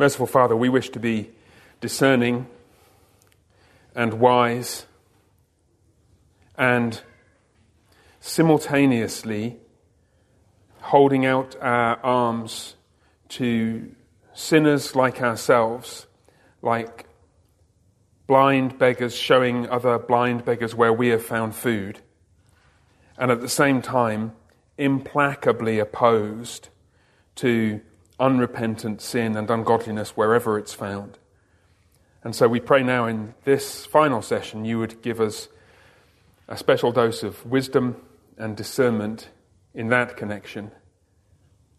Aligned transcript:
Merciful 0.00 0.28
Father, 0.28 0.54
we 0.54 0.68
wish 0.68 0.90
to 0.90 1.00
be 1.00 1.28
discerning 1.80 2.46
and 3.96 4.20
wise 4.20 4.86
and 6.56 7.02
simultaneously 8.20 9.56
holding 10.82 11.26
out 11.26 11.56
our 11.60 11.96
arms 12.04 12.76
to 13.28 13.92
sinners 14.34 14.94
like 14.94 15.20
ourselves, 15.20 16.06
like 16.62 17.06
blind 18.28 18.78
beggars 18.78 19.16
showing 19.16 19.68
other 19.68 19.98
blind 19.98 20.44
beggars 20.44 20.76
where 20.76 20.92
we 20.92 21.08
have 21.08 21.24
found 21.24 21.56
food, 21.56 21.98
and 23.18 23.32
at 23.32 23.40
the 23.40 23.48
same 23.48 23.82
time, 23.82 24.30
implacably 24.76 25.80
opposed 25.80 26.68
to 27.34 27.80
unrepentant 28.20 29.00
sin 29.00 29.36
and 29.36 29.50
ungodliness 29.50 30.10
wherever 30.10 30.58
it's 30.58 30.74
found. 30.74 31.18
And 32.24 32.34
so 32.34 32.48
we 32.48 32.60
pray 32.60 32.82
now 32.82 33.06
in 33.06 33.34
this 33.44 33.86
final 33.86 34.22
session 34.22 34.64
you 34.64 34.78
would 34.78 35.02
give 35.02 35.20
us 35.20 35.48
a 36.48 36.56
special 36.56 36.92
dose 36.92 37.22
of 37.22 37.44
wisdom 37.46 37.96
and 38.36 38.56
discernment 38.56 39.28
in 39.74 39.88
that 39.88 40.16
connection 40.16 40.70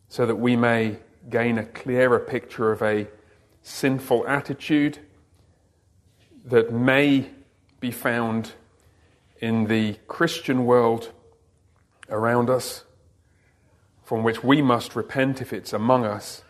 so 0.07 0.25
that 0.25 0.35
we 0.35 0.55
may 0.55 0.97
gain 1.29 1.57
a 1.57 1.65
clearer 1.65 2.19
picture 2.19 2.71
of 2.71 2.81
a 2.81 3.07
sinful 3.61 4.27
attitude 4.27 4.99
that 6.45 6.71
may 6.71 7.29
be 7.79 7.91
found 7.91 8.53
in 9.39 9.65
the 9.65 9.93
Christian 10.07 10.65
world 10.65 11.11
around 12.09 12.49
us, 12.49 12.83
from 14.09 14.23
which 14.23 14.43
we 14.43 14.59
must 14.59 14.95
repent 14.95 15.39
if 15.39 15.53
it's 15.53 15.71
among 15.71 16.03
us, 16.03 16.41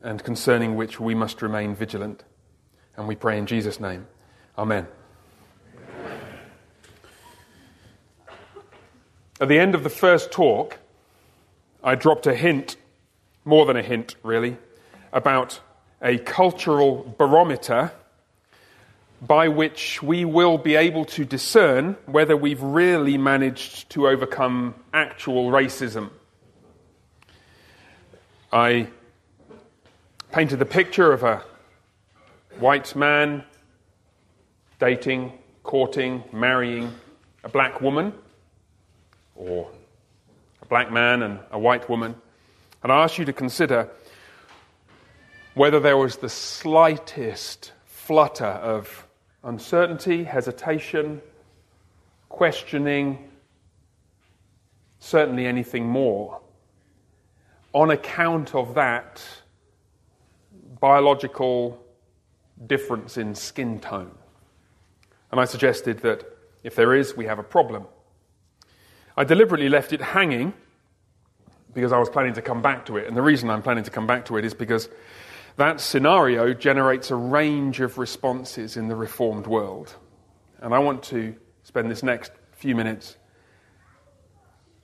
and 0.00 0.24
concerning 0.24 0.74
which 0.74 0.98
we 0.98 1.14
must 1.14 1.42
remain 1.42 1.74
vigilant. 1.74 2.24
And 2.96 3.06
we 3.06 3.14
pray 3.14 3.36
in 3.36 3.44
Jesus' 3.44 3.78
name. 3.78 4.06
Amen. 4.56 4.86
At 9.38 9.48
the 9.48 9.58
end 9.58 9.74
of 9.74 9.82
the 9.82 9.90
first 9.90 10.32
talk, 10.32 10.78
I 11.84 11.94
dropped 11.94 12.26
a 12.26 12.34
hint, 12.34 12.78
more 13.44 13.66
than 13.66 13.76
a 13.76 13.82
hint, 13.82 14.16
really, 14.22 14.56
about 15.12 15.60
a 16.00 16.16
cultural 16.16 17.14
barometer 17.18 17.92
by 19.20 19.48
which 19.48 20.02
we 20.02 20.24
will 20.24 20.56
be 20.56 20.76
able 20.76 21.04
to 21.04 21.26
discern 21.26 21.98
whether 22.06 22.34
we've 22.34 22.62
really 22.62 23.18
managed 23.18 23.90
to 23.90 24.08
overcome 24.08 24.74
actual 24.94 25.50
racism. 25.50 26.08
I 28.54 28.88
painted 30.30 30.58
the 30.58 30.66
picture 30.66 31.10
of 31.10 31.22
a 31.22 31.42
white 32.58 32.94
man 32.94 33.44
dating, 34.78 35.32
courting, 35.62 36.22
marrying 36.34 36.92
a 37.44 37.48
black 37.48 37.80
woman 37.80 38.12
or 39.34 39.70
a 40.60 40.66
black 40.66 40.92
man 40.92 41.22
and 41.22 41.38
a 41.50 41.58
white 41.58 41.88
woman. 41.88 42.14
And 42.82 42.92
I 42.92 43.02
ask 43.02 43.16
you 43.16 43.24
to 43.24 43.32
consider 43.32 43.88
whether 45.54 45.80
there 45.80 45.96
was 45.96 46.16
the 46.16 46.28
slightest 46.28 47.72
flutter 47.86 48.44
of 48.44 49.06
uncertainty, 49.44 50.24
hesitation, 50.24 51.22
questioning, 52.28 53.30
certainly 54.98 55.46
anything 55.46 55.86
more, 55.86 56.42
on 57.72 57.90
account 57.90 58.54
of 58.54 58.74
that 58.74 59.22
biological 60.80 61.82
difference 62.66 63.16
in 63.16 63.34
skin 63.34 63.80
tone. 63.80 64.10
And 65.30 65.40
I 65.40 65.44
suggested 65.44 66.00
that 66.00 66.24
if 66.62 66.74
there 66.74 66.94
is, 66.94 67.16
we 67.16 67.26
have 67.26 67.38
a 67.38 67.42
problem. 67.42 67.86
I 69.16 69.24
deliberately 69.24 69.68
left 69.68 69.92
it 69.92 70.00
hanging 70.00 70.54
because 71.74 71.92
I 71.92 71.98
was 71.98 72.10
planning 72.10 72.34
to 72.34 72.42
come 72.42 72.62
back 72.62 72.86
to 72.86 72.96
it. 72.96 73.06
And 73.06 73.16
the 73.16 73.22
reason 73.22 73.48
I'm 73.50 73.62
planning 73.62 73.84
to 73.84 73.90
come 73.90 74.06
back 74.06 74.26
to 74.26 74.36
it 74.36 74.44
is 74.44 74.54
because 74.54 74.88
that 75.56 75.80
scenario 75.80 76.54
generates 76.54 77.10
a 77.10 77.16
range 77.16 77.80
of 77.80 77.98
responses 77.98 78.76
in 78.76 78.88
the 78.88 78.96
reformed 78.96 79.46
world. 79.46 79.94
And 80.60 80.74
I 80.74 80.78
want 80.78 81.02
to 81.04 81.34
spend 81.62 81.90
this 81.90 82.02
next 82.02 82.32
few 82.52 82.74
minutes 82.74 83.16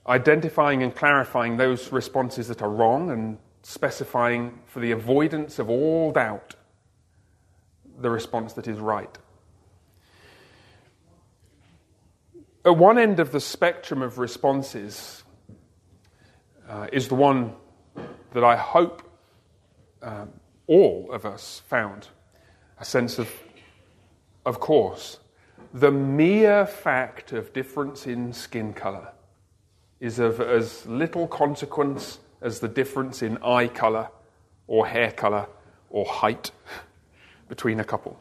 identifying 0.09 0.81
and 0.81 0.95
clarifying 0.95 1.57
those 1.57 1.91
responses 1.91 2.47
that 2.47 2.61
are 2.63 2.69
wrong 2.69 3.11
and 3.11 3.37
specifying 3.61 4.59
for 4.65 4.79
the 4.79 4.91
avoidance 4.91 5.59
of 5.59 5.69
all 5.69 6.11
doubt 6.11 6.55
the 7.99 8.09
response 8.09 8.53
that 8.53 8.67
is 8.67 8.79
right. 8.79 9.17
At 12.65 12.75
one 12.75 12.97
end 12.97 13.19
of 13.19 13.31
the 13.31 13.39
spectrum 13.39 14.01
of 14.01 14.17
responses 14.17 15.23
uh, 16.67 16.87
is 16.91 17.07
the 17.07 17.15
one 17.15 17.53
that 18.33 18.43
I 18.43 18.55
hope 18.55 19.03
um, 20.01 20.29
all 20.67 21.09
of 21.11 21.25
us 21.25 21.61
found 21.67 22.07
a 22.79 22.85
sense 22.85 23.19
of, 23.19 23.29
of 24.45 24.59
course, 24.59 25.19
the 25.73 25.91
mere 25.91 26.65
fact 26.65 27.31
of 27.31 27.53
difference 27.53 28.07
in 28.07 28.33
skin 28.33 28.73
color 28.73 29.09
is 29.99 30.19
of 30.19 30.39
as 30.39 30.85
little 30.85 31.27
consequence 31.27 32.19
as 32.41 32.59
the 32.59 32.67
difference 32.67 33.21
in 33.21 33.37
eye 33.43 33.67
color 33.67 34.09
or 34.67 34.87
hair 34.87 35.11
color 35.11 35.47
or 35.89 36.05
height 36.05 36.51
between 37.49 37.79
a 37.79 37.83
couple. 37.83 38.17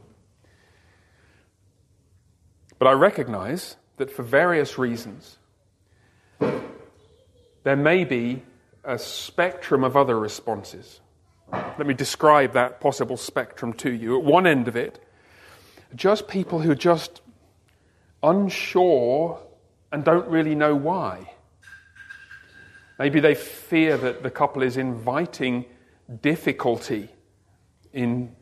But 2.78 2.88
I 2.88 2.92
recognize 2.92 3.76
that 3.96 4.10
for 4.10 4.22
various 4.22 4.78
reasons, 4.78 5.38
there 7.64 7.76
may 7.76 8.04
be 8.04 8.42
a 8.84 8.98
spectrum 8.98 9.84
of 9.84 9.96
other 9.96 10.18
responses. 10.18 11.00
Let 11.52 11.86
me 11.86 11.94
describe 11.94 12.52
that 12.52 12.80
possible 12.80 13.16
spectrum 13.16 13.72
to 13.74 13.90
you. 13.92 14.18
At 14.18 14.24
one 14.24 14.46
end 14.46 14.68
of 14.68 14.76
it, 14.76 14.98
just 15.94 16.28
people 16.28 16.60
who 16.60 16.70
are 16.70 16.76
just 16.76 17.20
unsure 18.22 19.40
and 19.90 20.04
don't 20.04 20.28
really 20.28 20.54
know 20.54 20.74
why. 20.74 21.32
Maybe 22.98 23.20
they 23.20 23.34
fear 23.34 23.96
that 23.96 24.22
the 24.22 24.30
couple 24.30 24.62
is 24.62 24.76
inviting 24.76 25.66
difficulty 26.20 27.08
in 27.92 28.34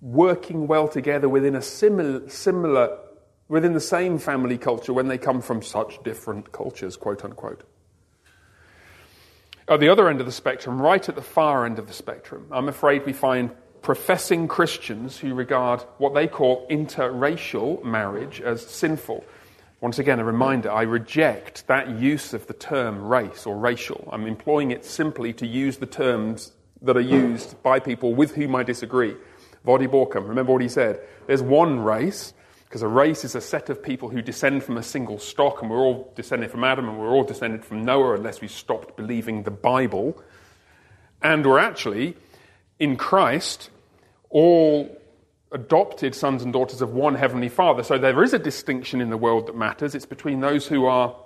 working 0.00 0.66
well 0.66 0.88
together 0.88 1.28
within 1.28 1.56
a 1.56 1.62
similar, 1.62 2.28
similar 2.28 2.98
within 3.48 3.72
the 3.72 3.80
same 3.80 4.18
family 4.18 4.58
culture 4.58 4.92
when 4.92 5.08
they 5.08 5.18
come 5.18 5.40
from 5.40 5.62
such 5.62 6.02
different 6.02 6.52
cultures, 6.52 6.96
quote 6.96 7.24
unquote. 7.24 7.62
At 9.66 9.80
the 9.80 9.88
other 9.88 10.08
end 10.08 10.20
of 10.20 10.26
the 10.26 10.32
spectrum, 10.32 10.80
right 10.80 11.06
at 11.08 11.14
the 11.14 11.22
far 11.22 11.64
end 11.64 11.78
of 11.78 11.86
the 11.86 11.94
spectrum, 11.94 12.46
I'm 12.50 12.68
afraid 12.68 13.06
we 13.06 13.14
find 13.14 13.50
professing 13.80 14.48
Christians 14.48 15.18
who 15.18 15.34
regard 15.34 15.80
what 15.98 16.14
they 16.14 16.26
call 16.26 16.66
interracial 16.68 17.82
marriage 17.82 18.40
as 18.40 18.66
sinful. 18.66 19.24
Once 19.84 19.98
again, 19.98 20.18
a 20.18 20.24
reminder 20.24 20.72
I 20.72 20.80
reject 20.80 21.66
that 21.66 21.90
use 21.90 22.32
of 22.32 22.46
the 22.46 22.54
term 22.54 23.06
race 23.06 23.44
or 23.44 23.54
racial. 23.54 24.08
I'm 24.10 24.26
employing 24.26 24.70
it 24.70 24.82
simply 24.82 25.34
to 25.34 25.46
use 25.46 25.76
the 25.76 25.84
terms 25.84 26.52
that 26.80 26.96
are 26.96 27.02
used 27.02 27.62
by 27.62 27.80
people 27.80 28.14
with 28.14 28.34
whom 28.34 28.56
I 28.56 28.62
disagree. 28.62 29.14
Voddie 29.62 29.86
Baucham, 29.86 30.26
remember 30.26 30.52
what 30.52 30.62
he 30.62 30.70
said? 30.70 31.00
There's 31.26 31.42
one 31.42 31.80
race, 31.80 32.32
because 32.64 32.80
a 32.80 32.88
race 32.88 33.26
is 33.26 33.34
a 33.34 33.42
set 33.42 33.68
of 33.68 33.82
people 33.82 34.08
who 34.08 34.22
descend 34.22 34.64
from 34.64 34.78
a 34.78 34.82
single 34.82 35.18
stock, 35.18 35.60
and 35.60 35.70
we're 35.70 35.76
all 35.76 36.10
descended 36.16 36.50
from 36.50 36.64
Adam, 36.64 36.88
and 36.88 36.98
we're 36.98 37.10
all 37.10 37.22
descended 37.22 37.62
from 37.62 37.84
Noah, 37.84 38.14
unless 38.14 38.40
we 38.40 38.48
stopped 38.48 38.96
believing 38.96 39.42
the 39.42 39.50
Bible. 39.50 40.18
And 41.20 41.44
we're 41.44 41.58
actually, 41.58 42.16
in 42.78 42.96
Christ, 42.96 43.68
all 44.30 44.98
adopted 45.54 46.14
sons 46.14 46.42
and 46.42 46.52
daughters 46.52 46.82
of 46.82 46.92
one 46.92 47.14
heavenly 47.14 47.48
Father. 47.48 47.84
So 47.84 47.96
there 47.96 48.22
is 48.24 48.34
a 48.34 48.38
distinction 48.38 49.00
in 49.00 49.08
the 49.08 49.16
world 49.16 49.46
that 49.46 49.56
matters. 49.56 49.94
It's 49.94 50.04
between 50.04 50.40
those 50.40 50.66
who 50.66 50.84
are 50.86 51.16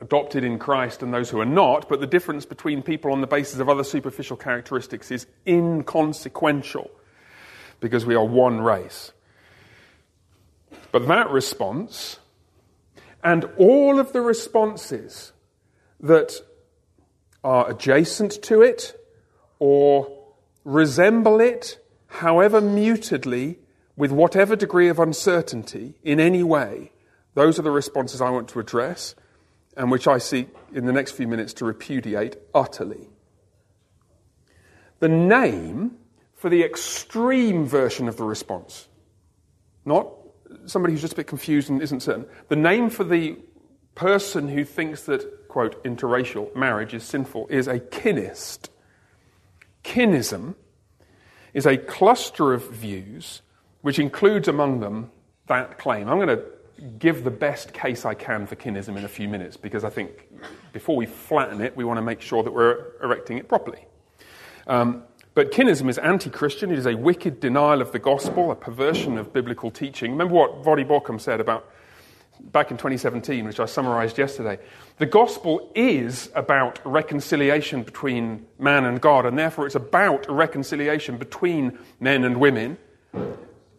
adopted 0.00 0.44
in 0.44 0.58
Christ 0.58 1.02
and 1.02 1.12
those 1.12 1.28
who 1.28 1.40
are 1.40 1.46
not, 1.46 1.88
but 1.88 2.00
the 2.00 2.06
difference 2.06 2.46
between 2.46 2.82
people 2.82 3.12
on 3.12 3.20
the 3.20 3.26
basis 3.26 3.58
of 3.58 3.68
other 3.68 3.84
superficial 3.84 4.36
characteristics 4.36 5.10
is 5.10 5.26
inconsequential 5.46 6.90
because 7.80 8.06
we 8.06 8.14
are 8.14 8.24
one 8.24 8.60
race. 8.60 9.12
But 10.92 11.08
that 11.08 11.30
response 11.30 12.20
and 13.24 13.48
all 13.56 13.98
of 13.98 14.12
the 14.12 14.20
responses 14.20 15.32
that 16.00 16.32
are 17.42 17.70
adjacent 17.70 18.42
to 18.44 18.62
it 18.62 18.94
or 19.58 20.24
resemble 20.64 21.40
it, 21.40 21.78
however 22.06 22.60
mutedly, 22.60 23.58
with 23.96 24.10
whatever 24.10 24.56
degree 24.56 24.88
of 24.88 24.98
uncertainty 24.98 25.94
in 26.02 26.18
any 26.20 26.42
way, 26.42 26.92
those 27.34 27.58
are 27.58 27.62
the 27.62 27.70
responses 27.70 28.20
I 28.20 28.30
want 28.30 28.48
to 28.48 28.60
address 28.60 29.14
and 29.76 29.90
which 29.90 30.06
I 30.06 30.18
seek 30.18 30.48
in 30.72 30.86
the 30.86 30.92
next 30.92 31.12
few 31.12 31.26
minutes 31.26 31.52
to 31.54 31.64
repudiate 31.64 32.36
utterly. 32.54 33.08
the 35.00 35.08
name 35.08 35.96
for 36.34 36.48
the 36.48 36.62
extreme 36.62 37.66
version 37.66 38.08
of 38.08 38.16
the 38.16 38.24
response. 38.24 38.88
Not 39.84 40.08
somebody 40.66 40.94
who's 40.94 41.02
just 41.02 41.12
a 41.12 41.16
bit 41.16 41.26
confused 41.26 41.68
and 41.68 41.82
isn't 41.82 42.00
certain. 42.00 42.26
The 42.48 42.56
name 42.56 42.88
for 42.90 43.04
the 43.04 43.36
person 43.94 44.48
who 44.48 44.64
thinks 44.64 45.02
that, 45.02 45.48
quote, 45.48 45.82
interracial 45.84 46.54
marriage 46.56 46.94
is 46.94 47.04
sinful 47.04 47.48
is 47.50 47.66
a 47.68 47.80
kinist. 47.80 48.68
Kinism 49.82 50.54
is 51.52 51.66
a 51.66 51.76
cluster 51.76 52.54
of 52.54 52.70
views 52.70 53.42
which 53.84 53.98
includes 53.98 54.48
among 54.48 54.80
them 54.80 55.10
that 55.46 55.76
claim. 55.76 56.08
I'm 56.08 56.16
going 56.16 56.34
to 56.38 56.42
give 56.98 57.22
the 57.22 57.30
best 57.30 57.74
case 57.74 58.06
I 58.06 58.14
can 58.14 58.46
for 58.46 58.56
kinism 58.56 58.96
in 58.96 59.04
a 59.04 59.08
few 59.08 59.28
minutes 59.28 59.58
because 59.58 59.84
I 59.84 59.90
think 59.90 60.26
before 60.72 60.96
we 60.96 61.04
flatten 61.04 61.60
it, 61.60 61.76
we 61.76 61.84
want 61.84 61.98
to 61.98 62.02
make 62.02 62.22
sure 62.22 62.42
that 62.42 62.50
we're 62.50 62.92
erecting 63.02 63.36
it 63.36 63.46
properly. 63.46 63.84
Um, 64.66 65.02
but 65.34 65.52
kinism 65.52 65.90
is 65.90 65.98
anti 65.98 66.30
Christian. 66.30 66.70
It 66.70 66.78
is 66.78 66.86
a 66.86 66.94
wicked 66.94 67.40
denial 67.40 67.82
of 67.82 67.92
the 67.92 67.98
gospel, 67.98 68.50
a 68.50 68.56
perversion 68.56 69.18
of 69.18 69.34
biblical 69.34 69.70
teaching. 69.70 70.12
Remember 70.12 70.32
what 70.32 70.62
Voddie 70.62 70.88
Baucham 70.88 71.20
said 71.20 71.38
about 71.38 71.70
back 72.40 72.70
in 72.70 72.78
2017, 72.78 73.44
which 73.44 73.60
I 73.60 73.66
summarized 73.66 74.16
yesterday. 74.16 74.60
The 74.96 75.04
gospel 75.04 75.70
is 75.74 76.30
about 76.34 76.80
reconciliation 76.86 77.82
between 77.82 78.46
man 78.58 78.86
and 78.86 78.98
God, 78.98 79.26
and 79.26 79.38
therefore 79.38 79.66
it's 79.66 79.74
about 79.74 80.24
reconciliation 80.26 81.18
between 81.18 81.78
men 82.00 82.24
and 82.24 82.40
women 82.40 82.78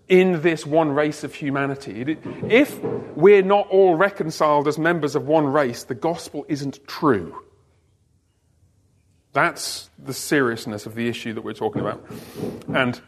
in 0.08 0.42
this 0.42 0.66
one 0.66 0.92
race 0.92 1.24
of 1.24 1.34
humanity. 1.34 2.18
If 2.48 2.80
we're 3.16 3.42
not 3.42 3.68
all 3.70 3.96
reconciled 3.96 4.68
as 4.68 4.78
members 4.78 5.16
of 5.16 5.28
one 5.28 5.48
race, 5.48 5.84
the 5.84 5.96
gospel 5.96 6.46
isn't 6.48 6.86
true. 6.88 7.42
That's 9.34 9.90
the 10.00 10.14
seriousness 10.14 10.86
of 10.86 10.96
the 10.96 11.10
issue 11.10 11.34
that 11.34 11.42
we're 11.42 11.54
talking 11.54 11.82
about. 11.82 12.06
And 12.74 13.02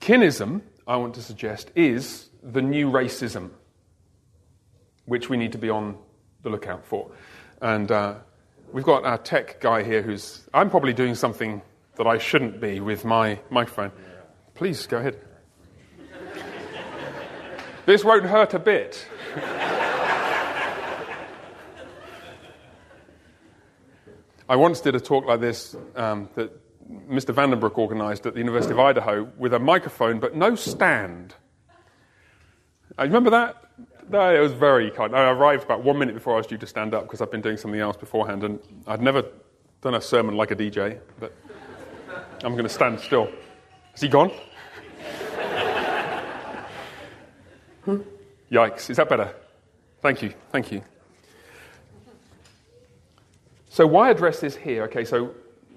kinism, 0.00 0.62
I 0.86 0.96
want 0.96 1.14
to 1.14 1.22
suggest, 1.22 1.70
is 1.74 2.28
the 2.42 2.62
new 2.62 2.90
racism 2.90 3.50
which 5.06 5.28
we 5.28 5.36
need 5.36 5.52
to 5.52 5.58
be 5.58 5.70
on 5.70 5.96
the 6.42 6.50
lookout 6.50 6.84
for. 6.84 7.10
And 7.62 7.90
uh, 7.90 8.14
we've 8.72 8.84
got 8.84 9.04
our 9.04 9.18
tech 9.18 9.60
guy 9.60 9.82
here 9.82 10.02
who's, 10.02 10.48
I'm 10.52 10.70
probably 10.70 10.92
doing 10.92 11.14
something 11.14 11.62
that 11.96 12.06
I 12.06 12.18
shouldn't 12.18 12.60
be 12.60 12.80
with 12.80 13.04
my 13.04 13.38
microphone. 13.50 13.92
Please 14.54 14.86
go 14.86 14.98
ahead. 14.98 15.16
This 17.90 18.04
won't 18.04 18.24
hurt 18.24 18.54
a 18.54 18.58
bit. 18.60 19.04
I 24.48 24.56
once 24.56 24.80
did 24.80 24.94
a 24.94 25.00
talk 25.00 25.26
like 25.26 25.40
this 25.40 25.74
um, 25.96 26.28
that 26.34 26.50
Mr. 27.08 27.34
Vandenbroek 27.34 27.76
organized 27.78 28.26
at 28.26 28.34
the 28.34 28.38
University 28.38 28.72
of 28.72 28.78
Idaho 28.78 29.28
with 29.38 29.54
a 29.54 29.58
microphone 29.58 30.20
but 30.20 30.36
no 30.36 30.54
stand. 30.54 31.34
I 32.96 33.02
uh, 33.02 33.06
remember 33.06 33.30
that? 33.30 33.56
No, 34.08 34.34
it 34.34 34.40
was 34.40 34.52
very 34.52 34.90
kind. 34.92 35.14
I 35.14 35.28
arrived 35.30 35.64
about 35.64 35.82
one 35.82 35.98
minute 35.98 36.14
before 36.14 36.34
I 36.34 36.36
was 36.36 36.46
due 36.46 36.58
to 36.58 36.66
stand 36.66 36.94
up 36.94 37.04
because 37.04 37.20
I've 37.20 37.30
been 37.30 37.40
doing 37.40 37.56
something 37.56 37.80
else 37.80 37.96
beforehand, 37.96 38.42
and 38.42 38.58
I'd 38.86 39.00
never 39.00 39.24
done 39.82 39.94
a 39.94 40.00
sermon 40.00 40.36
like 40.36 40.50
a 40.50 40.56
DJ, 40.56 40.98
but 41.20 41.32
I'm 42.42 42.52
going 42.52 42.64
to 42.64 42.68
stand 42.68 42.98
still. 43.00 43.30
Is 43.94 44.00
he 44.00 44.08
gone? 44.08 44.32
Hmm? 47.84 47.98
Yikes. 48.50 48.90
Is 48.90 48.96
that 48.96 49.08
better? 49.08 49.34
Thank 50.02 50.22
you. 50.22 50.32
Thank 50.50 50.72
you. 50.72 50.82
So, 53.68 53.86
why 53.86 54.10
address 54.10 54.40
this 54.40 54.56
here? 54.56 54.84
Okay, 54.84 55.04
so 55.04 55.34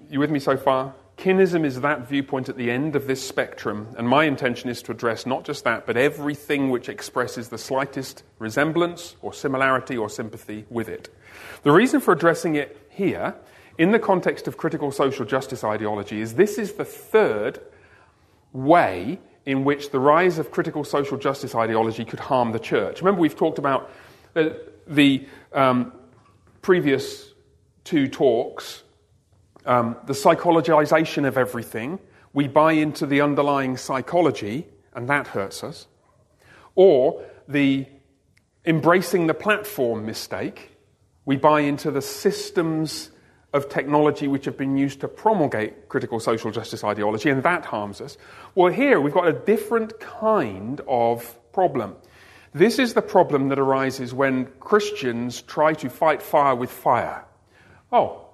you 0.09 0.19
with 0.19 0.31
me 0.31 0.39
so 0.39 0.57
far? 0.57 0.93
Kinism 1.17 1.63
is 1.63 1.81
that 1.81 2.07
viewpoint 2.09 2.49
at 2.49 2.57
the 2.57 2.71
end 2.71 2.95
of 2.95 3.05
this 3.05 3.25
spectrum, 3.25 3.87
and 3.97 4.09
my 4.09 4.25
intention 4.25 4.69
is 4.69 4.81
to 4.81 4.91
address 4.91 5.25
not 5.25 5.45
just 5.45 5.63
that, 5.63 5.85
but 5.85 5.95
everything 5.95 6.69
which 6.69 6.89
expresses 6.89 7.49
the 7.49 7.57
slightest 7.57 8.23
resemblance 8.39 9.15
or 9.21 9.31
similarity 9.31 9.95
or 9.95 10.09
sympathy 10.09 10.65
with 10.69 10.89
it. 10.89 11.15
The 11.61 11.71
reason 11.71 11.99
for 12.01 12.13
addressing 12.13 12.55
it 12.55 12.87
here, 12.89 13.35
in 13.77 13.91
the 13.91 13.99
context 13.99 14.47
of 14.47 14.57
critical 14.57 14.91
social 14.91 15.25
justice 15.25 15.63
ideology, 15.63 16.19
is 16.19 16.33
this 16.33 16.57
is 16.57 16.73
the 16.73 16.85
third 16.85 17.59
way 18.51 19.19
in 19.45 19.63
which 19.63 19.91
the 19.91 19.99
rise 19.99 20.39
of 20.39 20.51
critical 20.51 20.83
social 20.83 21.17
justice 21.17 21.53
ideology 21.55 22.05
could 22.05 22.19
harm 22.19 22.51
the 22.51 22.59
church. 22.59 23.01
Remember, 23.01 23.21
we've 23.21 23.35
talked 23.35 23.57
about 23.59 23.89
the, 24.33 24.61
the 24.87 25.27
um, 25.53 25.91
previous 26.61 27.29
two 27.83 28.07
talks 28.07 28.83
um, 29.65 29.95
the 30.05 30.13
psychologization 30.13 31.25
of 31.27 31.37
everything. 31.37 31.99
We 32.33 32.47
buy 32.47 32.73
into 32.73 33.05
the 33.05 33.21
underlying 33.21 33.77
psychology, 33.77 34.67
and 34.93 35.07
that 35.09 35.27
hurts 35.27 35.63
us. 35.63 35.87
Or 36.75 37.23
the 37.47 37.87
embracing 38.65 39.27
the 39.27 39.33
platform 39.33 40.05
mistake. 40.05 40.77
We 41.25 41.37
buy 41.37 41.61
into 41.61 41.91
the 41.91 42.01
systems 42.01 43.11
of 43.53 43.69
technology 43.69 44.27
which 44.27 44.45
have 44.45 44.57
been 44.57 44.75
used 44.75 44.99
to 45.01 45.07
promulgate 45.07 45.87
critical 45.87 46.19
social 46.19 46.51
justice 46.51 46.83
ideology, 46.83 47.29
and 47.29 47.43
that 47.43 47.65
harms 47.65 48.01
us. 48.01 48.17
Well, 48.55 48.73
here 48.73 48.99
we've 48.99 49.13
got 49.13 49.27
a 49.27 49.33
different 49.33 49.99
kind 49.99 50.81
of 50.87 51.37
problem. 51.53 51.95
This 52.53 52.79
is 52.79 52.93
the 52.93 53.01
problem 53.01 53.49
that 53.49 53.59
arises 53.59 54.13
when 54.13 54.45
Christians 54.59 55.41
try 55.41 55.73
to 55.73 55.89
fight 55.89 56.21
fire 56.21 56.55
with 56.55 56.71
fire. 56.71 57.25
Oh, 57.91 58.27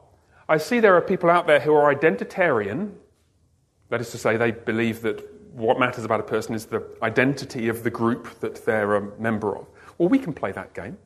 I 0.48 0.58
see 0.58 0.80
there 0.80 0.96
are 0.96 1.02
people 1.02 1.30
out 1.30 1.48
there 1.48 1.60
who 1.60 1.74
are 1.74 1.94
identitarian. 1.94 2.92
That 3.90 4.02
is 4.02 4.12
to 4.12 4.18
say, 4.18 4.38
they 4.38 4.52
believe 4.52 5.02
that 5.02 5.26
what 5.54 5.80
matters 5.80 6.06
about 6.06 6.20
a 6.20 6.24
person 6.24 6.56
is 6.56 6.66
the 6.66 6.86
identity 7.02 7.70
of 7.70 7.84
the 7.84 7.90
group 7.90 8.40
that 8.40 8.66
they're 8.66 8.96
a 8.96 9.22
member 9.22 9.58
of. 9.58 9.68
Well, 9.98 10.10
we 10.10 10.20
can 10.20 10.34
play 10.34 10.52
that 10.54 10.74
game. 10.74 10.98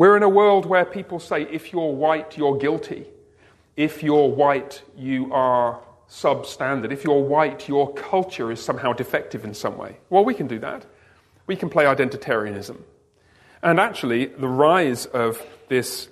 We're 0.00 0.16
in 0.16 0.22
a 0.22 0.30
world 0.30 0.64
where 0.64 0.86
people 0.86 1.20
say 1.20 1.42
if 1.42 1.74
you're 1.74 1.92
white, 1.92 2.38
you're 2.38 2.56
guilty. 2.56 3.04
If 3.76 4.02
you're 4.02 4.30
white, 4.30 4.82
you 4.96 5.30
are 5.30 5.78
substandard. 6.08 6.90
If 6.90 7.04
you're 7.04 7.20
white, 7.20 7.68
your 7.68 7.92
culture 7.92 8.50
is 8.50 8.64
somehow 8.64 8.94
defective 8.94 9.44
in 9.44 9.52
some 9.52 9.76
way. 9.76 9.98
Well, 10.08 10.24
we 10.24 10.32
can 10.32 10.46
do 10.46 10.58
that. 10.60 10.86
We 11.46 11.54
can 11.54 11.68
play 11.68 11.84
identitarianism. 11.84 12.78
And 13.62 13.78
actually, 13.78 14.24
the 14.24 14.48
rise 14.48 15.04
of 15.04 15.42
this 15.68 16.08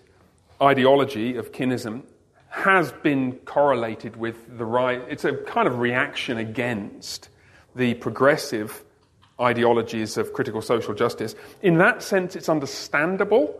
ideology 0.61 1.37
of 1.37 1.52
kinism 1.52 2.02
has 2.50 2.93
been 2.93 3.37
correlated 3.46 4.17
with 4.17 4.58
the 4.58 4.67
rise, 4.67 5.00
it's 5.08 5.24
a 5.24 5.32
kind 5.32 5.67
of 5.67 5.79
reaction 5.79 6.36
against 6.36 7.31
the 7.74 7.94
progressive 7.94 8.84
ideologies 9.41 10.19
of 10.19 10.34
critical 10.34 10.60
social 10.60 10.93
justice. 10.93 11.34
In 11.62 11.79
that 11.79 12.03
sense, 12.03 12.36
it's 12.36 12.51
understandable, 12.51 13.58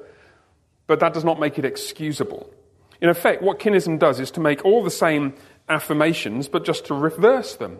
but 0.89 0.99
that 0.99 1.15
does 1.15 1.23
not 1.23 1.39
make 1.39 1.57
it 1.59 1.65
excusable. 1.65 2.53
In 3.01 3.09
effect, 3.09 3.43
what 3.43 3.61
kinism 3.61 4.01
does 4.01 4.19
is 4.19 4.33
to 4.33 4.41
make 4.41 4.65
all 4.65 4.83
the 4.83 4.91
same 4.91 5.35
affirmations, 5.69 6.49
but 6.49 6.65
just 6.65 6.87
to 6.87 6.95
reverse 6.95 7.55
them. 7.55 7.79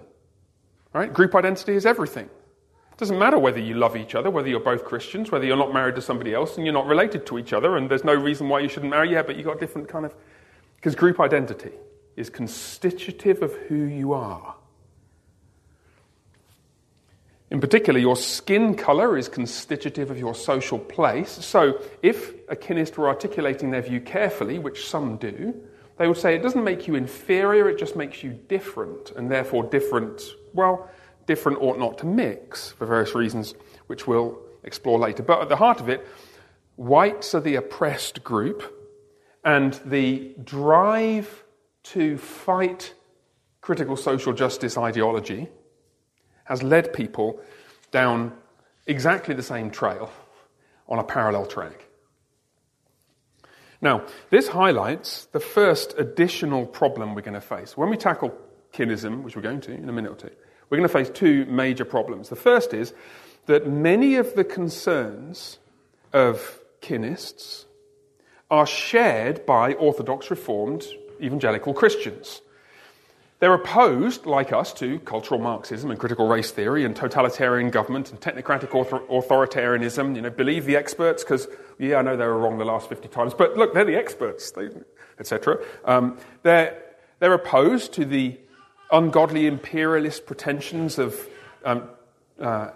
Right? 0.93 1.13
Group 1.13 1.35
identity 1.35 1.75
is 1.75 1.85
everything. 1.85 2.27
It 2.27 2.99
doesn't 2.99 3.19
matter 3.19 3.39
whether 3.39 3.59
you 3.59 3.75
love 3.75 3.97
each 3.97 4.15
other, 4.15 4.31
whether 4.31 4.49
you're 4.49 4.61
both 4.61 4.85
Christians, 4.85 5.33
whether 5.33 5.45
you're 5.45 5.57
not 5.57 5.73
married 5.73 5.97
to 5.97 6.03
somebody 6.03 6.35
else 6.35 6.57
and 6.57 6.67
you're 6.67 6.75
not 6.75 6.87
related 6.87 7.27
to 7.27 7.39
each 7.39 7.53
other, 7.53 7.77
and 7.77 7.91
there's 7.91 8.05
no 8.05 8.15
reason 8.15 8.49
why 8.49 8.61
you 8.61 8.69
shouldn't 8.69 8.91
marry. 8.91 9.13
Yeah, 9.13 9.23
but 9.23 9.37
you've 9.37 9.47
got 9.47 9.57
a 9.57 9.61
different 9.61 9.89
kind 9.89 10.05
of. 10.05 10.15
Because 10.77 10.95
group 10.95 11.19
identity 11.19 11.73
is 12.17 12.31
constitutive 12.31 13.43
of 13.43 13.53
who 13.69 13.85
you 13.85 14.13
are. 14.13 14.55
In 17.51 17.61
particular, 17.61 17.99
your 17.99 18.17
skin 18.17 18.75
color 18.75 19.17
is 19.17 19.29
constitutive 19.29 20.11
of 20.11 20.19
your 20.19 20.35
social 20.35 20.79
place. 20.79 21.31
So, 21.31 21.81
if 22.03 22.35
a 22.49 22.57
kinist 22.57 22.99
were 22.99 23.09
articulating 23.09 23.71
their 23.71 23.81
view 23.81 24.01
carefully, 24.01 24.59
which 24.59 24.87
some 24.87 25.17
do, 25.17 25.55
they 25.97 26.07
would 26.07 26.19
say 26.19 26.35
it 26.35 26.43
doesn't 26.43 26.63
make 26.63 26.87
you 26.87 26.95
inferior, 26.95 27.69
it 27.69 27.79
just 27.79 27.97
makes 27.97 28.23
you 28.23 28.39
different, 28.49 29.13
and 29.13 29.31
therefore 29.31 29.65
different, 29.65 30.23
well, 30.53 30.91
different 31.27 31.59
ought 31.63 31.79
not 31.79 31.99
to 31.99 32.07
mix 32.07 32.71
for 32.73 32.87
various 32.87 33.15
reasons, 33.15 33.55
which 33.87 34.07
we'll 34.07 34.39
explore 34.63 34.99
later. 34.99 35.23
But 35.23 35.41
at 35.41 35.49
the 35.49 35.57
heart 35.57 35.81
of 35.81 35.89
it, 35.89 36.07
whites 36.77 37.35
are 37.35 37.41
the 37.41 37.55
oppressed 37.55 38.23
group, 38.23 38.75
and 39.43 39.73
the 39.87 40.35
drive 40.45 41.45
to 41.85 42.19
fight 42.19 42.93
critical 43.63 43.97
social 43.97 44.35
justice 44.35 44.77
ideology 44.77 45.49
has 46.49 46.63
led 46.63 46.93
people 46.93 47.39
down 47.91 48.33
exactly 48.87 49.35
the 49.35 49.43
same 49.43 49.71
trail 49.71 50.11
on 50.89 50.99
a 50.99 51.05
parallel 51.05 51.47
track. 51.47 51.85
Now, 53.81 54.07
this 54.31 54.49
highlights 54.49 55.27
the 55.27 55.41
first 55.41 55.95
additional 55.99 56.67
problem 56.67 57.15
we're 57.15 57.21
going 57.21 57.35
to 57.35 57.41
face. 57.41 57.77
When 57.77 57.91
we 57.91 57.97
tackle 57.97 58.37
kinism, 58.73 59.23
which 59.23 59.37
we're 59.37 59.43
going 59.43 59.61
to 59.61 59.73
in 59.73 59.89
a 59.89 59.93
minute 59.93 60.11
or 60.11 60.17
two, 60.17 60.35
we're 60.69 60.79
going 60.79 60.89
to 60.89 60.93
face 60.93 61.11
two 61.11 61.45
major 61.47 61.85
problems. 61.85 62.31
The 62.31 62.37
first 62.37 62.75
is 62.75 62.93
that 63.47 63.69
many 63.69 64.17
of 64.17 64.35
the 64.35 64.45
concerns 64.45 65.59
of 66.13 66.61
kinists 66.81 67.67
are 68.51 68.67
shared 68.67 69.45
by 69.45 69.75
Orthodox 69.75 70.31
Reformed 70.31 70.87
evangelical 71.21 71.75
Christians. 71.75 72.41
They're 73.41 73.55
opposed, 73.55 74.27
like 74.27 74.53
us, 74.53 74.73
to 74.75 74.99
cultural 75.01 75.41
Marxism 75.41 75.91
and 75.91 75.99
critical 75.99 76.27
race 76.27 76.51
theory 76.51 76.85
and 76.85 76.97
totalitarian 76.97 77.71
government 77.71 78.11
and 78.11 78.21
technocratic 78.21 78.75
author- 78.75 79.07
authoritarianism. 79.09 80.17
You 80.17 80.23
know, 80.23 80.31
believe 80.31 80.65
the 80.65 80.75
experts 80.75 81.23
because, 81.23 81.47
yeah, 81.79 81.99
I 81.99 82.03
know 82.03 82.17
they 82.17 82.27
were 82.27 82.39
wrong 82.39 82.59
the 82.59 82.65
last 82.65 82.89
50 82.89 83.07
times, 83.09 83.35
but 83.35 83.57
look, 83.57 83.75
they're 83.75 83.85
the 83.85 83.95
experts, 83.95 84.53
etc. 85.21 85.59
Um, 85.85 86.19
they're, 86.43 86.83
they're 87.21 87.35
opposed 87.35 87.93
to 87.95 88.05
the 88.05 88.39
ungodly 88.91 89.47
imperialist 89.47 90.27
pretensions 90.27 90.99
of 90.99 91.29
um, 91.65 91.89
uh, 92.41 92.71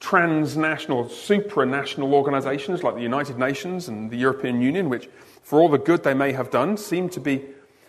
transnational, 0.00 1.04
supranational 1.04 2.12
organizations 2.12 2.82
like 2.82 2.94
the 2.94 3.00
United 3.00 3.38
Nations 3.38 3.88
and 3.88 4.10
the 4.10 4.16
European 4.16 4.60
Union, 4.60 4.88
which, 4.88 5.08
for 5.42 5.60
all 5.60 5.68
the 5.68 5.78
good 5.78 6.02
they 6.02 6.14
may 6.14 6.32
have 6.32 6.50
done, 6.50 6.76
seem 6.76 7.08
to 7.10 7.20
be 7.20 7.44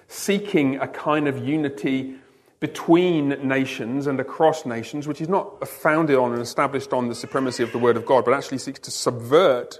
seeking 0.08 0.78
a 0.78 0.88
kind 0.88 1.28
of 1.28 1.46
unity 1.46 2.16
between 2.60 3.30
nations 3.48 4.08
and 4.08 4.20
across 4.20 4.66
nations, 4.66 5.08
which 5.08 5.22
is 5.22 5.30
not 5.30 5.68
founded 5.68 6.16
on 6.16 6.32
and 6.32 6.42
established 6.42 6.94
on 6.94 7.10
the 7.10 7.16
supremacy 7.16 7.64
of 7.64 7.72
the 7.72 7.78
Word 7.78 7.98
of 7.98 8.06
God, 8.06 8.26
but 8.26 8.34
actually 8.34 8.58
seeks 8.58 8.80
to 8.80 8.92
subvert 8.92 9.80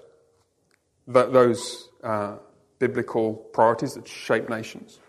the, 1.08 1.26
those 1.26 1.90
uh, 2.04 2.36
biblical 2.80 3.34
priorities 3.34 3.94
that 3.94 4.08
shape 4.08 4.50
nations. 4.50 5.00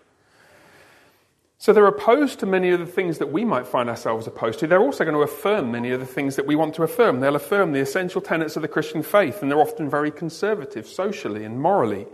So 1.58 1.72
they're 1.72 1.86
opposed 1.86 2.38
to 2.40 2.46
many 2.46 2.70
of 2.70 2.80
the 2.80 2.86
things 2.86 3.18
that 3.18 3.32
we 3.32 3.44
might 3.44 3.66
find 3.66 3.88
ourselves 3.88 4.26
opposed 4.26 4.58
to. 4.60 4.66
They're 4.66 4.80
also 4.80 5.04
going 5.04 5.16
to 5.16 5.22
affirm 5.22 5.72
many 5.72 5.90
of 5.90 6.00
the 6.00 6.06
things 6.06 6.36
that 6.36 6.46
we 6.46 6.54
want 6.54 6.74
to 6.74 6.82
affirm. 6.82 7.20
They'll 7.20 7.34
affirm 7.34 7.72
the 7.72 7.80
essential 7.80 8.20
tenets 8.20 8.56
of 8.56 8.62
the 8.62 8.68
Christian 8.68 9.02
faith, 9.02 9.40
and 9.40 9.50
they're 9.50 9.60
often 9.60 9.88
very 9.88 10.10
conservative 10.10 10.86
socially 10.86 11.44
and 11.44 11.58
morally. 11.58 12.06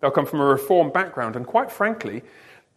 They'll 0.00 0.10
come 0.10 0.26
from 0.26 0.40
a 0.40 0.44
reform 0.44 0.90
background, 0.90 1.36
and 1.36 1.46
quite 1.46 1.72
frankly, 1.72 2.22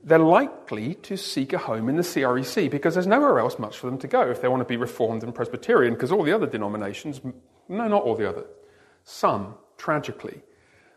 they're 0.03 0.19
likely 0.19 0.95
to 0.95 1.15
seek 1.15 1.53
a 1.53 1.59
home 1.59 1.87
in 1.87 1.95
the 1.95 2.01
CREC 2.01 2.71
because 2.71 2.95
there's 2.95 3.07
nowhere 3.07 3.39
else 3.39 3.59
much 3.59 3.77
for 3.77 3.87
them 3.87 3.99
to 3.99 4.07
go 4.07 4.29
if 4.29 4.41
they 4.41 4.47
want 4.47 4.61
to 4.61 4.65
be 4.65 4.77
Reformed 4.77 5.23
and 5.23 5.33
Presbyterian, 5.33 5.93
because 5.93 6.11
all 6.11 6.23
the 6.23 6.33
other 6.33 6.47
denominations, 6.47 7.21
no, 7.69 7.87
not 7.87 8.01
all 8.01 8.15
the 8.15 8.27
other, 8.27 8.45
some, 9.03 9.55
tragically, 9.77 10.41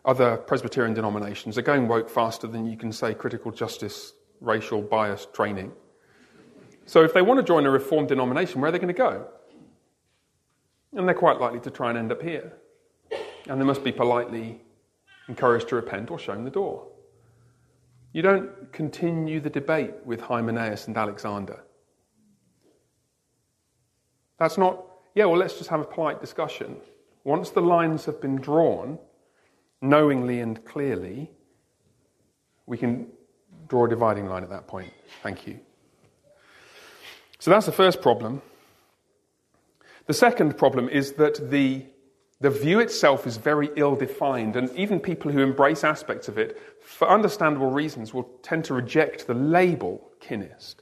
other 0.04 0.36
Presbyterian 0.36 0.94
denominations 0.94 1.58
are 1.58 1.62
going 1.62 1.88
woke 1.88 2.08
faster 2.08 2.46
than 2.46 2.66
you 2.66 2.76
can 2.76 2.92
say 2.92 3.14
critical 3.14 3.50
justice, 3.50 4.14
racial 4.40 4.80
bias 4.80 5.26
training. 5.32 5.72
So 6.86 7.02
if 7.02 7.14
they 7.14 7.22
want 7.22 7.40
to 7.40 7.44
join 7.44 7.66
a 7.66 7.70
Reformed 7.70 8.08
denomination, 8.08 8.60
where 8.60 8.68
are 8.68 8.72
they 8.72 8.78
going 8.78 8.88
to 8.88 8.94
go? 8.94 9.26
And 10.92 11.06
they're 11.08 11.14
quite 11.14 11.40
likely 11.40 11.60
to 11.60 11.70
try 11.70 11.90
and 11.90 11.98
end 11.98 12.12
up 12.12 12.22
here. 12.22 12.52
And 13.48 13.60
they 13.60 13.64
must 13.64 13.82
be 13.82 13.92
politely 13.92 14.60
encouraged 15.28 15.68
to 15.68 15.76
repent 15.76 16.10
or 16.10 16.18
shown 16.18 16.44
the 16.44 16.50
door. 16.50 16.86
You 18.12 18.22
don't 18.22 18.72
continue 18.72 19.40
the 19.40 19.50
debate 19.50 19.94
with 20.04 20.20
Hymenaeus 20.20 20.86
and 20.86 20.96
Alexander. 20.96 21.64
That's 24.38 24.58
not, 24.58 24.84
yeah, 25.14 25.24
well, 25.24 25.38
let's 25.38 25.58
just 25.58 25.70
have 25.70 25.80
a 25.80 25.84
polite 25.84 26.20
discussion. 26.20 26.76
Once 27.24 27.50
the 27.50 27.60
lines 27.60 28.04
have 28.04 28.20
been 28.20 28.36
drawn, 28.36 28.98
knowingly 29.80 30.40
and 30.40 30.64
clearly, 30.64 31.30
we 32.66 32.76
can 32.76 33.08
draw 33.68 33.86
a 33.86 33.88
dividing 33.88 34.26
line 34.26 34.42
at 34.42 34.50
that 34.50 34.66
point. 34.66 34.92
Thank 35.22 35.46
you. 35.46 35.58
So 37.38 37.50
that's 37.50 37.66
the 37.66 37.72
first 37.72 38.00
problem. 38.00 38.42
The 40.06 40.14
second 40.14 40.56
problem 40.56 40.88
is 40.88 41.12
that 41.14 41.50
the 41.50 41.86
the 42.40 42.50
view 42.50 42.80
itself 42.80 43.26
is 43.26 43.36
very 43.36 43.70
ill 43.76 43.96
defined, 43.96 44.56
and 44.56 44.70
even 44.76 45.00
people 45.00 45.30
who 45.30 45.40
embrace 45.40 45.84
aspects 45.84 46.28
of 46.28 46.36
it, 46.36 46.60
for 46.82 47.08
understandable 47.08 47.70
reasons, 47.70 48.12
will 48.12 48.28
tend 48.42 48.64
to 48.66 48.74
reject 48.74 49.26
the 49.26 49.34
label 49.34 50.10
kinist. 50.20 50.76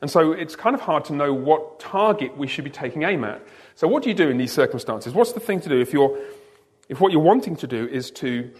And 0.00 0.10
so 0.10 0.32
it's 0.32 0.56
kind 0.56 0.74
of 0.74 0.80
hard 0.80 1.04
to 1.06 1.12
know 1.12 1.32
what 1.32 1.78
target 1.78 2.36
we 2.36 2.48
should 2.48 2.64
be 2.64 2.70
taking 2.70 3.04
aim 3.04 3.22
at. 3.24 3.40
So, 3.76 3.86
what 3.86 4.02
do 4.02 4.08
you 4.08 4.14
do 4.14 4.28
in 4.28 4.36
these 4.36 4.52
circumstances? 4.52 5.14
What's 5.14 5.32
the 5.32 5.40
thing 5.40 5.60
to 5.60 5.68
do 5.68 5.80
if, 5.80 5.92
you're, 5.92 6.18
if 6.88 7.00
what 7.00 7.12
you're 7.12 7.22
wanting 7.22 7.56
to 7.56 7.66
do 7.66 7.86
is 7.86 8.10
to 8.12 8.50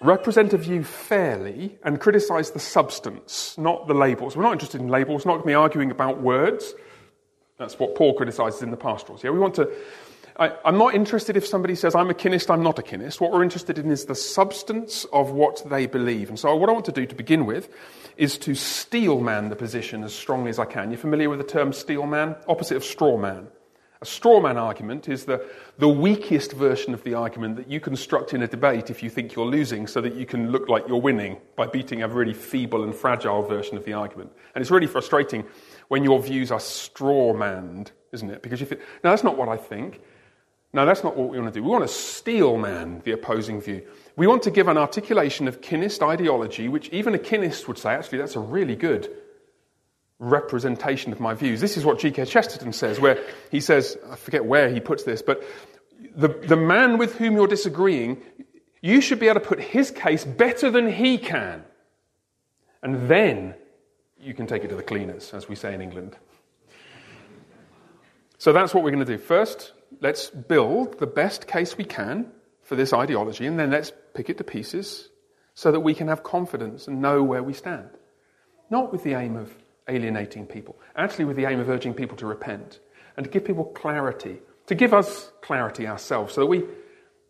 represent 0.00 0.52
a 0.52 0.58
view 0.58 0.82
fairly 0.82 1.78
and 1.84 2.00
criticize 2.00 2.50
the 2.50 2.58
substance, 2.58 3.56
not 3.56 3.86
the 3.86 3.94
labels? 3.94 4.36
We're 4.36 4.42
not 4.42 4.54
interested 4.54 4.80
in 4.80 4.88
labels, 4.88 5.24
not 5.24 5.34
going 5.34 5.42
to 5.42 5.46
be 5.48 5.54
arguing 5.54 5.90
about 5.92 6.20
words. 6.20 6.74
That's 7.58 7.78
what 7.78 7.94
Paul 7.94 8.14
criticizes 8.14 8.62
in 8.62 8.72
the 8.72 8.76
pastorals. 8.76 9.22
Yeah, 9.22 9.30
we 9.30 9.38
want 9.38 9.54
to 9.54 9.72
I, 10.38 10.52
am 10.64 10.78
not 10.78 10.94
interested 10.94 11.36
if 11.36 11.46
somebody 11.46 11.74
says, 11.74 11.94
I'm 11.94 12.10
a 12.10 12.14
kinist, 12.14 12.50
I'm 12.52 12.62
not 12.62 12.78
a 12.78 12.82
kinist. 12.82 13.20
What 13.20 13.32
we're 13.32 13.42
interested 13.42 13.78
in 13.78 13.90
is 13.90 14.06
the 14.06 14.14
substance 14.14 15.04
of 15.12 15.30
what 15.30 15.62
they 15.68 15.86
believe. 15.86 16.28
And 16.28 16.38
so, 16.38 16.54
what 16.56 16.68
I 16.68 16.72
want 16.72 16.86
to 16.86 16.92
do 16.92 17.06
to 17.06 17.14
begin 17.14 17.44
with 17.46 17.68
is 18.16 18.38
to 18.38 18.54
steel 18.54 19.20
man 19.20 19.48
the 19.48 19.56
position 19.56 20.04
as 20.04 20.14
strongly 20.14 20.50
as 20.50 20.58
I 20.58 20.64
can. 20.64 20.90
You're 20.90 20.98
familiar 20.98 21.28
with 21.28 21.38
the 21.38 21.46
term 21.46 21.72
steel 21.72 22.06
man? 22.06 22.36
Opposite 22.48 22.76
of 22.76 22.84
straw 22.84 23.16
man. 23.16 23.48
A 24.00 24.04
straw 24.04 24.40
man 24.40 24.58
argument 24.58 25.08
is 25.08 25.26
the, 25.26 25.46
the 25.78 25.88
weakest 25.88 26.54
version 26.54 26.92
of 26.92 27.04
the 27.04 27.14
argument 27.14 27.54
that 27.54 27.70
you 27.70 27.78
construct 27.78 28.34
in 28.34 28.42
a 28.42 28.48
debate 28.48 28.90
if 28.90 29.00
you 29.00 29.08
think 29.08 29.36
you're 29.36 29.46
losing 29.46 29.86
so 29.86 30.00
that 30.00 30.16
you 30.16 30.26
can 30.26 30.50
look 30.50 30.68
like 30.68 30.88
you're 30.88 31.00
winning 31.00 31.38
by 31.54 31.68
beating 31.68 32.02
a 32.02 32.08
really 32.08 32.34
feeble 32.34 32.82
and 32.82 32.96
fragile 32.96 33.42
version 33.42 33.76
of 33.76 33.84
the 33.84 33.92
argument. 33.92 34.32
And 34.56 34.60
it's 34.60 34.72
really 34.72 34.88
frustrating 34.88 35.44
when 35.86 36.02
your 36.02 36.20
views 36.20 36.50
are 36.50 36.58
straw 36.58 37.32
manned, 37.32 37.92
isn't 38.10 38.28
it? 38.28 38.42
Because 38.42 38.58
you 38.58 38.66
think, 38.66 38.80
no, 39.04 39.10
that's 39.10 39.22
not 39.22 39.38
what 39.38 39.48
I 39.48 39.56
think. 39.56 40.00
No, 40.74 40.86
that's 40.86 41.04
not 41.04 41.16
what 41.16 41.28
we 41.28 41.38
want 41.38 41.52
to 41.52 41.60
do. 41.60 41.62
We 41.62 41.70
want 41.70 41.84
to 41.84 41.92
steel 41.92 42.56
man 42.56 43.02
the 43.04 43.12
opposing 43.12 43.60
view. 43.60 43.82
We 44.16 44.26
want 44.26 44.42
to 44.44 44.50
give 44.50 44.68
an 44.68 44.78
articulation 44.78 45.46
of 45.46 45.60
kinist 45.60 46.06
ideology, 46.06 46.68
which 46.68 46.88
even 46.90 47.14
a 47.14 47.18
kinist 47.18 47.68
would 47.68 47.76
say, 47.78 47.90
actually, 47.90 48.18
that's 48.18 48.36
a 48.36 48.40
really 48.40 48.74
good 48.74 49.10
representation 50.18 51.12
of 51.12 51.20
my 51.20 51.34
views. 51.34 51.60
This 51.60 51.76
is 51.76 51.84
what 51.84 51.98
G.K. 51.98 52.24
Chesterton 52.24 52.72
says, 52.72 53.00
where 53.00 53.22
he 53.50 53.60
says, 53.60 53.98
I 54.10 54.16
forget 54.16 54.44
where 54.44 54.70
he 54.70 54.80
puts 54.80 55.02
this, 55.02 55.20
but 55.20 55.42
the, 56.14 56.28
the 56.28 56.56
man 56.56 56.96
with 56.96 57.16
whom 57.16 57.34
you're 57.34 57.46
disagreeing, 57.46 58.22
you 58.80 59.00
should 59.00 59.18
be 59.18 59.28
able 59.28 59.40
to 59.40 59.46
put 59.46 59.60
his 59.60 59.90
case 59.90 60.24
better 60.24 60.70
than 60.70 60.90
he 60.90 61.18
can. 61.18 61.64
And 62.82 63.08
then 63.08 63.54
you 64.18 64.32
can 64.32 64.46
take 64.46 64.64
it 64.64 64.68
to 64.68 64.76
the 64.76 64.82
cleaners, 64.82 65.34
as 65.34 65.48
we 65.48 65.54
say 65.54 65.74
in 65.74 65.80
England. 65.80 66.16
So 68.38 68.52
that's 68.52 68.72
what 68.72 68.82
we're 68.84 68.90
going 68.90 69.04
to 69.04 69.16
do. 69.16 69.18
First, 69.18 69.72
let's 70.00 70.30
build 70.30 70.98
the 70.98 71.06
best 71.06 71.46
case 71.46 71.76
we 71.76 71.84
can 71.84 72.30
for 72.62 72.76
this 72.76 72.92
ideology, 72.92 73.46
and 73.46 73.58
then 73.58 73.70
let's 73.70 73.92
pick 74.14 74.30
it 74.30 74.38
to 74.38 74.44
pieces 74.44 75.08
so 75.54 75.72
that 75.72 75.80
we 75.80 75.94
can 75.94 76.08
have 76.08 76.22
confidence 76.22 76.88
and 76.88 77.02
know 77.02 77.22
where 77.22 77.42
we 77.42 77.52
stand. 77.52 77.90
Not 78.70 78.92
with 78.92 79.02
the 79.02 79.14
aim 79.14 79.36
of 79.36 79.54
alienating 79.88 80.46
people, 80.46 80.76
actually, 80.96 81.26
with 81.26 81.36
the 81.36 81.44
aim 81.44 81.60
of 81.60 81.68
urging 81.68 81.94
people 81.94 82.16
to 82.18 82.26
repent 82.26 82.80
and 83.16 83.24
to 83.24 83.30
give 83.30 83.44
people 83.44 83.64
clarity, 83.64 84.38
to 84.66 84.74
give 84.74 84.94
us 84.94 85.30
clarity 85.42 85.86
ourselves 85.86 86.34
so 86.34 86.40
that 86.42 86.46
we 86.46 86.64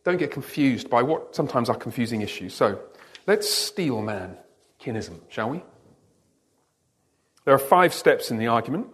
don't 0.04 0.19
get 0.19 0.31
confused 0.31 0.90
by 0.90 1.02
what 1.02 1.35
sometimes 1.35 1.69
are 1.69 1.76
confusing 1.76 2.23
issues. 2.23 2.54
So 2.54 2.81
let's 3.26 3.49
steel 3.49 4.02
man 4.02 4.37
kinism, 4.81 5.21
shall 5.28 5.50
we? 5.50 5.62
There 7.45 7.54
are 7.54 7.59
five 7.59 7.92
steps 7.92 8.31
in 8.31 8.38
the 8.38 8.49
argument. 8.49 8.88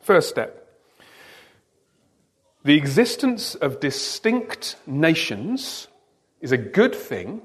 First 0.00 0.28
step 0.28 0.63
the 2.64 2.76
existence 2.76 3.54
of 3.54 3.78
distinct 3.78 4.76
nations 4.86 5.86
is 6.40 6.50
a 6.50 6.56
good 6.56 6.94
thing, 6.94 7.42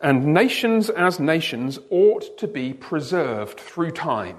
and 0.00 0.34
nations 0.34 0.90
as 0.90 1.18
nations 1.18 1.78
ought 1.90 2.38
to 2.38 2.46
be 2.46 2.74
preserved 2.74 3.58
through 3.58 3.90
time. 3.90 4.36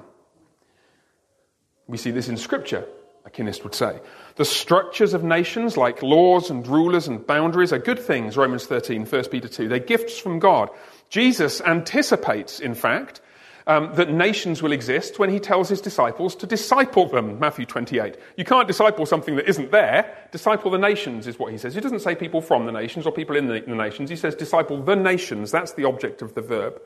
We 1.88 1.97
see 1.97 2.12
this 2.12 2.29
in 2.29 2.38
Scripture, 2.38 2.85
a 3.25 3.31
kinist 3.31 3.63
would 3.63 3.74
say. 3.74 4.00
The 4.35 4.45
structures 4.45 5.13
of 5.15 5.24
nations, 5.24 5.75
like 5.75 6.03
laws 6.03 6.51
and 6.51 6.65
rulers 6.67 7.07
and 7.07 7.25
boundaries, 7.25 7.74
are 7.74 7.79
good 7.79 8.00
things, 8.00 8.38
Romans 8.38 8.65
13, 8.65 9.05
1 9.05 9.24
Peter 9.25 9.47
2. 9.47 9.67
They're 9.67 9.79
gifts 9.79 10.19
from 10.19 10.38
God. 10.38 10.69
Jesus 11.09 11.62
anticipates, 11.62 12.59
in 12.59 12.75
fact, 12.75 13.21
um, 13.67 13.93
that 13.95 14.12
nations 14.12 14.62
will 14.62 14.72
exist 14.72 15.17
when 15.17 15.29
he 15.29 15.39
tells 15.39 15.69
his 15.69 15.81
disciples 15.81 16.36
to 16.36 16.45
disciple 16.45 17.07
them, 17.07 17.39
Matthew 17.39 17.65
28. 17.65 18.17
You 18.38 18.45
can't 18.45 18.67
disciple 18.67 19.05
something 19.05 19.36
that 19.38 19.50
isn't 19.50 19.72
there. 19.72 20.15
Disciple 20.31 20.69
the 20.69 20.77
nations 20.77 21.25
is 21.25 21.39
what 21.39 21.51
he 21.51 21.57
says. 21.57 21.74
He 21.74 21.81
doesn't 21.81 22.01
say 22.01 22.15
people 22.15 22.41
from 22.41 22.65
the 22.65 22.72
nations 22.72 23.05
or 23.05 23.12
people 23.12 23.36
in 23.36 23.48
the, 23.48 23.62
the 23.62 23.75
nations. 23.75 24.10
He 24.10 24.15
says 24.15 24.36
disciple 24.36 24.81
the 24.84 24.95
nations. 24.95 25.51
That's 25.51 25.74
the 25.74 25.86
object 25.86 26.22
of 26.22 26.36
the 26.36 26.41
verb. 26.41 26.79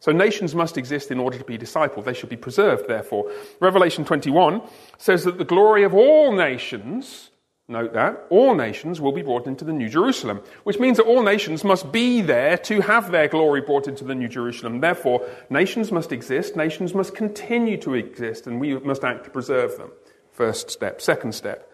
So 0.00 0.12
nations 0.12 0.54
must 0.54 0.78
exist 0.78 1.10
in 1.10 1.18
order 1.18 1.38
to 1.38 1.44
be 1.44 1.58
discipled. 1.58 2.04
They 2.04 2.14
should 2.14 2.28
be 2.28 2.36
preserved, 2.36 2.88
therefore. 2.88 3.32
Revelation 3.60 4.04
21 4.04 4.62
says 4.98 5.24
that 5.24 5.38
the 5.38 5.44
glory 5.44 5.82
of 5.82 5.94
all 5.94 6.32
nations 6.32 7.30
Note 7.70 7.92
that 7.92 8.24
all 8.30 8.54
nations 8.54 8.98
will 8.98 9.12
be 9.12 9.20
brought 9.20 9.46
into 9.46 9.62
the 9.62 9.74
New 9.74 9.90
Jerusalem, 9.90 10.40
which 10.64 10.78
means 10.78 10.96
that 10.96 11.04
all 11.04 11.22
nations 11.22 11.64
must 11.64 11.92
be 11.92 12.22
there 12.22 12.56
to 12.56 12.80
have 12.80 13.10
their 13.10 13.28
glory 13.28 13.60
brought 13.60 13.86
into 13.86 14.04
the 14.04 14.14
New 14.14 14.28
Jerusalem. 14.28 14.80
Therefore, 14.80 15.28
nations 15.50 15.92
must 15.92 16.10
exist, 16.10 16.56
nations 16.56 16.94
must 16.94 17.14
continue 17.14 17.76
to 17.78 17.92
exist, 17.92 18.46
and 18.46 18.58
we 18.58 18.78
must 18.78 19.04
act 19.04 19.24
to 19.24 19.30
preserve 19.30 19.76
them. 19.76 19.92
First 20.32 20.70
step. 20.70 21.02
Second 21.02 21.34
step. 21.34 21.70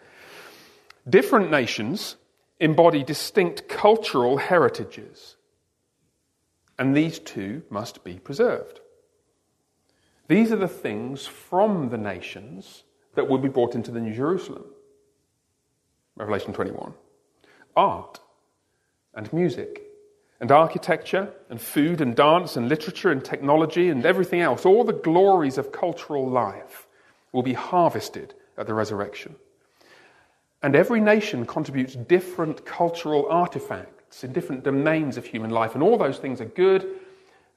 Different 1.08 1.52
nations 1.52 2.16
embody 2.58 3.04
distinct 3.04 3.68
cultural 3.68 4.38
heritages, 4.38 5.36
and 6.76 6.96
these 6.96 7.20
too 7.20 7.62
must 7.70 8.02
be 8.02 8.14
preserved. 8.14 8.80
These 10.26 10.50
are 10.50 10.56
the 10.56 10.66
things 10.66 11.24
from 11.24 11.90
the 11.90 11.98
nations 11.98 12.82
that 13.14 13.28
will 13.28 13.38
be 13.38 13.48
brought 13.48 13.76
into 13.76 13.92
the 13.92 14.00
New 14.00 14.14
Jerusalem. 14.14 14.64
Revelation 16.16 16.52
21. 16.52 16.94
Art 17.76 18.20
and 19.14 19.32
music 19.32 19.82
and 20.40 20.50
architecture 20.52 21.32
and 21.50 21.60
food 21.60 22.00
and 22.00 22.14
dance 22.14 22.56
and 22.56 22.68
literature 22.68 23.10
and 23.10 23.24
technology 23.24 23.88
and 23.88 24.04
everything 24.04 24.40
else, 24.40 24.64
all 24.64 24.84
the 24.84 24.92
glories 24.92 25.58
of 25.58 25.72
cultural 25.72 26.28
life 26.28 26.86
will 27.32 27.42
be 27.42 27.52
harvested 27.52 28.34
at 28.56 28.66
the 28.66 28.74
resurrection. 28.74 29.34
And 30.62 30.74
every 30.76 31.00
nation 31.00 31.46
contributes 31.46 31.94
different 31.94 32.64
cultural 32.64 33.26
artifacts 33.28 34.24
in 34.24 34.32
different 34.32 34.64
domains 34.64 35.16
of 35.16 35.26
human 35.26 35.50
life, 35.50 35.74
and 35.74 35.82
all 35.82 35.98
those 35.98 36.18
things 36.18 36.40
are 36.40 36.46
good, 36.46 36.86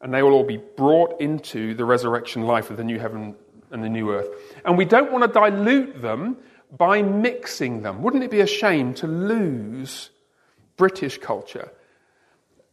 and 0.01 0.13
they 0.13 0.23
will 0.23 0.33
all 0.33 0.43
be 0.43 0.57
brought 0.57 1.21
into 1.21 1.73
the 1.75 1.85
resurrection 1.85 2.41
life 2.41 2.69
of 2.69 2.77
the 2.77 2.83
new 2.83 2.99
heaven 2.99 3.35
and 3.71 3.83
the 3.83 3.89
new 3.89 4.11
earth. 4.11 4.27
And 4.65 4.77
we 4.77 4.85
don't 4.85 5.11
want 5.11 5.23
to 5.23 5.39
dilute 5.39 6.01
them 6.01 6.37
by 6.75 7.01
mixing 7.01 7.81
them. 7.81 8.01
Wouldn't 8.01 8.23
it 8.23 8.31
be 8.31 8.41
a 8.41 8.47
shame 8.47 8.93
to 8.95 9.07
lose 9.07 10.09
British 10.75 11.17
culture 11.17 11.71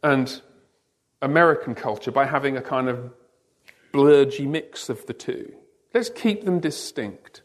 and 0.03 0.41
American 1.23 1.75
culture 1.75 2.11
by 2.11 2.27
having 2.27 2.57
a 2.57 2.63
kind 2.63 2.89
of 2.89 3.13
blurgy 3.93 4.47
mix 4.47 4.89
of 4.89 5.07
the 5.07 5.13
two? 5.13 5.55
Let's 5.93 6.11
keep 6.11 6.45
them 6.45 6.59
distinct 6.59 7.43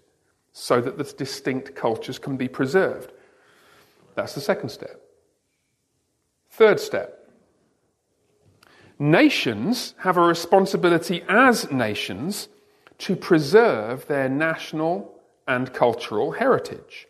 so 0.51 0.82
that 0.82 0.98
the 0.98 1.03
distinct 1.03 1.75
cultures 1.75 2.18
can 2.18 2.36
be 2.36 2.48
preserved. 2.48 3.12
That's 4.15 4.34
the 4.34 4.41
second 4.41 4.70
step. 4.70 5.00
Third 6.50 6.79
step. 6.79 7.15
Nations 8.98 9.94
have 10.00 10.18
a 10.18 10.22
responsibility 10.22 11.24
as 11.29 11.72
nations 11.72 12.50
to 12.98 13.15
preserve 13.15 14.08
their 14.08 14.27
national 14.27 15.18
and 15.50 15.74
cultural 15.74 16.32
heritage. 16.32 17.08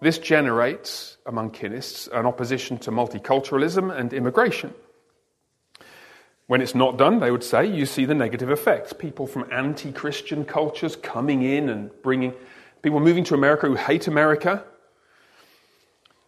This 0.00 0.18
generates, 0.18 1.16
among 1.24 1.52
kinists, 1.52 2.06
an 2.12 2.26
opposition 2.26 2.76
to 2.78 2.90
multiculturalism 2.90 3.96
and 3.98 4.12
immigration. 4.12 4.74
When 6.48 6.60
it's 6.60 6.74
not 6.74 6.98
done, 6.98 7.20
they 7.20 7.30
would 7.30 7.42
say, 7.42 7.64
you 7.66 7.86
see 7.86 8.04
the 8.04 8.14
negative 8.14 8.50
effects. 8.50 8.92
People 8.92 9.26
from 9.26 9.50
anti 9.50 9.90
Christian 9.90 10.44
cultures 10.44 10.96
coming 10.96 11.42
in 11.42 11.70
and 11.70 11.90
bringing 12.02 12.34
people 12.82 13.00
moving 13.00 13.24
to 13.24 13.34
America 13.34 13.66
who 13.66 13.76
hate 13.76 14.06
America, 14.06 14.62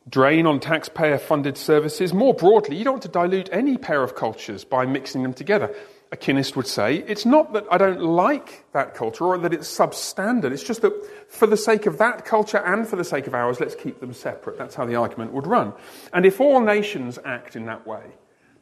drain 0.08 0.46
on 0.46 0.60
taxpayer 0.60 1.18
funded 1.18 1.58
services. 1.58 2.14
More 2.14 2.32
broadly, 2.32 2.76
you 2.76 2.84
don't 2.84 2.94
want 2.94 3.02
to 3.02 3.08
dilute 3.08 3.50
any 3.52 3.76
pair 3.76 4.02
of 4.02 4.14
cultures 4.14 4.64
by 4.64 4.86
mixing 4.86 5.22
them 5.22 5.34
together 5.34 5.74
a 6.14 6.16
kinist 6.16 6.54
would 6.54 6.68
say, 6.68 6.98
it's 7.08 7.26
not 7.26 7.52
that 7.54 7.66
I 7.72 7.76
don't 7.76 8.00
like 8.00 8.64
that 8.72 8.94
culture 8.94 9.24
or 9.24 9.38
that 9.38 9.52
it's 9.52 9.68
substandard. 9.68 10.52
It's 10.52 10.62
just 10.62 10.80
that 10.82 10.92
for 11.28 11.48
the 11.48 11.56
sake 11.56 11.86
of 11.86 11.98
that 11.98 12.24
culture 12.24 12.58
and 12.58 12.86
for 12.86 12.94
the 12.94 13.02
sake 13.02 13.26
of 13.26 13.34
ours, 13.34 13.58
let's 13.58 13.74
keep 13.74 13.98
them 13.98 14.14
separate. 14.14 14.56
That's 14.56 14.76
how 14.76 14.86
the 14.86 14.94
argument 14.94 15.32
would 15.32 15.48
run. 15.48 15.72
And 16.12 16.24
if 16.24 16.40
all 16.40 16.60
nations 16.60 17.18
act 17.24 17.56
in 17.56 17.66
that 17.66 17.84
way, 17.84 18.04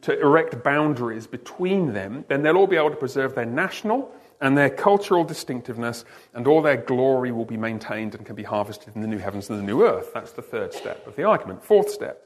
to 0.01 0.19
erect 0.19 0.63
boundaries 0.63 1.27
between 1.27 1.93
them, 1.93 2.25
then 2.27 2.41
they'll 2.41 2.57
all 2.57 2.67
be 2.67 2.75
able 2.75 2.89
to 2.89 2.95
preserve 2.95 3.35
their 3.35 3.45
national 3.45 4.11
and 4.41 4.57
their 4.57 4.69
cultural 4.69 5.23
distinctiveness, 5.23 6.03
and 6.33 6.47
all 6.47 6.61
their 6.61 6.75
glory 6.75 7.31
will 7.31 7.45
be 7.45 7.55
maintained 7.55 8.13
and 8.15 8.25
can 8.25 8.35
be 8.35 8.43
harvested 8.43 8.93
in 8.95 9.01
the 9.01 9.07
new 9.07 9.19
heavens 9.19 9.49
and 9.49 9.59
the 9.59 9.63
new 9.63 9.85
earth. 9.85 10.11
That's 10.13 10.33
the 10.33 10.41
third 10.41 10.73
step 10.73 11.05
of 11.07 11.15
the 11.15 11.23
argument. 11.23 11.63
Fourth 11.63 11.89
step. 11.89 12.21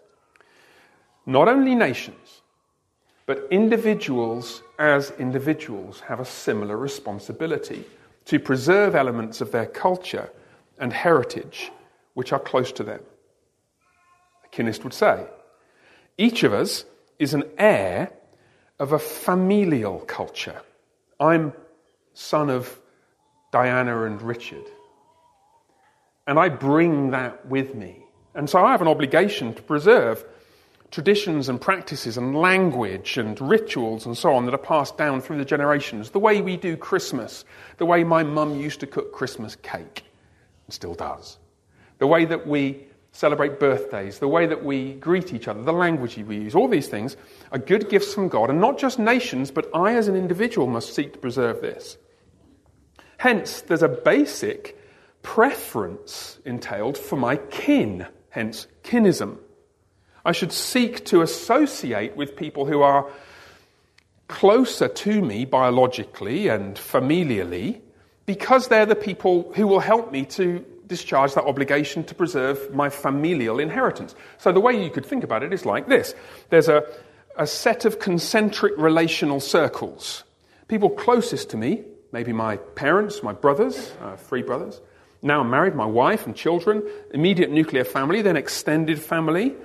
Not 1.27 1.47
only 1.47 1.75
nations, 1.75 2.36
but 3.27 3.45
individuals, 3.51 4.63
as 4.79 5.11
individuals, 5.19 5.99
have 5.99 6.19
a 6.19 6.25
similar 6.25 6.77
responsibility 6.77 7.83
to 8.25 8.39
preserve 8.39 8.95
elements 8.95 9.41
of 9.41 9.51
their 9.51 9.65
culture 9.65 10.31
and 10.79 10.91
heritage 10.91 11.71
which 12.15 12.33
are 12.33 12.39
close 12.39 12.71
to 12.71 12.83
them. 12.83 13.01
A 14.45 14.47
kinist 14.55 14.83
would 14.83 14.93
say 14.93 15.25
each 16.17 16.43
of 16.43 16.53
us 16.53 16.85
is 17.19 17.33
an 17.33 17.43
heir 17.57 18.11
of 18.79 18.93
a 18.93 18.99
familial 18.99 19.99
culture. 19.99 20.61
I'm 21.19 21.53
son 22.13 22.49
of 22.49 22.79
Diana 23.51 24.03
and 24.05 24.21
Richard. 24.21 24.65
And 26.25 26.39
I 26.39 26.49
bring 26.49 27.11
that 27.11 27.45
with 27.45 27.75
me. 27.75 28.03
And 28.33 28.49
so 28.49 28.63
I 28.63 28.71
have 28.71 28.81
an 28.81 28.87
obligation 28.87 29.53
to 29.53 29.61
preserve 29.61 30.23
traditions 30.91 31.49
and 31.49 31.59
practices 31.59 32.17
and 32.17 32.35
language 32.35 33.17
and 33.17 33.39
rituals 33.41 34.05
and 34.05 34.17
so 34.17 34.33
on 34.33 34.45
that 34.45 34.53
are 34.53 34.59
passed 34.59 34.97
down 34.97 35.21
through 35.21 35.37
the 35.37 35.45
generations. 35.45 36.11
The 36.11 36.19
way 36.19 36.41
we 36.41 36.57
do 36.57 36.77
Christmas, 36.77 37.43
the 37.77 37.85
way 37.85 38.03
my 38.03 38.23
mum 38.23 38.59
used 38.59 38.79
to 38.79 38.87
cook 38.87 39.11
Christmas 39.11 39.55
cake 39.57 40.03
and 40.65 40.73
still 40.73 40.93
does, 40.93 41.37
the 41.97 42.07
way 42.07 42.25
that 42.25 42.47
we 42.47 42.87
celebrate 43.11 43.59
birthdays, 43.59 44.19
the 44.19 44.27
way 44.27 44.45
that 44.45 44.63
we 44.63 44.93
greet 44.93 45.33
each 45.33 45.47
other, 45.47 45.61
the 45.63 45.73
language 45.73 46.17
we 46.17 46.37
use, 46.37 46.55
all 46.55 46.67
these 46.67 46.87
things 46.87 47.17
are 47.51 47.57
good 47.57 47.89
gifts 47.89 48.13
from 48.13 48.29
God. 48.29 48.49
And 48.49 48.61
not 48.61 48.77
just 48.77 48.99
nations, 48.99 49.49
but 49.51 49.69
I 49.73 49.95
as 49.95 50.07
an 50.07 50.15
individual 50.15 50.67
must 50.67 50.93
seek 50.93 51.13
to 51.13 51.19
preserve 51.19 51.61
this. 51.61 51.97
Hence, 53.17 53.61
there's 53.61 53.83
a 53.83 53.89
basic 53.89 54.77
preference 55.23 56.39
entailed 56.45 56.97
for 56.97 57.15
my 57.15 57.37
kin, 57.37 58.05
hence 58.29 58.67
kinism. 58.83 59.39
I 60.27 60.33
should 60.33 60.51
seek 60.51 61.05
to 61.05 61.21
associate 61.21 62.17
with 62.17 62.35
people 62.35 62.65
who 62.65 62.81
are 62.81 63.09
closer 64.27 64.89
to 64.89 65.21
me 65.21 65.45
biologically 65.45 66.49
and 66.49 66.75
familially 66.75 67.79
because 68.25 68.67
they're 68.67 68.85
the 68.85 68.93
people 68.93 69.53
who 69.55 69.65
will 69.65 69.79
help 69.79 70.11
me 70.11 70.25
to 70.25 70.65
discharge 70.85 71.33
that 71.35 71.45
obligation 71.45 72.03
to 72.03 72.13
preserve 72.13 72.75
my 72.75 72.89
familial 72.89 73.57
inheritance. 73.57 74.15
So 74.37 74.51
the 74.51 74.59
way 74.59 74.83
you 74.83 74.89
could 74.89 75.05
think 75.05 75.23
about 75.23 75.43
it 75.43 75.53
is 75.53 75.65
like 75.65 75.87
this 75.87 76.13
there's 76.49 76.67
a, 76.67 76.83
a 77.37 77.47
set 77.47 77.85
of 77.85 77.99
concentric 77.99 78.73
relational 78.77 79.39
circles. 79.39 80.25
People 80.67 80.89
closest 80.89 81.51
to 81.51 81.57
me, 81.57 81.85
maybe 82.11 82.33
my 82.33 82.57
parents, 82.57 83.23
my 83.23 83.31
brothers, 83.31 83.93
uh, 84.01 84.17
three 84.17 84.41
brothers. 84.41 84.81
Now 85.21 85.39
I'm 85.39 85.49
married, 85.49 85.73
my 85.73 85.85
wife 85.85 86.25
and 86.25 86.35
children, 86.35 86.83
immediate 87.13 87.49
nuclear 87.49 87.85
family, 87.85 88.21
then 88.21 88.35
extended 88.35 89.01
family, 89.01 89.55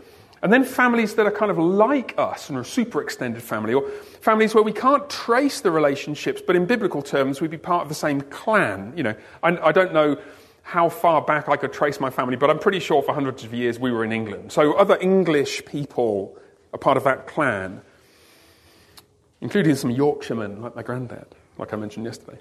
and 0.42 0.52
then 0.52 0.64
families 0.64 1.14
that 1.14 1.26
are 1.26 1.30
kind 1.32 1.50
of 1.50 1.58
like 1.58 2.14
us 2.18 2.48
and 2.48 2.58
are 2.58 2.62
a 2.62 2.64
super 2.64 3.00
extended 3.00 3.42
family, 3.42 3.74
or 3.74 3.88
families 4.20 4.54
where 4.54 4.64
we 4.64 4.72
can't 4.72 5.08
trace 5.08 5.60
the 5.60 5.70
relationships, 5.70 6.42
but 6.44 6.56
in 6.56 6.66
biblical 6.66 7.00
terms, 7.02 7.40
we'd 7.40 7.50
be 7.50 7.58
part 7.58 7.82
of 7.82 7.88
the 7.88 7.94
same 7.94 8.20
clan. 8.22 8.92
You 8.96 9.04
know, 9.04 9.14
I, 9.42 9.56
I 9.56 9.72
don't 9.72 9.92
know 9.92 10.18
how 10.62 10.88
far 10.88 11.22
back 11.22 11.48
I 11.48 11.56
could 11.56 11.72
trace 11.72 12.00
my 12.00 12.10
family, 12.10 12.36
but 12.36 12.50
I'm 12.50 12.58
pretty 12.58 12.80
sure 12.80 13.02
for 13.02 13.14
hundreds 13.14 13.44
of 13.44 13.52
years 13.54 13.78
we 13.78 13.92
were 13.92 14.04
in 14.04 14.12
England. 14.12 14.52
So 14.52 14.74
other 14.74 14.98
English 15.00 15.64
people 15.64 16.36
are 16.72 16.78
part 16.78 16.96
of 16.96 17.04
that 17.04 17.26
clan, 17.26 17.82
including 19.40 19.74
some 19.76 19.90
Yorkshiremen 19.90 20.62
like 20.62 20.76
my 20.76 20.82
granddad, 20.82 21.26
like 21.58 21.72
I 21.72 21.76
mentioned 21.76 22.06
yesterday. 22.06 22.38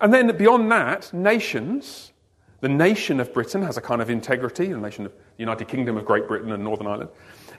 And 0.00 0.12
then 0.12 0.36
beyond 0.36 0.70
that, 0.72 1.12
nations. 1.12 2.09
The 2.60 2.68
nation 2.68 3.20
of 3.20 3.32
Britain 3.32 3.62
has 3.62 3.76
a 3.76 3.80
kind 3.80 4.02
of 4.02 4.10
integrity, 4.10 4.66
the 4.66 4.76
nation 4.76 5.06
of 5.06 5.12
the 5.12 5.18
United 5.38 5.68
Kingdom 5.68 5.96
of 5.96 6.04
Great 6.04 6.28
Britain 6.28 6.52
and 6.52 6.62
Northern 6.62 6.86
Ireland. 6.86 7.10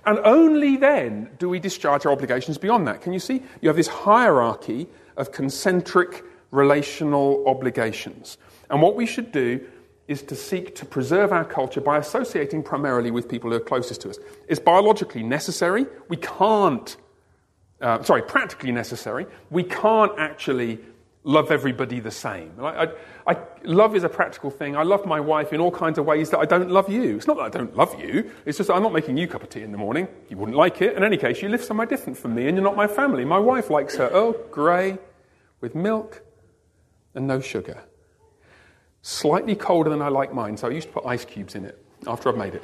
And 0.06 0.20
only 0.24 0.78
then 0.78 1.30
do 1.40 1.50
we 1.50 1.60
discharge 1.60 2.06
our 2.06 2.12
obligations 2.12 2.58
beyond 2.58 2.88
that. 2.88 3.02
Can 3.02 3.14
you 3.14 3.20
see? 3.20 3.42
You 3.62 3.70
have 3.70 3.76
this 3.76 3.88
hierarchy 3.88 4.88
of 5.18 5.32
concentric 5.32 6.24
relational 6.52 7.44
obligations. 7.48 8.38
And 8.70 8.82
what 8.82 8.96
we 8.96 9.06
should 9.06 9.32
do 9.32 9.66
is 10.08 10.22
to 10.24 10.36
seek 10.36 10.76
to 10.76 10.86
preserve 10.86 11.32
our 11.32 11.46
culture 11.46 11.82
by 11.82 11.98
associating 11.98 12.64
primarily 12.64 13.12
with 13.12 13.30
people 13.30 13.50
who 13.50 13.56
are 13.56 13.62
closest 13.62 14.02
to 14.02 14.10
us. 14.10 14.20
It's 14.48 14.60
biologically 14.60 15.24
necessary. 15.24 15.86
We 16.10 16.18
can't, 16.18 16.98
uh, 17.80 18.04
sorry, 18.04 18.24
practically 18.24 18.72
necessary. 18.72 19.26
We 19.50 19.64
can't 19.64 20.12
actually 20.18 20.80
love 21.23 21.51
everybody 21.51 21.99
the 21.99 22.12
same. 22.12 22.51
I, 22.60 22.88
I, 23.27 23.38
love 23.63 23.95
is 23.95 24.03
a 24.03 24.10
practical 24.10 24.49
thing. 24.49 24.75
I 24.75 24.84
love 24.84 25.05
my 25.05 25.19
wife 25.19 25.53
in 25.53 25.62
all 25.62 25.71
kinds 25.71 25.99
of 25.99 26.05
ways 26.05 26.31
that 26.31 26.39
I 26.39 26.45
don't 26.45 26.71
love 26.71 26.89
you. 26.89 27.17
It's 27.17 27.27
not 27.27 27.38
that 27.38 27.43
I 27.43 27.49
don't 27.49 27.75
love 27.75 27.99
you, 27.99 28.31
it's 28.45 28.57
just 28.57 28.69
I'm 28.69 28.81
not 28.81 28.93
making 28.93 29.17
you 29.17 29.25
a 29.25 29.27
cup 29.27 29.43
of 29.43 29.49
tea 29.49 29.62
in 29.62 29.71
the 29.71 29.77
morning. 29.77 30.07
You 30.29 30.38
wouldn't 30.38 30.57
like 30.57 30.81
it. 30.81 30.95
In 30.95 31.03
any 31.03 31.17
case, 31.17 31.41
you 31.41 31.49
live 31.49 31.63
somewhere 31.63 31.86
different 31.86 32.17
from 32.17 32.34
me 32.36 32.47
and 32.47 32.55
you're 32.57 32.63
not 32.63 32.75
my 32.75 32.88
family. 32.88 33.23
My 33.25 33.39
wife 33.39 33.69
likes 33.69 33.95
her 33.97 34.07
Earl 34.07 34.34
Grey 34.51 34.97
with 35.60 35.75
milk 35.75 36.23
and 37.13 37.27
no 37.27 37.39
sugar. 37.39 37.84
Slightly 39.03 39.55
colder 39.55 39.89
than 39.89 40.01
I 40.01 40.10
like 40.10 40.34
mine, 40.34 40.57
so 40.57 40.67
I 40.67 40.71
used 40.71 40.88
to 40.88 40.93
put 40.93 41.05
ice 41.05 41.25
cubes 41.25 41.55
in 41.55 41.65
it 41.65 41.84
after 42.07 42.29
I've 42.29 42.38
made 42.38 42.55
it. 42.55 42.63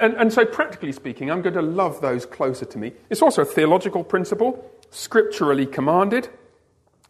And, 0.00 0.14
and 0.14 0.32
so, 0.32 0.44
practically 0.44 0.92
speaking, 0.92 1.30
I'm 1.30 1.40
going 1.40 1.54
to 1.54 1.62
love 1.62 2.02
those 2.02 2.26
closer 2.26 2.66
to 2.66 2.78
me. 2.78 2.92
It's 3.08 3.22
also 3.22 3.42
a 3.42 3.46
theological 3.46 4.04
principle, 4.04 4.70
scripturally 4.90 5.64
commanded. 5.64 6.28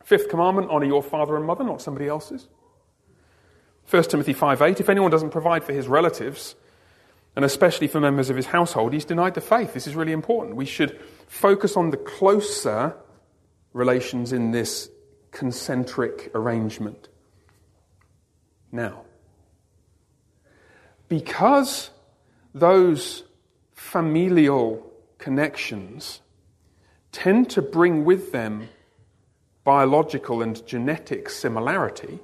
Fifth 0.09 0.31
commandment 0.31 0.71
honor 0.71 0.87
your 0.87 1.03
father 1.03 1.37
and 1.37 1.45
mother, 1.45 1.63
not 1.63 1.83
somebody 1.83 2.09
else's. 2.09 2.49
1 3.91 4.05
Timothy 4.05 4.33
5:8 4.33 4.81
If 4.81 4.89
anyone 4.89 5.11
doesn't 5.11 5.29
provide 5.29 5.65
for 5.65 5.75
his 5.75 5.87
relatives, 5.87 6.55
and 7.37 7.45
especially 7.45 7.89
for 7.89 8.01
members 8.01 8.31
of 8.31 8.37
his 8.37 8.47
household, 8.47 8.95
he's 8.95 9.05
denied 9.05 9.35
the 9.35 9.43
faith. 9.43 9.75
This 9.75 9.87
is 9.87 9.95
really 9.95 10.13
important. 10.13 10.57
We 10.57 10.65
should 10.65 10.99
focus 11.27 11.77
on 11.77 11.91
the 11.91 11.99
closer 11.99 12.97
relations 13.75 14.33
in 14.33 14.51
this 14.51 14.89
concentric 15.31 16.31
arrangement. 16.35 17.11
Now, 18.73 19.03
because 21.09 21.91
those 22.55 23.25
familial 23.75 24.91
connections 25.19 26.23
tend 27.13 27.51
to 27.51 27.61
bring 27.61 28.07
with 28.07 28.33
them 28.33 28.71
biological 29.69 30.41
and 30.41 30.67
genetic 30.67 31.29
similarity, 31.29 32.19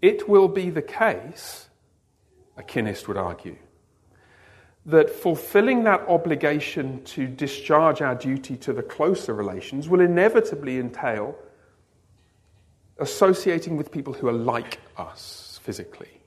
it 0.00 0.28
will 0.28 0.46
be 0.46 0.70
the 0.70 0.80
case, 0.80 1.68
a 2.56 2.62
kinist 2.62 3.08
would 3.08 3.16
argue, 3.16 3.56
that 4.86 5.10
fulfilling 5.10 5.82
that 5.82 6.00
obligation 6.02 7.02
to 7.02 7.26
discharge 7.26 8.00
our 8.00 8.14
duty 8.14 8.56
to 8.56 8.72
the 8.72 8.80
closer 8.80 9.34
relations 9.34 9.88
will 9.88 10.00
inevitably 10.00 10.78
entail 10.78 11.34
associating 12.98 13.76
with 13.76 13.90
people 13.90 14.12
who 14.12 14.28
are 14.28 14.40
like 14.54 14.78
us 14.96 15.58
physically. 15.64 16.20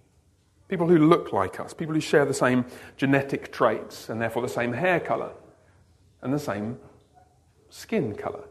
People 0.68 0.90
who 0.90 0.98
look 0.98 1.32
like 1.32 1.62
us, 1.62 1.74
people 1.74 1.96
who 1.96 2.02
share 2.02 2.26
the 2.26 2.34
same 2.34 2.66
genetic 2.98 3.54
traits 3.54 4.10
and 4.10 4.22
therefore 4.22 4.42
the 4.42 4.50
same 4.50 4.74
hair 4.74 5.00
color 5.00 5.32
and 6.22 6.34
the 6.34 6.40
same 6.40 6.78
skin 7.70 8.14
color. 8.14 8.44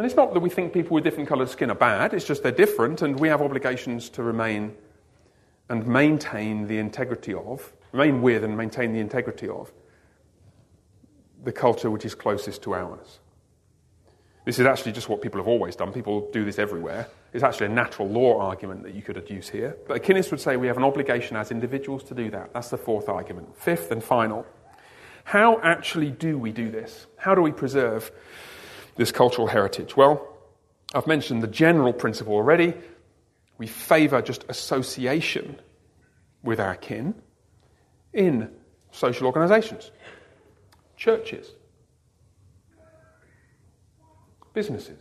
And 0.00 0.06
it's 0.06 0.16
not 0.16 0.32
that 0.32 0.40
we 0.40 0.48
think 0.48 0.72
people 0.72 0.94
with 0.94 1.04
different 1.04 1.28
colored 1.28 1.50
skin 1.50 1.70
are 1.70 1.74
bad, 1.74 2.14
it's 2.14 2.24
just 2.24 2.42
they're 2.42 2.50
different 2.50 3.02
and 3.02 3.20
we 3.20 3.28
have 3.28 3.42
obligations 3.42 4.08
to 4.08 4.22
remain 4.22 4.74
and 5.68 5.86
maintain 5.86 6.66
the 6.66 6.78
integrity 6.78 7.34
of, 7.34 7.70
remain 7.92 8.22
with 8.22 8.42
and 8.42 8.56
maintain 8.56 8.94
the 8.94 8.98
integrity 8.98 9.46
of 9.46 9.70
the 11.44 11.52
culture 11.52 11.90
which 11.90 12.06
is 12.06 12.14
closest 12.14 12.62
to 12.62 12.74
ours. 12.74 13.18
This 14.46 14.58
is 14.58 14.64
actually 14.64 14.92
just 14.92 15.10
what 15.10 15.20
people 15.20 15.38
have 15.38 15.48
always 15.48 15.76
done. 15.76 15.92
People 15.92 16.30
do 16.30 16.46
this 16.46 16.58
everywhere. 16.58 17.06
It's 17.34 17.44
actually 17.44 17.66
a 17.66 17.74
natural 17.74 18.08
law 18.08 18.40
argument 18.40 18.84
that 18.84 18.94
you 18.94 19.02
could 19.02 19.16
adduce 19.16 19.50
here. 19.50 19.76
But 19.86 19.98
a 19.98 20.00
kinist 20.00 20.30
would 20.30 20.40
say 20.40 20.56
we 20.56 20.68
have 20.68 20.78
an 20.78 20.82
obligation 20.84 21.36
as 21.36 21.50
individuals 21.50 22.04
to 22.04 22.14
do 22.14 22.30
that. 22.30 22.54
That's 22.54 22.70
the 22.70 22.78
fourth 22.78 23.10
argument. 23.10 23.54
Fifth 23.54 23.90
and 23.90 24.02
final. 24.02 24.46
How 25.24 25.60
actually 25.60 26.10
do 26.10 26.38
we 26.38 26.52
do 26.52 26.70
this? 26.70 27.06
How 27.18 27.34
do 27.34 27.42
we 27.42 27.52
preserve 27.52 28.10
this 28.96 29.12
cultural 29.12 29.46
heritage? 29.46 29.96
Well, 29.96 30.26
I've 30.94 31.06
mentioned 31.06 31.42
the 31.42 31.48
general 31.48 31.92
principle 31.92 32.34
already. 32.34 32.74
We 33.58 33.66
favour 33.66 34.22
just 34.22 34.44
association 34.48 35.60
with 36.42 36.58
our 36.60 36.74
kin 36.74 37.14
in 38.12 38.50
social 38.90 39.26
organisations, 39.26 39.90
churches, 40.96 41.52
businesses, 44.52 45.00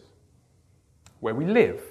where 1.19 1.33
we 1.33 1.45
live. 1.45 1.81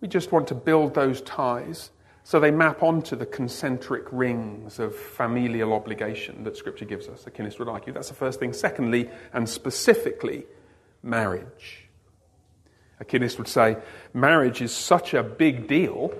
We 0.00 0.08
just 0.08 0.32
want 0.32 0.48
to 0.48 0.54
build 0.54 0.94
those 0.94 1.20
ties 1.22 1.90
so 2.26 2.40
they 2.40 2.50
map 2.50 2.82
onto 2.82 3.14
the 3.14 3.24
concentric 3.24 4.04
rings 4.10 4.80
of 4.80 4.96
familial 4.96 5.72
obligation 5.72 6.42
that 6.42 6.56
Scripture 6.56 6.84
gives 6.84 7.06
us. 7.08 7.22
The 7.22 7.30
kinist 7.30 7.60
would 7.60 7.68
argue 7.68 7.92
that's 7.92 8.08
the 8.08 8.14
first 8.14 8.40
thing. 8.40 8.52
Secondly, 8.52 9.08
and 9.32 9.48
specifically, 9.48 10.44
marriage. 11.06 11.88
A 13.00 13.04
kinist 13.04 13.38
would 13.38 13.48
say 13.48 13.76
marriage 14.12 14.60
is 14.60 14.74
such 14.74 15.14
a 15.14 15.22
big 15.22 15.68
deal 15.68 16.12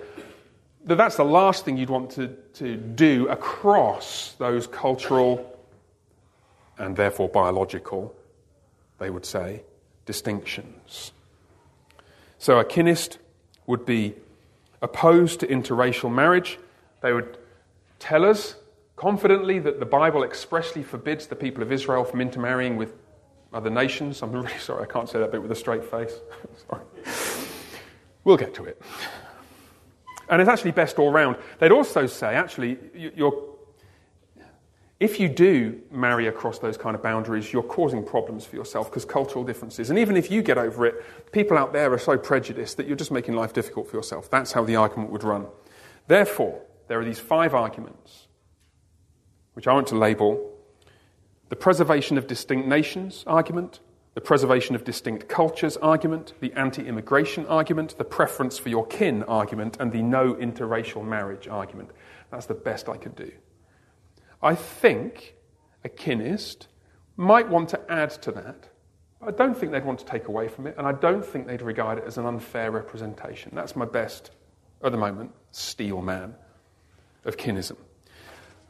that 0.87 0.97
that's 0.97 1.17
the 1.17 1.25
last 1.25 1.65
thing 1.65 1.77
you'd 1.77 1.91
want 1.91 2.11
to, 2.11 2.29
to 2.55 2.77
do 2.77 3.27
across 3.29 4.35
those 4.39 4.67
cultural 4.69 5.53
and 6.79 6.97
therefore 6.97 7.29
biological, 7.29 8.15
they 8.99 9.11
would 9.11 9.27
say, 9.27 9.63
distinctions. 10.05 11.13
So 12.39 12.59
a 12.61 12.65
kinist 12.65 13.19
would 13.67 13.85
be 13.85 14.15
opposed 14.81 15.41
to 15.41 15.47
interracial 15.47 16.13
marriage. 16.13 16.59
They 17.01 17.13
would 17.13 17.37
tell 17.99 18.25
us 18.25 18.55
confidently 18.95 19.59
that 19.59 19.81
the 19.81 19.87
Bible 19.87 20.23
expressly 20.23 20.83
forbids 20.83 21.27
the 21.27 21.37
people 21.37 21.63
of 21.63 21.73
Israel 21.73 22.05
from 22.05 22.21
intermarrying 22.21 22.77
with 22.77 22.93
other 23.57 23.71
nations. 23.71 24.23
I'm 24.23 24.33
really 24.33 24.53
sorry, 24.61 24.83
I 24.83 24.87
can't 24.87 25.09
say 25.09 25.19
that 25.19 25.33
bit 25.33 25.43
with 25.43 25.51
a 25.51 25.57
straight 25.57 25.85
face. 25.85 26.13
sorry. 26.71 26.85
We'll 28.25 28.37
get 28.37 28.55
to 28.55 28.65
it. 28.65 28.81
And 30.29 30.41
it's 30.41 30.49
actually 30.49 30.73
best 30.73 30.99
all 30.99 31.13
round. 31.13 31.37
They'd 31.61 31.71
also 31.71 32.07
say, 32.07 32.35
actually, 32.35 32.79
you're 32.95 33.57
if 34.99 35.21
you 35.21 35.29
do 35.29 35.79
marry 35.91 36.27
across 36.27 36.59
those 36.59 36.79
kind 36.79 36.97
of 36.97 37.03
boundaries, 37.03 37.53
you're 37.53 37.63
causing 37.63 38.03
problems 38.03 38.47
for 38.47 38.57
yourself 38.57 38.89
because 38.89 39.05
cultural 39.05 39.45
differences. 39.45 39.91
And 39.91 39.99
even 39.99 40.17
if 40.17 40.31
you 40.31 40.41
get 40.41 40.57
over 40.57 40.87
it, 40.87 41.33
people 41.33 41.59
out 41.59 41.75
there 41.75 41.93
are 41.93 41.99
so 41.99 42.17
prejudiced 42.17 42.79
that 42.79 42.87
you're 42.87 42.97
just 42.97 43.11
making 43.11 43.35
life 43.35 43.53
difficult 43.53 43.91
for 43.91 43.97
yourself. 43.97 44.31
That's 44.31 44.53
how 44.53 44.65
the 44.65 44.77
argument 44.77 45.11
would 45.11 45.23
run. 45.23 45.47
Therefore, 46.07 46.63
there 46.89 46.99
are 46.99 47.05
these 47.05 47.19
five 47.19 47.55
arguments, 47.55 48.29
which 49.53 49.67
I 49.67 49.75
want 49.75 49.89
to 49.89 49.97
label 49.97 50.56
the 51.49 51.57
preservation 51.57 52.19
of 52.19 52.27
distinct 52.27 52.67
nations 52.67 53.25
argument, 53.27 53.81
the 54.15 54.21
preservation 54.21 54.75
of 54.75 54.83
distinct 54.85 55.29
cultures 55.29 55.77
argument, 55.77 56.33
the 56.41 56.53
anti 56.55 56.87
immigration 56.87 57.47
argument, 57.47 57.97
the 57.99 58.05
preference 58.05 58.59
for 58.59 58.69
your 58.69 58.87
kin 58.87 59.23
argument, 59.25 59.77
and 59.79 59.93
the 59.93 60.03
no 60.03 60.35
interracial 60.35 61.05
marriage 61.05 61.47
argument. 61.49 61.91
That's 62.31 62.47
the 62.47 62.55
best 62.55 62.89
I 62.89 62.97
could 62.97 63.15
do. 63.15 63.31
I 64.43 64.55
think 64.55 65.35
a 65.85 65.89
kinist 65.89 66.67
might 67.17 67.49
want 67.49 67.69
to 67.71 67.81
add 67.91 68.11
to 68.23 68.33
that. 68.33 68.69
I 69.21 69.31
don't 69.31 69.57
think 69.57 69.73
they'd 69.73 69.85
want 69.85 69.99
to 70.01 70.05
take 70.05 70.29
away 70.29 70.49
from 70.49 70.67
it, 70.67 70.75
and 70.77 70.87
I 70.87 70.93
don't 70.93 71.25
think 71.25 71.47
they'd 71.47 71.63
regard 71.63 71.99
it 71.99 72.05
as 72.05 72.19
an 72.19 72.27
unfair 72.27 72.71
representation. 72.71 73.53
That's 73.55 73.75
my 73.75 73.87
best, 73.87 74.31
at 74.83 74.93
the 74.93 74.99
moment, 74.99 75.33
steel 75.51 76.03
man 76.03 76.35
of 77.25 77.37
kinism. 77.37 77.77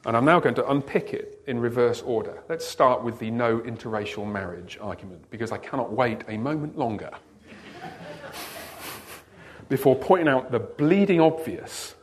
And 0.06 0.16
I'm 0.16 0.24
now 0.24 0.38
going 0.38 0.54
to 0.54 0.70
unpick 0.70 1.12
it 1.12 1.42
in 1.48 1.58
reverse 1.58 2.00
order. 2.00 2.40
Let's 2.48 2.64
start 2.64 3.02
with 3.02 3.18
the 3.18 3.28
no 3.32 3.58
interracial 3.58 4.24
marriage 4.24 4.78
argument, 4.80 5.28
because 5.30 5.50
I 5.50 5.58
cannot 5.58 5.92
wait 5.92 6.22
a 6.28 6.38
moment 6.38 6.78
longer 6.78 7.10
before 9.68 9.96
pointing 9.96 10.28
out 10.28 10.52
the 10.52 10.60
bleeding 10.60 11.20
obvious. 11.20 11.96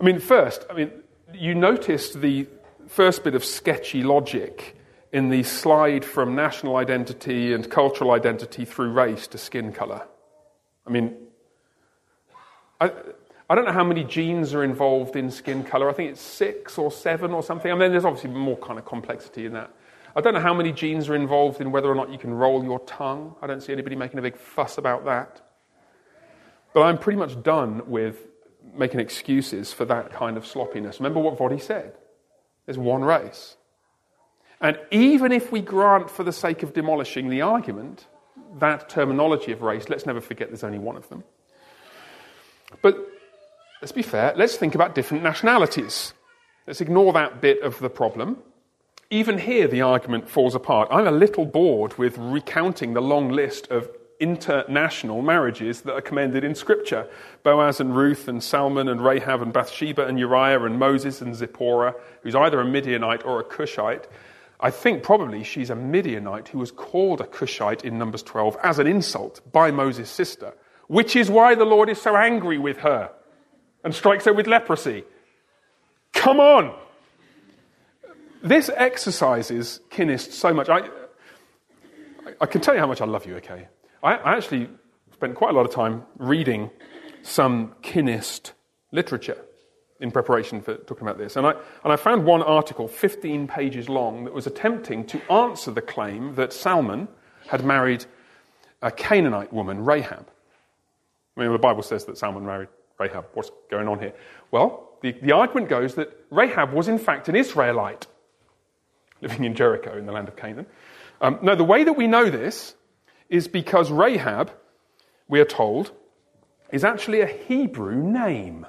I 0.00 0.04
mean, 0.04 0.20
first, 0.20 0.64
I 0.70 0.74
mean, 0.74 0.92
you 1.32 1.56
noticed 1.56 2.20
the 2.20 2.46
first 2.86 3.24
bit 3.24 3.34
of 3.34 3.44
sketchy 3.44 4.04
logic 4.04 4.78
in 5.12 5.30
the 5.30 5.42
slide 5.42 6.04
from 6.04 6.36
national 6.36 6.76
identity 6.76 7.52
and 7.52 7.68
cultural 7.68 8.12
identity 8.12 8.64
through 8.64 8.92
race 8.92 9.26
to 9.26 9.38
skin 9.38 9.72
color. 9.72 10.06
I 10.86 10.90
mean, 10.90 11.16
I, 12.80 12.92
I 13.48 13.54
don't 13.54 13.66
know 13.66 13.72
how 13.72 13.84
many 13.84 14.04
genes 14.04 14.54
are 14.54 14.64
involved 14.64 15.16
in 15.16 15.30
skin 15.30 15.64
color. 15.64 15.90
I 15.90 15.92
think 15.92 16.12
it's 16.12 16.20
six 16.20 16.78
or 16.78 16.90
seven 16.90 17.32
or 17.32 17.42
something. 17.42 17.70
I 17.70 17.74
mean, 17.74 17.90
there's 17.90 18.04
obviously 18.04 18.30
more 18.30 18.56
kind 18.56 18.78
of 18.78 18.86
complexity 18.86 19.44
in 19.44 19.52
that. 19.52 19.70
I 20.16 20.20
don't 20.20 20.32
know 20.32 20.40
how 20.40 20.54
many 20.54 20.72
genes 20.72 21.08
are 21.08 21.14
involved 21.14 21.60
in 21.60 21.70
whether 21.72 21.88
or 21.88 21.94
not 21.94 22.10
you 22.10 22.18
can 22.18 22.32
roll 22.32 22.64
your 22.64 22.78
tongue. 22.80 23.34
I 23.42 23.46
don't 23.46 23.62
see 23.62 23.72
anybody 23.72 23.96
making 23.96 24.18
a 24.18 24.22
big 24.22 24.36
fuss 24.36 24.78
about 24.78 25.04
that. 25.04 25.42
But 26.72 26.82
I'm 26.82 26.98
pretty 26.98 27.18
much 27.18 27.42
done 27.42 27.82
with 27.86 28.18
making 28.74 29.00
excuses 29.00 29.72
for 29.72 29.84
that 29.84 30.12
kind 30.12 30.36
of 30.36 30.46
sloppiness. 30.46 30.98
Remember 30.98 31.20
what 31.20 31.36
Voddie 31.38 31.60
said 31.60 31.94
there's 32.66 32.78
one 32.78 33.02
race. 33.02 33.56
And 34.60 34.78
even 34.90 35.32
if 35.32 35.52
we 35.52 35.60
grant, 35.60 36.08
for 36.08 36.24
the 36.24 36.32
sake 36.32 36.62
of 36.62 36.72
demolishing 36.72 37.28
the 37.28 37.42
argument, 37.42 38.06
that 38.58 38.88
terminology 38.88 39.52
of 39.52 39.60
race, 39.60 39.90
let's 39.90 40.06
never 40.06 40.22
forget 40.22 40.48
there's 40.48 40.64
only 40.64 40.78
one 40.78 40.96
of 40.96 41.08
them. 41.10 41.24
But 42.80 43.13
let's 43.84 43.92
be 43.92 44.00
fair, 44.00 44.32
let's 44.34 44.56
think 44.56 44.74
about 44.74 44.94
different 44.94 45.22
nationalities. 45.22 46.14
Let's 46.66 46.80
ignore 46.80 47.12
that 47.12 47.42
bit 47.42 47.60
of 47.62 47.80
the 47.80 47.90
problem. 47.90 48.38
Even 49.10 49.36
here, 49.36 49.68
the 49.68 49.82
argument 49.82 50.26
falls 50.26 50.54
apart. 50.54 50.88
I'm 50.90 51.06
a 51.06 51.10
little 51.10 51.44
bored 51.44 51.98
with 51.98 52.16
recounting 52.16 52.94
the 52.94 53.02
long 53.02 53.28
list 53.28 53.66
of 53.70 53.90
international 54.18 55.20
marriages 55.20 55.82
that 55.82 55.92
are 55.92 56.00
commended 56.00 56.44
in 56.44 56.54
Scripture 56.54 57.06
Boaz 57.42 57.78
and 57.78 57.94
Ruth, 57.94 58.26
and 58.26 58.42
Salmon 58.42 58.88
and 58.88 59.04
Rahab 59.04 59.42
and 59.42 59.52
Bathsheba 59.52 60.06
and 60.06 60.18
Uriah 60.18 60.64
and 60.64 60.78
Moses 60.78 61.20
and 61.20 61.36
Zipporah, 61.36 61.94
who's 62.22 62.34
either 62.34 62.62
a 62.62 62.64
Midianite 62.64 63.26
or 63.26 63.38
a 63.38 63.44
Cushite. 63.44 64.08
I 64.60 64.70
think 64.70 65.02
probably 65.02 65.44
she's 65.44 65.68
a 65.68 65.76
Midianite 65.76 66.48
who 66.48 66.58
was 66.58 66.70
called 66.70 67.20
a 67.20 67.26
Cushite 67.26 67.84
in 67.84 67.98
Numbers 67.98 68.22
12 68.22 68.56
as 68.62 68.78
an 68.78 68.86
insult 68.86 69.42
by 69.52 69.70
Moses' 69.70 70.08
sister, 70.08 70.54
which 70.86 71.14
is 71.14 71.28
why 71.28 71.54
the 71.54 71.66
Lord 71.66 71.90
is 71.90 72.00
so 72.00 72.16
angry 72.16 72.56
with 72.56 72.78
her 72.78 73.10
and 73.84 73.94
strikes 73.94 74.24
her 74.24 74.32
with 74.32 74.46
leprosy. 74.46 75.04
Come 76.12 76.40
on! 76.40 76.74
This 78.42 78.70
exercises 78.74 79.80
kinist 79.90 80.32
so 80.32 80.52
much. 80.52 80.68
I, 80.68 80.88
I 82.40 82.46
can 82.46 82.60
tell 82.60 82.74
you 82.74 82.80
how 82.80 82.86
much 82.86 83.00
I 83.00 83.04
love 83.04 83.26
you, 83.26 83.36
okay? 83.36 83.68
I, 84.02 84.14
I 84.14 84.36
actually 84.36 84.68
spent 85.12 85.34
quite 85.34 85.50
a 85.50 85.54
lot 85.54 85.66
of 85.66 85.72
time 85.72 86.04
reading 86.18 86.70
some 87.22 87.74
kinist 87.82 88.52
literature 88.92 89.38
in 90.00 90.10
preparation 90.10 90.60
for 90.60 90.76
talking 90.76 91.06
about 91.06 91.18
this. 91.18 91.36
And 91.36 91.46
I, 91.46 91.52
and 91.84 91.92
I 91.92 91.96
found 91.96 92.24
one 92.24 92.42
article, 92.42 92.88
15 92.88 93.46
pages 93.46 93.88
long, 93.88 94.24
that 94.24 94.34
was 94.34 94.46
attempting 94.46 95.06
to 95.06 95.32
answer 95.32 95.70
the 95.70 95.80
claim 95.80 96.34
that 96.34 96.52
Salmon 96.52 97.08
had 97.48 97.64
married 97.64 98.04
a 98.82 98.90
Canaanite 98.90 99.52
woman, 99.52 99.84
Rahab. 99.84 100.28
I 101.36 101.40
mean, 101.40 101.52
the 101.52 101.58
Bible 101.58 101.82
says 101.82 102.04
that 102.04 102.18
Salmon 102.18 102.44
married 102.44 102.68
Rahab. 102.98 103.26
What's 103.34 103.50
going 103.70 103.88
on 103.88 103.98
here? 103.98 104.12
Well, 104.50 104.90
the, 105.02 105.12
the 105.12 105.32
argument 105.32 105.68
goes 105.68 105.94
that 105.96 106.16
Rahab 106.30 106.72
was 106.72 106.88
in 106.88 106.98
fact 106.98 107.28
an 107.28 107.36
Israelite 107.36 108.06
living 109.20 109.44
in 109.44 109.54
Jericho 109.54 109.96
in 109.96 110.06
the 110.06 110.12
land 110.12 110.28
of 110.28 110.36
Canaan. 110.36 110.66
Um, 111.20 111.38
no, 111.42 111.54
the 111.54 111.64
way 111.64 111.84
that 111.84 111.94
we 111.94 112.06
know 112.06 112.30
this 112.30 112.74
is 113.28 113.48
because 113.48 113.90
Rahab, 113.90 114.50
we 115.28 115.40
are 115.40 115.46
told, 115.46 115.92
is 116.70 116.84
actually 116.84 117.20
a 117.20 117.26
Hebrew 117.26 117.96
name. 117.96 118.66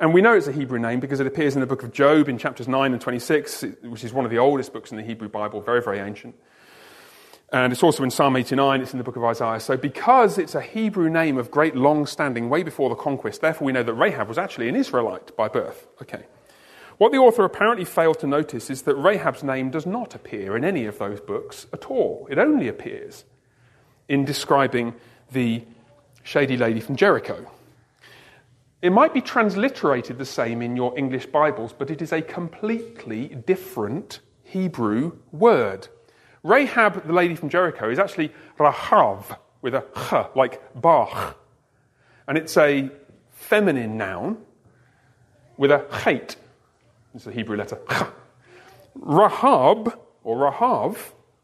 And 0.00 0.14
we 0.14 0.22
know 0.22 0.34
it's 0.34 0.46
a 0.46 0.52
Hebrew 0.52 0.78
name 0.78 1.00
because 1.00 1.20
it 1.20 1.26
appears 1.26 1.54
in 1.54 1.60
the 1.60 1.66
book 1.66 1.82
of 1.82 1.92
Job 1.92 2.28
in 2.28 2.38
chapters 2.38 2.68
9 2.68 2.92
and 2.92 3.00
26, 3.00 3.64
which 3.82 4.04
is 4.04 4.12
one 4.12 4.24
of 4.24 4.30
the 4.30 4.38
oldest 4.38 4.72
books 4.72 4.90
in 4.90 4.96
the 4.96 5.02
Hebrew 5.02 5.28
Bible, 5.28 5.60
very, 5.60 5.82
very 5.82 5.98
ancient. 5.98 6.36
And 7.50 7.72
it's 7.72 7.82
also 7.82 8.04
in 8.04 8.10
Psalm 8.10 8.36
89, 8.36 8.82
it's 8.82 8.92
in 8.92 8.98
the 8.98 9.04
book 9.04 9.16
of 9.16 9.24
Isaiah. 9.24 9.60
So, 9.60 9.76
because 9.76 10.36
it's 10.36 10.54
a 10.54 10.60
Hebrew 10.60 11.08
name 11.08 11.38
of 11.38 11.50
great 11.50 11.74
long 11.74 12.04
standing, 12.04 12.50
way 12.50 12.62
before 12.62 12.90
the 12.90 12.94
conquest, 12.94 13.40
therefore 13.40 13.66
we 13.66 13.72
know 13.72 13.82
that 13.82 13.94
Rahab 13.94 14.28
was 14.28 14.36
actually 14.36 14.68
an 14.68 14.76
Israelite 14.76 15.34
by 15.34 15.48
birth. 15.48 15.86
Okay. 16.02 16.24
What 16.98 17.12
the 17.12 17.18
author 17.18 17.44
apparently 17.44 17.84
failed 17.84 18.18
to 18.18 18.26
notice 18.26 18.70
is 18.70 18.82
that 18.82 18.96
Rahab's 18.96 19.42
name 19.42 19.70
does 19.70 19.86
not 19.86 20.14
appear 20.14 20.56
in 20.56 20.64
any 20.64 20.84
of 20.84 20.98
those 20.98 21.20
books 21.20 21.66
at 21.72 21.86
all. 21.86 22.26
It 22.28 22.38
only 22.38 22.68
appears 22.68 23.24
in 24.08 24.24
describing 24.24 24.94
the 25.30 25.62
shady 26.24 26.56
lady 26.56 26.80
from 26.80 26.96
Jericho. 26.96 27.50
It 28.82 28.90
might 28.90 29.14
be 29.14 29.20
transliterated 29.20 30.18
the 30.18 30.24
same 30.24 30.60
in 30.60 30.76
your 30.76 30.96
English 30.98 31.26
Bibles, 31.26 31.72
but 31.72 31.90
it 31.90 32.02
is 32.02 32.12
a 32.12 32.20
completely 32.20 33.28
different 33.28 34.20
Hebrew 34.42 35.18
word. 35.32 35.88
Rahab, 36.42 37.06
the 37.06 37.12
lady 37.12 37.34
from 37.34 37.48
Jericho, 37.48 37.90
is 37.90 37.98
actually 37.98 38.32
Rahav 38.58 39.36
with 39.62 39.74
a 39.74 39.84
ch, 39.96 40.36
like 40.36 40.60
Bach. 40.80 41.36
And 42.26 42.38
it's 42.38 42.56
a 42.56 42.90
feminine 43.32 43.96
noun 43.96 44.38
with 45.56 45.70
a 45.70 45.84
chait. 45.90 46.36
It's 47.14 47.26
a 47.26 47.32
Hebrew 47.32 47.56
letter. 47.56 47.78
ch. 47.90 48.02
Rahab, 48.94 49.98
or 50.24 50.50
Rahav, 50.50 50.96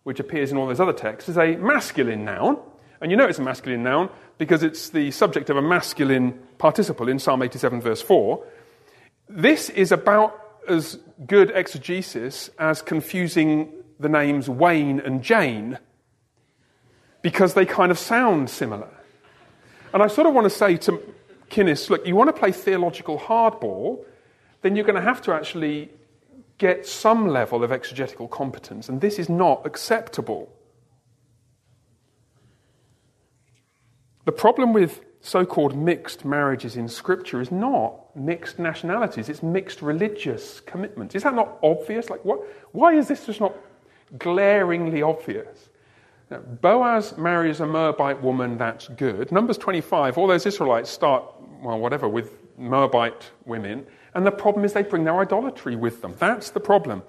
which 0.05 0.21
appears 0.21 0.53
in 0.53 0.59
all 0.59 0.67
those 0.67 0.81
other 0.81 0.93
texts, 0.93 1.29
is 1.29 1.39
a 1.39 1.57
masculine 1.57 2.25
noun. 2.25 2.59
And 3.01 3.11
you 3.11 3.17
know 3.17 3.27
it's 3.27 3.39
a 3.39 3.43
masculine 3.43 3.83
noun 3.83 4.11
because 4.39 4.63
it's 4.63 4.91
the 4.91 5.11
subject 5.11 5.51
of 5.51 5.57
a 5.57 5.63
masculine 5.63 6.39
participle 6.59 7.09
in 7.09 7.19
Psalm 7.19 7.43
87, 7.43 7.81
verse 7.81 8.03
4. 8.03 8.45
This 9.29 9.71
is 9.71 9.93
about 9.93 10.41
as 10.69 10.99
good 11.27 11.51
exegesis 11.55 12.51
as 12.59 12.83
confusing 12.83 13.73
the 13.99 14.09
names 14.09 14.49
Wayne 14.49 15.01
and 15.01 15.23
Jane 15.23 15.79
because 17.23 17.55
they 17.55 17.65
kind 17.65 17.91
of 17.91 17.99
sound 17.99 18.51
similar. 18.51 18.91
And 19.93 20.03
I 20.03 20.09
sort 20.09 20.27
of 20.27 20.35
want 20.35 20.45
to 20.45 20.51
say 20.51 20.77
to 20.79 21.01
kinists, 21.51 21.89
look, 21.89 22.07
you 22.07 22.17
want 22.17 22.29
to 22.29 22.39
play 22.39 22.53
theological 22.53 23.19
hardball, 23.19 24.05
then 24.63 24.77
you're 24.77 24.85
going 24.85 24.97
to 24.97 25.03
have 25.03 25.23
to 25.23 25.33
actually 25.33 25.91
get 26.59 26.87
some 26.87 27.29
level 27.29 27.65
of 27.65 27.73
exegetical 27.73 28.29
competence, 28.29 28.89
and 28.89 29.01
this 29.01 29.19
is 29.19 29.29
not 29.29 29.67
acceptable. 29.67 30.53
The 34.25 34.33
problem 34.33 34.73
with 34.73 35.01
so 35.21 35.47
called 35.47 35.77
mixed 35.77 36.25
marriages 36.25 36.77
in 36.77 36.89
Scripture 36.89 37.41
is 37.41 37.51
not 37.51 38.15
mixed 38.15 38.59
nationalities, 38.59 39.29
it's 39.29 39.43
mixed 39.43 39.83
religious 39.83 40.61
commitments. 40.61 41.15
Is 41.15 41.23
that 41.23 41.35
not 41.35 41.59
obvious? 41.63 42.11
Like, 42.11 42.25
what, 42.25 42.41
why 42.73 42.95
is 42.95 43.09
this 43.09 43.27
just 43.27 43.41
not 43.41 43.55
glaringly 44.18 45.03
obvious. 45.03 45.68
Boaz 46.61 47.16
marries 47.16 47.61
a 47.61 47.66
Moabite 47.66 48.22
woman, 48.22 48.59
that's 48.59 48.88
good. 48.88 49.31
Numbers 49.31 49.59
25, 49.59 50.18
all 50.18 50.27
those 50.27 50.46
Israelites 50.46 50.90
start, 50.90 51.24
well, 51.62 51.79
whatever, 51.79 52.09
with 52.09 52.38
Moabite 52.59 53.31
women, 53.44 53.87
and 54.14 54.24
the 54.24 54.31
problem 54.31 54.64
is 54.64 54.72
they 54.72 54.83
bring 54.83 55.05
their 55.05 55.18
idolatry 55.18 55.77
with 55.77 56.03
them. 56.03 56.14
That's 56.18 56.50
the 56.50 56.61
problem. 56.61 57.03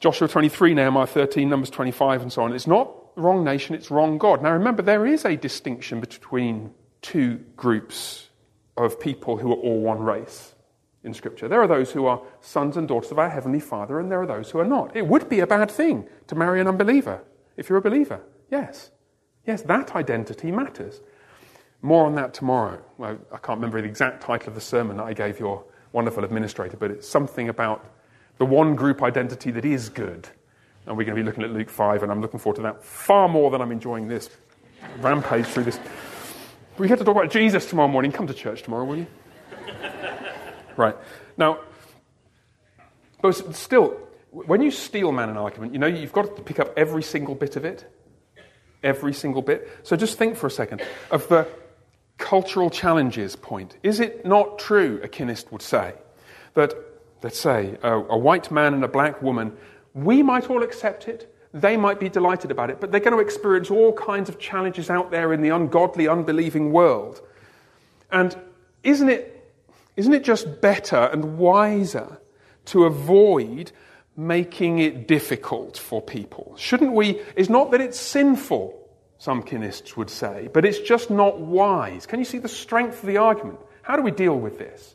Joshua 0.00 0.28
23, 0.28 0.74
Nehemiah 0.74 1.06
13, 1.06 1.48
Numbers 1.48 1.70
25, 1.70 2.22
and 2.22 2.32
so 2.32 2.42
on. 2.42 2.52
It's 2.52 2.66
not 2.66 2.92
wrong 3.16 3.44
nation, 3.44 3.74
it's 3.74 3.90
wrong 3.90 4.18
God. 4.18 4.42
Now 4.42 4.52
remember, 4.52 4.82
there 4.82 5.06
is 5.06 5.24
a 5.24 5.36
distinction 5.36 6.00
between 6.00 6.72
two 7.00 7.36
groups 7.56 8.28
of 8.76 8.98
people 8.98 9.36
who 9.36 9.52
are 9.52 9.56
all 9.56 9.80
one 9.80 10.00
race 10.00 10.53
in 11.04 11.14
Scripture. 11.14 11.46
There 11.48 11.62
are 11.62 11.68
those 11.68 11.92
who 11.92 12.06
are 12.06 12.20
sons 12.40 12.76
and 12.76 12.88
daughters 12.88 13.10
of 13.10 13.18
our 13.18 13.28
Heavenly 13.28 13.60
Father, 13.60 14.00
and 14.00 14.10
there 14.10 14.20
are 14.20 14.26
those 14.26 14.50
who 14.50 14.58
are 14.58 14.64
not. 14.64 14.96
It 14.96 15.06
would 15.06 15.28
be 15.28 15.40
a 15.40 15.46
bad 15.46 15.70
thing 15.70 16.08
to 16.26 16.34
marry 16.34 16.60
an 16.60 16.66
unbeliever 16.66 17.22
if 17.56 17.68
you're 17.68 17.78
a 17.78 17.82
believer. 17.82 18.20
Yes. 18.50 18.90
Yes, 19.46 19.62
that 19.62 19.94
identity 19.94 20.50
matters. 20.50 21.00
More 21.82 22.06
on 22.06 22.14
that 22.14 22.32
tomorrow. 22.32 22.82
Well, 22.96 23.18
I 23.30 23.36
can't 23.36 23.58
remember 23.58 23.80
the 23.82 23.88
exact 23.88 24.22
title 24.22 24.48
of 24.48 24.54
the 24.54 24.60
sermon 24.60 24.96
that 24.96 25.04
I 25.04 25.12
gave 25.12 25.38
your 25.38 25.64
wonderful 25.92 26.24
administrator, 26.24 26.78
but 26.78 26.90
it's 26.90 27.06
something 27.06 27.48
about 27.50 27.84
the 28.38 28.46
one 28.46 28.74
group 28.74 29.02
identity 29.02 29.50
that 29.50 29.64
is 29.64 29.90
good. 29.90 30.26
And 30.86 30.96
we're 30.96 31.04
going 31.04 31.16
to 31.16 31.22
be 31.22 31.26
looking 31.26 31.44
at 31.44 31.50
Luke 31.50 31.70
5, 31.70 32.02
and 32.02 32.10
I'm 32.10 32.20
looking 32.22 32.40
forward 32.40 32.56
to 32.56 32.62
that 32.62 32.82
far 32.82 33.28
more 33.28 33.50
than 33.50 33.60
I'm 33.60 33.70
enjoying 33.70 34.08
this 34.08 34.30
rampage 35.00 35.46
through 35.46 35.64
this. 35.64 35.78
We 36.78 36.88
get 36.88 36.98
to 36.98 37.04
talk 37.04 37.16
about 37.16 37.30
Jesus 37.30 37.66
tomorrow 37.66 37.88
morning. 37.88 38.12
Come 38.12 38.26
to 38.26 38.34
church 38.34 38.62
tomorrow, 38.62 38.84
will 38.84 38.96
you? 38.96 39.06
Right. 40.76 40.96
Now, 41.36 41.60
but 43.22 43.32
still, 43.54 43.98
when 44.30 44.60
you 44.60 44.70
steel 44.70 45.12
man 45.12 45.30
an 45.30 45.36
argument, 45.36 45.72
you 45.72 45.78
know, 45.78 45.86
you've 45.86 46.12
got 46.12 46.36
to 46.36 46.42
pick 46.42 46.58
up 46.58 46.72
every 46.76 47.02
single 47.02 47.34
bit 47.34 47.56
of 47.56 47.64
it. 47.64 47.90
Every 48.82 49.14
single 49.14 49.40
bit. 49.40 49.68
So 49.82 49.96
just 49.96 50.18
think 50.18 50.36
for 50.36 50.46
a 50.46 50.50
second 50.50 50.82
of 51.10 51.26
the 51.28 51.48
cultural 52.18 52.70
challenges 52.70 53.34
point. 53.34 53.76
Is 53.82 54.00
it 54.00 54.26
not 54.26 54.58
true, 54.58 55.00
a 55.02 55.08
kinist 55.08 55.50
would 55.52 55.62
say, 55.62 55.94
that, 56.54 56.74
let's 57.22 57.38
say, 57.38 57.76
a, 57.82 57.94
a 57.94 58.18
white 58.18 58.50
man 58.50 58.74
and 58.74 58.84
a 58.84 58.88
black 58.88 59.22
woman, 59.22 59.56
we 59.94 60.22
might 60.22 60.50
all 60.50 60.62
accept 60.62 61.08
it, 61.08 61.34
they 61.52 61.76
might 61.76 62.00
be 62.00 62.08
delighted 62.08 62.50
about 62.50 62.68
it, 62.68 62.80
but 62.80 62.90
they're 62.90 63.00
going 63.00 63.16
to 63.16 63.22
experience 63.22 63.70
all 63.70 63.92
kinds 63.92 64.28
of 64.28 64.38
challenges 64.38 64.90
out 64.90 65.10
there 65.10 65.32
in 65.32 65.40
the 65.40 65.50
ungodly, 65.50 66.08
unbelieving 66.08 66.72
world. 66.72 67.20
And 68.10 68.36
isn't 68.82 69.08
it 69.08 69.33
isn't 69.96 70.12
it 70.12 70.24
just 70.24 70.60
better 70.60 70.96
and 70.96 71.38
wiser 71.38 72.18
to 72.66 72.84
avoid 72.84 73.72
making 74.16 74.78
it 74.78 75.08
difficult 75.08 75.78
for 75.78 76.00
people? 76.02 76.54
Shouldn't 76.56 76.92
we? 76.92 77.20
It's 77.36 77.48
not 77.48 77.70
that 77.72 77.80
it's 77.80 77.98
sinful, 77.98 78.80
some 79.18 79.42
kinists 79.42 79.96
would 79.96 80.10
say, 80.10 80.48
but 80.52 80.64
it's 80.64 80.80
just 80.80 81.10
not 81.10 81.38
wise. 81.40 82.06
Can 82.06 82.18
you 82.18 82.24
see 82.24 82.38
the 82.38 82.48
strength 82.48 83.00
of 83.00 83.06
the 83.06 83.18
argument? 83.18 83.58
How 83.82 83.96
do 83.96 84.02
we 84.02 84.10
deal 84.10 84.38
with 84.38 84.58
this? 84.58 84.94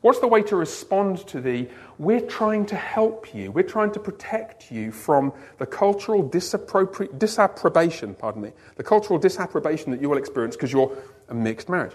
What's 0.00 0.20
the 0.20 0.28
way 0.28 0.42
to 0.44 0.56
respond 0.56 1.26
to 1.28 1.42
the, 1.42 1.68
we're 1.98 2.22
trying 2.22 2.64
to 2.66 2.76
help 2.76 3.34
you, 3.34 3.50
we're 3.52 3.64
trying 3.64 3.92
to 3.92 4.00
protect 4.00 4.72
you 4.72 4.92
from 4.92 5.34
the 5.58 5.66
cultural 5.66 6.22
disapprobation, 6.22 8.14
pardon 8.14 8.42
me, 8.42 8.52
the 8.76 8.82
cultural 8.82 9.18
disapprobation 9.18 9.90
that 9.90 10.00
you 10.00 10.08
will 10.08 10.16
experience 10.16 10.56
because 10.56 10.72
you're 10.72 10.96
a 11.28 11.34
mixed 11.34 11.68
marriage? 11.68 11.92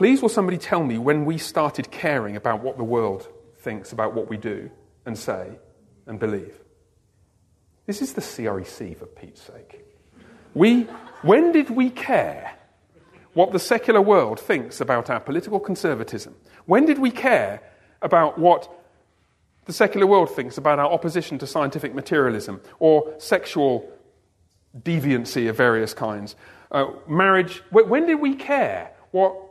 Please, 0.00 0.22
will 0.22 0.30
somebody 0.30 0.56
tell 0.56 0.82
me 0.82 0.96
when 0.96 1.26
we 1.26 1.36
started 1.36 1.90
caring 1.90 2.34
about 2.34 2.62
what 2.62 2.78
the 2.78 2.84
world 2.84 3.28
thinks 3.58 3.92
about 3.92 4.14
what 4.14 4.30
we 4.30 4.38
do 4.38 4.70
and 5.04 5.18
say 5.18 5.58
and 6.06 6.18
believe? 6.18 6.58
This 7.84 8.00
is 8.00 8.14
the 8.14 8.22
CREC, 8.22 8.96
for 8.96 9.04
Pete's 9.04 9.42
sake. 9.42 9.84
We, 10.54 10.84
when 11.20 11.52
did 11.52 11.68
we 11.68 11.90
care 11.90 12.56
what 13.34 13.52
the 13.52 13.58
secular 13.58 14.00
world 14.00 14.40
thinks 14.40 14.80
about 14.80 15.10
our 15.10 15.20
political 15.20 15.60
conservatism? 15.60 16.34
When 16.64 16.86
did 16.86 16.98
we 16.98 17.10
care 17.10 17.60
about 18.00 18.38
what 18.38 18.72
the 19.66 19.74
secular 19.74 20.06
world 20.06 20.30
thinks 20.30 20.56
about 20.56 20.78
our 20.78 20.90
opposition 20.90 21.36
to 21.40 21.46
scientific 21.46 21.94
materialism 21.94 22.62
or 22.78 23.16
sexual 23.18 23.86
deviancy 24.78 25.50
of 25.50 25.58
various 25.58 25.92
kinds? 25.92 26.36
Uh, 26.70 26.86
marriage, 27.06 27.62
when 27.70 28.06
did 28.06 28.18
we 28.18 28.34
care 28.34 28.92
what 29.10 29.49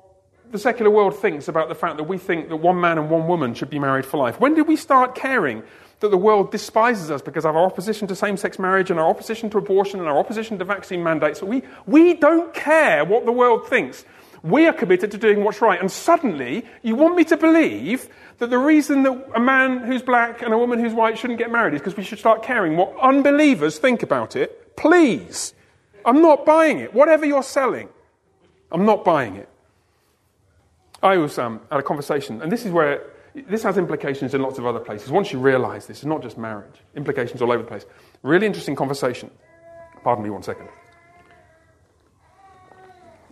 the 0.52 0.60
secular 0.60 0.90
world 0.90 1.16
thinks 1.16 1.48
about 1.48 1.70
the 1.70 1.76
fact 1.76 1.98
that 1.98 2.04
we 2.04 2.18
think 2.18 2.50
that 2.50 2.58
one 2.58 2.80
man 2.80 2.98
and 2.98 3.10
one 3.10 3.28
woman 3.28 3.54
should 3.54 3.70
be 3.70 3.80
married 3.80 4.06
for 4.06 4.18
life? 4.18 4.40
When 4.40 4.56
did 4.56 4.68
we 4.68 4.76
start 4.76 5.16
caring 5.16 5.64
that 6.00 6.10
the 6.10 6.18
world 6.18 6.52
despises 6.52 7.12
us 7.12 7.22
because 7.22 7.46
of 7.46 7.56
our 7.56 7.66
opposition 7.66 8.08
to 8.08 8.16
same 8.16 8.38
sex 8.38 8.58
marriage 8.58 8.90
and 8.90 9.00
our 9.00 9.10
opposition 9.10 9.50
to 9.52 9.58
abortion 9.58 10.00
and 10.00 10.08
our 10.08 10.18
opposition 10.18 10.58
to 10.60 10.66
vaccine 10.66 11.04
mandates? 11.04 11.44
We, 11.44 11.64
we 11.86 12.14
don't 12.14 12.54
care 12.54 13.06
what 13.06 13.26
the 13.26 13.32
world 13.32 13.68
thinks. 13.68 14.06
We 14.42 14.68
are 14.68 14.74
committed 14.74 15.12
to 15.12 15.18
doing 15.18 15.44
what's 15.44 15.62
right. 15.62 15.80
And 15.80 15.92
suddenly, 15.92 16.66
you 16.82 16.96
want 16.96 17.16
me 17.16 17.26
to 17.26 17.38
believe 17.38 18.08
that 18.38 18.50
the 18.50 18.58
reason 18.58 19.04
that 19.04 19.32
a 19.36 19.40
man 19.40 19.80
who's 19.80 20.02
black 20.02 20.42
and 20.42 20.54
a 20.54 20.58
woman 20.58 20.80
who's 20.80 20.94
white 20.94 21.18
shouldn't 21.18 21.40
get 21.40 21.52
married 21.52 21.74
is 21.74 21.82
because 21.82 21.98
we 21.98 22.04
should 22.04 22.20
start 22.20 22.42
caring 22.42 22.78
what 22.78 22.98
unbelievers 23.02 23.78
think 23.78 24.02
about 24.02 24.36
it? 24.36 24.78
Please. 24.78 25.54
I'm 26.06 26.22
not 26.22 26.46
buying 26.46 26.80
it. 26.80 26.94
Whatever 26.94 27.26
you're 27.26 27.44
selling, 27.44 27.90
I'm 28.72 28.86
not 28.86 29.04
buying 29.04 29.36
it. 29.36 29.49
I 31.02 31.18
was 31.18 31.38
um, 31.38 31.62
at 31.72 31.80
a 31.80 31.84
conversation, 31.84 32.42
and 32.42 32.52
this 32.52 32.66
is 32.66 32.72
where 32.72 33.04
this 33.48 33.64
has 33.64 33.78
implications 33.78 34.34
in 34.34 34.42
lots 34.42 34.58
of 34.58 34.66
other 34.66 34.80
places. 34.80 35.10
Once 35.10 35.32
you 35.32 35.40
realize 35.40 35.88
this, 35.88 35.98
it's 35.98 36.06
not 36.06 36.22
just 36.22 36.38
marriage, 36.38 36.82
implications 36.96 37.42
all 37.42 37.52
over 37.52 37.64
the 37.64 37.68
place. 37.68 37.86
Really 38.24 38.48
interesting 38.48 38.76
conversation. 38.76 39.30
Pardon 40.04 40.24
me 40.24 40.30
one 40.30 40.44
second. 40.44 40.68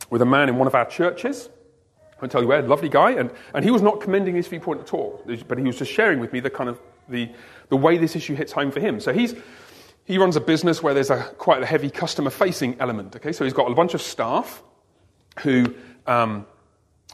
With 0.10 0.22
a 0.22 0.26
man 0.26 0.50
in 0.50 0.58
one 0.58 0.68
of 0.68 0.76
our 0.76 0.86
churches. 0.86 1.50
I'll 2.22 2.30
tell 2.30 2.42
you 2.42 2.48
where, 2.48 2.62
lovely 2.64 2.90
guy, 2.90 3.12
and, 3.12 3.30
and 3.54 3.64
he 3.64 3.70
was 3.70 3.84
not 3.84 4.02
commending 4.02 4.34
his 4.34 4.48
viewpoint 4.48 4.82
at 4.82 4.92
all, 4.92 5.24
but 5.48 5.58
he 5.60 5.64
was 5.64 5.78
just 5.78 5.92
sharing 5.92 6.20
with 6.20 6.34
me 6.34 6.40
the 6.40 6.50
kind 6.50 6.68
of 6.68 6.80
the, 7.08 7.30
the 7.70 7.78
way 7.78 7.98
this 7.98 8.16
issue 8.16 8.34
hits 8.34 8.52
home 8.52 8.72
for 8.72 8.80
him. 8.80 9.00
So 9.00 9.14
he's, 9.14 9.36
he 10.04 10.18
runs 10.18 10.36
a 10.36 10.42
business 10.42 10.82
where 10.82 10.96
there's 10.96 11.12
a 11.12 11.22
quite 11.38 11.62
a 11.62 11.66
heavy 11.66 11.92
customer 11.92 12.32
facing 12.32 12.80
element. 12.80 13.16
Okay, 13.16 13.32
so 13.32 13.44
he's 13.44 13.54
got 13.54 13.72
a 13.72 13.76
bunch 13.76 13.94
of 13.94 14.02
staff 14.02 14.64
who 15.42 15.76
um, 16.08 16.48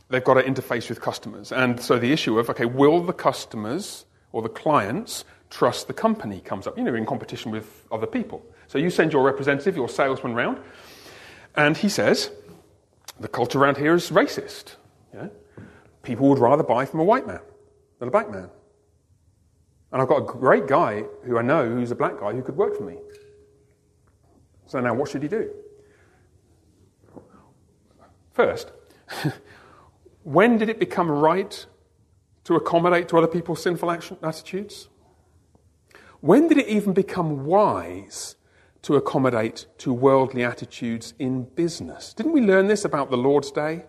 they've 0.10 0.24
got 0.24 0.36
to 0.36 0.44
interface 0.44 0.89
with 0.89 1.02
customers, 1.02 1.52
and 1.52 1.80
so 1.80 1.98
the 1.98 2.12
issue 2.12 2.38
of 2.39 2.50
okay, 2.50 2.66
will 2.66 3.02
the 3.02 3.13
customers 3.13 4.06
or 4.32 4.42
the 4.42 4.50
clients 4.50 5.26
trust 5.50 5.88
the 5.88 5.94
company 5.94 6.42
comes 6.42 6.66
up. 6.66 6.78
You 6.78 6.84
know, 6.84 6.96
in 6.96 7.06
competition 7.06 7.52
with 7.52 7.86
other 7.92 8.08
people. 8.08 8.44
So 8.68 8.80
you 8.80 8.89
send 8.89 9.13
your 9.13 9.24
representative, 9.24 9.76
your 9.76 9.88
salesman 9.88 10.34
round, 10.34 10.58
and 11.56 11.78
he 11.78 11.89
says 11.89 12.32
the 13.20 13.28
culture 13.28 13.60
around 13.60 13.78
here 13.78 13.94
is 13.94 14.10
racist. 14.10 14.76
Yeah? 15.13 15.28
People 16.02 16.28
would 16.30 16.39
rather 16.39 16.63
buy 16.63 16.86
from 16.86 17.00
a 17.00 17.04
white 17.04 17.28
man 17.28 17.39
than 18.00 18.08
a 18.08 18.12
black 18.12 18.32
man. 18.32 18.50
And 19.92 20.02
I've 20.02 20.08
got 20.08 20.18
a 20.18 20.26
great 20.26 20.68
guy 20.68 21.04
who 21.24 21.38
I 21.38 21.44
know 21.44 21.70
who's 21.70 21.92
a 21.92 21.96
black 21.96 22.20
guy 22.20 22.34
who 22.34 22.42
could 22.42 22.58
work 22.58 22.76
for 22.76 22.84
me. 22.84 22.98
So 24.66 24.80
now 24.80 24.96
what 24.96 25.10
should 25.10 25.22
he 25.22 25.30
do? 25.30 25.52
First, 28.32 28.72
when 30.24 30.58
did 30.58 30.70
it 30.70 30.80
become 30.80 31.10
right 31.10 31.66
to 32.46 32.56
accommodate 32.56 33.08
to 33.10 33.18
other 33.18 33.28
people's 33.28 33.62
sinful 33.62 33.92
action, 33.92 34.18
attitudes? 34.24 34.90
When 36.20 36.48
did 36.48 36.58
it 36.58 36.68
even 36.68 36.94
become 36.94 37.46
wise 37.46 38.36
to 38.84 38.96
accommodate 38.96 39.66
to 39.80 39.94
worldly 39.94 40.44
attitudes 40.44 41.14
in 41.20 41.44
business? 41.44 42.14
Didn't 42.14 42.32
we 42.32 42.42
learn 42.42 42.68
this 42.68 42.86
about 42.86 43.12
the 43.12 43.18
Lord's 43.18 43.52
Day? 43.52 43.86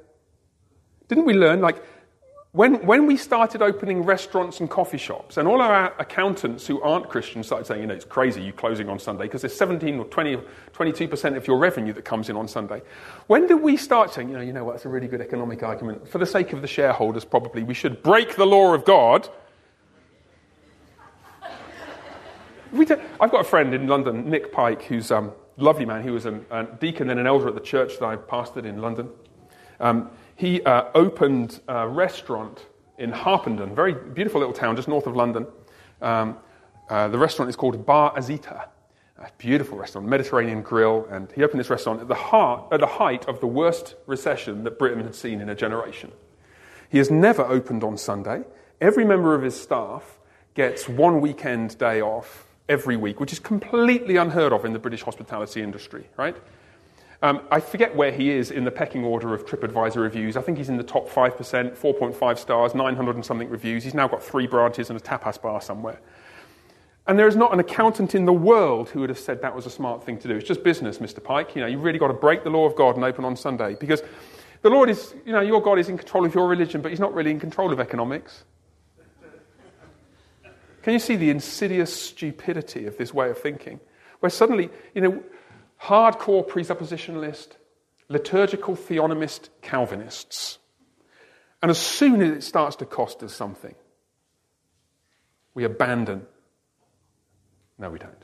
Didn't 1.08 1.26
we 1.26 1.34
learn, 1.34 1.60
like, 1.60 1.82
when, 2.54 2.86
when 2.86 3.06
we 3.06 3.16
started 3.16 3.62
opening 3.62 4.04
restaurants 4.04 4.60
and 4.60 4.70
coffee 4.70 4.96
shops, 4.96 5.38
and 5.38 5.48
all 5.48 5.60
our 5.60 5.92
accountants 5.98 6.68
who 6.68 6.80
aren't 6.82 7.08
Christians 7.08 7.46
started 7.46 7.66
saying, 7.66 7.80
you 7.80 7.88
know, 7.88 7.94
it's 7.94 8.04
crazy 8.04 8.40
you 8.40 8.52
closing 8.52 8.88
on 8.88 9.00
Sunday 9.00 9.24
because 9.24 9.42
there's 9.42 9.56
17 9.56 9.98
or 9.98 10.04
20, 10.04 10.38
22% 10.72 11.36
of 11.36 11.48
your 11.48 11.58
revenue 11.58 11.92
that 11.92 12.04
comes 12.04 12.28
in 12.28 12.36
on 12.36 12.46
Sunday. 12.46 12.80
When 13.26 13.48
did 13.48 13.56
we 13.56 13.76
start 13.76 14.14
saying, 14.14 14.28
you 14.28 14.36
know, 14.36 14.40
you 14.40 14.52
know 14.52 14.62
what, 14.62 14.74
that's 14.74 14.84
a 14.84 14.88
really 14.88 15.08
good 15.08 15.20
economic 15.20 15.64
argument. 15.64 16.06
For 16.08 16.18
the 16.18 16.26
sake 16.26 16.52
of 16.52 16.62
the 16.62 16.68
shareholders, 16.68 17.24
probably, 17.24 17.64
we 17.64 17.74
should 17.74 18.04
break 18.04 18.36
the 18.36 18.46
law 18.46 18.72
of 18.72 18.84
God. 18.84 19.28
I've 22.72 23.32
got 23.32 23.40
a 23.40 23.44
friend 23.44 23.74
in 23.74 23.88
London, 23.88 24.30
Nick 24.30 24.52
Pike, 24.52 24.82
who's 24.82 25.10
a 25.10 25.18
um, 25.18 25.32
lovely 25.56 25.86
man. 25.86 26.04
He 26.04 26.10
was 26.10 26.24
a, 26.24 26.40
a 26.52 26.62
deacon 26.78 27.10
and 27.10 27.18
an 27.18 27.26
elder 27.26 27.48
at 27.48 27.56
the 27.56 27.60
church 27.60 27.98
that 27.98 28.06
I 28.06 28.14
pastored 28.14 28.64
in 28.64 28.80
London. 28.80 29.10
Um, 29.80 30.08
he 30.36 30.62
uh, 30.62 30.84
opened 30.94 31.60
a 31.68 31.88
restaurant 31.88 32.66
in 32.98 33.10
Harpenden, 33.10 33.74
very 33.74 33.94
beautiful 33.94 34.40
little 34.40 34.54
town 34.54 34.76
just 34.76 34.88
north 34.88 35.06
of 35.06 35.16
London. 35.16 35.46
Um, 36.00 36.38
uh, 36.88 37.08
the 37.08 37.18
restaurant 37.18 37.48
is 37.48 37.56
called 37.56 37.84
Bar 37.86 38.14
Azita, 38.14 38.68
a 39.18 39.30
beautiful 39.38 39.78
restaurant, 39.78 40.06
Mediterranean 40.06 40.62
grill, 40.62 41.06
and 41.10 41.30
he 41.32 41.42
opened 41.42 41.60
this 41.60 41.70
restaurant 41.70 42.00
at 42.00 42.08
the, 42.08 42.14
heart, 42.14 42.66
at 42.72 42.80
the 42.80 42.86
height 42.86 43.26
of 43.26 43.40
the 43.40 43.46
worst 43.46 43.94
recession 44.06 44.64
that 44.64 44.78
Britain 44.78 45.02
had 45.02 45.14
seen 45.14 45.40
in 45.40 45.48
a 45.48 45.54
generation. 45.54 46.12
He 46.88 46.98
has 46.98 47.10
never 47.10 47.42
opened 47.42 47.82
on 47.82 47.96
Sunday. 47.96 48.42
Every 48.80 49.04
member 49.04 49.34
of 49.34 49.42
his 49.42 49.60
staff 49.60 50.18
gets 50.54 50.88
one 50.88 51.20
weekend 51.20 51.78
day 51.78 52.00
off 52.00 52.46
every 52.68 52.96
week, 52.96 53.20
which 53.20 53.32
is 53.32 53.38
completely 53.38 54.16
unheard 54.16 54.52
of 54.52 54.64
in 54.64 54.72
the 54.72 54.78
British 54.78 55.02
hospitality 55.02 55.62
industry, 55.62 56.08
right? 56.16 56.36
Um, 57.24 57.40
I 57.50 57.58
forget 57.58 57.96
where 57.96 58.12
he 58.12 58.28
is 58.28 58.50
in 58.50 58.64
the 58.64 58.70
pecking 58.70 59.02
order 59.02 59.32
of 59.32 59.46
TripAdvisor 59.46 59.96
reviews. 59.96 60.36
I 60.36 60.42
think 60.42 60.58
he's 60.58 60.68
in 60.68 60.76
the 60.76 60.82
top 60.82 61.08
5%, 61.08 61.34
4.5 61.74 62.38
stars, 62.38 62.74
900 62.74 63.14
and 63.14 63.24
something 63.24 63.48
reviews. 63.48 63.82
He's 63.82 63.94
now 63.94 64.06
got 64.06 64.22
three 64.22 64.46
branches 64.46 64.90
and 64.90 65.00
a 65.00 65.02
tapas 65.02 65.40
bar 65.40 65.62
somewhere. 65.62 65.98
And 67.06 67.18
there 67.18 67.26
is 67.26 67.34
not 67.34 67.54
an 67.54 67.60
accountant 67.60 68.14
in 68.14 68.26
the 68.26 68.32
world 68.34 68.90
who 68.90 69.00
would 69.00 69.08
have 69.08 69.18
said 69.18 69.40
that 69.40 69.56
was 69.56 69.64
a 69.64 69.70
smart 69.70 70.04
thing 70.04 70.18
to 70.18 70.28
do. 70.28 70.36
It's 70.36 70.46
just 70.46 70.62
business, 70.62 70.98
Mr. 70.98 71.24
Pike. 71.24 71.56
You 71.56 71.62
know, 71.62 71.66
you've 71.66 71.82
really 71.82 71.98
got 71.98 72.08
to 72.08 72.12
break 72.12 72.44
the 72.44 72.50
law 72.50 72.66
of 72.66 72.76
God 72.76 72.96
and 72.96 73.02
open 73.06 73.24
on 73.24 73.36
Sunday. 73.36 73.74
Because 73.80 74.02
the 74.60 74.68
Lord 74.68 74.90
is, 74.90 75.14
you 75.24 75.32
know, 75.32 75.40
your 75.40 75.62
God 75.62 75.78
is 75.78 75.88
in 75.88 75.96
control 75.96 76.26
of 76.26 76.34
your 76.34 76.46
religion, 76.46 76.82
but 76.82 76.90
he's 76.90 77.00
not 77.00 77.14
really 77.14 77.30
in 77.30 77.40
control 77.40 77.72
of 77.72 77.80
economics. 77.80 78.44
Can 80.82 80.92
you 80.92 80.98
see 80.98 81.16
the 81.16 81.30
insidious 81.30 81.90
stupidity 81.90 82.84
of 82.84 82.98
this 82.98 83.14
way 83.14 83.30
of 83.30 83.38
thinking? 83.38 83.80
Where 84.20 84.28
suddenly, 84.28 84.68
you 84.94 85.00
know, 85.00 85.24
hardcore 85.82 86.46
presuppositionalist, 86.46 87.48
liturgical 88.08 88.76
theonomist 88.76 89.48
Calvinists. 89.62 90.58
And 91.62 91.70
as 91.70 91.78
soon 91.78 92.20
as 92.22 92.30
it 92.30 92.42
starts 92.42 92.76
to 92.76 92.86
cost 92.86 93.22
us 93.22 93.34
something, 93.34 93.74
we 95.54 95.64
abandon. 95.64 96.26
No, 97.78 97.90
we 97.90 97.98
don't. 97.98 98.22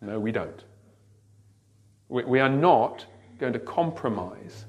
No, 0.00 0.18
we 0.18 0.32
don't. 0.32 0.64
We, 2.08 2.24
we 2.24 2.40
are 2.40 2.48
not 2.48 3.06
going 3.38 3.52
to 3.52 3.58
compromise, 3.58 4.64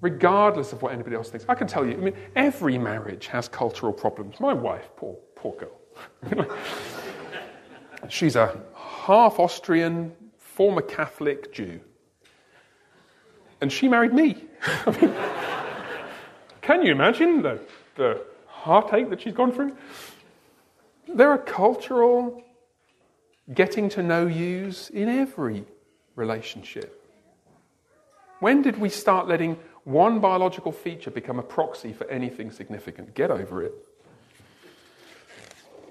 regardless 0.00 0.72
of 0.72 0.82
what 0.82 0.92
anybody 0.92 1.16
else 1.16 1.30
thinks. 1.30 1.46
I 1.48 1.54
can 1.54 1.66
tell 1.66 1.86
you, 1.86 1.92
I 1.92 1.96
mean, 1.96 2.16
every 2.34 2.78
marriage 2.78 3.26
has 3.28 3.48
cultural 3.48 3.92
problems. 3.92 4.40
My 4.40 4.52
wife, 4.52 4.88
poor, 4.96 5.16
poor 5.36 5.54
girl. 5.56 6.48
She's 8.08 8.36
a 8.36 8.60
half 8.74 9.38
Austrian, 9.38 10.12
former 10.54 10.82
Catholic 10.82 11.52
Jew. 11.52 11.80
And 13.60 13.72
she 13.72 13.88
married 13.88 14.12
me. 14.12 14.44
Can 16.62 16.82
you 16.82 16.92
imagine 16.92 17.42
the, 17.42 17.60
the 17.96 18.24
heartache 18.46 19.10
that 19.10 19.20
she's 19.20 19.34
gone 19.34 19.52
through? 19.52 19.76
There 21.12 21.28
are 21.30 21.38
cultural 21.38 22.42
getting 23.52 23.88
to 23.90 24.02
know 24.02 24.26
yous 24.26 24.90
in 24.90 25.08
every 25.08 25.64
relationship. 26.14 27.00
When 28.40 28.62
did 28.62 28.78
we 28.78 28.88
start 28.88 29.26
letting 29.26 29.58
one 29.82 30.20
biological 30.20 30.72
feature 30.72 31.10
become 31.10 31.38
a 31.38 31.42
proxy 31.42 31.92
for 31.92 32.06
anything 32.08 32.50
significant? 32.52 33.14
Get 33.14 33.30
over 33.30 33.62
it. 33.62 33.74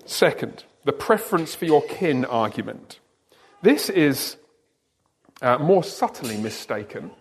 Second, 0.06 0.63
the 0.86 0.93
preference 0.93 1.54
for 1.54 1.65
your 1.65 1.82
kin 1.84 2.26
argument. 2.26 2.99
This 3.62 3.89
is 3.89 4.38
uh, 5.41 5.58
more 5.58 5.84
subtly 5.84 6.38
mistaken. 6.38 7.12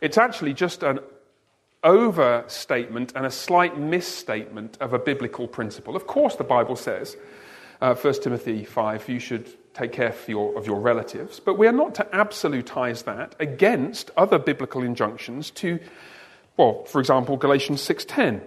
It's 0.00 0.18
actually 0.18 0.54
just 0.54 0.82
an 0.82 1.00
overstatement 1.82 3.12
and 3.14 3.24
a 3.24 3.30
slight 3.30 3.78
misstatement 3.78 4.76
of 4.80 4.92
a 4.92 4.98
biblical 4.98 5.48
principle. 5.48 5.96
Of 5.96 6.06
course, 6.06 6.36
the 6.36 6.44
Bible 6.44 6.76
says, 6.76 7.16
uh, 7.80 7.94
1 7.94 8.14
Timothy 8.22 8.64
5, 8.64 9.08
you 9.08 9.18
should 9.18 9.48
take 9.72 9.92
care 9.92 10.14
your, 10.26 10.56
of 10.58 10.66
your 10.66 10.80
relatives, 10.80 11.40
but 11.40 11.56
we 11.56 11.66
are 11.66 11.72
not 11.72 11.94
to 11.94 12.04
absolutize 12.12 13.04
that 13.04 13.34
against 13.38 14.10
other 14.16 14.38
biblical 14.38 14.82
injunctions 14.82 15.50
to, 15.52 15.78
well, 16.56 16.84
for 16.84 17.00
example, 17.00 17.36
Galatians 17.36 17.80
6.10, 17.80 18.42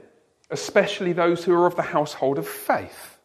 especially 0.51 1.13
those 1.13 1.43
who 1.43 1.53
are 1.53 1.65
of 1.65 1.75
the 1.75 1.81
household 1.81 2.37
of 2.37 2.47
faith. 2.47 3.17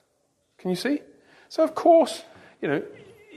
Can 0.59 0.71
you 0.71 0.77
see? 0.77 1.01
So, 1.49 1.63
of 1.63 1.75
course, 1.75 2.23
you 2.63 2.69
know, 2.69 2.83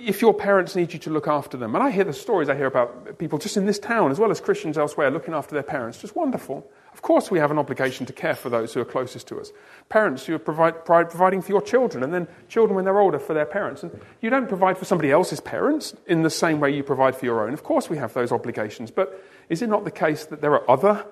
if 0.08 0.22
your 0.22 0.34
parents 0.34 0.76
need 0.76 0.94
you 0.94 1.00
to 1.00 1.10
look 1.10 1.28
after 1.28 1.58
them, 1.58 1.76
and 1.76 1.84
I 1.84 1.92
hear 1.92 2.04
the 2.04 2.14
stories 2.14 2.50
I 2.50 2.56
hear 2.56 2.66
about 2.66 3.18
people 3.18 3.38
just 3.38 3.58
in 3.58 3.66
this 3.66 3.80
town 3.80 4.12
as 4.12 4.20
well 4.20 4.32
as 4.32 4.42
Christians 4.42 4.78
elsewhere 4.78 5.12
looking 5.12 5.34
after 5.34 5.54
their 5.54 5.64
parents, 5.64 6.02
just 6.02 6.16
wonderful. 6.16 6.70
Of 6.94 7.02
course, 7.02 7.32
we 7.32 7.40
have 7.40 7.52
an 7.52 7.58
obligation 7.58 8.06
to 8.08 8.14
care 8.14 8.36
for 8.36 8.50
those 8.50 8.74
who 8.74 8.82
are 8.82 8.86
closest 8.86 9.28
to 9.28 9.40
us. 9.40 9.52
Parents 9.90 10.25
who 10.25 10.36
are 10.36 10.40
provide, 10.40 10.84
providing 10.86 11.42
for 11.42 11.52
your 11.52 11.62
children, 11.62 12.04
and 12.04 12.13
then 12.13 12.28
children 12.50 12.75
when 12.75 12.86
they're 12.86 13.00
older 13.00 13.19
for 13.19 13.34
their 13.34 13.46
parents. 13.46 13.84
And 13.84 13.98
you 14.21 14.30
don't 14.30 14.48
provide 14.48 14.78
for 14.78 14.86
somebody 14.86 15.12
else's 15.12 15.40
parents 15.40 15.96
in 16.08 16.23
the 16.23 16.30
same 16.30 16.60
way 16.60 16.71
you 16.75 16.84
provide 16.84 17.15
for 17.15 17.25
your 17.25 17.46
own. 17.46 17.54
Of 17.54 17.63
course, 17.63 17.90
we 17.90 17.98
have 17.98 18.13
those 18.13 18.32
obligations. 18.32 18.92
But 18.92 19.23
is 19.50 19.62
it 19.62 19.67
not 19.67 19.86
the 19.86 19.92
case 19.92 20.25
that 20.25 20.42
there 20.42 20.54
are 20.54 20.69
other 20.69 21.06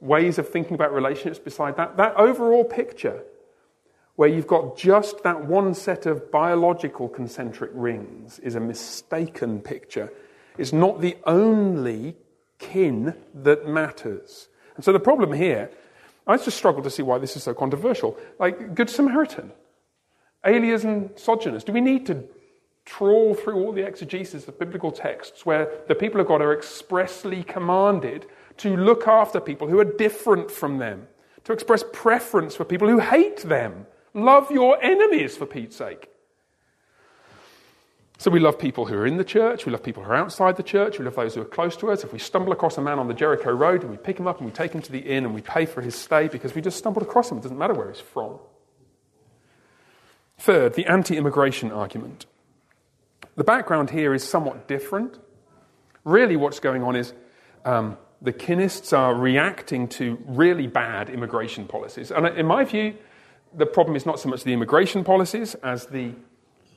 ways 0.00 0.38
of 0.38 0.48
thinking 0.48 0.74
about 0.74 0.92
relationships 0.92 1.38
beside 1.38 1.76
that? 1.76 1.96
That 1.96 2.16
overall 2.16 2.64
picture 2.64 3.22
where 4.18 4.28
you've 4.28 4.48
got 4.48 4.76
just 4.76 5.22
that 5.22 5.44
one 5.44 5.72
set 5.72 6.04
of 6.04 6.28
biological 6.32 7.08
concentric 7.08 7.70
rings 7.72 8.40
is 8.40 8.56
a 8.56 8.60
mistaken 8.60 9.60
picture. 9.60 10.12
It's 10.58 10.72
not 10.72 11.00
the 11.00 11.16
only 11.24 12.16
kin 12.58 13.14
that 13.32 13.68
matters. 13.68 14.48
And 14.74 14.84
so 14.84 14.92
the 14.92 14.98
problem 14.98 15.32
here, 15.32 15.70
I 16.26 16.36
just 16.36 16.56
struggle 16.56 16.82
to 16.82 16.90
see 16.90 17.00
why 17.00 17.18
this 17.18 17.36
is 17.36 17.44
so 17.44 17.54
controversial. 17.54 18.18
Like 18.40 18.74
Good 18.74 18.90
Samaritan, 18.90 19.52
alias 20.44 20.82
and 20.82 21.16
sojourners. 21.16 21.62
Do 21.62 21.72
we 21.72 21.80
need 21.80 22.04
to 22.06 22.24
trawl 22.86 23.36
through 23.36 23.54
all 23.54 23.70
the 23.70 23.86
exegesis 23.86 24.48
of 24.48 24.58
biblical 24.58 24.90
texts 24.90 25.46
where 25.46 25.70
the 25.86 25.94
people 25.94 26.20
of 26.20 26.26
God 26.26 26.42
are 26.42 26.52
expressly 26.52 27.44
commanded 27.44 28.26
to 28.56 28.76
look 28.76 29.06
after 29.06 29.38
people 29.38 29.68
who 29.68 29.78
are 29.78 29.84
different 29.84 30.50
from 30.50 30.78
them, 30.78 31.06
to 31.44 31.52
express 31.52 31.84
preference 31.92 32.56
for 32.56 32.64
people 32.64 32.88
who 32.88 32.98
hate 32.98 33.42
them? 33.42 33.86
Love 34.14 34.50
your 34.50 34.82
enemies, 34.82 35.36
for 35.36 35.46
Pete's 35.46 35.76
sake. 35.76 36.08
So 38.20 38.32
we 38.32 38.40
love 38.40 38.58
people 38.58 38.86
who 38.86 38.96
are 38.96 39.06
in 39.06 39.16
the 39.16 39.24
church, 39.24 39.64
we 39.64 39.70
love 39.70 39.84
people 39.84 40.02
who 40.02 40.10
are 40.10 40.16
outside 40.16 40.56
the 40.56 40.64
church, 40.64 40.98
we 40.98 41.04
love 41.04 41.14
those 41.14 41.36
who 41.36 41.40
are 41.40 41.44
close 41.44 41.76
to 41.76 41.90
us. 41.92 42.02
If 42.02 42.12
we 42.12 42.18
stumble 42.18 42.52
across 42.52 42.76
a 42.76 42.80
man 42.82 42.98
on 42.98 43.06
the 43.06 43.14
Jericho 43.14 43.52
Road 43.52 43.82
and 43.82 43.92
we 43.92 43.96
pick 43.96 44.18
him 44.18 44.26
up 44.26 44.38
and 44.38 44.46
we 44.46 44.52
take 44.52 44.72
him 44.72 44.82
to 44.82 44.90
the 44.90 44.98
inn 44.98 45.24
and 45.24 45.34
we 45.34 45.40
pay 45.40 45.66
for 45.66 45.82
his 45.82 45.94
stay 45.94 46.26
because 46.26 46.52
we 46.52 46.60
just 46.60 46.76
stumbled 46.78 47.04
across 47.04 47.30
him, 47.30 47.38
it 47.38 47.42
doesn't 47.42 47.56
matter 47.56 47.74
where 47.74 47.92
he's 47.92 48.00
from. 48.00 48.40
Third, 50.36 50.74
the 50.74 50.86
anti 50.86 51.16
immigration 51.16 51.70
argument. 51.70 52.26
The 53.36 53.44
background 53.44 53.90
here 53.90 54.12
is 54.14 54.28
somewhat 54.28 54.66
different. 54.66 55.16
Really, 56.04 56.34
what's 56.34 56.58
going 56.58 56.82
on 56.82 56.96
is 56.96 57.12
um, 57.64 57.96
the 58.20 58.32
Kinists 58.32 58.96
are 58.96 59.14
reacting 59.14 59.86
to 59.88 60.18
really 60.26 60.66
bad 60.66 61.08
immigration 61.08 61.68
policies. 61.68 62.10
And 62.10 62.26
in 62.26 62.46
my 62.46 62.64
view, 62.64 62.96
the 63.54 63.66
problem 63.66 63.96
is 63.96 64.06
not 64.06 64.20
so 64.20 64.28
much 64.28 64.44
the 64.44 64.52
immigration 64.52 65.04
policies 65.04 65.54
as 65.56 65.86
the 65.86 66.12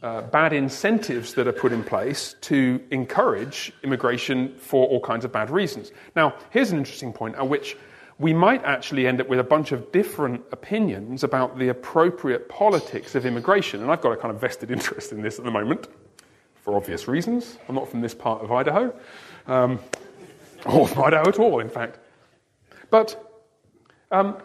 uh, 0.04 0.22
bad 0.22 0.52
incentives 0.54 1.36
that 1.36 1.48
are 1.48 1.52
put 1.52 1.72
in 1.72 1.84
place 1.84 2.36
to 2.42 2.82
encourage 2.92 3.72
immigration 3.84 4.56
for 4.58 4.88
all 4.88 5.00
kinds 5.00 5.24
of 5.26 5.32
bad 5.32 5.50
reasons. 5.50 5.92
Now, 6.16 6.34
here's 6.50 6.72
an 6.72 6.80
interesting 6.80 7.14
point 7.14 7.36
at 7.36 7.48
which 7.48 7.78
we 8.18 8.34
might 8.34 8.64
actually 8.64 9.08
end 9.08 9.20
up 9.20 9.28
with 9.28 9.40
a 9.40 9.44
bunch 9.44 9.72
of 9.72 9.92
different 9.92 10.44
opinions 10.52 11.24
about 11.24 11.58
the 11.58 11.70
appropriate 11.70 12.50
politics 12.50 13.16
of 13.16 13.26
immigration. 13.26 13.82
And 13.82 13.92
I've 13.92 14.02
got 14.02 14.12
a 14.12 14.18
kind 14.18 14.34
of 14.34 14.40
vested 14.40 14.70
interest 14.72 15.12
in 15.12 15.22
this 15.22 15.40
at 15.40 15.46
the 15.46 15.52
moment, 15.52 15.88
for 16.56 16.76
obvious 16.76 17.08
reasons. 17.08 17.58
I'm 17.68 17.76
not 17.76 17.90
from 17.90 18.02
this 18.02 18.14
part 18.14 18.44
of 18.44 18.52
Idaho, 18.52 18.94
um, 19.48 19.80
or 20.66 20.88
Idaho 21.04 21.30
at 21.30 21.40
all, 21.40 21.60
in 21.60 21.70
fact. 21.70 21.98
But 22.92 23.40
um, 24.12 24.38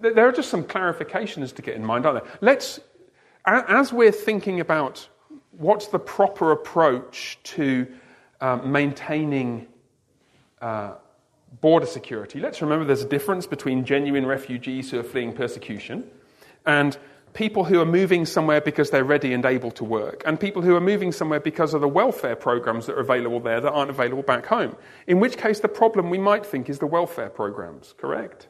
there 0.00 0.28
are 0.28 0.32
just 0.32 0.50
some 0.50 0.64
clarifications 0.64 1.54
to 1.54 1.62
get 1.62 1.74
in 1.74 1.84
mind, 1.84 2.06
aren't 2.06 2.24
there? 2.24 2.32
Let's 2.40 2.80
as 3.46 3.92
we're 3.92 4.12
thinking 4.12 4.60
about 4.60 5.08
what's 5.52 5.88
the 5.88 5.98
proper 5.98 6.52
approach 6.52 7.38
to 7.42 7.86
uh, 8.40 8.56
maintaining 8.56 9.66
uh, 10.60 10.94
border 11.60 11.86
security, 11.86 12.38
let's 12.38 12.62
remember 12.62 12.84
there's 12.84 13.02
a 13.02 13.08
difference 13.08 13.46
between 13.46 13.84
genuine 13.84 14.26
refugees 14.26 14.90
who 14.90 14.98
are 14.98 15.04
fleeing 15.04 15.32
persecution 15.32 16.08
and 16.66 16.98
people 17.32 17.64
who 17.64 17.80
are 17.80 17.86
moving 17.86 18.26
somewhere 18.26 18.60
because 18.60 18.90
they're 18.90 19.04
ready 19.04 19.32
and 19.32 19.44
able 19.44 19.70
to 19.70 19.84
work, 19.84 20.22
and 20.26 20.38
people 20.38 20.62
who 20.62 20.74
are 20.74 20.80
moving 20.80 21.12
somewhere 21.12 21.40
because 21.40 21.74
of 21.74 21.80
the 21.80 21.88
welfare 21.88 22.36
programs 22.36 22.86
that 22.86 22.96
are 22.96 23.00
available 23.00 23.40
there 23.40 23.60
that 23.60 23.70
aren't 23.70 23.90
available 23.90 24.22
back 24.22 24.46
home. 24.46 24.76
In 25.06 25.20
which 25.20 25.36
case, 25.36 25.60
the 25.60 25.68
problem 25.68 26.10
we 26.10 26.18
might 26.18 26.44
think 26.44 26.68
is 26.68 26.78
the 26.78 26.86
welfare 26.86 27.30
programs, 27.30 27.94
correct? 27.96 28.48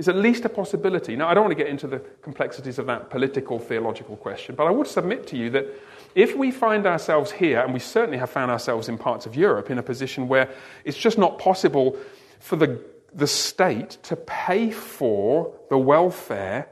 Is 0.00 0.08
at 0.08 0.16
least 0.16 0.46
a 0.46 0.48
possibility. 0.48 1.14
Now, 1.14 1.28
I 1.28 1.34
don't 1.34 1.44
want 1.44 1.56
to 1.56 1.62
get 1.62 1.70
into 1.70 1.86
the 1.86 1.98
complexities 2.22 2.78
of 2.78 2.86
that 2.86 3.10
political, 3.10 3.58
theological 3.58 4.16
question, 4.16 4.54
but 4.54 4.66
I 4.66 4.70
would 4.70 4.86
submit 4.86 5.26
to 5.26 5.36
you 5.36 5.50
that 5.50 5.66
if 6.14 6.34
we 6.34 6.50
find 6.50 6.86
ourselves 6.86 7.30
here, 7.30 7.60
and 7.60 7.74
we 7.74 7.80
certainly 7.80 8.16
have 8.16 8.30
found 8.30 8.50
ourselves 8.50 8.88
in 8.88 8.96
parts 8.96 9.26
of 9.26 9.36
Europe, 9.36 9.70
in 9.70 9.76
a 9.76 9.82
position 9.82 10.26
where 10.26 10.48
it's 10.86 10.96
just 10.96 11.18
not 11.18 11.38
possible 11.38 11.98
for 12.38 12.56
the, 12.56 12.80
the 13.12 13.26
state 13.26 13.98
to 14.04 14.16
pay 14.16 14.70
for 14.70 15.52
the 15.68 15.76
welfare 15.76 16.66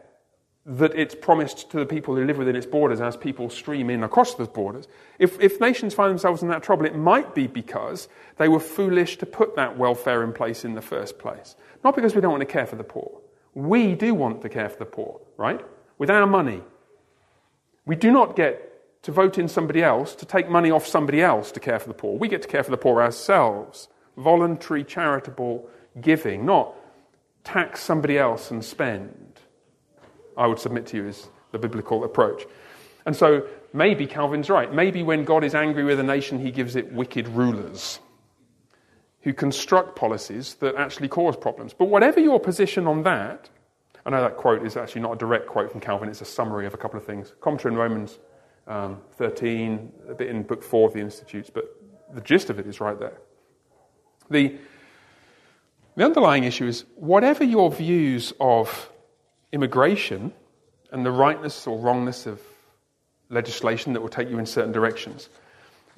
that 0.65 0.95
it's 0.95 1.15
promised 1.15 1.71
to 1.71 1.79
the 1.79 1.87
people 1.87 2.15
who 2.17 2.25
live 2.25 2.39
within 2.39 2.57
its 2.57 2.67
borders 2.67 3.01
as 3.01 3.15
people 3.15 3.51
stream 3.51 3.91
in 3.91 4.03
across 4.03 4.35
those 4.37 4.49
borders. 4.49 4.89
If, 5.19 5.39
if 5.39 5.61
nations 5.61 5.93
find 5.93 6.11
themselves 6.11 6.43
in 6.43 6.49
that 6.49 6.63
trouble, 6.63 6.87
it 6.87 6.97
might 6.97 7.35
be 7.35 7.47
because 7.47 8.09
they 8.39 8.49
were 8.49 8.61
foolish 8.61 9.19
to 9.19 9.27
put 9.27 9.55
that 9.57 9.77
welfare 9.77 10.23
in 10.23 10.33
place 10.33 10.65
in 10.65 10.75
the 10.75 10.83
first 10.83 11.19
place. 11.19 11.57
Not 11.85 11.95
because 11.95 12.15
we 12.15 12.21
don't 12.21 12.33
want 12.33 12.41
to 12.41 12.47
care 12.47 12.67
for 12.67 12.77
the 12.77 12.85
poor. 12.85 13.21
We 13.55 13.95
do 13.95 14.15
want 14.15 14.43
to 14.43 14.49
care 14.49 14.69
for 14.69 14.79
the 14.79 14.85
poor, 14.85 15.21
right? 15.37 15.61
With 15.99 16.11
our 16.11 16.27
money. 16.27 16.63
We 17.87 17.97
do 17.97 18.11
not 18.11 18.37
get 18.37 19.03
to 19.03 19.13
vote 19.13 19.39
in 19.39 19.49
somebody 19.49 19.83
else 19.83 20.15
to 20.17 20.27
take 20.27 20.51
money 20.51 20.71
off 20.71 20.87
somebody 20.87 21.23
else 21.23 21.51
to 21.53 21.61
care 21.61 21.79
for 21.79 21.89
the 21.89 21.95
poor. 21.95 22.19
We 22.19 22.29
get 22.29 22.43
to 22.43 22.49
care 22.49 22.63
for 22.63 22.71
the 22.71 22.77
poor 22.77 23.01
ourselves. 23.01 23.89
Voluntary 24.17 24.85
charitable 24.85 25.69
giving, 26.01 26.45
not 26.45 26.75
tax 27.45 27.81
somebody 27.81 28.19
else 28.19 28.51
and 28.51 28.65
spend. 28.65 29.41
I 30.37 30.47
would 30.47 30.59
submit 30.59 30.87
to 30.89 30.97
you 30.97 31.07
is 31.07 31.29
the 31.53 31.59
biblical 31.59 32.05
approach. 32.05 32.45
And 33.07 33.17
so 33.17 33.47
maybe 33.73 34.07
Calvin's 34.07 34.51
right. 34.51 34.73
Maybe 34.73 35.03
when 35.03 35.25
God 35.25 35.45
is 35.45 35.55
angry 35.55 35.85
with 35.85 35.99
a 35.99 36.03
nation, 36.03 36.39
he 36.39 36.51
gives 36.51 36.77
it 36.77 36.93
wicked 36.93 37.29
rulers 37.29 38.01
who 39.29 39.35
construct 39.35 39.95
policies 39.95 40.55
that 40.55 40.75
actually 40.77 41.07
cause 41.07 41.37
problems. 41.37 41.75
But 41.75 41.91
whatever 41.91 42.19
your 42.19 42.41
position 42.41 42.87
on 42.87 43.03
that, 43.03 43.51
I 44.07 44.09
know 44.09 44.23
that 44.23 44.39
quote 44.39 44.65
is 44.65 44.75
actually 44.75 45.03
not 45.03 45.13
a 45.13 45.17
direct 45.17 45.47
quote 45.47 45.71
from 45.71 45.83
Calvin, 45.83 46.09
it's 46.09 46.23
a 46.23 46.25
summary 46.25 46.65
of 46.65 46.73
a 46.73 46.79
couple 46.79 46.99
of 46.99 47.05
things. 47.05 47.35
Commentary 47.43 47.75
in 47.75 47.79
Romans 47.79 48.19
um, 48.67 49.03
13, 49.19 49.93
a 50.09 50.15
bit 50.15 50.31
in 50.31 50.45
book 50.45 50.63
4 50.63 50.89
of 50.89 50.95
the 50.95 51.01
Institutes, 51.01 51.51
but 51.53 51.65
the 52.15 52.23
gist 52.23 52.49
of 52.49 52.59
it 52.59 52.67
is 52.67 52.81
right 52.81 52.99
there. 52.99 53.19
The, 54.31 54.57
the 55.95 56.07
underlying 56.07 56.45
issue 56.45 56.67
is 56.67 56.87
whatever 56.97 57.45
your 57.45 57.71
views 57.71 58.33
of 58.41 58.91
immigration 59.53 60.33
and 60.91 61.05
the 61.05 61.13
rightness 61.13 61.67
or 61.67 61.79
wrongness 61.79 62.25
of 62.25 62.41
legislation 63.29 63.93
that 63.93 64.01
will 64.01 64.09
take 64.09 64.31
you 64.31 64.39
in 64.39 64.47
certain 64.47 64.73
directions, 64.73 65.29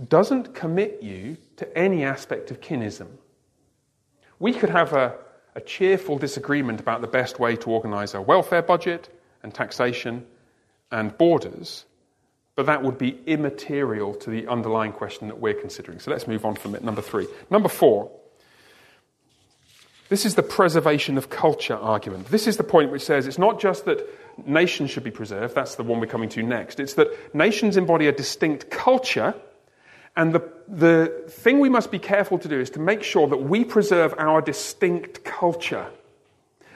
doesn't 0.08 0.54
commit 0.54 1.02
you 1.02 1.36
to 1.56 1.78
any 1.78 2.04
aspect 2.04 2.50
of 2.50 2.60
kinism. 2.60 3.08
We 4.38 4.52
could 4.54 4.70
have 4.70 4.92
a, 4.92 5.16
a 5.54 5.60
cheerful 5.60 6.18
disagreement 6.18 6.80
about 6.80 7.00
the 7.02 7.06
best 7.06 7.38
way 7.38 7.56
to 7.56 7.70
organize 7.70 8.14
our 8.14 8.22
welfare 8.22 8.62
budget 8.62 9.08
and 9.42 9.52
taxation 9.52 10.26
and 10.90 11.16
borders, 11.16 11.84
but 12.56 12.66
that 12.66 12.82
would 12.82 12.98
be 12.98 13.20
immaterial 13.26 14.14
to 14.14 14.30
the 14.30 14.46
underlying 14.46 14.92
question 14.92 15.28
that 15.28 15.38
we're 15.38 15.54
considering. 15.54 16.00
So 16.00 16.10
let's 16.10 16.26
move 16.26 16.44
on 16.44 16.54
from 16.56 16.74
it. 16.74 16.82
Number 16.82 17.02
three. 17.02 17.26
Number 17.50 17.68
four. 17.68 18.10
This 20.08 20.26
is 20.26 20.34
the 20.34 20.42
preservation 20.42 21.16
of 21.16 21.30
culture 21.30 21.76
argument. 21.76 22.26
This 22.26 22.48
is 22.48 22.56
the 22.56 22.64
point 22.64 22.90
which 22.90 23.02
says 23.02 23.28
it's 23.28 23.38
not 23.38 23.60
just 23.60 23.84
that 23.84 24.04
nations 24.44 24.90
should 24.90 25.04
be 25.04 25.10
preserved, 25.10 25.54
that's 25.54 25.76
the 25.76 25.84
one 25.84 26.00
we're 26.00 26.06
coming 26.06 26.28
to 26.30 26.42
next. 26.42 26.80
It's 26.80 26.94
that 26.94 27.34
nations 27.34 27.76
embody 27.76 28.08
a 28.08 28.12
distinct 28.12 28.70
culture 28.70 29.34
and 30.20 30.34
the, 30.34 30.46
the 30.68 31.24
thing 31.28 31.60
we 31.60 31.70
must 31.70 31.90
be 31.90 31.98
careful 31.98 32.38
to 32.40 32.46
do 32.46 32.60
is 32.60 32.68
to 32.70 32.78
make 32.78 33.02
sure 33.02 33.26
that 33.26 33.38
we 33.38 33.64
preserve 33.64 34.14
our 34.18 34.42
distinct 34.42 35.24
culture. 35.24 35.86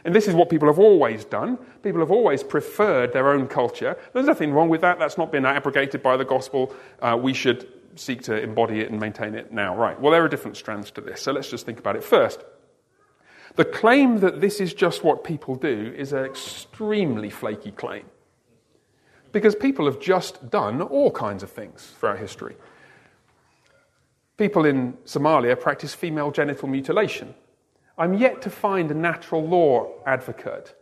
And 0.06 0.14
this 0.14 0.26
is 0.26 0.34
what 0.34 0.48
people 0.48 0.66
have 0.68 0.78
always 0.78 1.26
done. 1.26 1.58
People 1.82 2.00
have 2.00 2.10
always 2.10 2.42
preferred 2.42 3.12
their 3.12 3.28
own 3.28 3.46
culture. 3.46 3.98
There's 4.14 4.24
nothing 4.24 4.54
wrong 4.54 4.70
with 4.70 4.80
that. 4.80 4.98
That's 4.98 5.18
not 5.18 5.30
been 5.30 5.44
abrogated 5.44 6.02
by 6.02 6.16
the 6.16 6.24
gospel. 6.24 6.74
Uh, 7.02 7.18
we 7.20 7.34
should 7.34 7.68
seek 7.96 8.22
to 8.22 8.42
embody 8.42 8.80
it 8.80 8.90
and 8.90 8.98
maintain 8.98 9.34
it 9.34 9.52
now. 9.52 9.76
Right. 9.76 10.00
Well, 10.00 10.10
there 10.10 10.24
are 10.24 10.28
different 10.28 10.56
strands 10.56 10.90
to 10.92 11.02
this. 11.02 11.20
So 11.20 11.32
let's 11.32 11.50
just 11.50 11.66
think 11.66 11.78
about 11.78 11.96
it 11.96 12.02
first. 12.02 12.42
The 13.56 13.66
claim 13.66 14.20
that 14.20 14.40
this 14.40 14.58
is 14.58 14.72
just 14.72 15.04
what 15.04 15.22
people 15.22 15.54
do 15.54 15.92
is 15.94 16.14
an 16.14 16.24
extremely 16.24 17.28
flaky 17.28 17.72
claim. 17.72 18.06
Because 19.32 19.54
people 19.54 19.84
have 19.84 20.00
just 20.00 20.48
done 20.48 20.80
all 20.80 21.10
kinds 21.10 21.42
of 21.42 21.50
things 21.50 21.92
throughout 22.00 22.18
history. 22.18 22.56
People 24.36 24.64
in 24.64 24.94
Somalia 25.04 25.58
practice 25.58 25.94
female 25.94 26.30
genital 26.30 26.68
mutilation. 26.68 27.34
I'm 27.96 28.14
yet 28.14 28.42
to 28.42 28.50
find 28.50 28.90
a 28.90 28.94
natural 28.94 29.46
law 29.46 29.92
advocate 30.04 30.74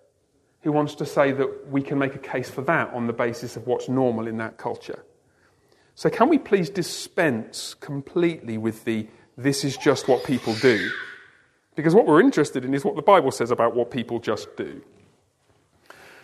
who 0.62 0.72
wants 0.72 0.94
to 0.94 1.06
say 1.06 1.32
that 1.32 1.68
we 1.68 1.82
can 1.82 1.98
make 1.98 2.14
a 2.14 2.18
case 2.18 2.48
for 2.48 2.62
that 2.62 2.92
on 2.94 3.06
the 3.06 3.12
basis 3.12 3.56
of 3.56 3.66
what's 3.66 3.88
normal 3.88 4.26
in 4.26 4.38
that 4.38 4.56
culture. 4.56 5.04
So, 5.94 6.08
can 6.08 6.30
we 6.30 6.38
please 6.38 6.70
dispense 6.70 7.74
completely 7.74 8.56
with 8.56 8.84
the 8.84 9.08
this 9.36 9.64
is 9.64 9.76
just 9.76 10.08
what 10.08 10.24
people 10.24 10.54
do? 10.54 10.90
Because 11.74 11.94
what 11.94 12.06
we're 12.06 12.20
interested 12.20 12.64
in 12.64 12.72
is 12.72 12.84
what 12.84 12.96
the 12.96 13.02
Bible 13.02 13.30
says 13.30 13.50
about 13.50 13.74
what 13.74 13.90
people 13.90 14.18
just 14.18 14.56
do. 14.56 14.82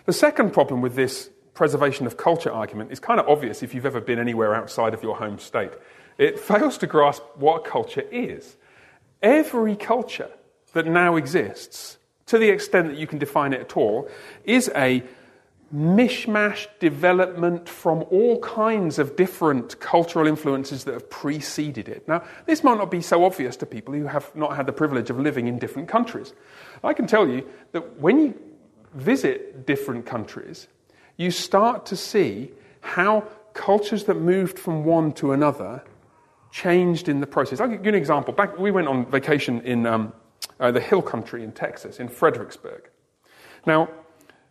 The 0.07 0.13
second 0.13 0.53
problem 0.53 0.81
with 0.81 0.95
this 0.95 1.31
preservation 1.53 2.07
of 2.07 2.17
culture 2.17 2.53
argument 2.53 2.93
is 2.93 3.01
kind 3.01 3.19
of 3.19 3.29
obvious 3.29 3.63
if 3.63 3.75
you've 3.75 3.85
ever 3.85 4.01
been 4.01 4.19
anywhere 4.19 4.55
outside 4.55 4.95
of 4.95 5.03
your 5.03 5.17
home 5.17 5.39
state. 5.39 5.73
It 6.19 6.39
fails 6.39 6.77
to 6.79 6.87
grasp 6.87 7.23
what 7.37 7.65
culture 7.65 8.05
is. 8.11 8.57
Every 9.23 9.77
culture 9.77 10.31
that 10.73 10.87
now 10.87 11.17
exists, 11.17 11.99
to 12.27 12.39
the 12.39 12.51
extent 12.51 12.89
that 12.89 12.99
you 12.99 13.07
can 13.07 13.19
define 13.19 13.53
it 13.53 13.61
at 13.61 13.77
all, 13.77 14.09
is 14.45 14.71
a 14.75 15.03
mishmash 15.75 16.67
development 16.81 17.69
from 17.69 18.03
all 18.11 18.41
kinds 18.41 18.99
of 18.99 19.17
different 19.17 19.79
cultural 19.81 20.27
influences 20.27 20.85
that 20.85 20.95
have 20.95 21.11
preceded 21.11 21.89
it. 21.89 22.09
Now, 22.09 22.25
this 22.47 22.65
might 22.65 22.79
not 22.79 22.91
be 22.91 23.03
so 23.03 23.25
obvious 23.25 23.57
to 23.57 23.67
people 23.67 23.95
who 23.95 24.07
have 24.07 24.35
not 24.35 24.57
had 24.57 24.67
the 24.67 24.73
privilege 24.73 25.11
of 25.11 25.19
living 25.19 25.47
in 25.47 25.59
different 25.59 25.89
countries. 25.89 26.33
I 26.83 26.95
can 26.95 27.07
tell 27.07 27.29
you 27.29 27.47
that 27.73 28.01
when 28.01 28.19
you 28.19 28.41
visit 28.95 29.67
different 29.67 30.07
countries, 30.07 30.69
you 31.19 31.31
start 31.31 31.85
to 31.87 31.97
see 31.97 32.51
how 32.81 33.25
cultures 33.53 34.05
that 34.05 34.15
moved 34.15 34.59
from 34.59 34.85
one 34.85 35.13
to 35.13 35.33
another 35.33 35.83
changed 36.51 37.09
in 37.09 37.21
the 37.21 37.27
process. 37.27 37.61
I'll 37.61 37.69
give 37.69 37.85
you 37.85 37.91
an 37.91 37.95
example. 37.95 38.33
Back, 38.33 38.59
we 38.59 38.71
went 38.71 38.89
on 38.89 39.07
vacation 39.07 39.61
in 39.63 39.87
um, 39.87 40.13
uh, 40.61 40.71
the 40.71 40.81
hill 40.81 41.03
country 41.03 41.45
in 41.45 41.53
Texas, 41.53 42.01
in 42.01 42.09
Fredericksburg. 42.09 42.89
Now, 43.67 43.91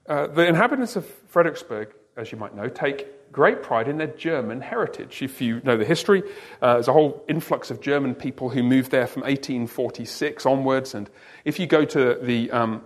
uh, 0.07 0.27
the 0.27 0.47
inhabitants 0.47 0.95
of 0.95 1.05
Fredericksburg 1.05 1.93
as 2.17 2.31
you 2.31 2.37
might 2.37 2.55
know, 2.55 2.67
take 2.67 3.31
great 3.31 3.61
pride 3.61 3.87
in 3.87 3.97
their 3.97 4.07
German 4.07 4.59
heritage. 4.59 5.21
If 5.21 5.39
you 5.39 5.61
know 5.63 5.77
the 5.77 5.85
history, 5.85 6.23
uh, 6.61 6.73
there's 6.73 6.87
a 6.87 6.93
whole 6.93 7.23
influx 7.29 7.69
of 7.69 7.79
German 7.79 8.15
people 8.15 8.49
who 8.49 8.63
moved 8.63 8.91
there 8.91 9.05
from 9.05 9.21
1846 9.21 10.45
onwards. 10.45 10.95
And 10.95 11.09
if 11.45 11.59
you 11.59 11.67
go 11.67 11.85
to 11.85 12.17
the, 12.19 12.49
um, 12.51 12.81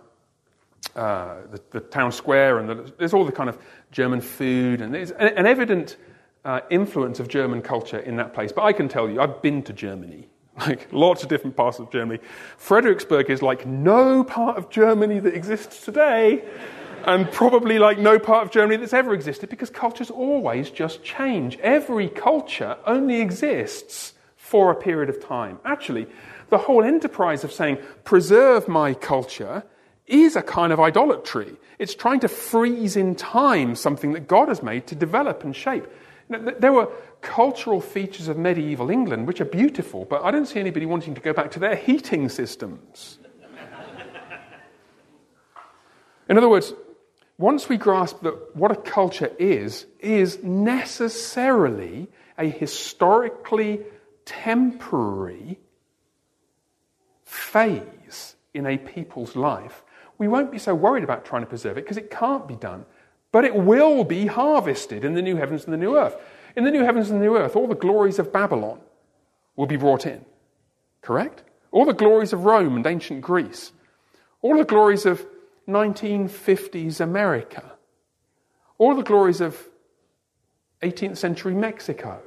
uh, 0.95 1.36
the, 1.49 1.62
the, 1.72 1.80
town 1.80 2.12
square, 2.12 2.59
and 2.59 2.68
the, 2.68 2.93
there's 2.97 3.14
all 3.14 3.26
the 3.26 3.32
kind 3.32 3.49
of 3.49 3.57
German 3.91 4.20
food, 4.20 4.82
and 4.82 4.93
there's 4.93 5.12
an, 5.12 5.30
an 5.38 5.45
evident 5.45 5.95
uh, 6.43 6.61
influence 6.69 7.19
of 7.19 7.27
German 7.27 7.61
culture 7.61 7.99
in 7.99 8.15
that 8.17 8.33
place. 8.33 8.51
But 8.51 8.63
I 8.63 8.73
can 8.73 8.87
tell 8.87 9.09
you, 9.09 9.21
I've 9.21 9.41
been 9.41 9.63
to 9.63 9.73
Germany. 9.73 10.27
Like 10.59 10.91
lots 10.91 11.23
of 11.23 11.29
different 11.29 11.55
parts 11.55 11.79
of 11.79 11.89
Germany. 11.91 12.19
Fredericksburg 12.57 13.29
is 13.29 13.41
like 13.41 13.65
no 13.65 14.23
part 14.23 14.57
of 14.57 14.69
Germany 14.69 15.19
that 15.19 15.33
exists 15.33 15.85
today 15.85 16.43
and 17.05 17.31
probably 17.31 17.79
like 17.79 17.97
no 17.97 18.19
part 18.19 18.45
of 18.45 18.51
Germany 18.51 18.77
that's 18.77 18.93
ever 18.93 19.13
existed 19.13 19.49
because 19.49 19.69
cultures 19.69 20.11
always 20.11 20.69
just 20.69 21.03
change. 21.03 21.57
Every 21.59 22.09
culture 22.09 22.77
only 22.85 23.21
exists 23.21 24.13
for 24.35 24.71
a 24.71 24.75
period 24.75 25.09
of 25.09 25.25
time. 25.25 25.57
Actually, 25.65 26.05
the 26.49 26.57
whole 26.57 26.83
enterprise 26.83 27.43
of 27.43 27.51
saying, 27.51 27.77
preserve 28.03 28.67
my 28.67 28.93
culture, 28.93 29.63
is 30.05 30.35
a 30.35 30.41
kind 30.41 30.73
of 30.73 30.79
idolatry. 30.79 31.55
It's 31.79 31.95
trying 31.95 32.19
to 32.19 32.27
freeze 32.27 32.97
in 32.97 33.15
time 33.15 33.75
something 33.75 34.11
that 34.11 34.27
God 34.27 34.49
has 34.49 34.61
made 34.61 34.87
to 34.87 34.95
develop 34.95 35.43
and 35.43 35.55
shape. 35.55 35.87
There 36.32 36.71
were 36.71 36.89
cultural 37.21 37.82
features 37.82 38.27
of 38.27 38.38
medieval 38.38 38.89
England 38.89 39.27
which 39.27 39.41
are 39.41 39.45
beautiful, 39.45 40.05
but 40.05 40.23
I 40.23 40.32
don't 40.32 40.45
see 40.45 40.59
anybody 40.59 40.86
wanting 40.86 41.13
to 41.15 41.21
go 41.21 41.34
back 41.34 41.51
to 41.51 41.59
their 41.59 41.75
heating 41.75 42.29
systems. 42.29 43.19
In 46.29 46.38
other 46.38 46.47
words, 46.47 46.73
once 47.38 47.67
we 47.67 47.75
grasp 47.75 48.21
that 48.21 48.55
what 48.55 48.71
a 48.71 48.75
culture 48.75 49.32
is, 49.38 49.86
is 49.99 50.41
necessarily 50.43 52.07
a 52.38 52.45
historically 52.45 53.82
temporary 54.25 55.59
phase 57.25 58.36
in 58.53 58.65
a 58.65 58.77
people's 58.77 59.36
life, 59.36 59.84
we 60.17 60.27
won't 60.27 60.51
be 60.51 60.59
so 60.59 60.73
worried 60.75 61.03
about 61.03 61.25
trying 61.25 61.41
to 61.41 61.47
preserve 61.47 61.77
it 61.77 61.84
because 61.84 61.97
it 61.97 62.11
can't 62.11 62.47
be 62.47 62.55
done. 62.55 62.86
But 63.32 63.45
it 63.45 63.55
will 63.55 64.03
be 64.03 64.25
harvested 64.25 65.05
in 65.05 65.13
the 65.13 65.21
new 65.21 65.38
heavens 65.38 65.63
and 65.65 65.73
the 65.73 65.77
new 65.77 65.97
earth. 65.97 66.17
In 66.55 66.63
the 66.65 66.71
new 66.71 66.84
heavens 66.84 67.09
and 67.09 67.21
the 67.21 67.25
new 67.25 67.38
earth, 67.38 67.55
all 67.55 67.67
the 67.67 67.75
glories 67.75 68.19
of 68.19 68.34
Babylon 68.34 68.79
will 69.55 69.67
be 69.67 69.77
brought 69.77 70.05
in. 70.05 70.25
Correct? 71.01 71.43
All 71.71 71.86
the 71.86 71.93
glories 71.93 72.34
of 72.34 72.43
Rome 72.43 72.75
and 72.75 72.86
ancient 72.86 73.21
Greece. 73.21 73.71
All 74.41 74.57
the 74.57 74.65
glories 74.65 75.05
of 75.05 75.25
1950s 75.67 76.99
America. 76.99 77.71
All 78.77 78.95
the 78.95 79.03
glories 79.03 79.39
of 79.39 79.69
18th 80.82 81.17
century 81.17 81.53
Mexico. 81.53 82.21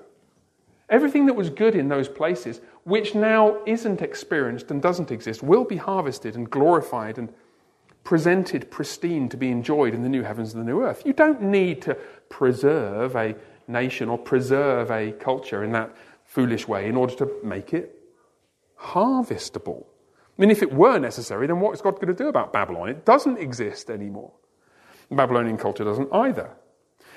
Everything 0.88 1.26
that 1.26 1.34
was 1.34 1.50
good 1.50 1.74
in 1.74 1.88
those 1.88 2.08
places, 2.08 2.60
which 2.84 3.14
now 3.14 3.58
isn't 3.66 4.00
experienced 4.00 4.70
and 4.70 4.80
doesn't 4.80 5.10
exist, 5.10 5.42
will 5.42 5.64
be 5.64 5.76
harvested 5.76 6.36
and 6.36 6.48
glorified 6.48 7.18
and 7.18 7.32
presented 8.04 8.70
pristine 8.70 9.28
to 9.30 9.36
be 9.36 9.50
enjoyed 9.50 9.94
in 9.94 10.02
the 10.02 10.08
new 10.08 10.22
heavens 10.22 10.54
and 10.54 10.62
the 10.62 10.70
new 10.70 10.82
earth. 10.82 11.02
You 11.04 11.14
don't 11.14 11.42
need 11.42 11.82
to 11.82 11.94
preserve 12.28 13.16
a 13.16 13.34
nation 13.66 14.08
or 14.08 14.18
preserve 14.18 14.90
a 14.90 15.12
culture 15.12 15.64
in 15.64 15.72
that 15.72 15.96
foolish 16.24 16.68
way 16.68 16.86
in 16.86 16.96
order 16.96 17.14
to 17.16 17.30
make 17.42 17.72
it 17.72 17.98
harvestable. 18.78 19.86
I 20.36 20.42
mean, 20.42 20.50
if 20.50 20.62
it 20.62 20.72
were 20.72 20.98
necessary, 20.98 21.46
then 21.46 21.60
what 21.60 21.74
is 21.74 21.80
God 21.80 21.94
going 21.94 22.08
to 22.08 22.14
do 22.14 22.28
about 22.28 22.52
Babylon? 22.52 22.88
It 22.90 23.04
doesn't 23.04 23.38
exist 23.38 23.88
anymore. 23.88 24.32
The 25.08 25.16
Babylonian 25.16 25.56
culture 25.56 25.84
doesn't 25.84 26.12
either. 26.12 26.50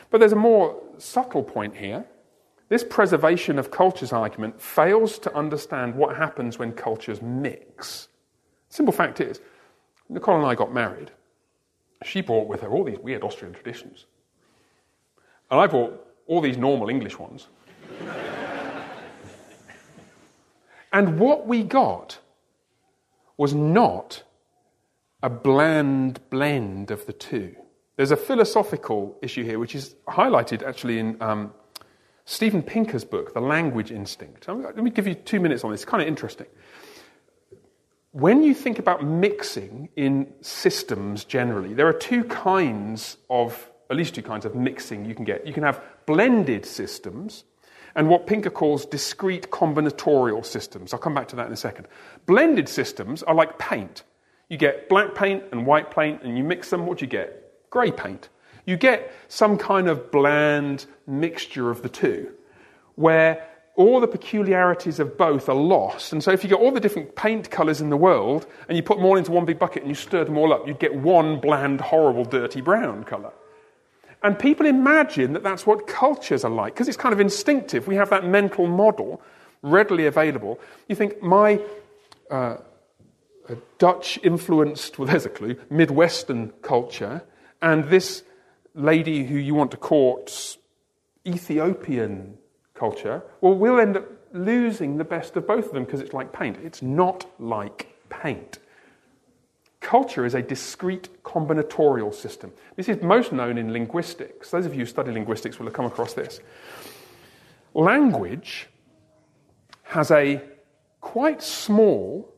But 0.09 0.19
there's 0.19 0.33
a 0.33 0.37
more 0.37 0.81
subtle 0.97 1.43
point 1.43 1.75
here. 1.75 2.05
This 2.69 2.83
preservation 2.83 3.57
of 3.59 3.71
cultures 3.71 4.13
argument 4.13 4.61
fails 4.61 5.19
to 5.19 5.35
understand 5.35 5.95
what 5.95 6.15
happens 6.15 6.59
when 6.59 6.73
cultures 6.73 7.21
mix. 7.21 8.09
Simple 8.69 8.93
fact 8.93 9.19
is, 9.19 9.39
Nicole 10.09 10.37
and 10.37 10.45
I 10.45 10.55
got 10.55 10.73
married. 10.73 11.11
She 12.03 12.21
brought 12.21 12.47
with 12.47 12.61
her 12.61 12.69
all 12.69 12.83
these 12.83 12.99
weird 12.99 13.23
Austrian 13.23 13.53
traditions. 13.53 14.05
And 15.49 15.59
I 15.59 15.67
brought 15.67 16.05
all 16.27 16.41
these 16.41 16.57
normal 16.57 16.89
English 16.89 17.17
ones. 17.17 17.47
and 20.93 21.19
what 21.19 21.47
we 21.47 21.63
got 21.63 22.19
was 23.37 23.53
not 23.53 24.23
a 25.23 25.29
bland 25.29 26.19
blend 26.29 26.91
of 26.91 27.05
the 27.05 27.13
two. 27.13 27.55
There's 27.95 28.11
a 28.11 28.17
philosophical 28.17 29.17
issue 29.21 29.43
here, 29.43 29.57
which 29.57 29.73
is 29.73 29.95
highlighted 30.07 30.61
actually 30.61 30.99
in 30.99 31.21
um, 31.21 31.51
Steven 32.25 32.61
Pinker's 32.61 33.03
book, 33.03 33.33
The 33.33 33.41
Language 33.41 33.91
Instinct. 33.91 34.47
Let 34.47 34.77
me 34.77 34.91
give 34.91 35.07
you 35.07 35.15
two 35.15 35.39
minutes 35.39 35.63
on 35.63 35.71
this. 35.71 35.81
It's 35.81 35.89
kind 35.89 36.03
of 36.03 36.07
interesting. 36.07 36.47
When 38.11 38.41
you 38.41 38.53
think 38.53 38.79
about 38.79 39.03
mixing 39.03 39.89
in 39.95 40.33
systems 40.41 41.25
generally, 41.25 41.73
there 41.73 41.87
are 41.87 41.93
two 41.93 42.23
kinds 42.23 43.17
of, 43.29 43.69
at 43.89 43.97
least 43.97 44.15
two 44.15 44.23
kinds 44.23 44.45
of 44.45 44.55
mixing 44.55 45.05
you 45.05 45.13
can 45.13 45.25
get. 45.25 45.45
You 45.45 45.53
can 45.53 45.63
have 45.63 45.81
blended 46.05 46.65
systems, 46.65 47.43
and 47.95 48.09
what 48.09 48.25
Pinker 48.25 48.49
calls 48.49 48.85
discrete 48.85 49.49
combinatorial 49.51 50.45
systems. 50.45 50.93
I'll 50.93 50.99
come 50.99 51.13
back 51.13 51.27
to 51.29 51.35
that 51.35 51.47
in 51.47 51.53
a 51.53 51.57
second. 51.57 51.87
Blended 52.25 52.69
systems 52.69 53.23
are 53.23 53.35
like 53.35 53.59
paint. 53.59 54.03
You 54.49 54.57
get 54.57 54.87
black 54.87 55.13
paint 55.13 55.43
and 55.51 55.65
white 55.65 55.91
paint, 55.91 56.23
and 56.23 56.37
you 56.37 56.43
mix 56.43 56.69
them, 56.69 56.85
what 56.85 56.99
do 56.99 57.05
you 57.05 57.11
get? 57.11 57.69
Grey 57.69 57.91
paint. 57.91 58.29
You 58.65 58.77
get 58.77 59.11
some 59.27 59.57
kind 59.57 59.89
of 59.89 60.11
bland 60.11 60.85
mixture 61.05 61.69
of 61.69 61.81
the 61.81 61.89
two, 61.89 62.31
where 62.95 63.47
all 63.77 64.01
the 64.01 64.07
peculiarities 64.07 64.99
of 64.99 65.17
both 65.17 65.47
are 65.47 65.55
lost. 65.55 66.11
And 66.11 66.23
so, 66.23 66.31
if 66.31 66.43
you 66.43 66.49
get 66.49 66.59
all 66.59 66.71
the 66.71 66.79
different 66.79 67.15
paint 67.15 67.49
colours 67.49 67.79
in 67.79 67.89
the 67.89 67.95
world 67.95 68.47
and 68.67 68.75
you 68.75 68.83
put 68.83 68.97
them 68.97 69.05
all 69.05 69.15
into 69.15 69.31
one 69.31 69.45
big 69.45 69.59
bucket 69.59 69.83
and 69.83 69.89
you 69.89 69.95
stir 69.95 70.25
them 70.25 70.37
all 70.37 70.51
up, 70.51 70.67
you'd 70.67 70.79
get 70.79 70.95
one 70.95 71.39
bland, 71.39 71.79
horrible, 71.79 72.25
dirty 72.25 72.59
brown 72.59 73.03
colour. 73.03 73.31
And 74.23 74.37
people 74.37 74.65
imagine 74.65 75.33
that 75.33 75.43
that's 75.43 75.67
what 75.67 75.85
cultures 75.85 76.43
are 76.43 76.51
like 76.51 76.73
because 76.73 76.87
it's 76.87 76.97
kind 76.97 77.13
of 77.13 77.19
instinctive. 77.19 77.87
We 77.87 77.95
have 77.95 78.09
that 78.09 78.25
mental 78.25 78.65
model 78.65 79.21
readily 79.61 80.07
available. 80.07 80.59
You 80.87 80.95
think, 80.95 81.21
my 81.21 81.61
uh, 82.31 82.57
Dutch 83.77 84.19
influenced, 84.23 84.97
well, 84.97 85.07
there's 85.07 85.27
a 85.27 85.29
clue, 85.29 85.55
Midwestern 85.69 86.49
culture, 86.63 87.23
and 87.61 87.85
this 87.85 88.23
lady 88.73 89.23
who 89.23 89.37
you 89.37 89.53
want 89.53 89.69
to 89.71 89.77
court, 89.77 90.57
Ethiopian 91.27 92.39
culture, 92.77 93.23
well, 93.41 93.53
we'll 93.53 93.79
end 93.79 93.97
up 93.97 94.05
losing 94.33 94.97
the 94.97 95.03
best 95.03 95.35
of 95.35 95.47
both 95.47 95.67
of 95.67 95.71
them 95.73 95.85
because 95.85 95.99
it's 95.99 96.13
like 96.13 96.31
paint. 96.31 96.57
It's 96.63 96.81
not 96.81 97.25
like 97.39 97.95
paint. 98.09 98.59
Culture 99.79 100.25
is 100.25 100.35
a 100.35 100.41
discrete 100.41 101.23
combinatorial 101.23 102.13
system. 102.13 102.51
This 102.75 102.89
is 102.89 103.01
most 103.01 103.31
known 103.31 103.57
in 103.57 103.71
linguistics. 103.71 104.51
Those 104.51 104.65
of 104.65 104.73
you 104.73 104.79
who 104.79 104.85
study 104.85 105.11
linguistics 105.11 105.59
will 105.59 105.65
have 105.65 105.73
come 105.73 105.85
across 105.85 106.13
this. 106.13 106.39
Language 107.73 108.67
has 109.83 110.11
a 110.11 110.41
quite 110.99 111.41
small 111.41 112.33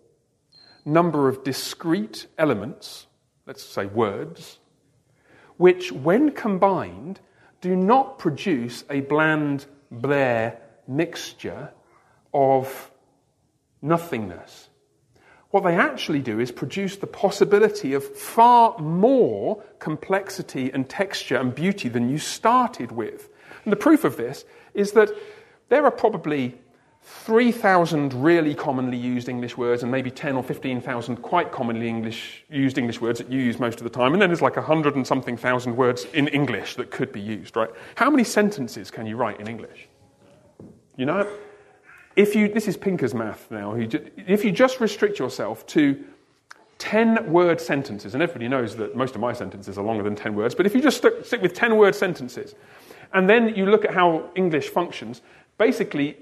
number 0.86 1.28
of 1.28 1.44
discrete 1.44 2.28
elements, 2.38 3.08
let's 3.46 3.64
say 3.64 3.86
words, 3.86 4.60
which, 5.58 5.92
when 5.92 6.32
combined, 6.32 7.20
do 7.62 7.76
not 7.76 8.20
produce 8.20 8.84
a 8.90 9.02
bland, 9.02 9.66
bare 9.92 10.60
mixture 10.88 11.72
of 12.34 12.92
nothingness. 13.82 14.70
What 15.52 15.64
they 15.64 15.76
actually 15.76 16.20
do 16.20 16.40
is 16.40 16.52
produce 16.52 16.98
the 16.98 17.08
possibility 17.08 17.94
of 17.94 18.04
far 18.04 18.78
more 18.78 19.64
complexity 19.80 20.72
and 20.72 20.88
texture 20.88 21.38
and 21.38 21.56
beauty 21.56 21.90
than 21.90 22.10
you 22.10 22.20
started 22.20 22.92
with. 22.92 23.30
And 23.64 23.72
the 23.72 23.78
proof 23.78 24.04
of 24.04 24.16
this 24.16 24.46
is 24.76 24.92
that 24.92 25.10
there 25.70 25.86
are 25.86 25.92
probably 25.92 26.60
3,000 27.12 28.14
really 28.14 28.56
commonly 28.56 28.98
used 28.98 29.30
English 29.30 29.58
words 29.58 29.84
and 29.84 29.92
maybe 29.92 30.12
10 30.12 30.36
or 30.36 30.44
15,000 30.44 31.18
quite 31.18 31.52
commonly 31.52 31.88
English, 31.88 32.44
used 32.50 32.78
English 32.78 33.02
words 33.02 33.20
that 33.20 33.32
you 33.32 33.40
use 33.40 33.60
most 33.60 33.80
of 33.80 33.84
the 33.84 33.90
time. 33.90 34.14
And 34.14 34.22
then 34.22 34.30
there's 34.30 34.42
like 34.42 34.56
100 34.56 34.96
and 34.96 35.06
something 35.06 35.38
thousand 35.38 35.76
words 35.76 36.06
in 36.14 36.28
English 36.28 36.76
that 36.76 36.92
could 36.92 37.12
be 37.12 37.20
used, 37.20 37.56
right? 37.56 37.70
How 37.96 38.10
many 38.10 38.24
sentences 38.24 38.90
can 38.92 39.06
you 39.06 39.16
write 39.18 39.40
in 39.40 39.48
English? 39.48 39.88
You 40.98 41.06
know? 41.06 41.28
if 42.20 42.36
you, 42.36 42.50
this 42.50 42.68
is 42.68 42.76
Pinker's 42.76 43.14
math 43.14 43.50
now, 43.50 43.76
if 43.76 44.44
you 44.44 44.52
just 44.52 44.82
restrict 44.82 45.20
yourself 45.20 45.66
to 45.68 46.04
10 46.80 47.32
word 47.32 47.62
sentences, 47.62 48.14
and 48.14 48.22
everybody 48.22 48.50
knows 48.50 48.76
that 48.76 48.94
most 48.96 49.16
of 49.16 49.22
my 49.22 49.32
sentences 49.32 49.78
are 49.78 49.84
longer 49.84 50.04
than 50.04 50.16
10 50.16 50.36
words, 50.36 50.54
but 50.54 50.66
if 50.66 50.76
you 50.76 50.82
just 50.82 50.98
stick, 50.98 51.26
stick 51.26 51.42
with 51.42 51.54
10 51.54 51.78
word 51.78 51.96
sentences, 51.96 52.56
and 53.14 53.30
then 53.30 53.56
you 53.56 53.66
look 53.66 53.86
at 53.86 53.94
how 53.94 54.30
English 54.36 54.68
functions, 54.68 55.22
basically, 55.58 56.18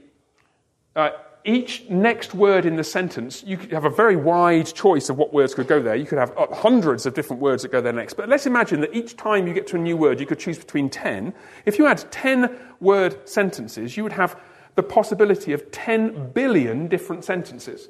uh, 0.98 1.12
each 1.46 1.88
next 1.90 2.34
word 2.34 2.66
in 2.66 2.76
the 2.76 2.84
sentence, 2.84 3.44
you 3.46 3.56
have 3.72 3.86
a 3.86 3.90
very 3.90 4.18
wide 4.18 4.66
choice 4.66 5.10
of 5.10 5.18
what 5.18 5.32
words 5.32 5.54
could 5.54 5.68
go 5.68 5.82
there. 5.82 5.96
You 5.96 6.06
could 6.06 6.18
have 6.18 6.38
uh, 6.38 6.54
hundreds 6.54 7.06
of 7.06 7.14
different 7.14 7.42
words 7.42 7.62
that 7.62 7.72
go 7.72 7.80
there 7.80 7.94
next. 7.94 8.16
But 8.16 8.28
let's 8.28 8.46
imagine 8.46 8.82
that 8.82 8.94
each 8.94 9.16
time 9.16 9.48
you 9.48 9.54
get 9.54 9.68
to 9.68 9.78
a 9.78 9.80
new 9.80 9.96
word, 9.96 10.20
you 10.20 10.26
could 10.26 10.40
choose 10.40 10.58
between 10.58 10.90
10. 10.90 11.34
If 11.66 11.78
you 11.78 11.86
had 11.86 12.00
10 12.12 12.58
word 12.82 13.30
sentences, 13.30 13.96
you 13.96 14.04
would 14.04 14.12
have 14.12 14.38
the 14.76 14.84
possibility 14.84 15.54
of 15.54 15.72
10 15.72 16.32
billion 16.34 16.88
different 16.88 17.24
sentences. 17.24 17.90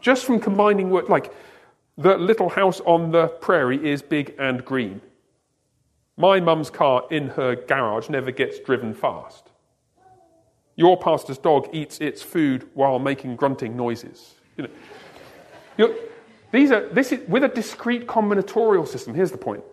Just 0.00 0.26
from 0.26 0.38
combining 0.38 0.90
words, 0.90 1.08
like, 1.08 1.32
the 1.96 2.18
little 2.18 2.48
house 2.48 2.80
on 2.80 3.12
the 3.12 3.28
prairie 3.28 3.88
is 3.88 4.02
big 4.02 4.34
and 4.38 4.64
green. 4.64 5.00
My 6.16 6.40
mum's 6.40 6.68
car 6.68 7.04
in 7.10 7.28
her 7.28 7.54
garage 7.54 8.08
never 8.08 8.32
gets 8.32 8.58
driven 8.58 8.92
fast. 8.92 9.50
Your 10.76 10.96
pastor's 10.96 11.38
dog 11.38 11.68
eats 11.72 11.98
its 11.98 12.22
food 12.22 12.68
while 12.74 12.98
making 12.98 13.36
grunting 13.36 13.76
noises. 13.76 14.34
You 14.56 14.68
know, 15.78 15.94
these 16.52 16.70
are, 16.70 16.88
this 16.88 17.12
is, 17.12 17.28
with 17.28 17.44
a 17.44 17.48
discrete 17.48 18.06
combinatorial 18.06 18.86
system, 18.86 19.14
here's 19.14 19.32
the 19.32 19.38
point. 19.38 19.64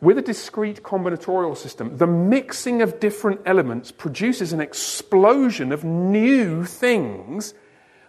With 0.00 0.18
a 0.18 0.22
discrete 0.22 0.82
combinatorial 0.82 1.56
system, 1.56 1.96
the 1.96 2.06
mixing 2.06 2.82
of 2.82 2.98
different 2.98 3.40
elements 3.46 3.92
produces 3.92 4.52
an 4.52 4.60
explosion 4.60 5.70
of 5.70 5.84
new 5.84 6.64
things 6.64 7.54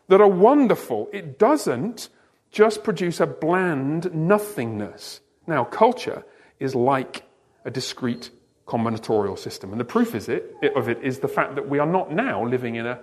that 0.07 0.19
are 0.19 0.27
wonderful. 0.27 1.09
It 1.13 1.37
doesn't 1.37 2.09
just 2.51 2.83
produce 2.83 3.19
a 3.19 3.27
bland 3.27 4.13
nothingness. 4.13 5.21
Now, 5.45 5.65
culture 5.65 6.25
is 6.59 6.73
like 6.73 7.23
a 7.65 7.71
discrete 7.71 8.31
combinatorial 8.65 9.37
system. 9.37 9.71
And 9.71 9.79
the 9.79 9.85
proof 9.85 10.15
is 10.15 10.29
it, 10.29 10.55
of 10.75 10.87
it 10.89 10.99
is 11.03 11.19
the 11.19 11.27
fact 11.27 11.55
that 11.55 11.67
we 11.67 11.79
are 11.79 11.85
not 11.85 12.11
now 12.11 12.45
living 12.45 12.75
in 12.75 12.85
a 12.85 12.99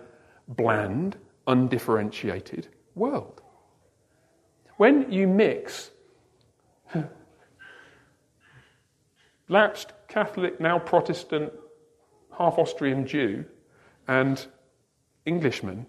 bland, 0.48 1.16
undifferentiated 1.46 2.68
world. 2.94 3.42
When 4.76 5.12
you 5.12 5.28
mix 5.28 5.90
lapsed 9.48 9.92
Catholic, 10.08 10.61
now 10.61 10.78
Protestant, 10.78 11.52
half 12.36 12.58
Austrian 12.58 13.06
Jew, 13.06 13.44
and 14.08 14.44
Englishman, 15.26 15.86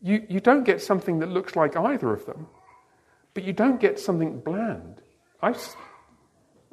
you, 0.00 0.24
you 0.28 0.38
don't 0.38 0.64
get 0.64 0.80
something 0.80 1.18
that 1.18 1.28
looks 1.28 1.56
like 1.56 1.76
either 1.76 2.12
of 2.12 2.24
them, 2.26 2.46
but 3.32 3.42
you 3.42 3.52
don't 3.52 3.80
get 3.80 3.98
something 3.98 4.38
bland. 4.40 5.00
I, 5.42 5.54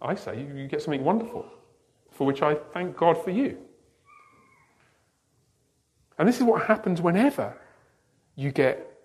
I 0.01 0.13
say 0.15 0.39
you, 0.39 0.55
you 0.55 0.67
get 0.67 0.83
something 0.83 1.03
wonderful 1.03 1.45
for 2.21 2.25
which 2.25 2.43
I 2.43 2.53
thank 2.53 2.95
God 2.95 3.17
for 3.17 3.31
you. 3.31 3.57
And 6.19 6.29
this 6.29 6.37
is 6.37 6.43
what 6.43 6.67
happens 6.67 7.01
whenever 7.01 7.57
you 8.35 8.51
get 8.51 8.95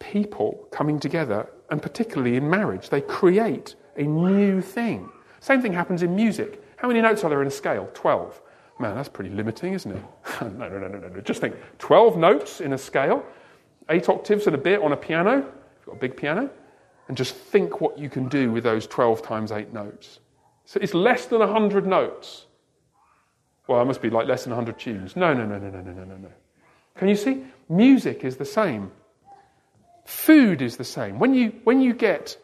people 0.00 0.66
coming 0.70 0.98
together, 0.98 1.46
and 1.68 1.82
particularly 1.82 2.36
in 2.36 2.48
marriage. 2.48 2.88
They 2.88 3.02
create 3.02 3.74
a 3.98 4.04
new 4.04 4.62
thing. 4.62 5.10
Same 5.40 5.60
thing 5.60 5.74
happens 5.74 6.02
in 6.02 6.16
music. 6.16 6.62
How 6.76 6.88
many 6.88 7.02
notes 7.02 7.22
are 7.22 7.28
there 7.28 7.42
in 7.42 7.48
a 7.48 7.50
scale? 7.50 7.90
12. 7.92 8.40
Man, 8.78 8.94
that's 8.94 9.10
pretty 9.10 9.28
limiting, 9.28 9.74
isn't 9.74 9.92
it? 9.92 10.02
no, 10.40 10.48
no, 10.48 10.78
no, 10.78 10.88
no, 10.88 11.08
no. 11.08 11.20
Just 11.20 11.42
think 11.42 11.56
12 11.80 12.16
notes 12.16 12.62
in 12.62 12.72
a 12.72 12.78
scale, 12.78 13.22
eight 13.90 14.08
octaves 14.08 14.46
and 14.46 14.54
a 14.54 14.58
bit 14.58 14.80
on 14.80 14.92
a 14.92 14.96
piano, 14.96 15.34
you've 15.34 15.84
got 15.84 15.96
a 15.96 16.00
big 16.00 16.16
piano, 16.16 16.48
and 17.08 17.16
just 17.18 17.34
think 17.34 17.82
what 17.82 17.98
you 17.98 18.08
can 18.08 18.26
do 18.26 18.50
with 18.50 18.64
those 18.64 18.86
12 18.86 19.20
times 19.20 19.52
eight 19.52 19.74
notes. 19.74 20.20
So 20.64 20.80
it's 20.80 20.94
less 20.94 21.26
than 21.26 21.40
100 21.40 21.86
notes. 21.86 22.46
Well, 23.66 23.78
that 23.78 23.86
must 23.86 24.02
be 24.02 24.10
like 24.10 24.26
less 24.26 24.44
than 24.44 24.50
100 24.50 24.78
tunes. 24.78 25.16
No, 25.16 25.32
no, 25.32 25.46
no, 25.46 25.58
no, 25.58 25.70
no, 25.70 25.80
no, 25.80 25.92
no, 25.92 26.16
no. 26.16 26.28
Can 26.96 27.08
you 27.08 27.16
see? 27.16 27.44
Music 27.68 28.24
is 28.24 28.36
the 28.36 28.44
same. 28.44 28.92
Food 30.04 30.60
is 30.60 30.76
the 30.76 30.84
same. 30.84 31.18
When 31.18 31.34
you, 31.34 31.52
when 31.64 31.80
you 31.80 31.94
get 31.94 32.36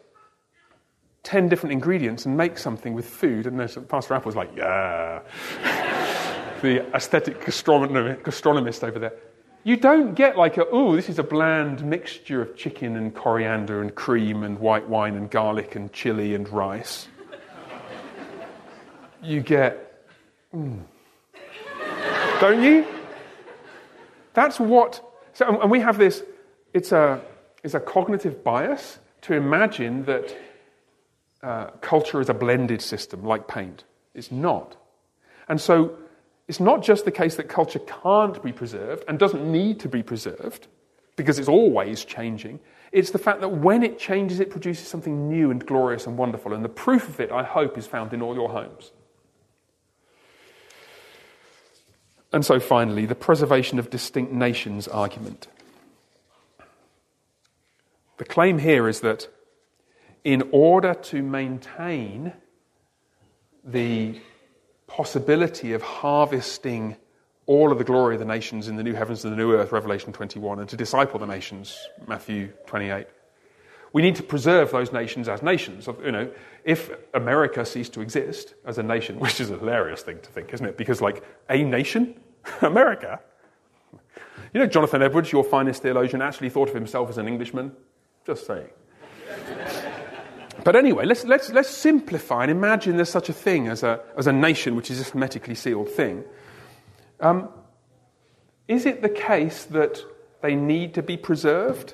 10 1.23 1.47
different 1.47 1.73
ingredients 1.73 2.25
and 2.25 2.35
make 2.35 2.57
something 2.57 2.93
with 2.93 3.07
food, 3.07 3.45
and 3.45 3.59
the 3.59 3.81
Pastor 3.81 4.15
Apple's 4.15 4.35
like, 4.35 4.49
yeah. 4.57 5.21
the 6.61 6.85
aesthetic 6.95 7.41
gastronomist 7.41 8.83
over 8.83 8.99
there. 8.99 9.13
You 9.63 9.77
don't 9.77 10.15
get 10.15 10.37
like 10.37 10.57
a, 10.57 10.65
oh, 10.71 10.95
this 10.95 11.07
is 11.07 11.19
a 11.19 11.23
bland 11.23 11.85
mixture 11.85 12.41
of 12.41 12.57
chicken 12.57 12.95
and 12.95 13.13
coriander 13.13 13.79
and 13.79 13.93
cream 13.93 14.43
and 14.43 14.57
white 14.57 14.89
wine 14.89 15.15
and 15.15 15.29
garlic 15.29 15.75
and 15.75 15.93
chili 15.93 16.33
and 16.33 16.49
rice 16.49 17.07
you 19.23 19.41
get, 19.41 20.05
mm. 20.53 20.79
Don't 22.41 22.63
you? 22.63 22.87
That's 24.33 24.59
what, 24.59 25.03
so, 25.33 25.61
and 25.61 25.69
we 25.69 25.79
have 25.79 25.99
this, 25.99 26.23
it's 26.73 26.91
a, 26.91 27.21
it's 27.63 27.75
a 27.75 27.79
cognitive 27.79 28.43
bias 28.43 28.97
to 29.21 29.35
imagine 29.35 30.05
that 30.05 30.35
uh, 31.43 31.67
culture 31.81 32.19
is 32.19 32.29
a 32.29 32.33
blended 32.33 32.81
system 32.81 33.23
like 33.23 33.47
paint. 33.47 33.83
It's 34.15 34.31
not. 34.31 34.75
And 35.47 35.61
so 35.61 35.97
it's 36.47 36.59
not 36.59 36.81
just 36.83 37.05
the 37.05 37.11
case 37.11 37.35
that 37.35 37.47
culture 37.47 37.79
can't 37.79 38.41
be 38.41 38.51
preserved 38.51 39.03
and 39.07 39.19
doesn't 39.19 39.49
need 39.49 39.79
to 39.81 39.87
be 39.87 40.01
preserved 40.01 40.67
because 41.15 41.37
it's 41.37 41.47
always 41.47 42.03
changing. 42.03 42.59
It's 42.91 43.11
the 43.11 43.19
fact 43.19 43.41
that 43.41 43.49
when 43.49 43.83
it 43.83 43.99
changes, 43.99 44.39
it 44.39 44.49
produces 44.49 44.87
something 44.87 45.29
new 45.29 45.51
and 45.51 45.63
glorious 45.63 46.07
and 46.07 46.17
wonderful. 46.17 46.53
And 46.53 46.65
the 46.65 46.69
proof 46.69 47.07
of 47.07 47.19
it, 47.19 47.31
I 47.31 47.43
hope, 47.43 47.77
is 47.77 47.85
found 47.85 48.13
in 48.13 48.21
all 48.23 48.33
your 48.33 48.49
homes. 48.49 48.91
And 52.33 52.45
so 52.45 52.59
finally, 52.59 53.05
the 53.05 53.15
preservation 53.15 53.77
of 53.77 53.89
distinct 53.89 54.31
nations 54.31 54.87
argument. 54.87 55.47
The 58.17 58.25
claim 58.25 58.59
here 58.59 58.87
is 58.87 59.01
that 59.01 59.27
in 60.23 60.47
order 60.51 60.93
to 60.93 61.21
maintain 61.23 62.33
the 63.63 64.19
possibility 64.87 65.73
of 65.73 65.81
harvesting 65.81 66.95
all 67.47 67.71
of 67.71 67.77
the 67.77 67.83
glory 67.83 68.15
of 68.15 68.19
the 68.19 68.25
nations 68.25 68.67
in 68.67 68.75
the 68.75 68.83
new 68.83 68.93
heavens 68.93 69.25
and 69.25 69.33
the 69.33 69.37
new 69.37 69.53
earth, 69.53 69.71
Revelation 69.71 70.13
21, 70.13 70.59
and 70.59 70.69
to 70.69 70.77
disciple 70.77 71.19
the 71.19 71.25
nations, 71.25 71.87
Matthew 72.07 72.49
28. 72.67 73.07
We 73.93 74.01
need 74.01 74.15
to 74.15 74.23
preserve 74.23 74.71
those 74.71 74.93
nations 74.93 75.27
as 75.27 75.43
nations. 75.43 75.87
You 76.03 76.11
know, 76.11 76.31
if 76.63 76.91
America 77.13 77.65
ceased 77.65 77.93
to 77.93 78.01
exist 78.01 78.53
as 78.65 78.77
a 78.77 78.83
nation, 78.83 79.19
which 79.19 79.39
is 79.41 79.49
a 79.49 79.57
hilarious 79.57 80.01
thing 80.01 80.19
to 80.21 80.29
think, 80.29 80.53
isn't 80.53 80.65
it? 80.65 80.77
Because, 80.77 81.01
like, 81.01 81.23
a 81.49 81.63
nation, 81.63 82.19
America. 82.61 83.19
You 84.53 84.59
know, 84.59 84.67
Jonathan 84.67 85.01
Edwards, 85.01 85.31
your 85.31 85.43
finest 85.43 85.81
theologian, 85.81 86.21
actually 86.21 86.49
thought 86.49 86.69
of 86.69 86.75
himself 86.75 87.09
as 87.09 87.17
an 87.17 87.27
Englishman. 87.27 87.71
Just 88.25 88.45
saying. 88.45 88.69
but 90.63 90.75
anyway, 90.75 91.05
let's, 91.05 91.23
let's, 91.25 91.49
let's 91.51 91.69
simplify 91.69 92.43
and 92.43 92.51
imagine 92.51 92.95
there's 92.95 93.09
such 93.09 93.29
a 93.29 93.33
thing 93.33 93.67
as 93.67 93.83
a, 93.83 94.01
as 94.17 94.27
a 94.27 94.33
nation 94.33 94.75
which 94.75 94.91
is 94.91 94.99
a 94.99 95.03
hermetically 95.03 95.55
sealed 95.55 95.89
thing. 95.89 96.23
Um, 97.19 97.49
is 98.67 98.85
it 98.85 99.01
the 99.01 99.09
case 99.09 99.65
that 99.65 100.03
they 100.41 100.55
need 100.55 100.93
to 100.95 101.03
be 101.03 101.17
preserved? 101.17 101.93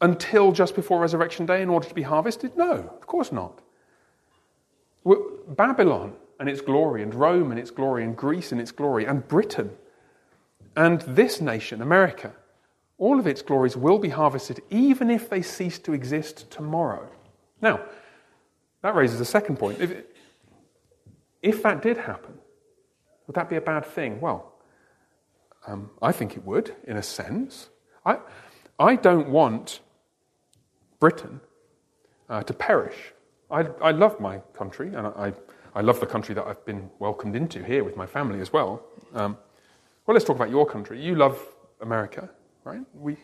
Until 0.00 0.52
just 0.52 0.74
before 0.74 1.00
Resurrection 1.00 1.46
Day 1.46 1.62
in 1.62 1.70
order 1.70 1.88
to 1.88 1.94
be 1.94 2.02
harvested? 2.02 2.56
No, 2.56 2.72
of 2.72 3.06
course 3.06 3.32
not. 3.32 3.60
Babylon 5.48 6.14
and 6.40 6.48
its 6.48 6.60
glory, 6.60 7.02
and 7.02 7.14
Rome 7.14 7.50
and 7.50 7.60
its 7.60 7.70
glory, 7.70 8.04
and 8.04 8.16
Greece 8.16 8.52
and 8.52 8.60
its 8.60 8.72
glory, 8.72 9.04
and 9.04 9.26
Britain, 9.28 9.70
and 10.76 11.00
this 11.02 11.40
nation, 11.40 11.80
America, 11.80 12.32
all 12.98 13.18
of 13.18 13.26
its 13.26 13.42
glories 13.42 13.76
will 13.76 13.98
be 13.98 14.08
harvested 14.08 14.60
even 14.70 15.10
if 15.10 15.28
they 15.28 15.42
cease 15.42 15.78
to 15.80 15.92
exist 15.92 16.50
tomorrow. 16.50 17.08
Now, 17.60 17.80
that 18.82 18.94
raises 18.94 19.20
a 19.20 19.24
second 19.24 19.58
point. 19.58 19.80
If, 19.80 20.04
if 21.42 21.62
that 21.62 21.82
did 21.82 21.96
happen, 21.96 22.34
would 23.26 23.34
that 23.34 23.48
be 23.48 23.56
a 23.56 23.60
bad 23.60 23.86
thing? 23.86 24.20
Well, 24.20 24.52
um, 25.66 25.90
I 26.02 26.12
think 26.12 26.36
it 26.36 26.44
would, 26.44 26.74
in 26.84 26.96
a 26.96 27.02
sense. 27.02 27.70
I, 28.04 28.18
I 28.78 28.96
don't 28.96 29.28
want 29.28 29.80
Britain 31.04 31.38
uh, 32.30 32.42
to 32.42 32.54
perish. 32.54 33.12
I, 33.50 33.66
I, 33.82 33.90
love 33.90 34.18
my 34.20 34.38
country, 34.54 34.88
and 34.94 35.06
I, 35.06 35.34
I, 35.74 35.82
love 35.82 36.00
the 36.00 36.06
country 36.06 36.34
that 36.34 36.46
I've 36.46 36.64
been 36.64 36.88
welcomed 36.98 37.36
into 37.36 37.62
here 37.62 37.84
with 37.84 37.94
my 37.94 38.06
family 38.06 38.40
as 38.40 38.54
well. 38.54 38.82
Um, 39.12 39.36
well, 40.06 40.14
let's 40.14 40.24
talk 40.24 40.36
about 40.36 40.48
your 40.48 40.64
country. 40.64 40.98
You 40.98 41.14
love 41.14 41.38
America, 41.82 42.30
right? 42.64 42.80
We, 42.94 43.18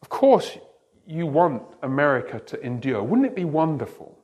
of 0.00 0.08
course, 0.08 0.56
you 1.06 1.26
want 1.26 1.62
America 1.82 2.40
to 2.40 2.58
endure. 2.64 3.02
Wouldn't 3.02 3.26
it 3.26 3.36
be 3.36 3.44
wonderful 3.44 4.18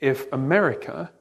if 0.00 0.26
America 0.32 1.12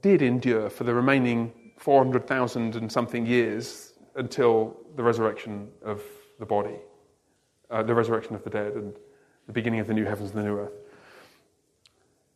did 0.00 0.22
endure 0.22 0.70
for 0.70 0.82
the 0.82 0.92
remaining 0.92 1.52
400,000 1.78 2.74
and 2.74 2.90
something 2.90 3.24
years 3.24 3.92
until 4.16 4.76
the 4.96 5.04
resurrection 5.04 5.68
of 5.84 6.02
the 6.40 6.46
body, 6.46 6.80
uh, 7.70 7.84
the 7.84 7.94
resurrection 7.94 8.34
of 8.34 8.42
the 8.42 8.50
dead, 8.50 8.72
and 8.72 8.92
the 9.46 9.52
beginning 9.52 9.80
of 9.80 9.86
the 9.86 9.94
new 9.94 10.04
heavens 10.04 10.30
and 10.30 10.40
the 10.40 10.44
new 10.44 10.58
earth. 10.58 10.72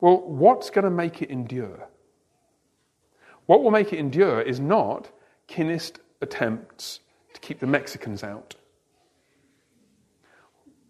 Well, 0.00 0.20
what's 0.20 0.70
going 0.70 0.84
to 0.84 0.90
make 0.90 1.22
it 1.22 1.30
endure? 1.30 1.88
What 3.46 3.62
will 3.62 3.70
make 3.70 3.92
it 3.92 3.98
endure 3.98 4.40
is 4.40 4.60
not 4.60 5.10
kinist 5.48 5.96
attempts 6.20 7.00
to 7.34 7.40
keep 7.40 7.60
the 7.60 7.66
Mexicans 7.66 8.22
out. 8.22 8.54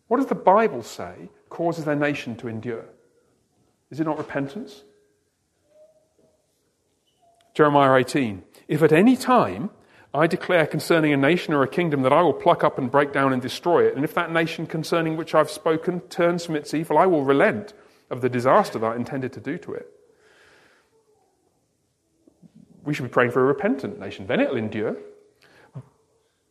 What 0.08 0.18
does 0.18 0.26
the 0.26 0.34
Bible 0.34 0.82
say 0.82 1.28
causes 1.50 1.84
their 1.84 1.94
nation 1.94 2.36
to 2.36 2.48
endure? 2.48 2.86
Is 3.90 4.00
it 4.00 4.04
not 4.04 4.18
repentance? 4.18 4.82
Jeremiah 7.54 7.94
18. 7.94 8.42
If 8.68 8.82
at 8.82 8.92
any 8.92 9.16
time 9.16 9.70
I 10.14 10.26
declare 10.26 10.66
concerning 10.66 11.12
a 11.12 11.16
nation 11.16 11.52
or 11.52 11.62
a 11.62 11.68
kingdom 11.68 12.02
that 12.02 12.12
I 12.12 12.22
will 12.22 12.32
pluck 12.32 12.64
up 12.64 12.78
and 12.78 12.90
break 12.90 13.12
down 13.12 13.32
and 13.32 13.42
destroy 13.42 13.86
it, 13.86 13.94
and 13.94 14.04
if 14.04 14.14
that 14.14 14.32
nation 14.32 14.66
concerning 14.66 15.16
which 15.16 15.34
I've 15.34 15.50
spoken 15.50 16.00
turns 16.00 16.46
from 16.46 16.56
its 16.56 16.72
evil, 16.72 16.96
I 16.96 17.06
will 17.06 17.24
relent 17.24 17.74
of 18.10 18.22
the 18.22 18.28
disaster 18.28 18.78
that 18.78 18.86
I 18.86 18.96
intended 18.96 19.32
to 19.34 19.40
do 19.40 19.58
to 19.58 19.74
it. 19.74 19.92
We 22.84 22.94
should 22.94 23.02
be 23.02 23.10
praying 23.10 23.32
for 23.32 23.40
a 23.40 23.44
repentant 23.44 24.00
nation. 24.00 24.26
Then 24.26 24.40
it'll 24.40 24.56
endure. 24.56 24.96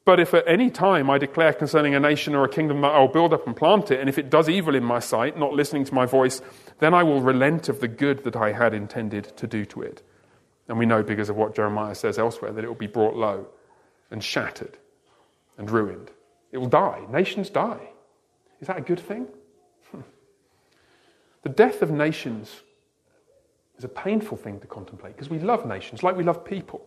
But 0.06 0.20
if 0.20 0.34
at 0.34 0.48
any 0.48 0.70
time 0.70 1.10
I 1.10 1.18
declare 1.18 1.52
concerning 1.52 1.96
a 1.96 2.00
nation 2.00 2.36
or 2.36 2.46
a 2.46 2.50
kingdom 2.50 2.80
that 2.82 2.94
I'll 2.94 3.08
build 3.08 3.34
up 3.34 3.46
and 3.48 3.56
plant 3.56 3.92
it, 3.92 4.00
and 4.00 4.08
if 4.08 4.18
it 4.18 4.30
does 4.30 4.48
evil 4.48 4.76
in 4.76 4.84
my 4.84 5.00
sight, 5.00 5.38
not 5.38 5.54
listening 5.54 5.84
to 5.86 5.94
my 5.94 6.06
voice, 6.06 6.42
then 6.80 6.94
I 6.94 7.04
will 7.04 7.22
relent 7.22 7.68
of 7.70 7.80
the 7.80 7.88
good 7.88 8.24
that 8.24 8.36
I 8.36 8.52
had 8.52 8.74
intended 8.74 9.36
to 9.36 9.48
do 9.48 9.66
to 9.66 9.82
it. 9.82 10.04
And 10.68 10.78
we 10.78 10.86
know 10.86 11.02
because 11.02 11.30
of 11.30 11.36
what 11.36 11.56
Jeremiah 11.56 11.96
says 11.96 12.20
elsewhere 12.20 12.52
that 12.52 12.64
it 12.64 12.68
will 12.68 12.76
be 12.76 12.88
brought 12.88 13.16
low 13.16 13.48
and 14.12 14.24
shattered 14.24 14.78
and 15.58 15.70
ruined. 15.70 16.12
It 16.52 16.58
will 16.58 16.68
die. 16.68 17.02
Nations 17.10 17.50
die. 17.50 17.90
Is 18.62 18.68
that 18.68 18.78
a 18.78 18.82
good 18.82 19.00
thing? 19.00 19.28
The 21.44 21.50
death 21.50 21.82
of 21.82 21.92
nations 21.92 22.52
is 23.78 23.84
a 23.86 23.88
painful 23.90 24.38
thing 24.38 24.60
to 24.60 24.68
contemplate 24.68 25.16
because 25.16 25.30
we 25.30 25.40
love 25.40 25.66
nations 25.66 26.04
like 26.04 26.18
we 26.18 26.24
love 26.24 26.44
people. 26.44 26.86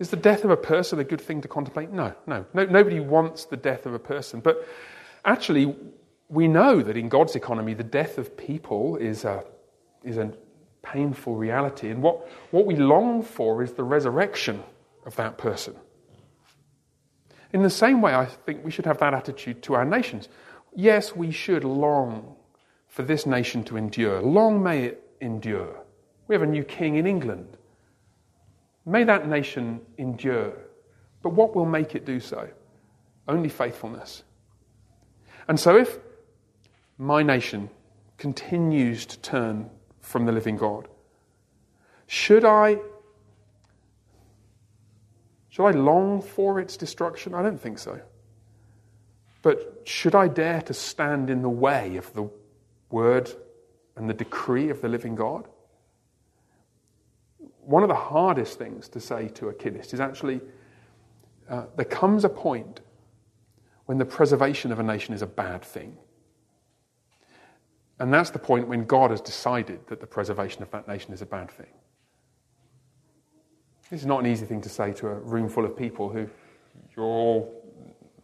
Is 0.00 0.08
the 0.08 0.16
death 0.16 0.44
of 0.44 0.50
a 0.50 0.56
person 0.56 0.98
a 0.98 1.04
good 1.04 1.20
thing 1.20 1.42
to 1.42 1.48
contemplate? 1.48 1.90
No, 1.90 2.14
no, 2.26 2.46
no. 2.54 2.64
Nobody 2.64 3.00
wants 3.00 3.44
the 3.44 3.56
death 3.56 3.84
of 3.84 3.92
a 3.92 3.98
person. 3.98 4.40
But 4.40 4.66
actually, 5.26 5.76
we 6.30 6.48
know 6.48 6.80
that 6.80 6.96
in 6.96 7.10
God's 7.10 7.36
economy, 7.36 7.74
the 7.74 7.84
death 7.84 8.16
of 8.16 8.34
people 8.36 8.96
is 8.96 9.24
a, 9.24 9.44
is 10.02 10.16
a 10.16 10.32
painful 10.82 11.36
reality. 11.36 11.90
And 11.90 12.02
what, 12.02 12.28
what 12.50 12.66
we 12.66 12.76
long 12.76 13.22
for 13.22 13.62
is 13.62 13.72
the 13.72 13.84
resurrection 13.84 14.62
of 15.06 15.16
that 15.16 15.38
person. 15.38 15.74
In 17.52 17.62
the 17.62 17.70
same 17.70 18.00
way, 18.00 18.14
I 18.14 18.26
think 18.26 18.64
we 18.64 18.70
should 18.70 18.86
have 18.86 18.98
that 18.98 19.14
attitude 19.14 19.62
to 19.64 19.74
our 19.74 19.84
nations. 19.84 20.28
Yes, 20.74 21.16
we 21.16 21.30
should 21.30 21.64
long 21.64 22.36
for 22.88 23.02
this 23.02 23.26
nation 23.26 23.64
to 23.64 23.76
endure. 23.76 24.20
Long 24.20 24.62
may 24.62 24.84
it 24.84 25.02
endure. 25.20 25.80
We 26.28 26.34
have 26.34 26.42
a 26.42 26.46
new 26.46 26.64
king 26.64 26.96
in 26.96 27.06
England. 27.06 27.56
May 28.86 29.04
that 29.04 29.28
nation 29.28 29.80
endure. 29.98 30.52
But 31.22 31.30
what 31.30 31.54
will 31.54 31.66
make 31.66 31.94
it 31.94 32.06
do 32.06 32.20
so? 32.20 32.48
Only 33.28 33.48
faithfulness. 33.48 34.22
And 35.48 35.58
so, 35.58 35.76
if 35.76 35.98
my 36.96 37.22
nation 37.22 37.70
continues 38.16 39.06
to 39.06 39.18
turn 39.18 39.70
from 40.10 40.26
the 40.26 40.32
living 40.32 40.56
God, 40.56 40.88
should 42.06 42.44
I 42.44 42.78
should 45.48 45.66
I 45.66 45.70
long 45.70 46.22
for 46.22 46.60
its 46.60 46.76
destruction? 46.76 47.34
I 47.34 47.42
don't 47.42 47.60
think 47.60 47.78
so. 47.78 48.00
But 49.42 49.82
should 49.84 50.14
I 50.14 50.28
dare 50.28 50.62
to 50.62 50.74
stand 50.74 51.30
in 51.30 51.42
the 51.42 51.48
way 51.48 51.96
of 51.96 52.12
the 52.12 52.30
word 52.90 53.30
and 53.96 54.08
the 54.08 54.14
decree 54.14 54.70
of 54.70 54.80
the 54.80 54.88
living 54.88 55.14
God? 55.14 55.48
one 57.70 57.84
of 57.84 57.88
the 57.88 57.94
hardest 57.94 58.58
things 58.58 58.88
to 58.88 59.00
say 59.00 59.28
to 59.28 59.48
a 59.48 59.54
kinist 59.54 59.94
is 59.94 60.00
actually 60.00 60.40
uh, 61.48 61.66
there 61.76 61.84
comes 61.84 62.24
a 62.24 62.28
point 62.28 62.80
when 63.86 63.98
the 63.98 64.04
preservation 64.04 64.72
of 64.72 64.78
a 64.78 64.82
nation 64.82 65.14
is 65.14 65.22
a 65.22 65.26
bad 65.26 65.62
thing. 65.62 65.96
And 68.00 68.12
that's 68.12 68.30
the 68.30 68.38
point 68.38 68.66
when 68.66 68.86
God 68.86 69.10
has 69.10 69.20
decided 69.20 69.86
that 69.88 70.00
the 70.00 70.06
preservation 70.06 70.62
of 70.62 70.70
that 70.70 70.88
nation 70.88 71.12
is 71.12 71.20
a 71.20 71.26
bad 71.26 71.50
thing. 71.50 71.66
This 73.90 74.00
is 74.00 74.06
not 74.06 74.20
an 74.20 74.26
easy 74.26 74.46
thing 74.46 74.62
to 74.62 74.70
say 74.70 74.92
to 74.94 75.08
a 75.08 75.14
room 75.14 75.50
full 75.50 75.66
of 75.66 75.76
people 75.76 76.08
who 76.08 76.26
you're 76.96 77.04
all 77.04 77.62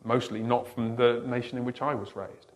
mostly 0.03 0.41
not 0.41 0.67
from 0.67 0.97
the 0.97 1.23
nation 1.27 1.59
in 1.59 1.65
which 1.65 1.83
I 1.83 1.95
was 1.95 2.17
raised. 2.17 2.53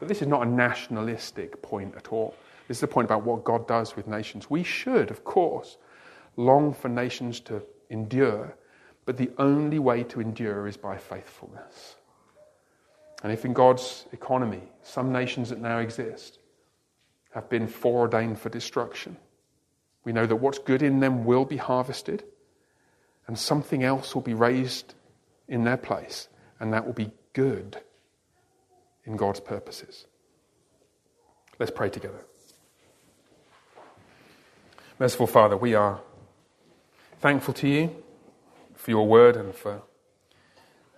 But 0.00 0.08
this 0.08 0.22
is 0.22 0.26
not 0.26 0.44
a 0.44 0.50
nationalistic 0.50 1.62
point 1.62 1.94
at 1.94 2.08
all. 2.08 2.34
This 2.66 2.78
is 2.78 2.82
a 2.82 2.88
point 2.88 3.04
about 3.04 3.24
what 3.24 3.44
God 3.44 3.68
does 3.68 3.94
with 3.94 4.08
nations. 4.08 4.50
We 4.50 4.64
should, 4.64 5.10
of 5.12 5.22
course, 5.22 5.76
long 6.36 6.74
for 6.74 6.88
nations 6.88 7.38
to 7.40 7.62
endure, 7.90 8.56
but 9.04 9.16
the 9.16 9.30
only 9.38 9.78
way 9.78 10.02
to 10.04 10.20
endure 10.20 10.66
is 10.66 10.76
by 10.76 10.96
faithfulness. 10.96 11.94
And 13.22 13.32
if 13.32 13.44
in 13.44 13.52
God's 13.52 14.06
economy, 14.12 14.62
some 14.82 15.12
nations 15.12 15.50
that 15.50 15.60
now 15.60 15.78
exist 15.78 16.40
have 17.36 17.50
been 17.50 17.66
foreordained 17.66 18.38
for 18.38 18.48
destruction, 18.48 19.14
we 20.04 20.12
know 20.12 20.24
that 20.24 20.36
what's 20.36 20.58
good 20.58 20.80
in 20.80 21.00
them 21.00 21.26
will 21.26 21.44
be 21.44 21.58
harvested, 21.58 22.24
and 23.26 23.38
something 23.38 23.84
else 23.84 24.14
will 24.14 24.22
be 24.22 24.32
raised 24.32 24.94
in 25.46 25.62
their 25.62 25.76
place, 25.76 26.28
and 26.58 26.72
that 26.72 26.86
will 26.86 26.94
be 26.94 27.10
good 27.34 27.76
in 29.04 29.18
God's 29.18 29.40
purposes. 29.40 30.06
Let's 31.58 31.70
pray 31.70 31.90
together. 31.90 32.24
Merciful 34.98 35.26
Father, 35.26 35.58
we 35.58 35.74
are 35.74 36.00
thankful 37.20 37.52
to 37.52 37.68
you 37.68 38.02
for 38.74 38.90
your 38.90 39.06
word 39.06 39.36
and 39.36 39.54
for 39.54 39.82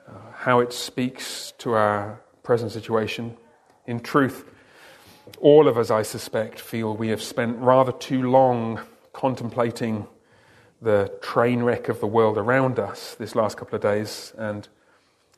uh, 0.06 0.12
how 0.34 0.60
it 0.60 0.72
speaks 0.72 1.52
to 1.58 1.72
our 1.72 2.20
present 2.44 2.70
situation. 2.70 3.36
In 3.88 3.98
truth, 3.98 4.44
all 5.40 5.68
of 5.68 5.78
us, 5.78 5.90
I 5.90 6.02
suspect, 6.02 6.60
feel 6.60 6.96
we 6.96 7.08
have 7.08 7.22
spent 7.22 7.58
rather 7.58 7.92
too 7.92 8.30
long 8.30 8.80
contemplating 9.12 10.06
the 10.80 11.12
train 11.20 11.62
wreck 11.62 11.88
of 11.88 12.00
the 12.00 12.06
world 12.06 12.38
around 12.38 12.78
us 12.78 13.14
this 13.16 13.34
last 13.34 13.56
couple 13.56 13.74
of 13.74 13.82
days, 13.82 14.32
and 14.38 14.68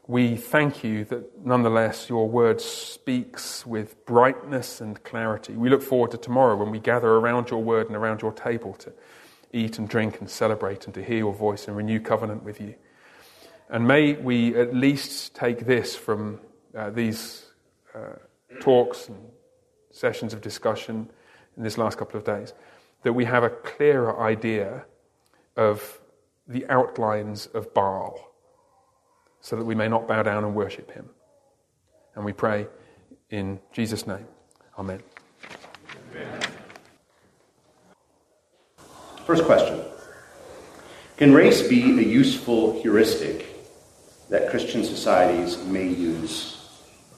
we 0.06 0.34
thank 0.36 0.82
you 0.82 1.04
that 1.04 1.46
nonetheless 1.46 2.08
your 2.08 2.28
word 2.28 2.60
speaks 2.60 3.64
with 3.64 4.04
brightness 4.06 4.80
and 4.80 5.02
clarity. 5.04 5.52
We 5.52 5.70
look 5.70 5.82
forward 5.82 6.10
to 6.10 6.18
tomorrow 6.18 6.56
when 6.56 6.70
we 6.70 6.80
gather 6.80 7.08
around 7.08 7.50
your 7.50 7.62
word 7.62 7.86
and 7.86 7.96
around 7.96 8.20
your 8.20 8.32
table 8.32 8.74
to 8.74 8.92
eat 9.52 9.78
and 9.78 9.88
drink 9.88 10.18
and 10.20 10.28
celebrate 10.28 10.86
and 10.86 10.94
to 10.94 11.02
hear 11.04 11.18
your 11.18 11.32
voice 11.32 11.68
and 11.68 11.76
renew 11.76 12.00
covenant 12.00 12.42
with 12.42 12.60
you. 12.60 12.74
And 13.68 13.86
may 13.86 14.14
we 14.14 14.56
at 14.56 14.74
least 14.74 15.34
take 15.36 15.64
this 15.64 15.94
from 15.94 16.40
uh, 16.76 16.90
these 16.90 17.46
uh, 17.94 18.16
talks 18.60 19.08
and 19.08 19.16
sessions 20.00 20.32
of 20.32 20.40
discussion 20.40 21.10
in 21.56 21.62
this 21.62 21.76
last 21.76 21.98
couple 21.98 22.16
of 22.18 22.24
days 22.24 22.54
that 23.02 23.12
we 23.12 23.24
have 23.24 23.44
a 23.44 23.50
clearer 23.50 24.18
idea 24.20 24.84
of 25.56 26.00
the 26.48 26.66
outlines 26.68 27.46
of 27.48 27.72
Baal 27.74 28.32
so 29.40 29.56
that 29.56 29.64
we 29.64 29.74
may 29.74 29.88
not 29.88 30.08
bow 30.08 30.22
down 30.22 30.44
and 30.44 30.54
worship 30.54 30.90
him. 30.90 31.08
And 32.14 32.24
we 32.24 32.32
pray 32.32 32.66
in 33.30 33.60
Jesus' 33.72 34.06
name. 34.06 34.26
Amen. 34.78 35.02
Amen. 36.10 36.40
First 39.26 39.44
question 39.44 39.84
Can 41.18 41.34
race 41.34 41.66
be 41.66 41.82
a 41.98 42.02
useful 42.02 42.80
heuristic 42.82 43.46
that 44.30 44.50
Christian 44.50 44.82
societies 44.82 45.62
may 45.64 45.88
use 45.88 46.68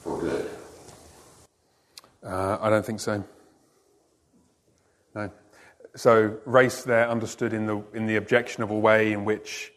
for 0.01 0.19
good? 0.19 0.49
Uh, 2.25 2.57
I 2.61 2.69
don't 2.69 2.85
think 2.85 2.99
so. 2.99 3.23
No. 5.15 5.31
So, 5.95 6.37
race 6.45 6.83
there 6.83 7.07
understood 7.07 7.53
in 7.53 7.67
the, 7.67 7.83
in 7.93 8.07
the 8.07 8.15
objectionable 8.15 8.81
way 8.81 9.13
in 9.13 9.25
which 9.25 9.71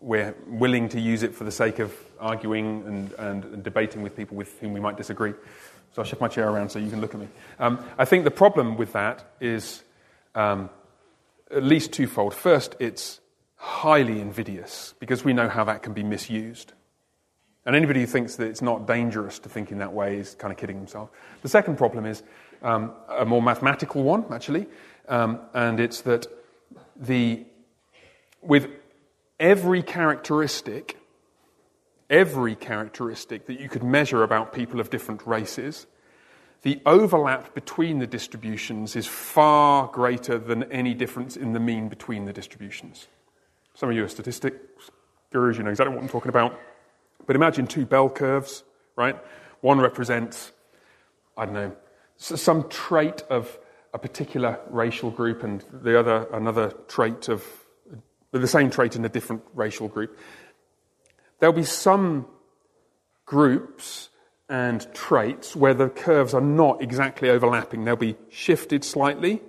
we're 0.00 0.34
willing 0.46 0.88
to 0.88 1.00
use 1.00 1.22
it 1.22 1.34
for 1.34 1.44
the 1.44 1.52
sake 1.52 1.78
of 1.78 1.94
arguing 2.18 2.82
and, 2.86 3.12
and, 3.12 3.62
debating 3.62 4.02
with 4.02 4.16
people 4.16 4.36
with 4.36 4.58
whom 4.60 4.72
we 4.72 4.80
might 4.80 4.96
disagree. 4.96 5.32
So 5.92 6.02
I'll 6.02 6.04
shift 6.04 6.20
my 6.20 6.28
chair 6.28 6.48
around 6.48 6.70
so 6.70 6.78
you 6.78 6.90
can 6.90 7.00
look 7.00 7.14
at 7.14 7.20
me. 7.20 7.28
Um, 7.58 7.84
I 7.98 8.04
think 8.04 8.24
the 8.24 8.30
problem 8.30 8.76
with 8.76 8.92
that 8.92 9.32
is 9.40 9.82
um, 10.34 10.70
at 11.50 11.62
least 11.62 11.92
twofold. 11.92 12.34
First, 12.34 12.76
it's 12.78 13.20
highly 13.56 14.20
invidious 14.20 14.94
because 15.00 15.24
we 15.24 15.32
know 15.32 15.48
how 15.48 15.64
that 15.64 15.82
can 15.82 15.92
be 15.92 16.02
misused. 16.02 16.72
And 17.70 17.76
anybody 17.76 18.00
who 18.00 18.06
thinks 18.06 18.34
that 18.34 18.48
it's 18.48 18.62
not 18.62 18.88
dangerous 18.88 19.38
to 19.38 19.48
think 19.48 19.70
in 19.70 19.78
that 19.78 19.92
way 19.92 20.16
is 20.16 20.34
kind 20.34 20.50
of 20.50 20.58
kidding 20.58 20.74
himself. 20.74 21.08
The 21.42 21.48
second 21.48 21.78
problem 21.78 22.04
is 22.04 22.24
um, 22.62 22.90
a 23.08 23.24
more 23.24 23.40
mathematical 23.40 24.02
one, 24.02 24.24
actually, 24.32 24.66
um, 25.08 25.38
and 25.54 25.78
it's 25.78 26.00
that 26.00 26.26
the, 26.96 27.46
with 28.42 28.68
every 29.38 29.84
characteristic, 29.84 30.98
every 32.10 32.56
characteristic 32.56 33.46
that 33.46 33.60
you 33.60 33.68
could 33.68 33.84
measure 33.84 34.24
about 34.24 34.52
people 34.52 34.80
of 34.80 34.90
different 34.90 35.24
races, 35.24 35.86
the 36.62 36.82
overlap 36.84 37.54
between 37.54 38.00
the 38.00 38.06
distributions 38.08 38.96
is 38.96 39.06
far 39.06 39.86
greater 39.86 40.38
than 40.38 40.64
any 40.72 40.92
difference 40.92 41.36
in 41.36 41.52
the 41.52 41.60
mean 41.60 41.88
between 41.88 42.24
the 42.24 42.32
distributions. 42.32 43.06
Some 43.76 43.90
of 43.90 43.94
you 43.94 44.02
are 44.02 44.08
statistics 44.08 44.90
gurus, 45.30 45.56
you 45.56 45.62
know 45.62 45.70
exactly 45.70 45.94
what 45.94 46.02
I'm 46.02 46.08
talking 46.08 46.30
about. 46.30 46.58
But 47.30 47.36
imagine 47.36 47.68
two 47.68 47.86
bell 47.86 48.10
curves, 48.10 48.64
right? 48.96 49.16
One 49.60 49.78
represents, 49.78 50.50
I 51.36 51.44
don't 51.44 51.54
know, 51.54 51.76
some 52.16 52.68
trait 52.68 53.22
of 53.30 53.56
a 53.94 54.00
particular 54.00 54.58
racial 54.68 55.12
group, 55.12 55.44
and 55.44 55.64
the 55.72 55.96
other 55.96 56.26
another 56.32 56.72
trait 56.88 57.28
of 57.28 57.44
the 58.32 58.48
same 58.48 58.68
trait 58.68 58.96
in 58.96 59.04
a 59.04 59.08
different 59.08 59.44
racial 59.54 59.86
group. 59.86 60.18
There'll 61.38 61.54
be 61.54 61.62
some 61.62 62.26
groups 63.26 64.08
and 64.48 64.92
traits 64.92 65.54
where 65.54 65.72
the 65.72 65.88
curves 65.88 66.34
are 66.34 66.40
not 66.40 66.82
exactly 66.82 67.30
overlapping. 67.30 67.84
They'll 67.84 67.94
be 67.94 68.16
shifted 68.28 68.82
slightly. 68.82 69.40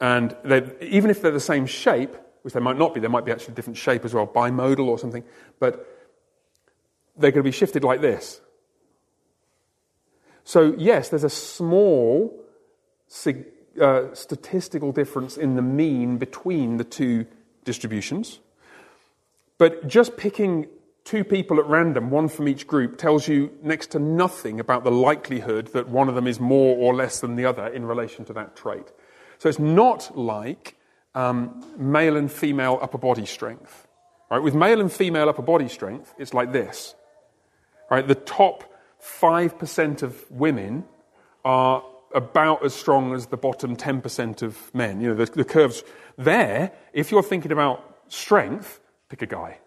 And 0.00 0.36
even 0.80 1.10
if 1.10 1.22
they're 1.22 1.32
the 1.32 1.40
same 1.40 1.66
shape, 1.66 2.14
which 2.42 2.54
they 2.54 2.60
might 2.60 2.78
not 2.78 2.94
be, 2.94 3.00
they 3.00 3.08
might 3.08 3.24
be 3.24 3.32
actually 3.32 3.54
a 3.54 3.56
different 3.56 3.78
shape 3.78 4.04
as 4.04 4.14
well, 4.14 4.28
bimodal 4.28 4.86
or 4.86 4.96
something, 4.96 5.24
but 5.58 5.96
they're 7.20 7.30
going 7.30 7.44
to 7.44 7.48
be 7.48 7.52
shifted 7.52 7.84
like 7.84 8.00
this. 8.00 8.40
So, 10.44 10.74
yes, 10.78 11.10
there's 11.10 11.24
a 11.24 11.30
small 11.30 12.34
uh, 13.80 14.14
statistical 14.14 14.90
difference 14.90 15.36
in 15.36 15.54
the 15.54 15.62
mean 15.62 16.16
between 16.16 16.78
the 16.78 16.84
two 16.84 17.26
distributions. 17.64 18.40
But 19.58 19.86
just 19.86 20.16
picking 20.16 20.66
two 21.04 21.24
people 21.24 21.60
at 21.60 21.66
random, 21.66 22.10
one 22.10 22.28
from 22.28 22.48
each 22.48 22.66
group, 22.66 22.96
tells 22.96 23.28
you 23.28 23.50
next 23.62 23.88
to 23.92 23.98
nothing 23.98 24.58
about 24.58 24.84
the 24.84 24.90
likelihood 24.90 25.68
that 25.68 25.88
one 25.88 26.08
of 26.08 26.14
them 26.14 26.26
is 26.26 26.40
more 26.40 26.76
or 26.76 26.94
less 26.94 27.20
than 27.20 27.36
the 27.36 27.44
other 27.44 27.66
in 27.66 27.84
relation 27.84 28.24
to 28.24 28.32
that 28.32 28.56
trait. 28.56 28.90
So 29.38 29.48
it's 29.48 29.58
not 29.58 30.16
like 30.16 30.76
um, 31.14 31.64
male 31.76 32.16
and 32.16 32.30
female 32.30 32.78
upper 32.80 32.98
body 32.98 33.26
strength. 33.26 33.86
Right? 34.30 34.42
With 34.42 34.54
male 34.54 34.80
and 34.80 34.90
female 34.90 35.28
upper 35.28 35.42
body 35.42 35.68
strength, 35.68 36.14
it's 36.18 36.32
like 36.32 36.52
this. 36.52 36.94
Right? 37.90 38.06
The 38.06 38.14
top 38.14 38.72
5% 39.02 40.02
of 40.02 40.30
women 40.30 40.84
are 41.44 41.82
about 42.14 42.64
as 42.64 42.74
strong 42.74 43.14
as 43.14 43.26
the 43.26 43.36
bottom 43.36 43.76
10% 43.76 44.42
of 44.42 44.74
men. 44.74 45.00
You 45.00 45.08
know, 45.08 45.24
the, 45.24 45.30
the 45.30 45.44
curves 45.44 45.82
there, 46.16 46.72
if 46.92 47.10
you're 47.10 47.22
thinking 47.22 47.52
about 47.52 47.98
strength, 48.08 48.80
pick 49.08 49.22
a 49.22 49.26
guy 49.26 49.58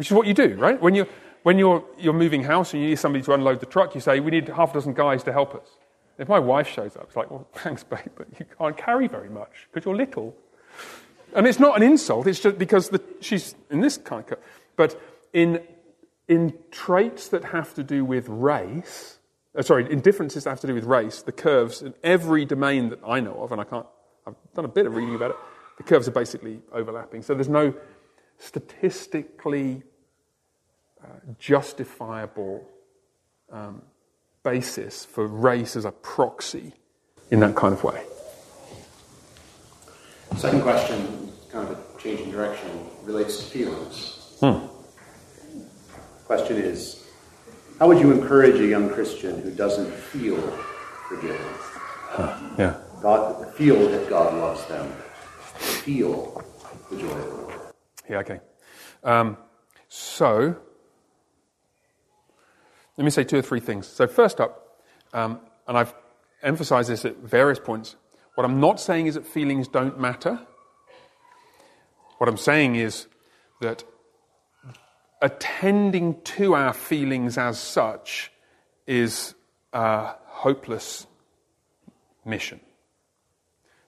which 0.00 0.10
is 0.10 0.14
what 0.14 0.26
you 0.26 0.32
do, 0.32 0.54
right? 0.54 0.80
When 0.80 0.94
you're, 0.94 1.06
when 1.42 1.58
you're, 1.58 1.84
you're 1.98 2.14
moving 2.14 2.42
house 2.42 2.72
and 2.72 2.82
you 2.82 2.88
need 2.88 2.98
somebody 2.98 3.22
to 3.22 3.34
unload 3.34 3.60
the 3.60 3.66
truck, 3.66 3.94
you 3.94 4.00
say, 4.00 4.18
We 4.18 4.30
need 4.30 4.48
half 4.48 4.70
a 4.70 4.72
dozen 4.72 4.94
guys 4.94 5.22
to 5.24 5.32
help 5.34 5.54
us. 5.54 5.68
If 6.16 6.26
my 6.26 6.38
wife 6.38 6.66
shows 6.66 6.96
up, 6.96 7.04
it's 7.08 7.16
like, 7.16 7.30
Well, 7.30 7.46
thanks, 7.56 7.84
babe, 7.84 7.98
but 8.16 8.26
you 8.38 8.46
can't 8.58 8.78
carry 8.78 9.08
very 9.08 9.28
much 9.28 9.68
because 9.70 9.84
you're 9.84 9.94
little. 9.94 10.34
And 11.34 11.46
it's 11.46 11.60
not 11.60 11.76
an 11.76 11.82
insult, 11.82 12.26
it's 12.28 12.40
just 12.40 12.56
because 12.56 12.88
the, 12.88 13.02
she's 13.20 13.54
in 13.70 13.82
this 13.82 13.98
kind 13.98 14.24
of. 14.32 14.38
But 14.74 14.98
in, 15.34 15.60
in 16.30 16.54
traits 16.70 17.28
that 17.28 17.44
have 17.46 17.74
to 17.74 17.82
do 17.82 18.04
with 18.04 18.28
race, 18.28 19.18
uh, 19.58 19.62
sorry, 19.62 19.90
in 19.90 20.00
differences 20.00 20.44
that 20.44 20.50
have 20.50 20.60
to 20.60 20.68
do 20.68 20.74
with 20.74 20.84
race, 20.84 21.22
the 21.22 21.32
curves 21.32 21.82
in 21.82 21.92
every 22.04 22.44
domain 22.44 22.88
that 22.90 23.00
I 23.04 23.18
know 23.18 23.34
of, 23.42 23.50
and 23.50 23.60
I 23.60 23.64
can't, 23.64 23.86
I've 24.24 24.36
done 24.54 24.64
a 24.64 24.68
bit 24.68 24.86
of 24.86 24.94
reading 24.94 25.16
about 25.16 25.32
it, 25.32 25.36
the 25.76 25.82
curves 25.82 26.06
are 26.06 26.12
basically 26.12 26.62
overlapping. 26.72 27.22
So 27.22 27.34
there's 27.34 27.48
no 27.48 27.74
statistically 28.38 29.82
uh, 31.02 31.08
justifiable 31.40 32.64
um, 33.50 33.82
basis 34.44 35.04
for 35.04 35.26
race 35.26 35.74
as 35.74 35.84
a 35.84 35.90
proxy 35.90 36.74
in 37.32 37.40
that 37.40 37.56
kind 37.56 37.74
of 37.74 37.82
way. 37.82 38.04
Second 40.36 40.62
question, 40.62 41.32
kind 41.50 41.68
of 41.68 41.76
a 41.76 42.00
change 42.00 42.20
in 42.20 42.30
direction, 42.30 42.70
relates 43.02 43.38
to 43.38 43.44
feelings. 43.46 44.36
Hmm. 44.38 44.69
Question 46.30 46.58
is 46.58 47.08
How 47.80 47.88
would 47.88 47.98
you 47.98 48.12
encourage 48.12 48.54
a 48.60 48.64
young 48.64 48.88
Christian 48.88 49.42
who 49.42 49.50
doesn't 49.50 49.92
feel 49.92 50.40
forgiven? 51.08 51.36
Huh. 51.42 52.38
Yeah. 52.56 52.76
God, 53.02 53.52
feel 53.54 53.88
that 53.88 54.08
God 54.08 54.34
loves 54.34 54.64
them, 54.66 54.92
feel 55.56 56.44
the 56.88 56.98
joy 56.98 57.08
of 57.08 57.24
the 57.24 57.34
Lord. 57.34 57.54
Yeah, 58.08 58.18
okay. 58.18 58.38
Um, 59.02 59.38
so, 59.88 60.54
let 62.96 63.04
me 63.04 63.10
say 63.10 63.24
two 63.24 63.38
or 63.38 63.42
three 63.42 63.58
things. 63.58 63.88
So, 63.88 64.06
first 64.06 64.40
up, 64.40 64.84
um, 65.12 65.40
and 65.66 65.76
I've 65.76 65.92
emphasized 66.44 66.90
this 66.90 67.04
at 67.04 67.16
various 67.16 67.58
points, 67.58 67.96
what 68.36 68.44
I'm 68.44 68.60
not 68.60 68.78
saying 68.78 69.08
is 69.08 69.16
that 69.16 69.26
feelings 69.26 69.66
don't 69.66 69.98
matter. 69.98 70.38
What 72.18 72.28
I'm 72.28 72.36
saying 72.36 72.76
is 72.76 73.08
that 73.60 73.82
attending 75.20 76.20
to 76.22 76.54
our 76.54 76.72
feelings 76.72 77.36
as 77.36 77.58
such 77.58 78.32
is 78.86 79.34
a 79.72 80.14
hopeless 80.26 81.06
mission. 82.24 82.60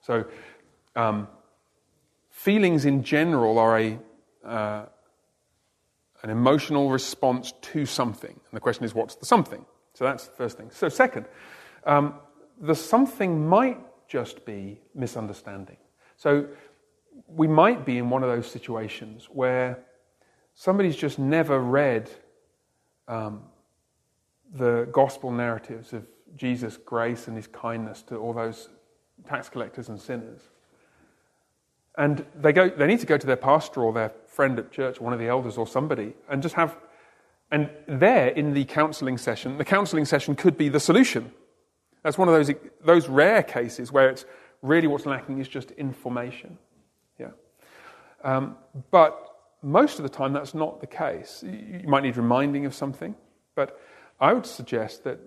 So, 0.02 0.24
um, 0.96 1.28
feelings 2.30 2.84
in 2.84 3.02
general 3.02 3.58
are 3.58 3.78
a 3.78 3.98
uh, 4.44 4.86
an 6.22 6.30
emotional 6.30 6.90
response 6.90 7.52
to 7.60 7.84
something. 7.84 8.30
And 8.30 8.52
the 8.52 8.60
question 8.60 8.84
is, 8.84 8.94
what's 8.94 9.16
the 9.16 9.26
something? 9.26 9.64
So 9.94 10.04
that's 10.04 10.26
the 10.26 10.32
first 10.32 10.56
thing. 10.56 10.70
So, 10.70 10.88
second, 10.88 11.26
um, 11.84 12.14
the 12.60 12.74
something 12.74 13.48
might 13.48 13.78
just 14.08 14.44
be 14.44 14.80
misunderstanding. 14.94 15.76
So, 16.16 16.46
we 17.26 17.48
might 17.48 17.84
be 17.84 17.98
in 17.98 18.08
one 18.08 18.22
of 18.22 18.28
those 18.28 18.50
situations 18.50 19.28
where 19.30 19.84
somebody's 20.55 20.96
just 20.96 21.18
never 21.18 21.59
read 21.59 22.11
um, 23.09 23.42
the 24.55 24.88
gospel 24.92 25.30
narratives 25.30 25.92
of 25.92 26.07
Jesus' 26.36 26.76
grace 26.76 27.28
and 27.28 27.36
his 27.36 27.46
kindness 27.46 28.03
to 28.03 28.16
all 28.16 28.32
those 28.32 28.68
tax 29.26 29.48
collectors 29.48 29.88
and 29.88 30.00
sinners. 30.00 30.40
And 31.98 32.24
they, 32.34 32.53
go, 32.53 32.70
they 32.70 32.86
need 32.86 33.00
to 33.00 33.07
go 33.07 33.18
to 33.18 33.26
their 33.26 33.36
pastor 33.36 33.82
or 33.82 33.92
their 33.92 34.12
friend 34.26 34.59
at 34.59 34.72
church, 34.72 35.00
one 35.00 35.12
of 35.12 35.18
the 35.18 35.28
elders 35.28 35.59
or 35.59 35.66
somebody, 35.66 36.14
and 36.28 36.42
just 36.42 36.55
have. 36.55 36.76
And 37.50 37.68
there 37.86 38.28
in 38.28 38.55
the 38.55 38.64
counseling 38.64 39.18
session, 39.18 39.59
the 39.59 39.64
counseling 39.64 40.07
session 40.07 40.34
could 40.34 40.57
be 40.57 40.70
the 40.70 40.80
solution. 40.80 41.32
That's 42.03 42.16
one 42.16 42.28
of 42.28 42.34
those, 42.34 42.57
those 42.84 43.09
rare 43.09 43.42
cases 43.42 43.92
where 43.92 44.09
it's 44.09 44.24
really 44.62 44.86
what's 44.86 45.05
lacking 45.05 45.38
is 45.38 45.48
just 45.48 45.70
information. 45.72 46.57
Yeah. 47.18 47.30
Um, 48.24 48.57
but 48.90 49.31
most 49.62 49.98
of 49.98 50.02
the 50.02 50.08
time, 50.08 50.32
that's 50.32 50.54
not 50.54 50.80
the 50.80 50.86
case. 50.86 51.42
You 51.42 51.88
might 51.88 52.02
need 52.02 52.16
reminding 52.16 52.66
of 52.66 52.74
something. 52.74 53.14
But 53.54 53.80
I 54.20 54.32
would 54.32 54.46
suggest 54.46 55.04
that 55.04 55.20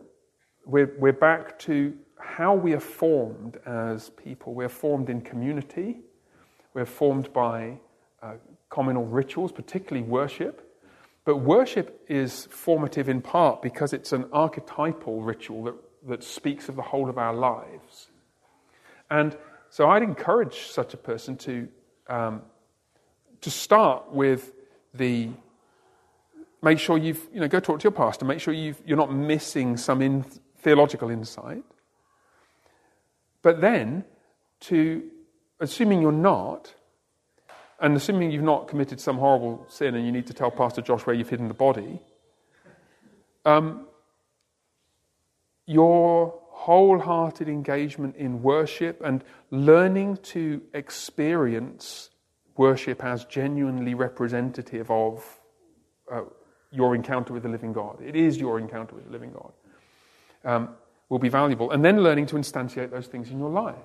we're, 0.66 0.94
we're 0.98 1.14
back 1.14 1.58
to 1.60 1.96
how 2.20 2.56
we 2.56 2.74
are 2.74 2.80
formed 2.80 3.58
as 3.66 4.10
people. 4.12 4.54
We're 4.54 4.70
formed 4.70 5.10
in 5.10 5.22
community 5.22 6.00
we're 6.76 6.86
formed 6.86 7.32
by 7.32 7.78
uh, 8.22 8.34
communal 8.70 9.06
rituals, 9.06 9.52
particularly 9.52 10.08
worship. 10.08 10.62
But 11.24 11.38
worship 11.38 12.06
is 12.08 12.48
formative 12.52 13.10
in 13.10 13.22
part 13.22 13.64
because 13.64 13.94
it's 13.94 14.12
an 14.12 14.26
archetypal 14.32 15.24
ritual 15.24 15.64
that, 15.64 15.76
that 16.08 16.24
speaks 16.24 16.70
of 16.70 16.76
the 16.76 16.82
whole 16.84 17.10
of 17.10 17.18
our 17.18 17.34
lives. 17.34 18.10
And 19.10 19.36
so 19.70 19.90
I'd 19.90 20.04
encourage 20.04 20.68
such 20.68 20.94
a 20.94 20.98
person 20.98 21.38
to, 21.38 21.68
um, 22.10 22.42
to 23.46 23.52
start 23.52 24.12
with 24.12 24.54
the 24.96 25.30
make 26.64 26.80
sure 26.80 26.98
you've, 26.98 27.28
you 27.32 27.40
know, 27.40 27.48
go 27.48 27.60
talk 27.60 27.80
to 27.80 27.84
your 27.84 27.92
pastor, 27.92 28.26
make 28.26 28.40
sure 28.40 28.56
you 28.56 28.74
you're 28.88 28.98
not 28.98 29.14
missing 29.14 29.78
some 29.78 30.02
in, 30.02 30.26
theological 30.58 31.12
insight. 31.12 31.64
But 33.44 33.62
then 33.62 34.04
to 34.62 35.04
assuming 35.60 36.02
you're 36.02 36.12
not, 36.12 36.74
and 37.80 37.96
assuming 37.96 38.32
you've 38.32 38.42
not 38.42 38.68
committed 38.68 39.00
some 39.00 39.20
horrible 39.20 39.64
sin 39.70 39.94
and 39.94 40.04
you 40.04 40.12
need 40.12 40.26
to 40.26 40.34
tell 40.34 40.50
Pastor 40.50 40.82
Josh 40.82 41.06
where 41.06 41.16
you've 41.16 41.30
hidden 41.30 41.48
the 41.48 41.54
body, 41.54 42.00
um, 43.46 43.86
your 45.68 46.34
wholehearted 46.50 47.48
engagement 47.48 48.16
in 48.16 48.42
worship 48.42 49.04
and 49.06 49.24
learning 49.52 50.18
to 50.34 50.64
experience 50.74 52.10
worship 52.58 53.04
as 53.04 53.26
genuinely 53.26 53.94
representative 53.94 54.90
of 54.90 55.24
uh, 56.12 56.22
your 56.72 56.96
encounter 56.96 57.34
with 57.34 57.44
the 57.44 57.50
living 57.50 57.74
God. 57.74 58.02
It 58.02 58.16
is 58.16 58.38
your 58.38 58.60
encounter 58.60 58.96
with 58.96 59.06
the 59.06 59.12
living 59.12 59.32
God. 59.32 59.52
Um, 60.44 60.70
will 61.10 61.20
be 61.20 61.30
valuable. 61.30 61.72
And 61.72 61.84
then 61.84 62.02
learning 62.02 62.26
to 62.28 62.36
instantiate 62.36 62.92
those 62.92 63.08
things 63.08 63.30
in 63.30 63.40
your 63.40 63.50
life. 63.50 63.76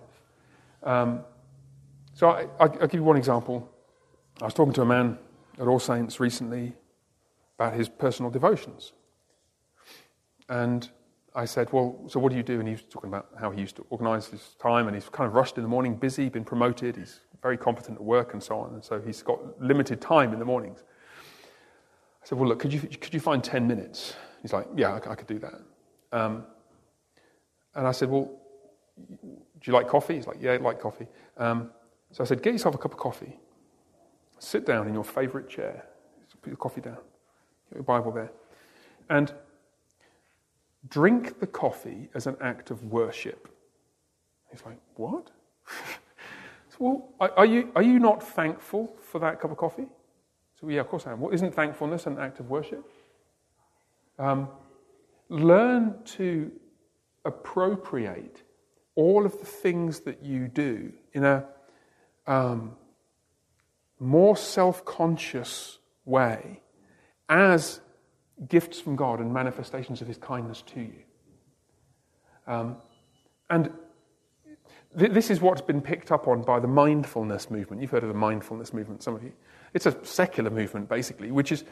Um, 0.82 1.20
so 2.14 2.30
I, 2.30 2.66
will 2.66 2.86
give 2.86 2.94
you 2.94 3.04
one 3.04 3.16
example. 3.16 3.68
I 4.40 4.44
was 4.44 4.54
talking 4.54 4.72
to 4.74 4.82
a 4.82 4.86
man 4.86 5.18
at 5.58 5.66
All 5.66 5.78
Saints 5.78 6.18
recently 6.18 6.72
about 7.58 7.74
his 7.74 7.88
personal 7.88 8.30
devotions. 8.30 8.92
And 10.48 10.88
I 11.34 11.44
said, 11.44 11.72
Well, 11.72 12.00
so 12.08 12.18
what 12.18 12.30
do 12.30 12.36
you 12.36 12.42
do? 12.42 12.58
And 12.58 12.66
he 12.66 12.74
was 12.74 12.82
talking 12.82 13.08
about 13.08 13.28
how 13.38 13.50
he 13.50 13.60
used 13.60 13.76
to 13.76 13.86
organize 13.90 14.26
his 14.26 14.56
time, 14.58 14.88
and 14.88 14.96
he's 14.96 15.08
kind 15.08 15.28
of 15.28 15.34
rushed 15.34 15.56
in 15.58 15.62
the 15.62 15.68
morning, 15.68 15.94
busy, 15.94 16.28
been 16.28 16.44
promoted, 16.44 16.96
he's 16.96 17.20
very 17.42 17.56
competent 17.56 17.98
at 17.98 18.04
work, 18.04 18.32
and 18.32 18.42
so 18.42 18.58
on. 18.58 18.74
And 18.74 18.84
so 18.84 19.00
he's 19.00 19.22
got 19.22 19.60
limited 19.60 20.00
time 20.00 20.32
in 20.32 20.38
the 20.38 20.44
mornings. 20.44 20.84
I 22.22 22.26
said, 22.26 22.38
Well, 22.38 22.48
look, 22.48 22.58
could 22.58 22.72
you, 22.72 22.80
could 22.80 23.14
you 23.14 23.20
find 23.20 23.42
10 23.42 23.66
minutes? 23.66 24.14
He's 24.42 24.52
like, 24.52 24.66
Yeah, 24.76 24.92
I, 24.92 25.12
I 25.12 25.14
could 25.14 25.26
do 25.26 25.38
that. 25.38 25.60
Um, 26.12 26.44
and 27.74 27.86
I 27.86 27.92
said, 27.92 28.10
Well, 28.10 28.30
do 28.96 29.36
you 29.64 29.72
like 29.72 29.88
coffee? 29.88 30.16
He's 30.16 30.26
like, 30.26 30.38
Yeah, 30.40 30.52
I 30.52 30.56
like 30.58 30.80
coffee. 30.80 31.06
Um, 31.36 31.70
so 32.12 32.22
I 32.22 32.26
said, 32.26 32.42
Get 32.42 32.52
yourself 32.52 32.74
a 32.74 32.78
cup 32.78 32.92
of 32.92 32.98
coffee. 32.98 33.38
Sit 34.38 34.66
down 34.66 34.88
in 34.88 34.94
your 34.94 35.04
favorite 35.04 35.48
chair. 35.48 35.84
Put 36.42 36.48
your 36.48 36.56
coffee 36.56 36.80
down. 36.80 36.96
Get 37.68 37.76
your 37.76 37.82
Bible 37.82 38.12
there. 38.12 38.32
And 39.10 39.32
drink 40.88 41.38
the 41.38 41.46
coffee 41.46 42.08
as 42.14 42.26
an 42.26 42.36
act 42.40 42.70
of 42.70 42.84
worship. 42.84 43.48
He's 44.50 44.64
like, 44.64 44.78
What? 44.96 45.30
well, 46.80 47.10
are, 47.20 47.44
you, 47.44 47.70
are 47.76 47.82
you 47.82 47.98
not 47.98 48.22
thankful 48.22 48.96
for 49.02 49.18
that 49.18 49.38
cup 49.38 49.50
of 49.50 49.58
coffee? 49.58 49.86
So, 50.58 50.66
yeah, 50.68 50.80
of 50.80 50.88
course 50.88 51.06
I 51.06 51.12
am. 51.12 51.20
Well, 51.20 51.32
isn't 51.32 51.54
thankfulness 51.54 52.06
an 52.06 52.18
act 52.18 52.40
of 52.40 52.48
worship? 52.48 52.90
Um, 54.18 54.48
learn 55.28 56.02
to 56.16 56.50
appropriate 57.26 58.42
all 58.94 59.26
of 59.26 59.38
the 59.38 59.44
things 59.44 60.00
that 60.00 60.22
you 60.24 60.48
do 60.48 60.94
in 61.12 61.24
a 61.24 61.44
um, 62.26 62.72
more 63.98 64.34
self 64.34 64.82
conscious 64.86 65.78
way 66.06 66.62
as 67.28 67.80
gifts 68.48 68.80
from 68.80 68.96
God 68.96 69.20
and 69.20 69.34
manifestations 69.34 70.00
of 70.00 70.08
His 70.08 70.16
kindness 70.16 70.62
to 70.62 70.80
you. 70.80 71.02
Um, 72.46 72.78
and 73.50 73.70
this 74.94 75.30
is 75.30 75.40
what's 75.40 75.60
been 75.60 75.80
picked 75.80 76.10
up 76.10 76.26
on 76.26 76.42
by 76.42 76.58
the 76.58 76.68
mindfulness 76.68 77.50
movement. 77.50 77.80
You've 77.80 77.90
heard 77.90 78.02
of 78.02 78.08
the 78.08 78.14
mindfulness 78.14 78.72
movement, 78.72 79.02
some 79.02 79.14
of 79.14 79.22
you. 79.22 79.32
It's 79.72 79.86
a 79.86 79.96
secular 80.04 80.50
movement, 80.50 80.88
basically, 80.88 81.30
which 81.30 81.52
is 81.52 81.64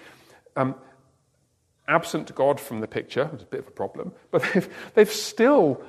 um, 0.57 0.77
absent 1.89 2.33
God 2.35 2.61
from 2.61 2.81
the 2.81 2.87
picture. 2.87 3.29
It's 3.33 3.43
a 3.43 3.47
bit 3.47 3.61
of 3.61 3.69
a 3.69 3.73
problem. 3.73 4.12
But 4.31 4.43
they've, 4.53 4.69
they've 4.95 5.12
still 5.12 5.83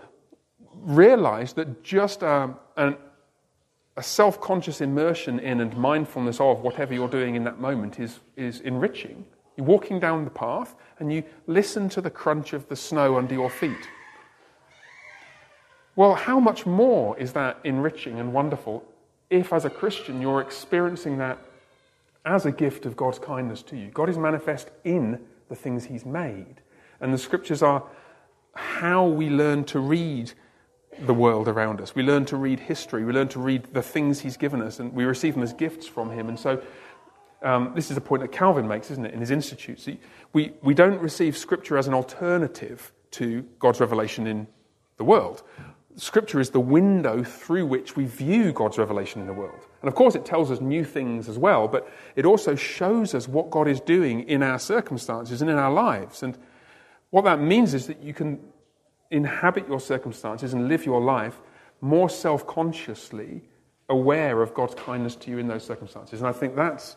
realized 0.73 1.55
that 1.57 1.83
just 1.83 2.23
um, 2.23 2.57
a 2.77 4.03
self 4.03 4.39
conscious 4.41 4.81
immersion 4.81 5.39
in 5.39 5.59
and 5.59 5.75
mindfulness 5.77 6.39
of 6.39 6.61
whatever 6.61 6.93
you're 6.93 7.09
doing 7.09 7.35
in 7.35 7.43
that 7.43 7.59
moment 7.59 7.99
is, 7.99 8.19
is 8.37 8.61
enriching. 8.61 9.25
You're 9.57 9.67
walking 9.67 9.99
down 9.99 10.23
the 10.23 10.31
path 10.31 10.73
and 10.99 11.11
you 11.11 11.23
listen 11.45 11.89
to 11.89 12.01
the 12.01 12.09
crunch 12.09 12.53
of 12.53 12.67
the 12.69 12.75
snow 12.77 13.17
under 13.17 13.33
your 13.33 13.49
feet. 13.49 13.89
Well, 15.99 16.15
how 16.15 16.39
much 16.39 16.65
more 16.65 17.17
is 17.17 17.33
that 17.33 17.59
enriching 17.65 18.21
and 18.21 18.31
wonderful 18.31 18.85
if, 19.29 19.51
as 19.51 19.65
a 19.65 19.69
Christian, 19.69 20.21
you're 20.21 20.39
experiencing 20.39 21.17
that 21.17 21.39
as 22.23 22.45
a 22.45 22.53
gift 22.53 22.85
of 22.85 22.95
God's 22.95 23.19
kindness 23.19 23.63
to 23.63 23.75
you? 23.75 23.89
God 23.89 24.07
is 24.07 24.17
manifest 24.17 24.69
in 24.85 25.19
the 25.49 25.55
things 25.55 25.83
He's 25.83 26.05
made. 26.05 26.61
And 27.01 27.13
the 27.13 27.17
scriptures 27.17 27.61
are 27.61 27.83
how 28.53 29.07
we 29.07 29.29
learn 29.29 29.65
to 29.65 29.81
read 29.81 30.31
the 31.01 31.13
world 31.13 31.49
around 31.49 31.81
us. 31.81 31.93
We 31.93 32.03
learn 32.03 32.23
to 32.27 32.37
read 32.37 32.61
history. 32.61 33.03
We 33.03 33.11
learn 33.11 33.27
to 33.27 33.39
read 33.39 33.65
the 33.73 33.81
things 33.81 34.21
He's 34.21 34.37
given 34.37 34.61
us, 34.61 34.79
and 34.79 34.93
we 34.93 35.03
receive 35.03 35.33
them 35.33 35.43
as 35.43 35.51
gifts 35.51 35.85
from 35.85 36.11
Him. 36.11 36.29
And 36.29 36.39
so 36.39 36.61
um, 37.41 37.73
this 37.75 37.91
is 37.91 37.97
a 37.97 38.01
point 38.01 38.21
that 38.21 38.31
Calvin 38.31 38.69
makes, 38.69 38.89
isn't 38.89 39.05
it, 39.05 39.13
in 39.13 39.19
his 39.19 39.31
Institutes. 39.31 39.85
We, 40.31 40.53
we 40.63 40.73
don't 40.73 41.01
receive 41.01 41.35
Scripture 41.35 41.77
as 41.77 41.89
an 41.89 41.93
alternative 41.93 42.93
to 43.11 43.41
God's 43.59 43.81
revelation 43.81 44.27
in 44.27 44.47
the 44.95 45.03
world. 45.03 45.43
Scripture 45.99 46.39
is 46.39 46.51
the 46.51 46.59
window 46.59 47.23
through 47.23 47.65
which 47.65 47.95
we 47.95 48.05
view 48.05 48.51
God's 48.51 48.77
revelation 48.77 49.21
in 49.21 49.27
the 49.27 49.33
world. 49.33 49.65
And 49.81 49.87
of 49.87 49.95
course, 49.95 50.15
it 50.15 50.25
tells 50.25 50.51
us 50.51 50.61
new 50.61 50.83
things 50.83 51.27
as 51.27 51.37
well, 51.37 51.67
but 51.67 51.89
it 52.15 52.25
also 52.25 52.55
shows 52.55 53.13
us 53.13 53.27
what 53.27 53.49
God 53.49 53.67
is 53.67 53.81
doing 53.81 54.21
in 54.27 54.43
our 54.43 54.59
circumstances 54.59 55.41
and 55.41 55.49
in 55.49 55.57
our 55.57 55.71
lives. 55.71 56.23
And 56.23 56.37
what 57.09 57.25
that 57.25 57.39
means 57.39 57.73
is 57.73 57.87
that 57.87 58.01
you 58.01 58.13
can 58.13 58.39
inhabit 59.11 59.67
your 59.67 59.79
circumstances 59.79 60.53
and 60.53 60.67
live 60.67 60.85
your 60.85 61.01
life 61.01 61.41
more 61.81 62.09
self 62.09 62.45
consciously 62.45 63.41
aware 63.89 64.41
of 64.41 64.53
God's 64.53 64.75
kindness 64.75 65.15
to 65.17 65.31
you 65.31 65.39
in 65.39 65.47
those 65.47 65.63
circumstances. 65.63 66.19
And 66.21 66.27
I 66.27 66.31
think 66.31 66.55
that's 66.55 66.95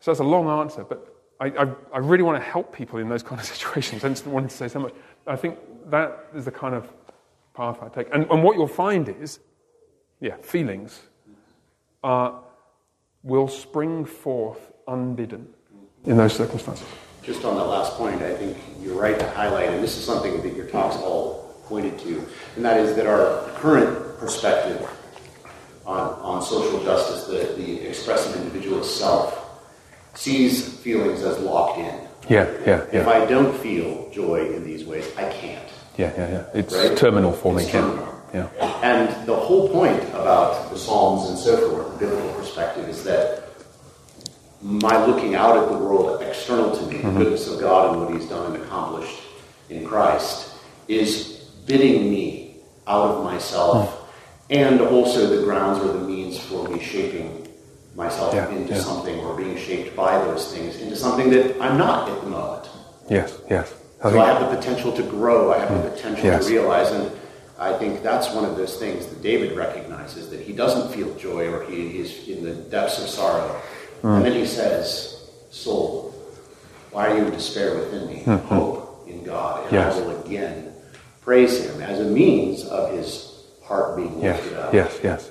so 0.00 0.10
that's 0.10 0.20
a 0.20 0.24
long 0.24 0.48
answer, 0.48 0.84
but 0.84 1.16
I, 1.40 1.46
I, 1.46 1.66
I, 1.94 1.98
really 1.98 2.24
want 2.24 2.42
to 2.42 2.44
help 2.44 2.74
people 2.74 2.98
in 2.98 3.08
those 3.08 3.22
kind 3.22 3.40
of 3.40 3.46
situations. 3.54 4.04
I 4.04 4.08
just 4.08 4.26
wanted 4.26 4.50
to 4.50 4.56
say 4.56 4.68
so 4.68 4.80
much. 4.80 4.94
I 5.26 5.36
think 5.36 5.58
that 5.90 6.26
is 6.34 6.44
the 6.44 6.50
kind 6.50 6.74
of 6.74 6.92
path 7.54 7.78
I 7.82 7.88
take. 7.88 8.12
And, 8.14 8.26
and 8.30 8.42
what 8.42 8.56
you'll 8.56 8.66
find 8.66 9.08
is, 9.08 9.40
yeah, 10.20 10.36
feelings 10.36 11.00
are, 12.02 12.40
will 13.22 13.48
spring 13.48 14.04
forth 14.04 14.72
unbidden 14.88 15.48
in 16.04 16.16
those 16.16 16.34
circumstances. 16.34 16.86
Just 17.22 17.44
on 17.44 17.54
that 17.56 17.64
last 17.64 17.92
point, 17.94 18.20
I 18.22 18.34
think 18.34 18.56
you're 18.80 19.00
right 19.00 19.18
to 19.18 19.28
highlight, 19.30 19.68
and 19.68 19.82
this 19.82 19.96
is 19.96 20.04
something 20.04 20.42
that 20.42 20.56
your 20.56 20.66
talks 20.66 20.96
all 20.96 21.54
pointed 21.66 21.98
to, 22.00 22.26
and 22.56 22.64
that 22.64 22.80
is 22.80 22.96
that 22.96 23.06
our 23.06 23.48
current 23.54 24.18
perspective 24.18 24.88
on, 25.86 26.14
on 26.20 26.42
social 26.42 26.82
justice, 26.82 27.26
the, 27.26 27.54
the 27.62 27.88
expressive 27.88 28.34
individual 28.36 28.82
self, 28.82 29.38
sees 30.14 30.76
feelings 30.78 31.22
as 31.22 31.38
locked 31.38 31.78
in. 31.78 32.08
Yeah, 32.28 32.50
yeah, 32.66 32.86
yeah. 32.92 33.00
If 33.00 33.06
I 33.06 33.24
don't 33.24 33.56
feel 33.56 34.10
joy 34.10 34.52
in 34.52 34.64
these 34.64 34.84
ways, 34.84 35.10
I 35.16 35.30
can't. 35.30 35.71
Yeah, 35.96 36.12
yeah, 36.16 36.30
yeah. 36.30 36.44
It's 36.54 36.74
right? 36.74 36.96
terminal 36.96 37.32
for 37.32 37.52
me. 37.52 37.66
Terminal. 37.66 38.08
Yeah. 38.32 38.48
And 38.82 39.26
the 39.26 39.36
whole 39.36 39.68
point 39.68 40.02
about 40.10 40.70
the 40.70 40.78
Psalms 40.78 41.28
and 41.28 41.38
so 41.38 41.70
forth, 41.70 41.92
the 41.92 42.06
biblical 42.06 42.32
perspective, 42.32 42.88
is 42.88 43.04
that 43.04 43.44
my 44.62 45.04
looking 45.04 45.34
out 45.34 45.56
at 45.56 45.68
the 45.68 45.76
world 45.76 46.22
external 46.22 46.74
to 46.74 46.86
me, 46.86 46.96
mm-hmm. 46.96 47.18
the 47.18 47.24
goodness 47.24 47.48
of 47.48 47.60
God 47.60 47.92
and 47.92 48.02
what 48.02 48.14
He's 48.14 48.28
done 48.28 48.54
and 48.54 48.62
accomplished 48.62 49.20
in 49.68 49.84
Christ, 49.84 50.54
is 50.88 51.44
bidding 51.66 52.10
me 52.10 52.56
out 52.86 53.10
of 53.10 53.24
myself 53.24 53.90
mm. 53.90 54.56
and 54.56 54.80
also 54.80 55.36
the 55.36 55.44
grounds 55.44 55.78
or 55.84 55.92
the 55.92 56.06
means 56.06 56.38
for 56.38 56.68
me 56.68 56.82
shaping 56.82 57.46
myself 57.94 58.34
yeah, 58.34 58.48
into 58.50 58.74
yeah. 58.74 58.80
something 58.80 59.18
or 59.20 59.36
being 59.36 59.56
shaped 59.56 59.94
by 59.94 60.18
those 60.24 60.52
things 60.52 60.80
into 60.80 60.96
something 60.96 61.30
that 61.30 61.60
I'm 61.60 61.76
not 61.76 62.08
at 62.08 62.20
the 62.22 62.30
moment. 62.30 62.68
Yes, 63.10 63.38
yes. 63.50 63.72
I 64.04 64.10
so 64.10 64.20
I 64.20 64.26
have 64.26 64.50
the 64.50 64.56
potential 64.56 64.92
to 64.92 65.02
grow, 65.02 65.52
I 65.52 65.58
have 65.58 65.68
mm, 65.68 65.84
the 65.84 65.90
potential 65.90 66.24
yes. 66.24 66.46
to 66.46 66.52
realize, 66.52 66.90
and 66.90 67.12
I 67.58 67.72
think 67.78 68.02
that's 68.02 68.32
one 68.34 68.44
of 68.44 68.56
those 68.56 68.76
things 68.76 69.06
that 69.06 69.22
David 69.22 69.56
recognizes 69.56 70.28
that 70.30 70.40
he 70.40 70.52
doesn't 70.52 70.92
feel 70.92 71.14
joy 71.14 71.52
or 71.52 71.64
he 71.64 71.98
is 71.98 72.28
in 72.28 72.42
the 72.42 72.54
depths 72.54 73.00
of 73.00 73.08
sorrow. 73.08 73.60
Mm. 74.02 74.16
And 74.16 74.24
then 74.26 74.32
he 74.32 74.46
says, 74.46 75.30
Soul, 75.50 76.10
why 76.90 77.10
are 77.10 77.16
you 77.16 77.26
in 77.26 77.30
despair 77.30 77.78
within 77.78 78.08
me? 78.08 78.22
Mm-hmm. 78.24 78.48
Hope 78.48 79.06
in 79.06 79.22
God. 79.22 79.64
And 79.64 79.72
yes. 79.72 79.94
I 79.94 80.00
will 80.00 80.24
again 80.24 80.74
praise 81.20 81.64
him 81.64 81.80
as 81.80 82.00
a 82.00 82.04
means 82.04 82.64
of 82.64 82.92
his 82.92 83.44
heart 83.62 83.96
being 83.96 84.20
lifted 84.20 84.50
yes. 84.50 84.58
up. 84.58 84.74
Yes, 84.74 85.00
yes. 85.02 85.30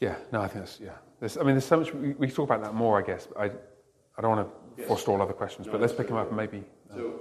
Yeah, 0.00 0.16
no, 0.32 0.42
I 0.42 0.48
think 0.48 0.66
that's, 0.66 0.80
yeah. 0.80 0.90
There's, 1.20 1.38
I 1.38 1.40
mean, 1.40 1.54
there's 1.54 1.64
so 1.64 1.78
much, 1.78 1.94
we, 1.94 2.12
we 2.12 2.28
talk 2.28 2.50
about 2.50 2.62
that 2.62 2.74
more, 2.74 2.98
I 2.98 3.06
guess. 3.06 3.28
I, 3.38 3.46
I 3.46 4.20
don't 4.20 4.36
want 4.36 4.46
to 4.46 4.80
yes. 4.80 4.88
forestall 4.88 5.22
other 5.22 5.32
questions, 5.32 5.66
no, 5.66 5.72
but 5.72 5.80
let's 5.80 5.94
pick 5.94 6.08
them 6.08 6.16
up 6.16 6.28
and 6.28 6.36
maybe. 6.36 6.64
Uh, 6.90 6.96
so, 6.96 7.20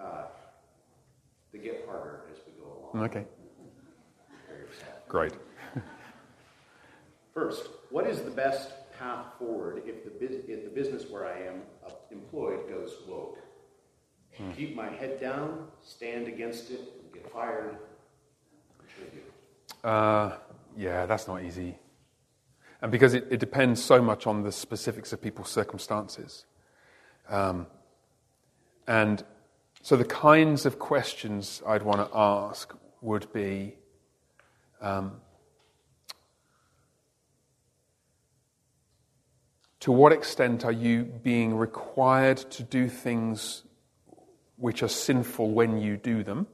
uh, 0.00 0.24
they 1.52 1.58
get 1.58 1.84
harder 1.86 2.22
as 2.30 2.38
we 2.46 2.52
go 2.60 2.90
along. 2.92 3.04
Okay. 3.06 3.24
Great. 5.08 5.32
First, 7.34 7.68
what 7.90 8.06
is 8.06 8.20
the 8.22 8.30
best 8.30 8.72
path 8.98 9.26
forward 9.38 9.82
if 9.86 10.04
the, 10.04 10.52
if 10.52 10.64
the 10.64 10.70
business 10.70 11.08
where 11.08 11.26
I 11.26 11.40
am 11.40 11.62
employed 12.10 12.68
goes 12.68 12.94
woke? 13.06 13.38
Hmm. 14.36 14.52
Keep 14.52 14.76
my 14.76 14.88
head 14.88 15.20
down, 15.20 15.68
stand 15.82 16.28
against 16.28 16.70
it, 16.70 16.80
and 16.80 17.12
get 17.12 17.32
fired? 17.32 17.76
Uh, 19.82 20.36
yeah, 20.76 21.06
that's 21.06 21.26
not 21.26 21.42
easy. 21.42 21.78
And 22.82 22.92
because 22.92 23.14
it, 23.14 23.26
it 23.30 23.40
depends 23.40 23.82
so 23.82 24.00
much 24.00 24.26
on 24.26 24.42
the 24.42 24.52
specifics 24.52 25.12
of 25.12 25.20
people's 25.20 25.50
circumstances. 25.50 26.44
Um, 27.28 27.66
and 28.86 29.24
so 29.82 29.96
the 29.96 30.04
kinds 30.04 30.66
of 30.66 30.78
questions 30.78 31.62
I'd 31.66 31.82
want 31.82 31.98
to 31.98 32.16
ask 32.16 32.74
would 33.00 33.32
be 33.32 33.74
um, 34.80 35.20
to 39.80 39.92
what 39.92 40.12
extent 40.12 40.64
are 40.64 40.72
you 40.72 41.04
being 41.04 41.56
required 41.56 42.38
to 42.38 42.62
do 42.62 42.88
things 42.88 43.62
which 44.56 44.82
are 44.82 44.88
sinful 44.88 45.50
when 45.50 45.78
you 45.78 45.96
do 45.96 46.22
them? 46.24 46.46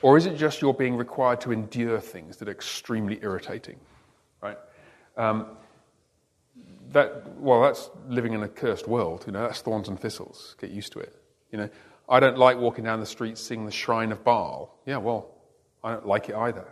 Or 0.00 0.16
is 0.16 0.26
it 0.26 0.36
just 0.36 0.60
you're 0.60 0.74
being 0.74 0.96
required 0.96 1.40
to 1.42 1.52
endure 1.52 2.00
things 2.00 2.38
that 2.38 2.48
are 2.48 2.52
extremely 2.52 3.20
irritating? 3.22 3.78
Right? 4.40 4.58
Um, 5.16 5.46
that, 6.90 7.36
well, 7.38 7.62
that's 7.62 7.90
living 8.08 8.32
in 8.32 8.42
a 8.42 8.48
cursed 8.48 8.88
world. 8.88 9.24
You 9.26 9.32
know, 9.32 9.42
that's 9.42 9.60
thorns 9.60 9.88
and 9.88 9.98
thistles. 10.00 10.56
Get 10.60 10.70
used 10.70 10.92
to 10.92 10.98
it. 10.98 11.14
You 11.52 11.58
know, 11.58 11.70
I 12.08 12.20
don't 12.20 12.38
like 12.38 12.58
walking 12.58 12.84
down 12.84 13.00
the 13.00 13.06
street 13.06 13.38
seeing 13.38 13.64
the 13.64 13.72
Shrine 13.72 14.12
of 14.12 14.24
Baal. 14.24 14.78
Yeah, 14.86 14.98
well, 14.98 15.34
I 15.82 15.92
don't 15.92 16.06
like 16.06 16.28
it 16.28 16.34
either. 16.34 16.66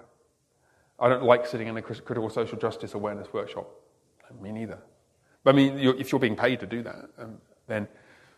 I 0.98 1.08
don't 1.08 1.24
like 1.24 1.46
sitting 1.46 1.68
in 1.68 1.76
a 1.76 1.82
critical 1.82 2.28
social 2.28 2.58
justice 2.58 2.94
awareness 2.94 3.32
workshop. 3.32 3.68
Me 4.40 4.52
neither. 4.52 4.78
But 5.42 5.54
I 5.54 5.56
mean, 5.56 5.78
if 5.78 6.12
you're 6.12 6.20
being 6.20 6.36
paid 6.36 6.60
to 6.60 6.66
do 6.66 6.82
that, 6.82 7.08
um, 7.18 7.38
then 7.66 7.88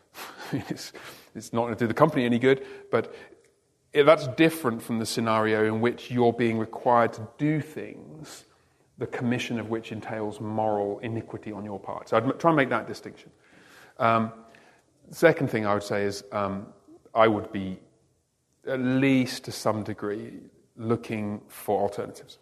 it's, 0.52 0.92
it's 1.34 1.52
not 1.52 1.62
going 1.62 1.74
to 1.74 1.78
do 1.78 1.86
the 1.86 1.94
company 1.94 2.24
any 2.24 2.38
good, 2.38 2.64
but 2.90 3.14
that's 3.92 4.28
different 4.28 4.82
from 4.82 4.98
the 4.98 5.06
scenario 5.06 5.64
in 5.66 5.80
which 5.80 6.10
you're 6.10 6.32
being 6.32 6.58
required 6.58 7.12
to 7.14 7.28
do 7.36 7.60
things, 7.60 8.44
the 8.98 9.06
commission 9.06 9.58
of 9.58 9.68
which 9.68 9.92
entails 9.92 10.40
moral 10.40 10.98
iniquity 11.00 11.52
on 11.52 11.64
your 11.64 11.78
part. 11.78 12.08
So 12.08 12.16
I'd 12.16 12.40
try 12.40 12.50
and 12.50 12.56
make 12.56 12.70
that 12.70 12.86
distinction. 12.86 13.30
Um, 13.98 14.32
second 15.10 15.50
thing 15.50 15.66
I 15.66 15.74
would 15.74 15.82
say 15.82 16.04
is 16.04 16.24
um, 16.32 16.68
I 17.14 17.28
would 17.28 17.52
be, 17.52 17.78
at 18.66 18.80
least 18.80 19.44
to 19.44 19.52
some 19.52 19.82
degree, 19.82 20.40
looking 20.76 21.42
for 21.48 21.82
alternatives. 21.82 22.38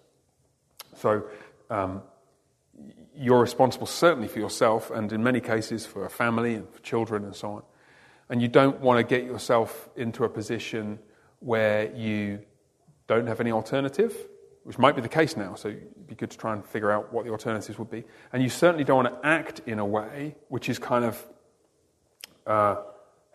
So 0.96 1.24
um, 1.70 2.02
you're 3.16 3.40
responsible 3.40 3.86
certainly 3.86 4.28
for 4.28 4.38
yourself, 4.38 4.90
and 4.90 5.12
in 5.12 5.22
many 5.22 5.40
cases 5.40 5.86
for 5.86 6.04
a 6.04 6.10
family 6.10 6.54
and 6.54 6.68
for 6.68 6.80
children 6.80 7.24
and 7.24 7.34
so 7.34 7.52
on. 7.52 7.62
And 8.28 8.40
you 8.40 8.48
don't 8.48 8.80
want 8.80 8.98
to 8.98 9.02
get 9.02 9.26
yourself 9.26 9.88
into 9.96 10.24
a 10.24 10.28
position 10.28 11.00
where 11.40 11.92
you 11.94 12.40
don't 13.08 13.26
have 13.26 13.40
any 13.40 13.50
alternative, 13.50 14.14
which 14.62 14.78
might 14.78 14.94
be 14.94 15.02
the 15.02 15.08
case 15.08 15.36
now, 15.36 15.54
so 15.54 15.68
it'd 15.68 16.06
be 16.06 16.14
good 16.14 16.30
to 16.30 16.38
try 16.38 16.52
and 16.52 16.64
figure 16.64 16.92
out 16.92 17.12
what 17.12 17.24
the 17.24 17.30
alternatives 17.30 17.78
would 17.78 17.90
be. 17.90 18.04
And 18.32 18.42
you 18.42 18.48
certainly 18.48 18.84
don't 18.84 19.04
want 19.04 19.22
to 19.22 19.26
act 19.26 19.62
in 19.66 19.78
a 19.78 19.84
way 19.84 20.36
which 20.48 20.68
is 20.68 20.78
kind 20.78 21.04
of 21.04 21.26
uh, 22.46 22.76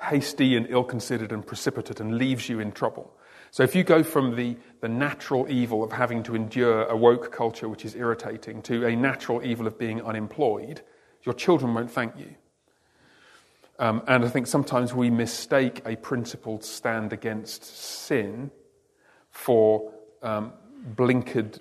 hasty 0.06 0.56
and 0.56 0.68
ill 0.70 0.84
considered 0.84 1.32
and 1.32 1.46
precipitate 1.46 2.00
and 2.00 2.18
leaves 2.18 2.50
you 2.50 2.60
in 2.60 2.72
trouble. 2.72 3.12
So 3.52 3.64
if 3.64 3.76
you 3.76 3.84
go 3.84 4.04
from 4.04 4.36
the, 4.36 4.58
the 4.82 4.90
natural 4.90 5.50
evil 5.50 5.84
of 5.84 5.92
having 5.92 6.24
to 6.24 6.36
endure 6.36 6.84
a 6.84 6.96
woke 6.96 7.32
culture 7.32 7.70
which 7.70 7.86
is 7.86 7.96
irritating 7.96 8.62
to 8.64 8.86
a 8.86 8.96
natural 8.96 9.44
evil 9.46 9.66
of 9.66 9.78
being 9.78 10.02
unemployed, 10.02 10.82
your 11.24 11.34
children 11.34 11.74
won't 11.74 11.92
thank 11.92 12.18
you. 12.18 12.36
Um, 13.80 14.04
and 14.08 14.24
I 14.24 14.30
think 14.30 14.48
sometimes 14.48 14.94
we 14.94 15.10
mistake 15.10 15.82
a 15.86 15.96
principled 15.96 16.64
stand 16.64 17.12
against 17.14 17.64
sin 17.64 18.52
for 19.32 19.92
um, 20.22 20.54
blinkered 20.96 21.60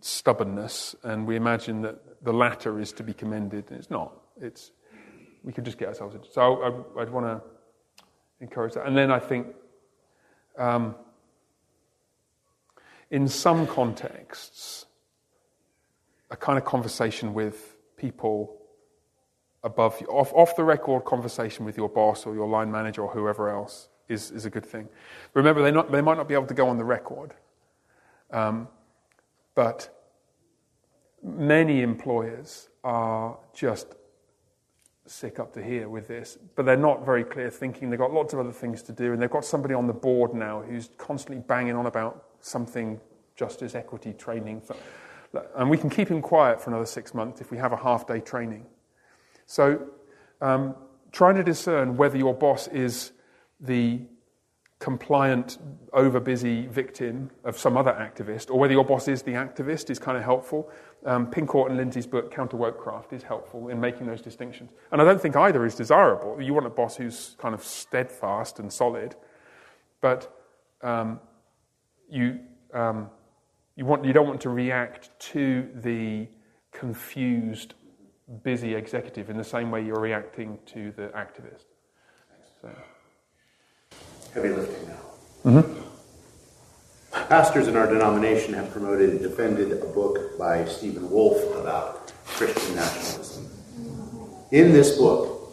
stubbornness, 0.00 0.94
and 1.02 1.26
we 1.26 1.34
imagine 1.34 1.82
that 1.82 2.24
the 2.24 2.32
latter 2.32 2.78
is 2.78 2.92
to 2.92 3.02
be 3.02 3.12
commended, 3.12 3.64
and 3.70 3.78
it's 3.78 3.90
not. 3.90 4.12
It's, 4.40 4.70
we 5.42 5.52
could 5.52 5.64
just 5.64 5.78
get 5.78 5.88
ourselves 5.88 6.14
into 6.14 6.30
So 6.30 6.62
I, 6.62 6.68
would 7.00 7.10
want 7.10 7.26
to 7.26 7.55
encourage 8.40 8.74
that. 8.74 8.86
And 8.86 8.96
then 8.96 9.10
I 9.10 9.18
think 9.18 9.48
um, 10.58 10.94
in 13.10 13.28
some 13.28 13.66
contexts, 13.66 14.86
a 16.30 16.36
kind 16.36 16.58
of 16.58 16.64
conversation 16.64 17.34
with 17.34 17.76
people 17.96 18.56
above 19.62 20.00
you, 20.00 20.06
off, 20.08 20.32
off 20.32 20.56
the 20.56 20.64
record 20.64 21.04
conversation 21.04 21.64
with 21.64 21.76
your 21.76 21.88
boss 21.88 22.26
or 22.26 22.34
your 22.34 22.48
line 22.48 22.70
manager 22.70 23.02
or 23.02 23.10
whoever 23.10 23.48
else 23.48 23.88
is, 24.08 24.30
is 24.30 24.44
a 24.44 24.50
good 24.50 24.64
thing. 24.64 24.88
Remember, 25.34 25.62
they, 25.62 25.70
not, 25.70 25.90
they 25.90 26.00
might 26.00 26.16
not 26.16 26.28
be 26.28 26.34
able 26.34 26.46
to 26.46 26.54
go 26.54 26.68
on 26.68 26.78
the 26.78 26.84
record, 26.84 27.34
um, 28.30 28.68
but 29.54 29.92
many 31.22 31.82
employers 31.82 32.68
are 32.84 33.38
just 33.54 33.94
sick 35.10 35.38
up 35.38 35.52
to 35.54 35.62
here 35.62 35.88
with 35.88 36.08
this, 36.08 36.38
but 36.54 36.66
they're 36.66 36.76
not 36.76 37.04
very 37.04 37.24
clear 37.24 37.50
thinking. 37.50 37.90
They've 37.90 37.98
got 37.98 38.12
lots 38.12 38.32
of 38.32 38.40
other 38.40 38.52
things 38.52 38.82
to 38.84 38.92
do, 38.92 39.12
and 39.12 39.20
they've 39.20 39.30
got 39.30 39.44
somebody 39.44 39.74
on 39.74 39.86
the 39.86 39.92
board 39.92 40.34
now 40.34 40.62
who's 40.62 40.90
constantly 40.98 41.42
banging 41.46 41.74
on 41.74 41.86
about 41.86 42.24
something 42.40 43.00
justice, 43.36 43.74
equity 43.74 44.12
training. 44.12 44.62
And 45.56 45.68
we 45.68 45.78
can 45.78 45.90
keep 45.90 46.08
him 46.08 46.22
quiet 46.22 46.60
for 46.60 46.70
another 46.70 46.86
six 46.86 47.14
months 47.14 47.40
if 47.40 47.50
we 47.50 47.58
have 47.58 47.72
a 47.72 47.76
half 47.76 48.06
day 48.06 48.20
training. 48.20 48.66
So, 49.46 49.88
um, 50.40 50.74
trying 51.12 51.36
to 51.36 51.44
discern 51.44 51.96
whether 51.96 52.16
your 52.16 52.34
boss 52.34 52.68
is 52.68 53.12
the 53.60 54.00
compliant, 54.78 55.58
overbusy 55.92 56.68
victim 56.68 57.30
of 57.44 57.58
some 57.58 57.76
other 57.76 57.92
activist, 57.92 58.50
or 58.50 58.58
whether 58.58 58.72
your 58.72 58.84
boss 58.84 59.08
is 59.08 59.22
the 59.22 59.32
activist 59.32 59.88
is 59.88 59.98
kind 59.98 60.18
of 60.18 60.24
helpful. 60.24 60.70
Um, 61.06 61.28
Pincourt 61.28 61.68
and 61.68 61.76
Lindsay's 61.76 62.06
book, 62.06 62.32
Counter 62.32 62.56
Wokecraft, 62.56 63.12
is 63.12 63.22
helpful 63.22 63.68
in 63.68 63.80
making 63.80 64.06
those 64.06 64.20
distinctions. 64.20 64.72
And 64.90 65.00
I 65.00 65.04
don't 65.04 65.20
think 65.20 65.36
either 65.36 65.64
is 65.64 65.76
desirable. 65.76 66.42
You 66.42 66.52
want 66.52 66.66
a 66.66 66.70
boss 66.70 66.96
who's 66.96 67.36
kind 67.38 67.54
of 67.54 67.62
steadfast 67.62 68.58
and 68.58 68.72
solid, 68.72 69.14
but 70.00 70.36
um, 70.82 71.20
you, 72.10 72.40
um, 72.74 73.08
you, 73.76 73.86
want, 73.86 74.04
you 74.04 74.12
don't 74.12 74.26
want 74.26 74.40
to 74.40 74.50
react 74.50 75.10
to 75.30 75.68
the 75.76 76.26
confused 76.72 77.74
busy 78.42 78.74
executive 78.74 79.30
in 79.30 79.36
the 79.36 79.44
same 79.44 79.70
way 79.70 79.84
you're 79.84 80.00
reacting 80.00 80.58
to 80.66 80.92
the 80.96 81.06
activist. 81.08 81.66
So. 82.60 82.70
Heavy 84.34 84.48
lifting 84.48 84.88
now. 84.88 85.00
Mm-hmm. 85.44 85.95
Pastors 87.24 87.66
in 87.66 87.76
our 87.76 87.88
denomination 87.88 88.54
have 88.54 88.70
promoted 88.70 89.10
and 89.10 89.20
defended 89.20 89.72
a 89.72 89.86
book 89.86 90.38
by 90.38 90.64
Stephen 90.66 91.10
Wolfe 91.10 91.42
about 91.56 92.12
Christian 92.24 92.76
nationalism. 92.76 93.48
In 94.52 94.72
this 94.72 94.96
book, 94.96 95.52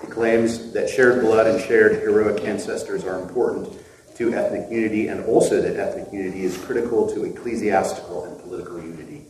he 0.00 0.06
claims 0.06 0.72
that 0.72 0.88
shared 0.88 1.22
blood 1.22 1.48
and 1.48 1.60
shared 1.60 2.00
heroic 2.00 2.44
ancestors 2.44 3.04
are 3.04 3.20
important 3.20 3.76
to 4.14 4.32
ethnic 4.34 4.70
unity 4.70 5.08
and 5.08 5.24
also 5.24 5.60
that 5.60 5.76
ethnic 5.76 6.12
unity 6.12 6.44
is 6.44 6.56
critical 6.58 7.12
to 7.12 7.24
ecclesiastical 7.24 8.26
and 8.26 8.38
political 8.38 8.80
unity. 8.80 9.24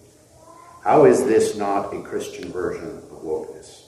How 0.84 1.06
is 1.06 1.24
this 1.24 1.56
not 1.56 1.94
a 1.94 2.02
Christian 2.02 2.52
version 2.52 2.98
of 2.98 3.22
wokeness? 3.22 3.84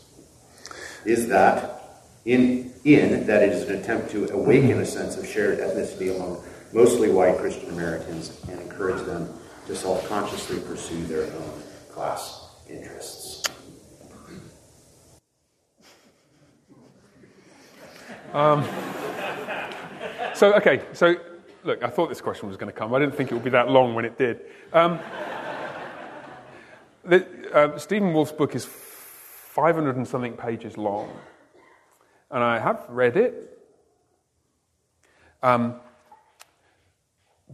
Is 1.04 1.28
that 1.28 1.82
in, 2.24 2.72
in 2.84 3.26
that 3.26 3.42
it 3.42 3.50
is 3.50 3.68
an 3.68 3.76
attempt 3.76 4.12
to 4.12 4.32
awaken 4.32 4.80
a 4.80 4.86
sense 4.86 5.16
of 5.18 5.26
shared 5.26 5.58
ethnicity 5.58 6.14
among 6.14 6.42
mostly 6.72 7.10
white 7.10 7.38
Christian 7.38 7.70
Americans 7.70 8.40
and 8.48 8.60
encourage 8.60 9.04
them 9.04 9.32
to 9.66 9.76
self 9.76 10.08
consciously 10.08 10.60
pursue 10.60 11.02
their 11.04 11.24
own 11.24 11.62
class 11.90 12.48
interests? 12.68 13.42
Um, 18.32 18.64
so, 20.34 20.54
okay, 20.54 20.82
so 20.94 21.16
look, 21.64 21.82
I 21.82 21.88
thought 21.88 22.08
this 22.08 22.22
question 22.22 22.48
was 22.48 22.56
going 22.56 22.72
to 22.72 22.78
come. 22.78 22.94
I 22.94 22.98
didn't 22.98 23.14
think 23.14 23.30
it 23.30 23.34
would 23.34 23.44
be 23.44 23.50
that 23.50 23.68
long 23.68 23.94
when 23.94 24.06
it 24.06 24.16
did. 24.16 24.40
Um, 24.72 24.98
the, 27.04 27.26
uh, 27.52 27.78
Stephen 27.78 28.14
Wolfe's 28.14 28.32
book 28.32 28.54
is 28.54 28.64
500 28.64 29.96
and 29.96 30.08
something 30.08 30.32
pages 30.32 30.78
long, 30.78 31.10
and 32.30 32.42
I 32.42 32.58
have 32.58 32.86
read 32.88 33.18
it. 33.18 33.58
Um, 35.42 35.74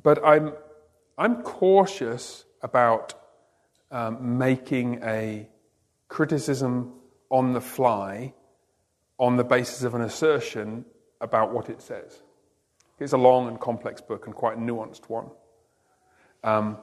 but 0.08 0.24
I'm, 0.24 0.54
I'm 1.18 1.42
cautious 1.42 2.46
about 2.62 3.12
um, 3.90 4.38
making 4.38 5.02
a 5.02 5.46
criticism 6.08 6.94
on 7.28 7.52
the 7.52 7.60
fly 7.60 8.32
on 9.18 9.36
the 9.36 9.44
basis 9.44 9.82
of 9.82 9.94
an 9.94 10.00
assertion 10.00 10.86
about 11.20 11.52
what 11.52 11.68
it 11.68 11.82
says. 11.82 12.22
It's 12.98 13.12
a 13.12 13.18
long 13.18 13.48
and 13.48 13.60
complex 13.60 14.00
book 14.00 14.24
and 14.24 14.34
quite 14.34 14.56
a 14.56 14.60
nuanced 14.60 15.10
one. 15.10 15.28
Um, 16.42 16.78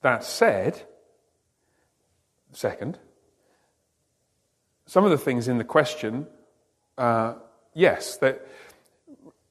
That 0.00 0.24
said, 0.24 0.80
second, 2.52 2.98
some 4.86 5.04
of 5.04 5.10
the 5.10 5.18
things 5.18 5.46
in 5.46 5.58
the 5.58 5.64
question, 5.64 6.26
uh, 6.96 7.34
yes, 7.74 8.16
that 8.16 8.46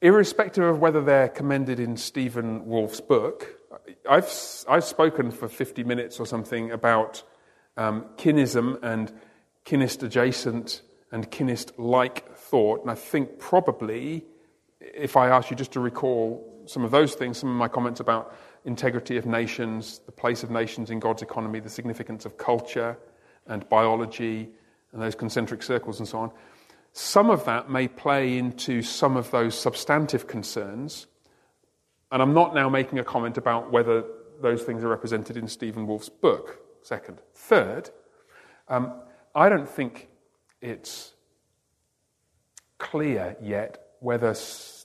irrespective 0.01 0.63
of 0.63 0.79
whether 0.79 1.01
they're 1.01 1.29
commended 1.29 1.79
in 1.79 1.97
Stephen 1.97 2.65
Wolfe's 2.65 3.01
book, 3.01 3.55
I've, 4.09 4.31
I've 4.67 4.83
spoken 4.83 5.31
for 5.31 5.47
50 5.47 5.83
minutes 5.83 6.19
or 6.19 6.25
something 6.25 6.71
about 6.71 7.23
um, 7.77 8.05
kinism 8.17 8.81
and 8.83 9.11
kinist 9.65 10.03
adjacent 10.03 10.81
and 11.11 11.29
kinist 11.29 11.71
like 11.77 12.35
thought, 12.35 12.81
and 12.81 12.91
I 12.91 12.95
think 12.95 13.39
probably 13.39 14.25
if 14.79 15.17
I 15.17 15.29
ask 15.29 15.49
you 15.49 15.55
just 15.55 15.71
to 15.73 15.79
recall 15.79 16.63
some 16.65 16.83
of 16.83 16.91
those 16.91 17.15
things, 17.15 17.37
some 17.37 17.49
of 17.49 17.55
my 17.55 17.67
comments 17.67 17.99
about 17.99 18.35
integrity 18.65 19.17
of 19.17 19.25
nations, 19.25 20.01
the 20.05 20.11
place 20.11 20.43
of 20.43 20.51
nations 20.51 20.91
in 20.91 20.99
God's 20.99 21.21
economy, 21.21 21.59
the 21.59 21.69
significance 21.69 22.25
of 22.25 22.37
culture 22.37 22.97
and 23.47 23.67
biology 23.69 24.49
and 24.91 25.01
those 25.01 25.15
concentric 25.15 25.63
circles 25.63 25.99
and 25.99 26.07
so 26.07 26.19
on. 26.19 26.31
Some 26.93 27.29
of 27.29 27.45
that 27.45 27.69
may 27.69 27.87
play 27.87 28.37
into 28.37 28.81
some 28.81 29.15
of 29.15 29.31
those 29.31 29.57
substantive 29.57 30.27
concerns. 30.27 31.07
And 32.11 32.21
I'm 32.21 32.33
not 32.33 32.55
now 32.55 32.69
making 32.69 32.99
a 32.99 33.03
comment 33.03 33.37
about 33.37 33.71
whether 33.71 34.03
those 34.41 34.63
things 34.63 34.83
are 34.83 34.87
represented 34.87 35.37
in 35.37 35.47
Stephen 35.47 35.85
Wolfe's 35.85 36.09
book, 36.09 36.59
second. 36.81 37.19
Third, 37.33 37.89
um, 38.67 38.93
I 39.35 39.49
don't 39.49 39.69
think 39.69 40.09
it's 40.61 41.13
clear 42.77 43.35
yet 43.41 43.89
whether 43.99 44.35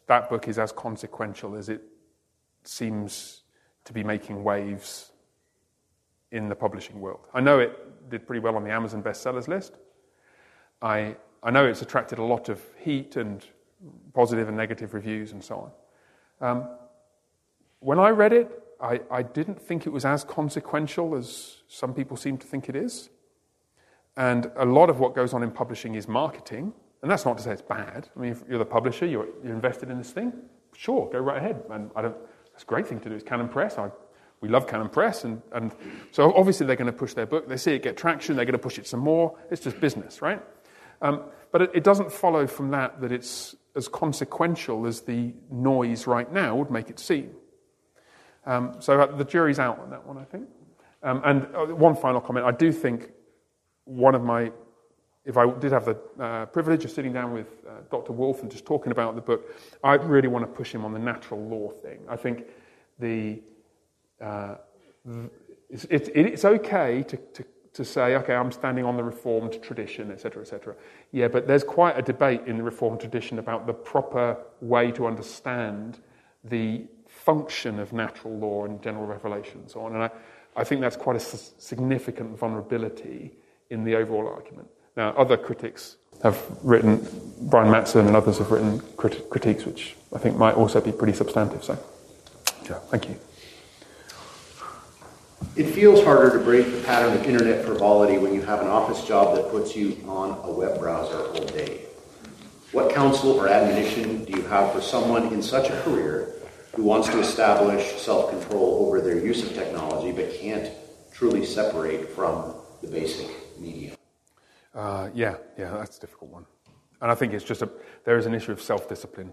that 0.07 0.29
book 0.29 0.49
is 0.49 0.59
as 0.59 0.73
consequential 0.73 1.55
as 1.55 1.69
it 1.69 1.83
seems 2.65 3.43
to 3.85 3.93
be 3.93 4.03
making 4.03 4.43
waves 4.43 5.13
in 6.33 6.49
the 6.49 6.55
publishing 6.55 7.01
world. 7.01 7.21
I 7.33 7.41
know 7.41 7.61
it 7.61 8.11
did 8.11 8.27
pretty 8.27 8.41
well 8.41 8.57
on 8.57 8.65
the 8.65 8.71
Amazon 8.71 9.03
bestsellers 9.03 9.49
list. 9.49 9.77
I, 10.83 11.17
I 11.45 11.51
know 11.51 11.67
it's 11.67 11.83
attracted 11.83 12.19
a 12.19 12.25
lot 12.25 12.49
of 12.49 12.61
heat 12.79 13.17
and 13.17 13.45
positive 14.15 14.49
and 14.49 14.57
negative 14.57 14.95
reviews 14.95 15.33
and 15.33 15.45
so 15.45 15.71
on. 16.41 16.49
Um, 16.51 16.69
when 17.81 17.99
I 17.99 18.09
read 18.09 18.33
it, 18.33 18.51
I, 18.81 19.01
I 19.11 19.23
didn't 19.23 19.61
think 19.61 19.87
it 19.87 19.91
was 19.91 20.07
as 20.07 20.25
consequential 20.25 21.15
as 21.15 21.59
some 21.69 21.93
people 21.93 22.17
seem 22.17 22.39
to 22.39 22.47
think 22.47 22.71
it 22.71 22.77
is. 22.77 23.11
And 24.17 24.51
a 24.57 24.65
lot 24.65 24.89
of 24.89 25.01
what 25.01 25.15
goes 25.15 25.35
on 25.35 25.43
in 25.43 25.51
publishing 25.51 25.97
is 25.97 26.09
marketing. 26.09 26.73
And 27.03 27.11
that's 27.11 27.27
not 27.27 27.37
to 27.37 27.45
say 27.45 27.53
it's 27.53 27.61
bad. 27.61 28.09
I 28.17 28.21
mean, 28.21 28.33
if 28.33 28.43
you're 28.49 28.59
the 28.59 28.65
publisher, 28.65 29.05
you're, 29.05 29.29
you're 29.43 29.53
invested 29.53 29.91
in 29.91 29.99
this 29.99 30.11
thing, 30.11 30.33
sure, 30.75 31.11
go 31.11 31.19
right 31.19 31.37
ahead. 31.37 31.63
And 31.71 31.91
I 31.95 32.01
don't, 32.01 32.17
that's 32.53 32.63
a 32.63 32.67
great 32.67 32.87
thing 32.87 33.01
to 33.01 33.11
do. 33.11 33.15
It's 33.15 33.25
Canon 33.25 33.49
Press. 33.49 33.77
I, 33.77 33.91
we 34.41 34.49
love 34.49 34.67
Canon 34.67 34.89
Press. 34.89 35.25
And, 35.25 35.43
and 35.53 35.75
so 36.11 36.33
obviously 36.35 36.67
they're 36.67 36.77
going 36.77 36.87
to 36.87 36.93
push 36.93 37.13
their 37.13 37.27
book. 37.27 37.49
They 37.49 37.59
see 37.59 37.75
it 37.75 37.83
get 37.83 37.99
traction. 37.99 38.37
They're 38.37 38.47
going 38.47 38.53
to 38.53 38.59
push 38.59 38.79
it 38.79 38.87
some 38.87 39.01
more. 39.01 39.37
It's 39.51 39.63
just 39.63 39.79
business, 39.81 40.23
right? 40.23 40.43
Um, 41.03 41.23
but 41.53 41.63
it, 41.63 41.71
it 41.75 41.85
doesn't 41.85 42.11
follow 42.13 42.47
from 42.47 42.71
that 42.71 43.01
that 43.01 43.13
it's 43.13 43.55
as 43.77 43.89
consequential 43.89 44.87
as 44.87 45.03
the 45.03 45.35
noise 45.51 46.07
right 46.07 46.33
now 46.33 46.57
would 46.57 46.71
make 46.71 46.91
it 46.91 46.99
seem. 46.99 47.31
Um, 48.47 48.77
so 48.79 49.01
uh, 49.01 49.07
the 49.17 49.25
jury's 49.25 49.59
out 49.59 49.79
on 49.79 49.91
that 49.91 50.07
one, 50.07 50.19
I 50.19 50.25
think. 50.25 50.49
Um, 51.03 51.23
and 51.25 51.47
uh, 51.55 51.75
one 51.75 51.97
final 51.97 52.21
comment 52.21 52.47
I 52.47 52.53
do 52.53 52.73
think 52.73 53.11
one 53.85 54.15
of 54.15 54.23
my, 54.23 54.51
if 55.25 55.37
I 55.37 55.51
did 55.51 55.73
have 55.73 55.85
the 55.85 55.99
uh, 56.19 56.47
privilege 56.47 56.85
of 56.85 56.91
sitting 56.91 57.13
down 57.13 57.33
with 57.33 57.47
uh, 57.69 57.83
Dr. 57.91 58.13
Wolfe 58.13 58.43
and 58.43 58.51
just 58.51 58.65
talking 58.65 58.93
about 58.93 59.15
the 59.15 59.21
book, 59.21 59.45
I 59.83 59.95
really 59.95 60.29
want 60.29 60.45
to 60.45 60.51
push 60.51 60.75
him 60.75 60.85
on 60.85 60.93
the 60.93 60.99
natural 60.99 61.41
law 61.41 61.71
thing. 61.71 62.01
I 62.09 62.17
think 62.17 62.47
the, 62.99 63.43
uh, 64.21 64.57
it's, 65.69 65.85
it's, 65.91 66.09
it's, 66.15 66.45
okay 66.45 67.03
to, 67.03 67.17
to, 67.17 67.45
to 67.75 67.85
say, 67.85 68.15
okay, 68.17 68.35
I'm 68.35 68.53
standing 68.53 68.85
on 68.85 68.97
the 68.97 69.03
Reformed 69.03 69.61
tradition, 69.61 70.11
etc., 70.11 70.43
etc. 70.43 70.75
Yeah, 71.13 71.29
but 71.29 71.47
there's 71.47 71.65
quite 71.65 71.99
a 71.99 72.03
debate 72.03 72.43
in 72.47 72.57
the 72.57 72.63
Reformed 72.63 73.01
tradition 73.01 73.39
about 73.39 73.67
the 73.67 73.75
proper 73.75 74.39
way 74.61 74.93
to 74.93 75.07
understand 75.07 75.99
the 76.45 76.85
function 77.09 77.81
of 77.81 77.93
natural 77.93 78.37
law 78.39 78.65
and 78.65 78.81
general 78.81 79.07
revelation 79.07 79.61
and 79.61 79.71
so 79.71 79.81
on. 79.81 79.95
And 79.95 80.05
I, 80.05 80.11
I 80.57 80.65
think 80.65 80.81
that's 80.81 80.97
quite 80.97 81.17
a 81.17 81.21
significant 81.21 82.39
vulnerability 82.39 83.33
in 83.71 83.85
the 83.85 83.97
overall 83.97 84.29
argument. 84.29 84.69
Now, 84.97 85.11
other 85.17 85.37
critics 85.37 85.97
have 86.23 86.41
written, 86.63 87.05
Brian 87.43 87.73
Mattson 87.73 88.07
and 88.07 88.15
others 88.15 88.39
have 88.39 88.53
written 88.53 88.81
crit- 88.97 89.29
critiques 89.31 89.67
which 89.67 89.97
I 90.15 90.19
think 90.19 90.37
might 90.37 90.55
also 90.55 90.81
be 90.81 90.93
pretty 90.93 91.13
substantive. 91.13 91.65
So, 91.65 91.77
yeah, 92.71 92.79
thank 92.91 93.09
you. 93.09 93.19
It 95.57 95.73
feels 95.73 96.03
harder 96.03 96.37
to 96.37 96.45
break 96.45 96.67
the 96.67 96.81
pattern 96.83 97.13
of 97.13 97.25
internet 97.25 97.65
frivolity 97.65 98.19
when 98.19 98.35
you 98.35 98.43
have 98.43 98.61
an 98.61 98.67
office 98.67 99.05
job 99.05 99.37
that 99.37 99.51
puts 99.51 99.77
you 99.77 99.97
on 100.09 100.39
a 100.43 100.53
web 100.53 100.81
browser 100.81 101.17
all 101.17 101.47
day. 101.47 101.83
What 102.73 102.93
counsel 102.93 103.31
or 103.33 103.47
admonition 103.49 104.25
do 104.25 104.33
you 104.37 104.43
have 104.49 104.73
for 104.73 104.81
someone 104.81 105.33
in 105.33 105.41
such 105.41 105.71
a 105.71 105.81
career 105.83 106.35
who 106.75 106.83
wants 106.83 107.09
to 107.09 107.21
establish 107.21 108.01
self 108.03 108.31
control 108.31 108.87
over 108.87 109.01
their 109.01 109.19
use 109.19 109.45
of 109.49 109.55
technology 109.55 110.11
but 110.11 110.35
can't 110.35 110.73
truly 111.13 111.45
separate 111.45 112.11
from 112.11 112.57
the 112.83 112.89
basic 112.89 113.31
media? 113.61 113.95
Uh, 114.75 115.09
yeah, 115.15 115.37
yeah, 115.57 115.71
that's 115.71 115.99
a 115.99 116.01
difficult 116.01 116.33
one. 116.33 116.47
And 117.01 117.13
I 117.13 117.15
think 117.15 117.33
it's 117.33 117.45
just 117.45 117.63
a, 117.63 117.71
there 118.05 118.19
is 118.19 118.27
an 118.27 118.35
issue 118.35 118.51
of 118.51 118.61
self 118.61 118.89
discipline. 118.89 119.33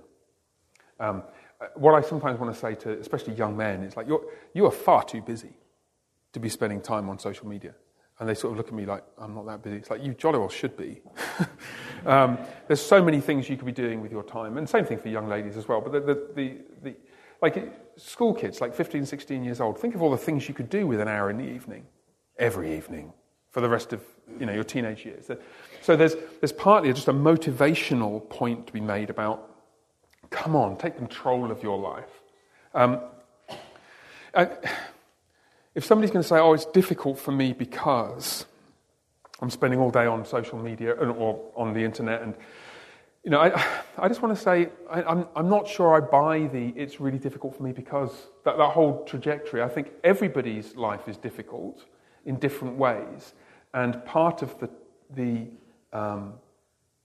Um, 1.00 1.24
what 1.74 1.96
I 1.96 2.02
sometimes 2.08 2.40
want 2.40 2.54
to 2.54 2.60
say 2.60 2.76
to, 2.76 3.00
especially 3.00 3.34
young 3.34 3.58
men, 3.58 3.82
is 3.82 3.98
like, 3.98 4.08
you're, 4.08 4.24
you 4.54 4.68
are 4.68 4.72
far 4.72 5.04
too 5.04 5.22
busy 5.22 5.56
to 6.34 6.40
be 6.40 6.50
spending 6.50 6.82
time 6.82 7.10
on 7.10 7.20
social 7.20 7.48
media. 7.48 7.74
And 8.20 8.30
they 8.30 8.36
sort 8.36 8.52
of 8.52 8.58
look 8.58 8.68
at 8.68 8.74
me 8.74 8.86
like, 8.86 9.04
I'm 9.18 9.34
not 9.34 9.48
that 9.48 9.64
busy. 9.64 9.78
It's 9.78 9.90
like, 9.90 10.04
you 10.04 10.14
jolly 10.14 10.38
well 10.38 10.50
should 10.50 10.78
be. 10.78 11.02
um, 12.06 12.38
there's 12.68 12.82
so 12.82 13.04
many 13.04 13.20
things 13.20 13.50
you 13.50 13.58
could 13.58 13.66
be 13.66 13.72
doing 13.72 14.00
with 14.00 14.12
your 14.12 14.24
time. 14.24 14.58
And 14.58 14.70
same 14.70 14.86
thing 14.86 15.00
for 15.00 15.10
young 15.10 15.28
ladies 15.28 15.58
as 15.58 15.68
well. 15.68 15.82
But 15.82 15.92
the, 15.94 16.00
the, 16.02 16.28
the, 16.36 16.58
the 16.84 16.96
like 17.42 17.74
school 17.98 18.34
kids, 18.34 18.62
like 18.62 18.76
15, 18.76 19.06
16 19.06 19.44
years 19.44 19.60
old, 19.60 19.80
think 19.80 19.96
of 19.96 20.04
all 20.04 20.12
the 20.12 20.18
things 20.18 20.48
you 20.48 20.54
could 20.54 20.70
do 20.70 20.86
with 20.86 21.00
an 21.00 21.08
hour 21.08 21.32
in 21.32 21.38
the 21.38 21.50
evening, 21.50 21.86
every 22.38 22.78
evening, 22.78 23.12
for 23.50 23.62
the 23.62 23.70
rest 23.70 23.92
of 23.92 24.04
you 24.40 24.46
know, 24.46 24.54
your 24.54 24.64
teenage 24.64 25.04
years. 25.04 25.32
So 25.82 25.96
there's, 25.96 26.16
there's 26.40 26.54
partly 26.54 26.94
just 26.94 27.08
a 27.08 27.14
motivational 27.14 28.30
point 28.30 28.68
to 28.68 28.74
be 28.74 28.82
made 28.82 29.10
about 29.10 29.48
come 30.30 30.56
on, 30.56 30.78
take 30.78 30.96
control 30.96 31.52
of 31.52 31.62
your 31.62 31.78
life. 31.78 32.22
Um, 32.74 33.02
if 35.76 35.86
somebody's 35.86 36.12
going 36.12 36.24
to 36.24 36.28
say, 36.28 36.38
oh, 36.38 36.54
it's 36.54 36.66
difficult 36.66 37.18
for 37.20 37.32
me 37.32 37.54
because 37.54 38.46
I'm 39.42 39.50
spending 39.50 39.80
all 39.80 39.92
day 39.92 40.06
on 40.06 40.26
social 40.26 40.60
media 40.60 40.92
or 40.94 41.42
on 41.56 41.74
the 41.74 41.84
internet 41.84 42.22
and 42.22 42.36
you 43.24 43.30
know, 43.30 43.40
I, 43.40 43.64
I 44.00 44.08
just 44.08 44.22
want 44.22 44.36
to 44.36 44.42
say 44.42 44.70
I, 44.90 45.02
am 45.02 45.08
I'm, 45.08 45.28
I'm 45.36 45.50
not 45.50 45.68
sure 45.68 45.96
I 45.96 46.00
buy 46.00 46.48
the 46.48 46.74
it's 46.76 47.00
really 47.00 47.20
difficult 47.20 47.56
for 47.56 47.64
me 47.64 47.72
because 47.72 48.12
that, 48.46 48.58
that 48.58 48.72
whole 48.72 49.04
trajectory. 49.06 49.62
I 49.62 49.68
think 49.68 49.92
everybody's 50.04 50.76
life 50.76 51.08
is 51.08 51.18
difficult 51.18 51.86
in 52.26 52.38
different 52.38 52.78
ways. 52.78 53.34
And 53.74 54.04
part 54.06 54.42
of 54.42 54.60
the, 54.60 54.70
the 55.12 55.48
um, 55.94 56.34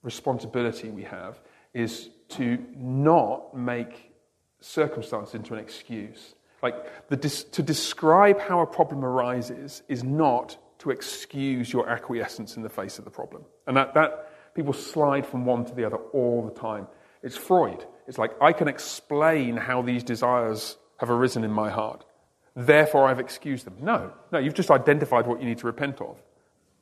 responsibility 0.03 0.89
we 0.89 1.03
have 1.03 1.41
is 1.75 2.09
to 2.29 2.59
not 2.75 3.55
make 3.55 4.13
circumstance 4.61 5.35
into 5.35 5.53
an 5.53 5.61
excuse. 5.61 6.35
Like, 6.67 7.09
the, 7.09 7.17
to 7.53 7.63
describe 7.63 8.41
how 8.41 8.61
a 8.61 8.67
problem 8.67 9.05
arises 9.05 9.83
is 9.89 10.03
not 10.03 10.57
to 10.79 10.91
excuse 10.91 11.73
your 11.73 11.89
acquiescence 11.89 12.57
in 12.57 12.63
the 12.63 12.69
face 12.69 12.99
of 12.99 13.05
the 13.05 13.11
problem. 13.11 13.45
And 13.67 13.77
that, 13.77 13.95
that 13.95 14.27
People 14.57 14.73
slide 14.73 15.27
from 15.27 15.45
one 15.45 15.67
to 15.67 15.75
the 15.75 15.85
other 15.85 15.99
all 16.15 16.43
the 16.43 16.59
time. 16.59 16.89
It's 17.23 17.37
Freud. 17.37 17.85
It's 18.09 18.17
like, 18.17 18.33
I 18.41 18.55
can 18.55 18.69
explain 18.69 19.55
how 19.55 19.83
these 19.83 20.03
desires 20.03 20.79
have 20.97 21.11
arisen 21.11 21.45
in 21.45 21.51
my 21.51 21.69
heart. 21.69 22.07
Therefore, 22.55 23.07
I've 23.07 23.21
excused 23.21 23.67
them. 23.67 23.75
No, 23.83 24.15
no, 24.33 24.39
you've 24.39 24.55
just 24.55 24.71
identified 24.71 25.27
what 25.27 25.43
you 25.43 25.47
need 25.47 25.59
to 25.59 25.67
repent 25.67 26.01
of. 26.01 26.17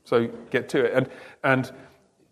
So 0.04 0.28
get 0.50 0.68
to 0.68 0.84
it. 0.84 0.92
And, 0.94 1.10
and 1.42 1.72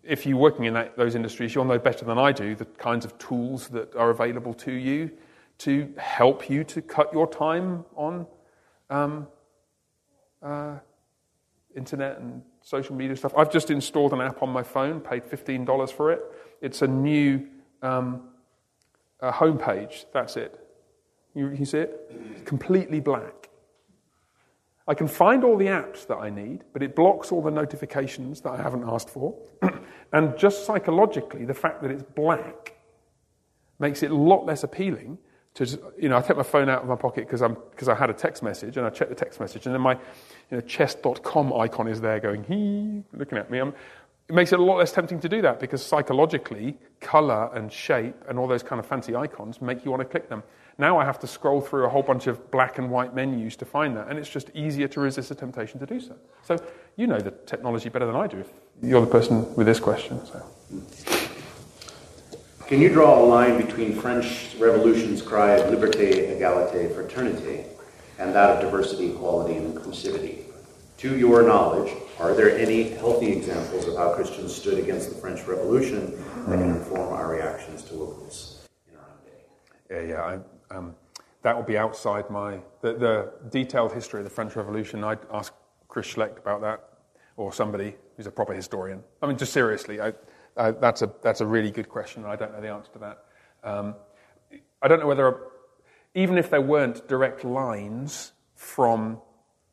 if 0.01 0.25
you're 0.25 0.37
working 0.37 0.63
in 0.63 0.75
that, 0.75 0.95
those 0.95 1.13
industries, 1.13 1.53
you'll 1.53 1.65
know 1.65 1.77
better 1.77 2.05
than 2.05 2.17
I 2.17 2.31
do 2.31 2.55
the 2.55 2.63
kinds 2.63 3.03
of 3.03 3.17
tools 3.17 3.67
that 3.69 3.93
are 3.97 4.11
available 4.11 4.53
to 4.53 4.71
you 4.71 5.11
to 5.63 5.93
help 5.97 6.49
you 6.49 6.63
to 6.65 6.81
cut 6.81 7.11
your 7.13 7.27
time 7.27 7.85
on 7.95 8.27
um, 8.89 9.27
uh, 10.41 10.77
internet 11.75 12.19
and 12.19 12.41
social 12.61 12.95
media 12.95 13.15
stuff. 13.15 13.33
I've 13.37 13.51
just 13.51 13.71
installed 13.71 14.13
an 14.13 14.21
app 14.21 14.43
on 14.43 14.49
my 14.49 14.63
phone, 14.63 14.99
paid 14.99 15.23
$15 15.23 15.91
for 15.91 16.11
it. 16.11 16.21
It's 16.61 16.81
a 16.81 16.87
new 16.87 17.47
um, 17.81 18.29
homepage. 19.21 20.05
That's 20.13 20.35
it. 20.35 20.59
You, 21.33 21.49
you 21.49 21.65
see 21.65 21.79
it? 21.79 22.11
It's 22.31 22.41
completely 22.47 22.99
black. 22.99 23.49
I 24.85 24.93
can 24.93 25.07
find 25.07 25.45
all 25.45 25.55
the 25.55 25.67
apps 25.67 26.05
that 26.07 26.17
I 26.17 26.29
need, 26.29 26.65
but 26.73 26.83
it 26.83 26.93
blocks 26.93 27.31
all 27.31 27.41
the 27.41 27.51
notifications 27.51 28.41
that 28.41 28.51
I 28.51 28.61
haven't 28.61 28.83
asked 28.85 29.09
for. 29.09 29.33
and 30.13 30.37
just 30.37 30.65
psychologically, 30.65 31.45
the 31.45 31.53
fact 31.53 31.81
that 31.83 31.89
it's 31.91 32.03
black 32.03 32.75
makes 33.79 34.03
it 34.03 34.11
a 34.11 34.15
lot 34.15 34.45
less 34.45 34.63
appealing 34.63 35.17
to 35.55 35.65
just, 35.65 35.79
you 35.99 36.09
know, 36.09 36.17
I 36.17 36.21
take 36.21 36.37
my 36.37 36.43
phone 36.43 36.69
out 36.69 36.81
of 36.81 36.87
my 36.87 36.95
pocket 36.95 37.27
because 37.27 37.41
I'm 37.41 37.57
because 37.71 37.87
I 37.87 37.95
had 37.95 38.09
a 38.09 38.13
text 38.13 38.41
message 38.41 38.77
and 38.77 38.85
I 38.85 38.89
check 38.89 39.09
the 39.09 39.15
text 39.15 39.39
message 39.39 39.65
and 39.65 39.75
then 39.75 39.81
my 39.81 39.93
you 39.93 40.57
know, 40.57 40.61
chess.com 40.61 41.53
icon 41.53 41.87
is 41.87 42.01
there 42.01 42.19
going 42.19 42.43
he 42.43 43.03
looking 43.17 43.37
at 43.37 43.51
me. 43.51 43.59
I'm, 43.59 43.73
it 44.29 44.35
makes 44.35 44.53
it 44.53 44.59
a 44.59 44.63
lot 44.63 44.77
less 44.77 44.91
tempting 44.91 45.19
to 45.19 45.29
do 45.29 45.41
that 45.41 45.59
because 45.59 45.85
psychologically, 45.85 46.77
color 47.01 47.51
and 47.53 47.71
shape 47.71 48.15
and 48.29 48.39
all 48.39 48.47
those 48.47 48.63
kind 48.63 48.79
of 48.79 48.85
fancy 48.85 49.15
icons 49.15 49.61
make 49.61 49.83
you 49.83 49.91
want 49.91 50.01
to 50.01 50.07
click 50.07 50.29
them. 50.29 50.43
Now 50.77 50.97
I 50.97 51.05
have 51.05 51.19
to 51.19 51.27
scroll 51.27 51.61
through 51.61 51.85
a 51.85 51.89
whole 51.89 52.01
bunch 52.01 52.27
of 52.27 52.49
black 52.49 52.77
and 52.79 52.89
white 52.89 53.13
menus 53.13 53.55
to 53.57 53.65
find 53.65 53.95
that, 53.97 54.07
and 54.07 54.17
it's 54.17 54.29
just 54.29 54.49
easier 54.55 54.87
to 54.87 54.99
resist 55.01 55.29
the 55.29 55.35
temptation 55.35 55.79
to 55.79 55.85
do 55.85 55.99
so. 55.99 56.15
So 56.41 56.57
you 56.95 57.05
know 57.05 57.19
the 57.19 57.31
technology 57.31 57.89
better 57.89 58.07
than 58.07 58.15
I 58.15 58.27
do 58.27 58.39
if 58.39 58.49
you're 58.81 59.01
the 59.01 59.07
person 59.07 59.53
with 59.55 59.67
this 59.67 59.79
question. 59.79 60.25
So. 60.25 61.22
Can 62.67 62.79
you 62.79 62.87
draw 62.87 63.19
a 63.19 63.25
line 63.25 63.63
between 63.63 63.93
French 63.93 64.55
Revolution's 64.57 65.21
cry 65.21 65.51
of 65.51 65.69
liberté, 65.69 66.39
égalité, 66.39 66.89
fraternité, 66.95 67.65
and 68.17 68.33
that 68.33 68.51
of 68.51 68.61
diversity, 68.61 69.11
equality, 69.11 69.55
and 69.57 69.75
inclusivity? 69.75 70.45
To 70.99 71.17
your 71.17 71.43
knowledge, 71.43 71.93
are 72.19 72.33
there 72.33 72.57
any 72.57 72.83
healthy 72.83 73.33
examples 73.33 73.85
of 73.85 73.97
how 73.97 74.13
Christians 74.13 74.55
stood 74.55 74.79
against 74.79 75.09
the 75.09 75.15
French 75.15 75.45
Revolution 75.45 76.11
that 76.47 76.57
can 76.57 76.69
inform 76.69 77.13
our 77.13 77.29
reactions 77.29 77.83
to 77.83 78.01
events 78.01 78.65
in 78.89 78.97
our 78.97 79.03
own 79.03 79.99
day? 79.99 80.07
Yeah, 80.07 80.15
yeah. 80.15 80.39
I, 80.71 80.75
um, 80.75 80.95
that 81.41 81.57
would 81.57 81.67
be 81.67 81.77
outside 81.77 82.29
my 82.29 82.59
the, 82.79 82.93
the, 82.93 83.33
detailed 83.49 83.91
history 83.91 84.21
of 84.21 84.23
the 84.23 84.29
French 84.29 84.55
Revolution. 84.55 85.03
I'd 85.03 85.19
ask 85.33 85.53
Chris 85.89 86.07
Schlect 86.07 86.37
about 86.37 86.61
that, 86.61 86.81
or 87.35 87.51
somebody 87.51 87.97
who's 88.15 88.27
a 88.27 88.31
proper 88.31 88.53
historian. 88.53 89.03
I 89.21 89.27
mean, 89.27 89.37
just 89.37 89.51
seriously, 89.51 89.99
I, 89.99 90.13
uh, 90.57 90.71
that's, 90.71 91.01
a, 91.01 91.11
that's 91.21 91.41
a 91.41 91.45
really 91.45 91.71
good 91.71 91.89
question, 91.89 92.23
and 92.23 92.31
I 92.31 92.35
don't 92.35 92.53
know 92.53 92.61
the 92.61 92.69
answer 92.69 92.91
to 92.93 92.99
that. 92.99 93.25
Um, 93.63 93.95
I 94.81 94.87
don't 94.87 94.99
know 94.99 95.07
whether, 95.07 95.37
even 96.13 96.37
if 96.37 96.49
there 96.49 96.61
weren't 96.61 97.07
direct 97.07 97.43
lines 97.43 98.33
from 98.55 99.19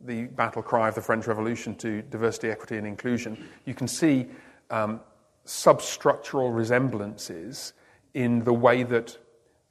the 0.00 0.24
battle 0.24 0.62
cry 0.62 0.88
of 0.88 0.94
the 0.94 1.02
French 1.02 1.26
Revolution 1.26 1.74
to 1.76 2.02
diversity, 2.02 2.48
equity, 2.48 2.76
and 2.76 2.86
inclusion, 2.86 3.48
you 3.66 3.74
can 3.74 3.88
see 3.88 4.26
um, 4.70 5.00
substructural 5.44 6.54
resemblances 6.54 7.72
in 8.14 8.44
the 8.44 8.52
way 8.52 8.82
that 8.82 9.18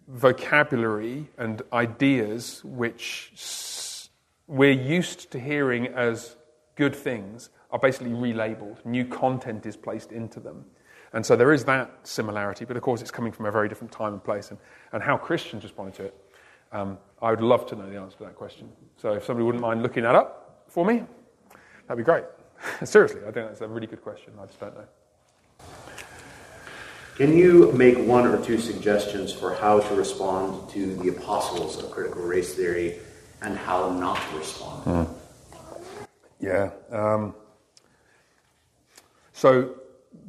vocabulary 0.08 1.28
and 1.38 1.62
ideas, 1.74 2.64
which 2.64 3.32
s- 3.34 4.10
we're 4.48 4.72
used 4.72 5.32
to 5.32 5.40
hearing 5.40 5.88
as 5.88 6.36
good 6.76 6.96
things, 6.96 7.50
are 7.72 7.80
basically 7.80 8.12
relabeled. 8.12 8.84
New 8.86 9.06
content 9.06 9.66
is 9.66 9.78
placed 9.78 10.12
into 10.12 10.40
them. 10.40 10.66
And 11.14 11.26
so 11.26 11.36
there 11.36 11.52
is 11.52 11.66
that 11.66 11.92
similarity, 12.04 12.66
but 12.66 12.78
of 12.78 12.84
course 12.84 13.02
it's 13.02 13.12
coming 13.12 13.32
from 13.32 13.46
a 13.46 13.52
very 13.52 13.68
different 13.68 13.92
time 13.92 14.14
and 14.14 14.24
place. 14.24 14.52
And, 14.52 14.60
and 14.92 15.02
how 15.02 15.18
Christians 15.18 15.64
responded 15.64 15.96
to 15.96 16.04
it, 16.06 16.24
um, 16.72 16.98
I 17.22 17.32
would 17.32 17.42
love 17.42 17.66
to 17.68 17.76
know 17.76 17.90
the 17.90 18.00
answer 18.00 18.18
to 18.18 18.24
that 18.26 18.36
question. 18.36 18.70
So 18.98 19.14
if 19.14 19.26
somebody 19.26 19.46
wouldn't 19.46 19.62
mind 19.62 19.82
looking 19.82 20.04
that 20.04 20.16
up 20.16 20.64
for 20.68 20.86
me, 20.86 21.04
that'd 21.88 21.98
be 21.98 22.04
great. 22.04 22.26
Seriously, 22.84 23.22
I 23.22 23.32
think 23.32 23.48
that's 23.48 23.62
a 23.62 23.68
really 23.68 23.88
good 23.88 24.04
question. 24.04 24.34
I 24.40 24.46
just 24.46 24.60
don't 24.60 24.76
know. 24.76 24.86
Can 27.16 27.36
you 27.36 27.72
make 27.74 27.98
one 27.98 28.26
or 28.26 28.42
two 28.42 28.58
suggestions 28.58 29.34
for 29.34 29.54
how 29.54 29.82
to 29.82 29.96
respond 29.96 30.70
to 30.70 30.96
the 30.96 31.10
apostles 31.10 31.78
of 31.78 31.92
critical 31.92 32.22
race 32.22 32.54
theory 32.54 33.00
and 33.42 33.58
how 33.58 33.90
not 33.92 34.18
to 34.30 34.38
respond? 34.38 35.10
Yeah. 36.40 36.72
Um, 36.92 37.36
so, 39.34 39.76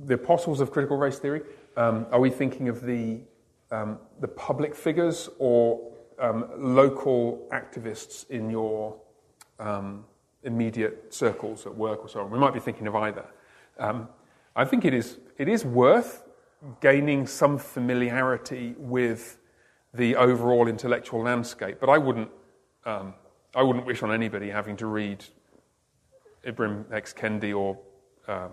the 0.05 0.15
apostles 0.15 0.61
of 0.61 0.71
critical 0.71 0.97
race 0.97 1.19
theory, 1.19 1.43
um, 1.77 2.07
are 2.11 2.21
we 2.21 2.31
thinking 2.31 2.69
of 2.69 2.83
the, 2.83 3.21
um, 3.71 3.99
the 4.21 4.29
public 4.29 4.75
figures 4.75 5.29
or 5.39 5.93
um, 6.19 6.49
local 6.57 7.47
activists 7.53 8.29
in 8.31 8.51
your 8.51 8.97
um, 9.59 10.05
immediate 10.43 11.13
circles 11.13 11.67
at 11.67 11.75
work 11.75 12.01
or 12.01 12.09
so 12.09 12.21
on? 12.21 12.31
We 12.31 12.39
might 12.39 12.55
be 12.55 12.61
thinking 12.61 12.87
of 12.87 12.97
either. 12.97 13.27
Um, 13.79 14.09
I 14.57 14.65
think 14.65 14.85
it 14.85 14.95
is, 14.95 15.19
it 15.39 15.49
is 15.49 15.65
worth 15.65 16.25
gaining 16.81 17.27
some 17.27 17.59
familiarity 17.59 18.75
with 18.77 19.39
the 19.95 20.17
overall 20.17 20.69
intellectual 20.69 21.23
landscape, 21.23 21.79
but 21.81 21.89
I 21.89 21.99
wouldn't, 21.99 22.31
I 22.85 23.63
wouldn't 23.63 23.87
wish 23.87 24.03
on 24.03 24.13
anybody 24.13 24.51
having 24.51 24.77
to 24.77 24.87
read 24.87 25.25
Ibram 26.47 26.93
X. 26.93 27.13
Kendi 27.13 27.57
or 27.57 27.79
um, 28.29 28.51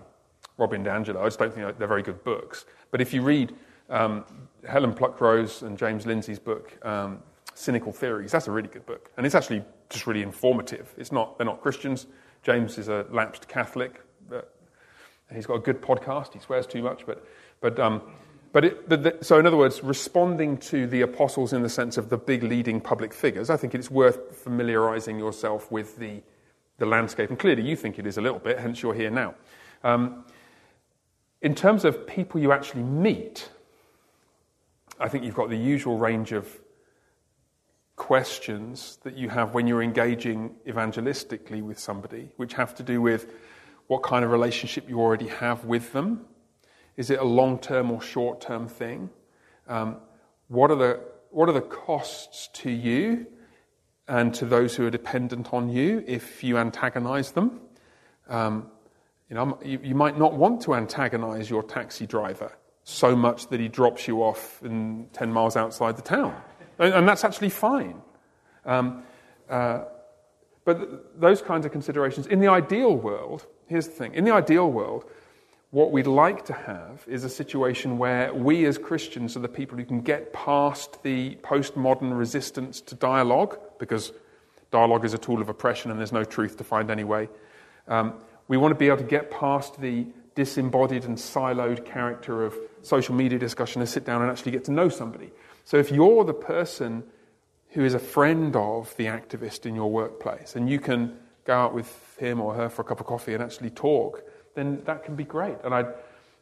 Robin 0.57 0.83
DiAngelo. 0.83 1.21
I 1.21 1.25
just 1.25 1.39
don't 1.39 1.53
think 1.53 1.77
they're 1.77 1.87
very 1.87 2.03
good 2.03 2.23
books. 2.23 2.65
But 2.91 3.01
if 3.01 3.13
you 3.13 3.21
read 3.21 3.53
um, 3.89 4.25
Helen 4.67 4.93
Pluckrose 4.93 5.61
and 5.61 5.77
James 5.77 6.05
Lindsay's 6.05 6.39
book, 6.39 6.77
um, 6.85 7.19
Cynical 7.53 7.91
Theories, 7.91 8.31
that's 8.31 8.47
a 8.47 8.51
really 8.51 8.67
good 8.67 8.85
book. 8.85 9.11
And 9.17 9.25
it's 9.25 9.35
actually 9.35 9.63
just 9.89 10.07
really 10.07 10.23
informative. 10.23 10.93
It's 10.97 11.11
not, 11.11 11.37
they're 11.37 11.45
not 11.45 11.61
Christians. 11.61 12.07
James 12.43 12.77
is 12.77 12.87
a 12.87 13.05
lapsed 13.11 13.47
Catholic. 13.47 14.01
But 14.29 14.53
he's 15.33 15.45
got 15.45 15.55
a 15.55 15.59
good 15.59 15.81
podcast. 15.81 16.33
He 16.33 16.39
swears 16.39 16.67
too 16.67 16.81
much. 16.81 17.05
But, 17.05 17.25
but, 17.61 17.79
um, 17.79 18.01
but 18.51 18.65
it, 18.65 18.89
the, 18.89 19.17
so, 19.21 19.39
in 19.39 19.45
other 19.45 19.57
words, 19.57 19.83
responding 19.83 20.57
to 20.57 20.87
the 20.87 21.01
apostles 21.01 21.53
in 21.53 21.61
the 21.61 21.69
sense 21.69 21.97
of 21.97 22.09
the 22.09 22.17
big 22.17 22.43
leading 22.43 22.81
public 22.81 23.13
figures, 23.13 23.49
I 23.49 23.57
think 23.57 23.75
it's 23.75 23.91
worth 23.91 24.35
familiarizing 24.37 25.19
yourself 25.19 25.71
with 25.71 25.97
the, 25.97 26.21
the 26.77 26.85
landscape. 26.85 27.29
And 27.29 27.37
clearly, 27.37 27.61
you 27.61 27.75
think 27.75 27.99
it 27.99 28.07
is 28.07 28.17
a 28.17 28.21
little 28.21 28.39
bit, 28.39 28.57
hence 28.57 28.81
you're 28.81 28.93
here 28.93 29.11
now. 29.11 29.35
Um, 29.83 30.25
in 31.41 31.55
terms 31.55 31.85
of 31.85 32.07
people 32.07 32.41
you 32.41 32.51
actually 32.51 32.83
meet, 32.83 33.49
I 34.99 35.07
think 35.07 35.23
you've 35.23 35.35
got 35.35 35.49
the 35.49 35.57
usual 35.57 35.97
range 35.97 36.31
of 36.31 36.47
questions 37.95 38.99
that 39.03 39.17
you 39.17 39.29
have 39.29 39.53
when 39.53 39.67
you're 39.67 39.83
engaging 39.83 40.55
evangelistically 40.67 41.61
with 41.61 41.77
somebody, 41.79 42.29
which 42.37 42.53
have 42.53 42.73
to 42.75 42.83
do 42.83 43.01
with 43.01 43.27
what 43.87 44.03
kind 44.03 44.23
of 44.23 44.31
relationship 44.31 44.87
you 44.89 44.99
already 44.99 45.27
have 45.27 45.65
with 45.65 45.93
them. 45.93 46.25
Is 46.95 47.09
it 47.09 47.19
a 47.19 47.23
long 47.23 47.59
term 47.59 47.91
or 47.91 48.01
short 48.01 48.41
term 48.41 48.67
thing? 48.67 49.09
Um, 49.67 49.97
what, 50.47 50.71
are 50.71 50.75
the, 50.75 51.01
what 51.29 51.49
are 51.49 51.53
the 51.53 51.61
costs 51.61 52.49
to 52.53 52.71
you 52.71 53.27
and 54.07 54.33
to 54.35 54.45
those 54.45 54.75
who 54.75 54.85
are 54.85 54.89
dependent 54.89 55.53
on 55.53 55.69
you 55.69 56.03
if 56.07 56.43
you 56.43 56.57
antagonize 56.57 57.31
them? 57.31 57.61
Um, 58.27 58.71
you, 59.29 59.35
know, 59.35 59.59
you, 59.63 59.95
might 59.95 60.17
not 60.17 60.33
want 60.33 60.61
to 60.61 60.75
antagonize 60.75 61.49
your 61.49 61.63
taxi 61.63 62.05
driver 62.05 62.51
so 62.83 63.15
much 63.15 63.47
that 63.47 63.59
he 63.59 63.67
drops 63.67 64.07
you 64.07 64.23
off 64.23 64.61
in 64.63 65.07
10 65.11 65.31
miles 65.31 65.57
outside 65.57 65.97
the 65.97 66.01
town. 66.01 66.33
And, 66.79 67.07
that's 67.07 67.23
actually 67.23 67.49
fine. 67.49 68.01
Um, 68.65 69.03
uh, 69.49 69.83
but 70.63 70.77
th- 70.77 70.89
those 71.17 71.41
kinds 71.41 71.65
of 71.65 71.71
considerations, 71.71 72.27
in 72.27 72.39
the 72.39 72.47
ideal 72.47 72.95
world, 72.95 73.45
here's 73.67 73.87
the 73.87 73.93
thing 73.93 74.13
in 74.13 74.23
the 74.23 74.31
ideal 74.31 74.71
world, 74.71 75.05
what 75.71 75.91
we'd 75.91 76.07
like 76.07 76.45
to 76.45 76.53
have 76.53 77.03
is 77.07 77.25
a 77.25 77.29
situation 77.29 77.97
where 77.97 78.33
we 78.33 78.65
as 78.65 78.77
Christians 78.77 79.35
are 79.35 79.41
the 79.41 79.49
people 79.49 79.77
who 79.77 79.83
can 79.83 79.99
get 79.99 80.31
past 80.31 81.03
the 81.03 81.35
postmodern 81.37 82.17
resistance 82.17 82.79
to 82.81 82.95
dialogue, 82.95 83.59
because 83.79 84.13
dialogue 84.71 85.03
is 85.03 85.13
a 85.13 85.17
tool 85.17 85.41
of 85.41 85.49
oppression 85.49 85.91
and 85.91 85.99
there's 85.99 86.13
no 86.13 86.23
truth 86.23 86.57
to 86.57 86.63
find 86.63 86.89
anyway. 86.89 87.27
Um, 87.87 88.13
we 88.47 88.57
want 88.57 88.71
to 88.71 88.75
be 88.75 88.87
able 88.87 88.97
to 88.97 89.03
get 89.03 89.31
past 89.31 89.79
the 89.79 90.07
disembodied 90.35 91.03
and 91.03 91.17
siloed 91.17 91.83
character 91.85 92.45
of 92.45 92.55
social 92.81 93.15
media 93.15 93.39
discussion 93.39 93.81
and 93.81 93.89
sit 93.89 94.05
down 94.05 94.21
and 94.21 94.29
actually 94.29 94.51
get 94.51 94.63
to 94.65 94.71
know 94.71 94.87
somebody. 94.87 95.31
So 95.65 95.77
if 95.77 95.91
you're 95.91 96.23
the 96.23 96.33
person 96.33 97.03
who 97.69 97.83
is 97.83 97.93
a 97.93 97.99
friend 97.99 98.55
of 98.55 98.95
the 98.97 99.05
activist 99.05 99.65
in 99.65 99.75
your 99.75 99.91
workplace 99.91 100.55
and 100.55 100.69
you 100.69 100.79
can 100.79 101.17
go 101.43 101.55
out 101.55 101.73
with 101.73 102.15
him 102.19 102.39
or 102.39 102.53
her 102.53 102.69
for 102.69 102.83
a 102.83 102.85
cup 102.85 102.99
of 102.99 103.05
coffee 103.05 103.33
and 103.33 103.43
actually 103.43 103.71
talk, 103.71 104.23
then 104.55 104.81
that 104.85 105.03
can 105.03 105.15
be 105.15 105.23
great. 105.23 105.57
And 105.63 105.73
I, 105.73 105.85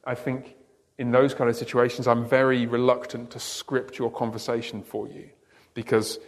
I 0.03 0.15
think 0.15 0.55
in 0.97 1.11
those 1.11 1.33
kind 1.33 1.49
of 1.49 1.55
situations, 1.55 2.07
I'm 2.07 2.25
very 2.25 2.65
reluctant 2.65 3.31
to 3.31 3.39
script 3.39 3.97
your 3.97 4.11
conversation 4.11 4.83
for 4.83 5.07
you 5.07 5.29
because 5.73 6.19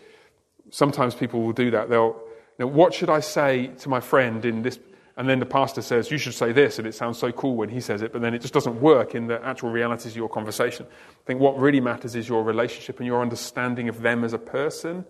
sometimes 0.69 1.15
people 1.15 1.41
will 1.41 1.53
do 1.53 1.71
that. 1.71 1.89
They'll, 1.89 2.15
you 2.57 2.65
know, 2.65 2.67
what 2.67 2.93
should 2.93 3.09
I 3.09 3.19
say 3.19 3.67
to 3.79 3.89
my 3.89 3.99
friend 3.99 4.43
in 4.45 4.61
this? 4.61 4.79
And 5.17 5.27
then 5.27 5.39
the 5.39 5.47
pastor 5.47 5.81
says, 5.81 6.11
You 6.11 6.19
should 6.19 6.35
say 6.35 6.51
this, 6.51 6.77
and 6.77 6.87
it 6.87 6.93
sounds 6.93 7.17
so 7.17 7.31
cool 7.31 7.55
when 7.55 7.69
he 7.69 7.81
says 7.81 8.03
it, 8.03 8.13
but 8.13 8.21
then 8.21 8.35
it 8.35 8.41
just 8.41 8.53
doesn't 8.53 8.79
work 8.79 9.15
in 9.15 9.25
the 9.25 9.43
actual 9.43 9.71
realities 9.71 10.11
of 10.11 10.17
your 10.17 10.29
conversation. 10.29 10.85
I 10.89 11.25
think 11.25 11.39
what 11.39 11.57
really 11.59 11.81
matters 11.81 12.15
is 12.15 12.29
your 12.29 12.43
relationship 12.43 12.99
and 12.99 13.07
your 13.07 13.21
understanding 13.21 13.89
of 13.89 14.01
them 14.01 14.23
as 14.23 14.33
a 14.33 14.37
person, 14.37 15.03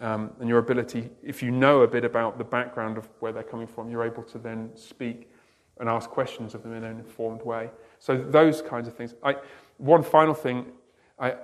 um, 0.00 0.32
and 0.40 0.48
your 0.48 0.58
ability, 0.58 1.08
if 1.22 1.42
you 1.42 1.50
know 1.50 1.82
a 1.82 1.88
bit 1.88 2.04
about 2.04 2.38
the 2.38 2.44
background 2.44 2.98
of 2.98 3.08
where 3.20 3.32
they're 3.32 3.42
coming 3.42 3.66
from, 3.66 3.88
you're 3.88 4.04
able 4.04 4.24
to 4.24 4.38
then 4.38 4.70
speak 4.74 5.30
and 5.78 5.88
ask 5.88 6.10
questions 6.10 6.54
of 6.54 6.62
them 6.62 6.74
in 6.74 6.84
an 6.84 6.98
informed 6.98 7.42
way. 7.42 7.70
So, 7.98 8.16
those 8.16 8.62
kinds 8.62 8.88
of 8.88 8.96
things. 8.96 9.14
I, 9.22 9.36
one 9.78 10.02
final 10.02 10.34
thing, 10.34 10.66
I, 11.18 11.36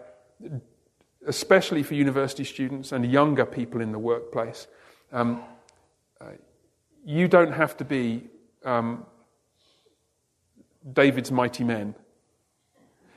especially 1.26 1.82
for 1.82 1.94
university 1.94 2.44
students 2.44 2.90
and 2.92 3.10
younger 3.10 3.46
people 3.46 3.80
in 3.80 3.92
the 3.92 3.98
workplace. 3.98 4.66
Um, 5.12 5.42
you 7.04 7.28
don't 7.28 7.52
have 7.52 7.76
to 7.78 7.84
be 7.84 8.28
um, 8.64 9.04
David's 10.90 11.30
mighty 11.30 11.64
men. 11.64 11.94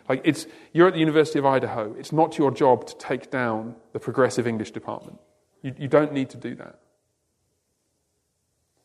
Like 0.07 0.21
it's, 0.23 0.45
you're 0.71 0.87
at 0.87 0.93
the 0.93 0.99
University 0.99 1.39
of 1.39 1.45
Idaho. 1.45 1.95
It's 1.97 2.11
not 2.11 2.37
your 2.37 2.51
job 2.51 2.85
to 2.87 2.97
take 2.97 3.31
down 3.31 3.75
the 3.93 3.99
progressive 3.99 4.47
English 4.47 4.71
department. 4.71 5.19
You, 5.61 5.73
you 5.77 5.87
don't 5.87 6.13
need 6.13 6.29
to 6.31 6.37
do 6.37 6.55
that. 6.55 6.79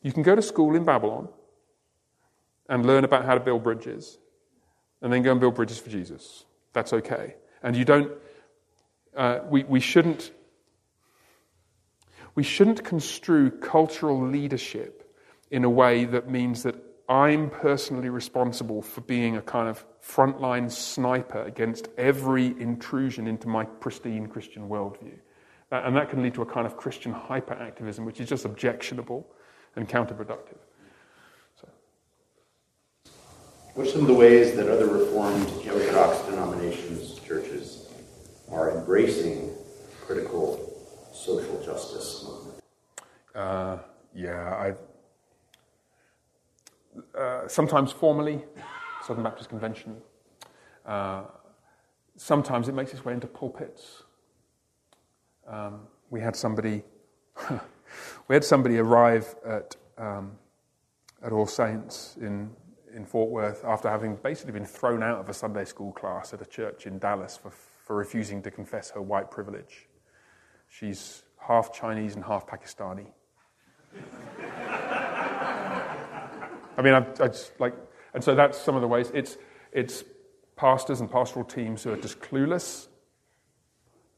You 0.02 0.12
can 0.12 0.22
go 0.22 0.34
to 0.34 0.42
school 0.42 0.74
in 0.74 0.84
Babylon 0.84 1.28
and 2.68 2.86
learn 2.86 3.04
about 3.04 3.24
how 3.24 3.34
to 3.34 3.40
build 3.40 3.62
bridges, 3.62 4.18
and 5.02 5.12
then 5.12 5.22
go 5.22 5.32
and 5.32 5.40
build 5.40 5.56
bridges 5.56 5.78
for 5.78 5.90
Jesus. 5.90 6.44
That's 6.72 6.92
okay. 6.92 7.34
And 7.62 7.76
you 7.76 7.84
don't. 7.84 8.12
Uh, 9.14 9.40
we, 9.50 9.64
we 9.64 9.80
shouldn't 9.80 10.30
we 12.34 12.42
shouldn't 12.42 12.84
construe 12.84 13.50
cultural 13.50 14.20
leadership 14.20 15.16
in 15.50 15.64
a 15.64 15.70
way 15.70 16.04
that 16.04 16.30
means 16.30 16.62
that 16.62 16.76
I'm 17.08 17.50
personally 17.50 18.08
responsible 18.08 18.82
for 18.82 19.00
being 19.00 19.36
a 19.36 19.42
kind 19.42 19.68
of 19.68 19.84
frontline 20.00 20.70
sniper 20.70 21.42
against 21.42 21.88
every 21.98 22.46
intrusion 22.60 23.26
into 23.26 23.48
my 23.48 23.64
pristine 23.64 24.28
Christian 24.28 24.68
worldview. 24.68 25.18
And 25.72 25.96
that 25.96 26.08
can 26.08 26.22
lead 26.22 26.34
to 26.34 26.42
a 26.42 26.46
kind 26.46 26.66
of 26.66 26.76
Christian 26.76 27.12
hyperactivism, 27.12 28.04
which 28.04 28.20
is 28.20 28.28
just 28.28 28.44
objectionable 28.44 29.26
and 29.74 29.88
counterproductive. 29.88 30.58
So. 31.60 31.68
What 33.74 33.88
are 33.88 33.90
some 33.90 34.02
of 34.02 34.06
the 34.06 34.14
ways 34.14 34.54
that 34.54 34.68
other 34.68 34.86
Reformed 34.86 35.48
Orthodox 35.66 36.20
denominations, 36.26 37.18
churches, 37.20 37.88
are 38.52 38.78
embracing 38.78 39.52
critical 40.06 40.69
social 41.20 41.62
justice 41.62 42.24
movement? 42.26 42.64
Uh, 43.34 43.78
yeah, 44.14 44.74
I, 47.16 47.18
uh, 47.18 47.46
sometimes 47.46 47.92
formally, 47.92 48.44
Southern 49.06 49.22
Baptist 49.22 49.48
Convention. 49.48 49.96
Uh, 50.86 51.24
sometimes 52.16 52.68
it 52.68 52.74
makes 52.74 52.92
its 52.92 53.04
way 53.04 53.12
into 53.12 53.26
pulpits. 53.26 54.02
Um, 55.46 55.80
we 56.10 56.20
had 56.20 56.34
somebody, 56.34 56.82
we 58.28 58.34
had 58.34 58.44
somebody 58.44 58.78
arrive 58.78 59.34
at 59.44 59.76
um, 59.98 60.32
at 61.22 61.32
All 61.32 61.46
Saints 61.46 62.16
in 62.20 62.50
in 62.94 63.04
Fort 63.04 63.30
Worth 63.30 63.64
after 63.64 63.88
having 63.88 64.16
basically 64.16 64.52
been 64.52 64.66
thrown 64.66 65.02
out 65.02 65.18
of 65.18 65.28
a 65.28 65.34
Sunday 65.34 65.64
school 65.64 65.92
class 65.92 66.32
at 66.32 66.42
a 66.42 66.46
church 66.46 66.86
in 66.86 66.98
Dallas 66.98 67.36
for, 67.36 67.50
for 67.50 67.94
refusing 67.94 68.42
to 68.42 68.50
confess 68.50 68.90
her 68.90 69.02
white 69.02 69.30
privilege. 69.30 69.86
She's 70.70 71.24
half 71.36 71.72
Chinese 71.74 72.14
and 72.14 72.24
half 72.24 72.46
Pakistani. 72.46 73.06
I 76.78 76.82
mean, 76.82 76.94
I, 76.94 77.04
I 77.20 77.28
just 77.28 77.58
like, 77.58 77.74
and 78.14 78.22
so 78.22 78.34
that's 78.34 78.56
some 78.56 78.76
of 78.76 78.80
the 78.80 78.88
ways. 78.88 79.10
It's, 79.12 79.36
it's 79.72 80.04
pastors 80.56 81.00
and 81.00 81.10
pastoral 81.10 81.44
teams 81.44 81.82
who 81.82 81.92
are 81.92 81.96
just 81.96 82.20
clueless 82.20 82.86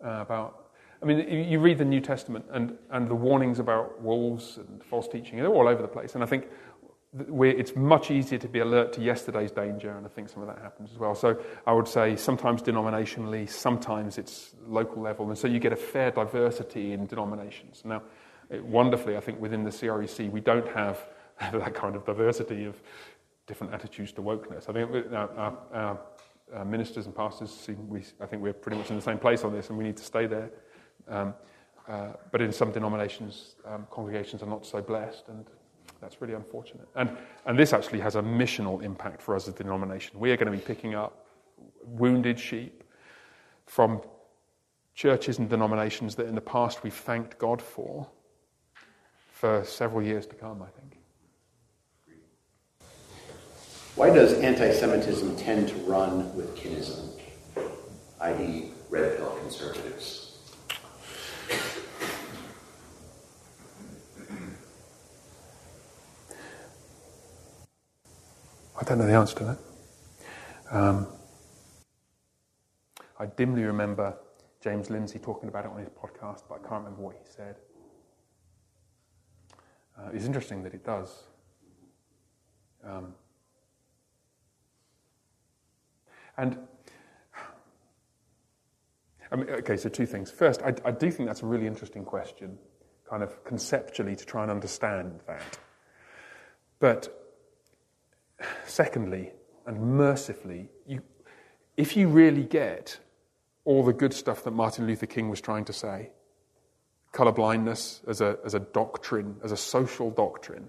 uh, 0.04 0.20
about. 0.20 0.70
I 1.02 1.06
mean, 1.06 1.18
you, 1.18 1.38
you 1.38 1.58
read 1.58 1.78
the 1.78 1.84
New 1.84 2.00
Testament 2.00 2.44
and, 2.52 2.76
and 2.90 3.08
the 3.08 3.14
warnings 3.14 3.58
about 3.58 4.00
wolves 4.00 4.58
and 4.58 4.84
false 4.84 5.08
teaching, 5.08 5.38
they're 5.38 5.48
all 5.48 5.66
over 5.66 5.82
the 5.82 5.88
place. 5.88 6.14
And 6.14 6.22
I 6.22 6.26
think 6.26 6.46
it's 7.14 7.76
much 7.76 8.10
easier 8.10 8.38
to 8.38 8.48
be 8.48 8.60
alert 8.60 8.94
to 8.94 9.02
yesterday's 9.02 9.50
danger, 9.50 9.90
and 9.90 10.06
I 10.06 10.08
think 10.08 10.30
some 10.30 10.42
of 10.42 10.48
that 10.48 10.62
happens 10.62 10.90
as 10.92 10.98
well. 10.98 11.14
So 11.14 11.38
I 11.66 11.72
would 11.72 11.86
say 11.86 12.16
sometimes 12.16 12.62
denominationally, 12.62 13.48
sometimes 13.48 14.16
it's 14.16 14.54
local 14.66 15.02
level, 15.02 15.28
and 15.28 15.36
so 15.36 15.46
you 15.46 15.58
get 15.58 15.72
a 15.72 15.76
fair 15.76 16.10
diversity 16.10 16.92
in 16.92 17.06
denominations. 17.06 17.82
Now, 17.84 18.02
wonderfully, 18.50 19.16
I 19.16 19.20
think 19.20 19.40
within 19.40 19.62
the 19.62 19.70
CREC, 19.70 20.30
we 20.30 20.40
don't 20.40 20.68
have 20.68 21.06
that 21.52 21.74
kind 21.74 21.96
of 21.96 22.06
diversity 22.06 22.64
of 22.64 22.80
different 23.46 23.74
attitudes 23.74 24.12
to 24.12 24.22
wokeness. 24.22 24.70
I 24.70 24.72
think 24.72 25.12
our, 25.12 25.30
our, 25.36 25.58
our, 25.74 26.00
our 26.54 26.64
ministers 26.64 27.04
and 27.04 27.14
pastors, 27.14 27.50
seem, 27.50 27.88
we, 27.90 28.04
I 28.20 28.26
think 28.26 28.42
we're 28.42 28.54
pretty 28.54 28.78
much 28.78 28.88
in 28.88 28.96
the 28.96 29.02
same 29.02 29.18
place 29.18 29.44
on 29.44 29.52
this, 29.52 29.68
and 29.68 29.76
we 29.76 29.84
need 29.84 29.98
to 29.98 30.04
stay 30.04 30.26
there. 30.26 30.50
Um, 31.08 31.34
uh, 31.86 32.12
but 32.30 32.40
in 32.40 32.52
some 32.52 32.72
denominations, 32.72 33.56
um, 33.66 33.86
congregations 33.90 34.42
are 34.42 34.46
not 34.46 34.64
so 34.64 34.80
blessed, 34.80 35.28
and 35.28 35.44
that's 36.02 36.20
really 36.20 36.34
unfortunate. 36.34 36.88
And, 36.96 37.16
and 37.46 37.56
this 37.56 37.72
actually 37.72 38.00
has 38.00 38.16
a 38.16 38.22
missional 38.22 38.82
impact 38.82 39.22
for 39.22 39.36
us 39.36 39.46
as 39.46 39.54
a 39.54 39.56
denomination. 39.56 40.18
We 40.18 40.32
are 40.32 40.36
going 40.36 40.50
to 40.50 40.58
be 40.58 40.62
picking 40.62 40.94
up 40.94 41.26
wounded 41.84 42.38
sheep 42.38 42.82
from 43.66 44.02
churches 44.94 45.38
and 45.38 45.48
denominations 45.48 46.16
that 46.16 46.26
in 46.26 46.34
the 46.34 46.40
past 46.40 46.82
we've 46.82 46.92
thanked 46.92 47.38
God 47.38 47.62
for 47.62 48.10
for 49.30 49.64
several 49.64 50.02
years 50.02 50.26
to 50.26 50.34
come, 50.34 50.62
I 50.62 50.68
think. 50.80 50.98
Why 53.94 54.10
does 54.10 54.34
anti 54.34 54.72
Semitism 54.72 55.36
tend 55.36 55.68
to 55.68 55.74
run 55.76 56.34
with 56.34 56.56
kinism, 56.56 57.10
i.e., 58.20 58.72
red 58.90 59.16
pill 59.16 59.36
conservatives? 59.40 60.38
I 68.82 68.84
don't 68.84 68.98
know 68.98 69.06
the 69.06 69.14
answer 69.14 69.36
to 69.36 69.44
that. 69.44 69.58
Um, 70.76 71.06
I 73.16 73.26
dimly 73.26 73.62
remember 73.62 74.16
James 74.60 74.90
Lindsay 74.90 75.20
talking 75.20 75.48
about 75.48 75.66
it 75.66 75.70
on 75.70 75.78
his 75.78 75.88
podcast, 75.88 76.42
but 76.48 76.56
I 76.56 76.68
can't 76.68 76.82
remember 76.82 77.00
what 77.00 77.14
he 77.14 77.22
said. 77.24 77.60
Uh, 79.96 80.08
it's 80.12 80.24
interesting 80.24 80.64
that 80.64 80.74
it 80.74 80.84
does. 80.84 81.22
Um, 82.84 83.14
and 86.36 86.58
I 89.30 89.36
mean, 89.36 89.48
okay, 89.48 89.76
so 89.76 89.90
two 89.90 90.06
things. 90.06 90.32
First, 90.32 90.60
I, 90.62 90.74
I 90.84 90.90
do 90.90 91.08
think 91.12 91.28
that's 91.28 91.44
a 91.44 91.46
really 91.46 91.68
interesting 91.68 92.04
question, 92.04 92.58
kind 93.08 93.22
of 93.22 93.44
conceptually, 93.44 94.16
to 94.16 94.26
try 94.26 94.42
and 94.42 94.50
understand 94.50 95.20
that. 95.28 95.58
But 96.80 97.21
Secondly, 98.66 99.32
and 99.66 99.80
mercifully, 99.80 100.68
you, 100.86 101.02
if 101.76 101.96
you 101.96 102.08
really 102.08 102.44
get 102.44 102.98
all 103.64 103.84
the 103.84 103.92
good 103.92 104.12
stuff 104.12 104.44
that 104.44 104.50
Martin 104.50 104.86
Luther 104.86 105.06
King 105.06 105.28
was 105.28 105.40
trying 105.40 105.64
to 105.66 105.72
say, 105.72 106.10
colorblindness 107.12 108.00
as 108.08 108.20
a, 108.20 108.38
as 108.44 108.54
a 108.54 108.60
doctrine, 108.60 109.36
as 109.44 109.52
a 109.52 109.56
social 109.56 110.10
doctrine, 110.10 110.68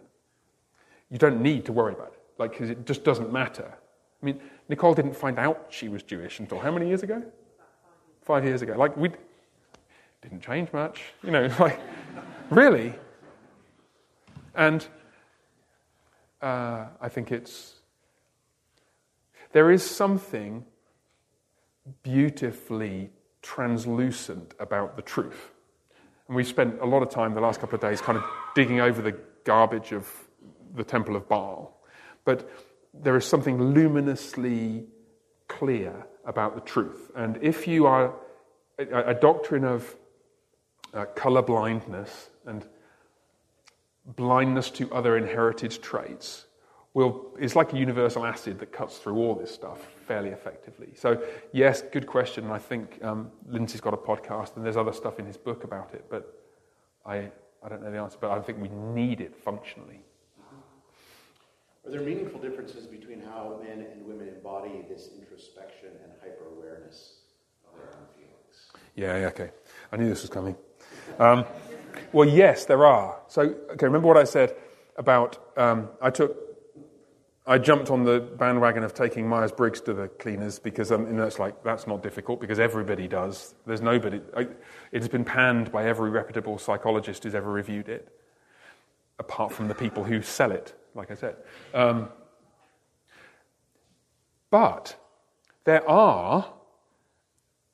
you 1.09 1.17
don't 1.17 1.41
need 1.41 1.65
to 1.65 1.73
worry 1.73 1.93
about 1.93 2.13
it, 2.13 2.19
like, 2.37 2.51
because 2.51 2.69
it 2.69 2.85
just 2.85 3.03
doesn't 3.03 3.31
matter. 3.31 3.73
I 4.21 4.25
mean, 4.25 4.39
Nicole 4.69 4.93
didn't 4.93 5.15
find 5.15 5.37
out 5.39 5.67
she 5.69 5.89
was 5.89 6.03
Jewish 6.03 6.39
until 6.39 6.59
how 6.59 6.71
many 6.71 6.87
years 6.87 7.03
ago? 7.03 7.21
Five 8.21 8.45
years 8.45 8.61
ago. 8.61 8.75
Like, 8.77 8.95
we 8.95 9.09
didn't 10.21 10.41
change 10.41 10.71
much, 10.71 11.01
you 11.23 11.31
know, 11.31 11.49
like, 11.59 11.79
really? 12.49 12.93
And 14.55 14.85
uh, 16.43 16.87
I 16.99 17.09
think 17.09 17.31
it's. 17.31 17.75
There 19.53 19.71
is 19.71 19.83
something 19.83 20.65
beautifully 22.03 23.11
translucent 23.41 24.53
about 24.59 24.95
the 24.95 25.01
truth. 25.01 25.51
And 26.27 26.35
we've 26.35 26.47
spent 26.47 26.81
a 26.81 26.85
lot 26.85 27.01
of 27.01 27.09
time 27.09 27.33
the 27.33 27.41
last 27.41 27.59
couple 27.59 27.75
of 27.75 27.81
days 27.81 28.01
kind 28.01 28.17
of 28.17 28.23
digging 28.55 28.79
over 28.79 29.01
the 29.01 29.17
garbage 29.43 29.91
of 29.91 30.09
the 30.75 30.83
Temple 30.83 31.15
of 31.15 31.27
Baal. 31.27 31.77
But 32.25 32.49
there 32.93 33.15
is 33.15 33.25
something 33.25 33.73
luminously 33.73 34.85
clear 35.47 36.05
about 36.25 36.55
the 36.55 36.61
truth. 36.61 37.11
And 37.15 37.37
if 37.41 37.67
you 37.67 37.85
are 37.85 38.13
a, 38.79 39.09
a 39.09 39.13
doctrine 39.13 39.65
of 39.65 39.95
uh, 40.93 41.05
color 41.05 41.41
blindness 41.41 42.29
and 42.45 42.65
blindness 44.05 44.69
to 44.71 44.91
other 44.93 45.17
inherited 45.17 45.81
traits 45.81 46.45
will, 46.93 47.31
is 47.39 47.55
like 47.55 47.73
a 47.73 47.77
universal 47.77 48.25
acid 48.25 48.59
that 48.59 48.71
cuts 48.71 48.97
through 48.97 49.17
all 49.17 49.35
this 49.35 49.53
stuff 49.53 49.79
fairly 50.05 50.29
effectively. 50.29 50.89
So, 50.95 51.21
yes, 51.51 51.81
good 51.81 52.05
question. 52.05 52.51
I 52.51 52.59
think 52.59 53.03
um, 53.03 53.31
Lindsay's 53.47 53.81
got 53.81 53.93
a 53.93 53.97
podcast 53.97 54.55
and 54.55 54.65
there's 54.65 54.77
other 54.77 54.93
stuff 54.93 55.19
in 55.19 55.25
his 55.25 55.37
book 55.37 55.63
about 55.63 55.93
it, 55.93 56.05
but 56.09 56.39
I, 57.05 57.31
I 57.63 57.69
don't 57.69 57.81
know 57.81 57.91
the 57.91 57.97
answer, 57.97 58.17
but 58.19 58.31
I 58.31 58.39
think 58.41 58.61
we 58.61 58.69
need 58.69 59.21
it 59.21 59.35
functionally. 59.35 60.01
Are 61.85 61.91
there 61.91 62.01
meaningful 62.01 62.39
differences 62.39 62.87
between 62.87 63.21
how 63.21 63.59
men 63.61 63.85
and 63.91 64.05
women 64.05 64.29
embody 64.29 64.85
this 64.87 65.09
introspection 65.19 65.89
and 66.03 66.13
hyper 66.21 66.45
awareness 66.55 67.15
of 67.67 67.77
their 67.77 67.89
own 67.89 68.05
feelings? 68.15 68.71
Yeah, 68.95 69.17
yeah, 69.17 69.27
okay. 69.27 69.51
I 69.91 69.97
knew 69.97 70.07
this 70.07 70.21
was 70.21 70.29
coming. 70.29 70.55
Um, 71.19 71.45
well, 72.11 72.27
yes, 72.27 72.65
there 72.65 72.85
are. 72.85 73.19
So, 73.27 73.41
okay, 73.41 73.85
remember 73.85 74.07
what 74.07 74.17
I 74.17 74.23
said 74.23 74.55
about 74.97 75.37
um, 75.57 75.89
I 76.01 76.09
took, 76.09 76.37
I 77.45 77.57
jumped 77.57 77.89
on 77.89 78.03
the 78.03 78.19
bandwagon 78.19 78.83
of 78.83 78.93
taking 78.93 79.27
Myers 79.27 79.51
Briggs 79.51 79.81
to 79.81 79.93
the 79.93 80.07
cleaners 80.07 80.59
because 80.59 80.91
um, 80.91 81.15
know, 81.15 81.23
it's 81.23 81.39
like 81.39 81.63
that's 81.63 81.87
not 81.87 82.01
difficult 82.03 82.39
because 82.39 82.59
everybody 82.59 83.07
does. 83.07 83.55
There's 83.65 83.81
nobody. 83.81 84.21
It's 84.91 85.07
been 85.07 85.25
panned 85.25 85.71
by 85.71 85.85
every 85.85 86.09
reputable 86.09 86.57
psychologist 86.57 87.23
who's 87.23 87.35
ever 87.35 87.51
reviewed 87.51 87.89
it, 87.89 88.07
apart 89.19 89.51
from 89.51 89.67
the 89.67 89.75
people 89.75 90.03
who 90.03 90.21
sell 90.21 90.51
it. 90.51 90.73
Like 90.95 91.11
I 91.11 91.15
said, 91.15 91.35
um, 91.73 92.09
but 94.49 94.95
there 95.65 95.87
are 95.89 96.53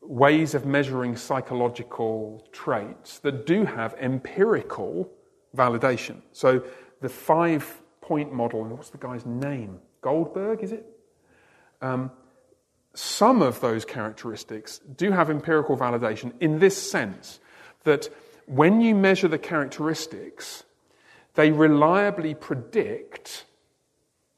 ways 0.09 0.55
of 0.55 0.65
measuring 0.65 1.15
psychological 1.15 2.43
traits 2.51 3.19
that 3.19 3.45
do 3.45 3.63
have 3.63 3.93
empirical 3.99 5.07
validation. 5.55 6.17
So 6.31 6.63
the 6.99 7.09
five 7.09 7.81
point 8.01 8.33
model, 8.33 8.63
what's 8.63 8.89
the 8.89 8.97
guy's 8.97 9.23
name? 9.23 9.79
Goldberg, 10.01 10.63
is 10.63 10.71
it? 10.71 10.83
Um, 11.79 12.11
some 12.95 13.43
of 13.43 13.61
those 13.61 13.85
characteristics 13.85 14.79
do 14.79 15.11
have 15.11 15.29
empirical 15.29 15.77
validation 15.77 16.33
in 16.39 16.57
this 16.57 16.75
sense 16.75 17.39
that 17.83 18.09
when 18.47 18.81
you 18.81 18.95
measure 18.95 19.27
the 19.27 19.37
characteristics, 19.37 20.63
they 21.35 21.51
reliably 21.51 22.33
predict 22.33 23.45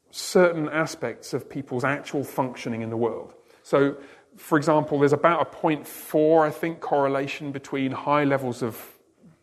certain 0.09 0.67
aspects 0.67 1.33
of 1.33 1.49
people's 1.49 1.85
actual 1.85 2.25
functioning 2.25 2.81
in 2.81 2.89
the 2.89 2.97
world. 2.97 3.33
So 3.63 3.95
for 4.41 4.57
example, 4.57 4.99
there's 4.99 5.13
about 5.13 5.41
a 5.41 5.45
0.4, 5.45 6.47
I 6.47 6.49
think, 6.49 6.79
correlation 6.79 7.51
between 7.51 7.91
high 7.91 8.23
levels 8.23 8.61
of 8.61 8.97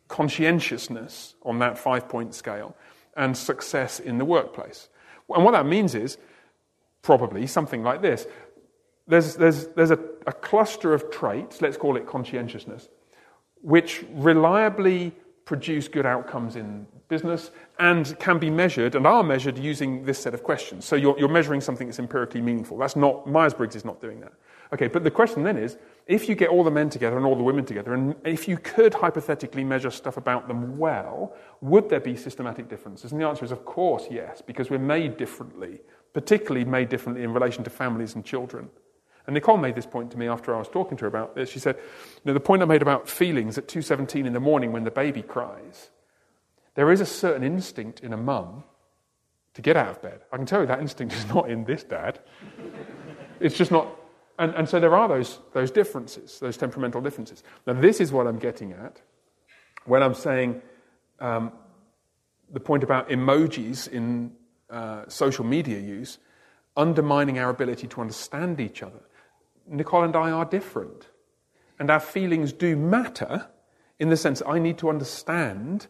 conscientiousness 0.09 1.35
on 1.43 1.61
that 1.61 1.79
five 1.79 2.09
point 2.09 2.35
scale 2.35 2.77
and 3.16 3.37
success 3.37 4.01
in 4.01 4.19
the 4.19 4.25
workplace. 4.25 4.89
And 5.31 5.45
what 5.45 5.53
that 5.53 5.66
means 5.66 5.95
is 5.95 6.19
probably 7.03 7.47
something 7.47 7.83
like 7.83 8.03
this 8.03 8.27
there's, 9.07 9.37
there's, 9.37 9.69
there's 9.69 9.91
a, 9.91 9.99
a 10.27 10.33
cluster 10.33 10.93
of 10.93 11.11
traits, 11.11 11.62
let's 11.62 11.79
call 11.79 11.97
it 11.97 12.07
conscientiousness, 12.07 12.89
which 13.62 14.05
reliably 14.11 15.12
produce 15.47 15.89
good 15.89 16.05
outcomes 16.05 16.57
in 16.57 16.87
business 17.09 17.51
and 17.79 18.19
can 18.19 18.39
be 18.39 18.51
measured 18.51 18.95
and 18.95 19.07
are 19.07 19.23
measured 19.23 19.59
using 19.59 20.05
this 20.05 20.19
set 20.19 20.35
of 20.35 20.43
questions. 20.43 20.85
So 20.85 20.95
you're, 20.95 21.19
you're 21.19 21.29
measuring 21.29 21.62
something 21.62 21.87
that's 21.87 21.99
empirically 21.99 22.43
meaningful. 22.43 22.77
That's 22.77 22.97
not, 22.97 23.27
Myers 23.27 23.55
Briggs 23.55 23.75
is 23.75 23.85
not 23.85 24.03
doing 24.03 24.20
that. 24.20 24.33
Okay, 24.73 24.89
but 24.89 25.03
the 25.03 25.11
question 25.11 25.45
then 25.45 25.57
is 25.57 25.78
if 26.07 26.28
you 26.28 26.35
get 26.35 26.51
all 26.51 26.62
the 26.62 26.70
men 26.70 26.90
together 26.90 27.16
and 27.16 27.24
all 27.24 27.36
the 27.36 27.43
women 27.43 27.65
together, 27.65 27.95
and 27.95 28.15
if 28.24 28.47
you 28.47 28.59
could 28.59 28.95
hypothetically 28.95 29.65
measure 29.65 29.90
stuff 29.90 30.16
about 30.16 30.47
them 30.47 30.77
well, 30.77 31.35
would 31.61 31.89
there 31.89 32.01
be 32.01 32.16
systematic 32.16 32.69
differences? 32.69 33.12
And 33.12 33.20
the 33.20 33.27
answer 33.27 33.45
is, 33.45 33.53
of 33.53 33.65
course, 33.65 34.07
yes, 34.11 34.43
because 34.45 34.69
we're 34.69 34.78
made 34.78 35.16
differently 35.16 35.81
particularly 36.12 36.65
made 36.65 36.89
differently 36.89 37.23
in 37.24 37.32
relation 37.32 37.65
to 37.65 37.70
families 37.70 38.15
and 38.15 38.24
children. 38.24 38.69
And 39.27 39.35
Nicole 39.35 39.59
made 39.59 39.74
this 39.74 39.86
point 39.86 40.11
to 40.12 40.19
me 40.19 40.27
after 40.27 40.55
I 40.55 40.59
was 40.59 40.69
talking 40.69 40.97
to 40.99 41.03
her 41.03 41.09
about 41.09 41.35
this. 41.35 41.51
She 41.51 41.59
said, 41.59 41.77
you 41.77 42.23
know, 42.24 42.32
the 42.32 42.40
point 42.40 42.62
I 42.62 42.65
made 42.65 42.82
about 42.82 43.09
feelings 43.09 43.59
at 43.59 43.69
2.17 43.69 44.27
in 44.27 44.32
the 44.32 44.40
morning 44.40 44.73
when 44.73 44.85
the 44.85 44.90
baby 44.90 45.23
cries, 45.23 45.90
there 46.74 46.90
is 46.90 47.01
a 47.01 47.07
certain 47.07 47.43
instinct 47.43 48.01
in 48.01 48.12
a 48.12 48.16
mum 48.16 48.65
to 49.55 49.62
get 49.62 49.77
out 49.77 49.89
of 49.89 50.03
bed. 50.03 50.23
I 50.32 50.36
can 50.36 50.47
tell 50.47 50.61
you 50.61 50.66
that 50.66 50.81
instinct 50.81 51.15
is 51.15 51.27
not 51.28 51.51
in 51.51 51.65
this 51.65 51.85
dad. 51.85 52.20
It's 53.40 53.57
just 53.57 53.70
not. 53.70 53.89
And, 54.39 54.55
and 54.55 54.69
so 54.69 54.78
there 54.78 54.94
are 54.94 55.09
those, 55.09 55.40
those 55.52 55.70
differences, 55.70 56.39
those 56.39 56.56
temperamental 56.56 57.01
differences. 57.01 57.43
Now, 57.66 57.73
this 57.73 58.01
is 58.01 58.12
what 58.12 58.27
I'm 58.27 58.39
getting 58.39 58.73
at 58.73 59.01
when 59.85 60.02
I'm 60.02 60.15
saying 60.15 60.62
um, 61.19 61.52
the 62.52 62.60
point 62.60 62.85
about 62.85 63.09
emojis 63.09 63.89
in 63.89 64.32
uh, 64.70 65.05
social 65.09 65.44
media 65.44 65.78
use 65.81 66.19
undermining 66.77 67.39
our 67.39 67.51
ability 67.51 67.89
to 67.89 68.01
understand 68.01 68.60
each 68.60 68.82
other. 68.82 69.01
Nicole 69.66 70.05
and 70.05 70.15
I 70.15 70.31
are 70.31 70.44
different. 70.44 71.09
And 71.81 71.90
our 71.90 72.01
feelings 72.01 72.52
do 72.52 72.77
matter 72.77 73.48
in 73.98 74.09
the 74.09 74.16
sense 74.16 74.43
I 74.47 74.59
need 74.59 74.78
to 74.78 74.89
understand 74.89 75.89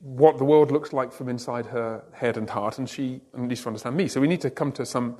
what 0.00 0.38
the 0.38 0.44
world 0.44 0.70
looks 0.70 0.92
like 0.92 1.12
from 1.12 1.28
inside 1.28 1.66
her 1.66 2.04
head 2.12 2.36
and 2.36 2.48
heart, 2.48 2.78
and 2.78 2.88
she 2.88 3.20
needs 3.36 3.62
to 3.62 3.68
understand 3.68 3.96
me. 3.96 4.08
So 4.08 4.20
we 4.20 4.28
need 4.28 4.40
to 4.42 4.50
come 4.50 4.72
to 4.72 4.86
some 4.86 5.16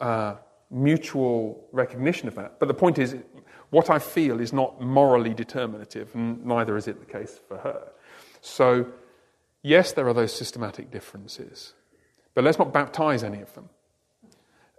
uh, 0.00 0.36
mutual 0.70 1.66
recognition 1.72 2.28
of 2.28 2.34
that. 2.34 2.58
But 2.58 2.68
the 2.68 2.74
point 2.74 2.98
is, 2.98 3.16
what 3.70 3.90
I 3.90 3.98
feel 3.98 4.40
is 4.40 4.52
not 4.52 4.80
morally 4.80 5.34
determinative, 5.34 6.14
and 6.14 6.44
neither 6.44 6.76
is 6.76 6.88
it 6.88 7.00
the 7.00 7.12
case 7.12 7.40
for 7.48 7.58
her. 7.58 7.88
So, 8.40 8.86
yes, 9.62 9.92
there 9.92 10.06
are 10.06 10.14
those 10.14 10.32
systematic 10.32 10.90
differences, 10.90 11.74
but 12.34 12.44
let's 12.44 12.58
not 12.58 12.72
baptize 12.72 13.22
any 13.24 13.40
of 13.40 13.52
them 13.54 13.68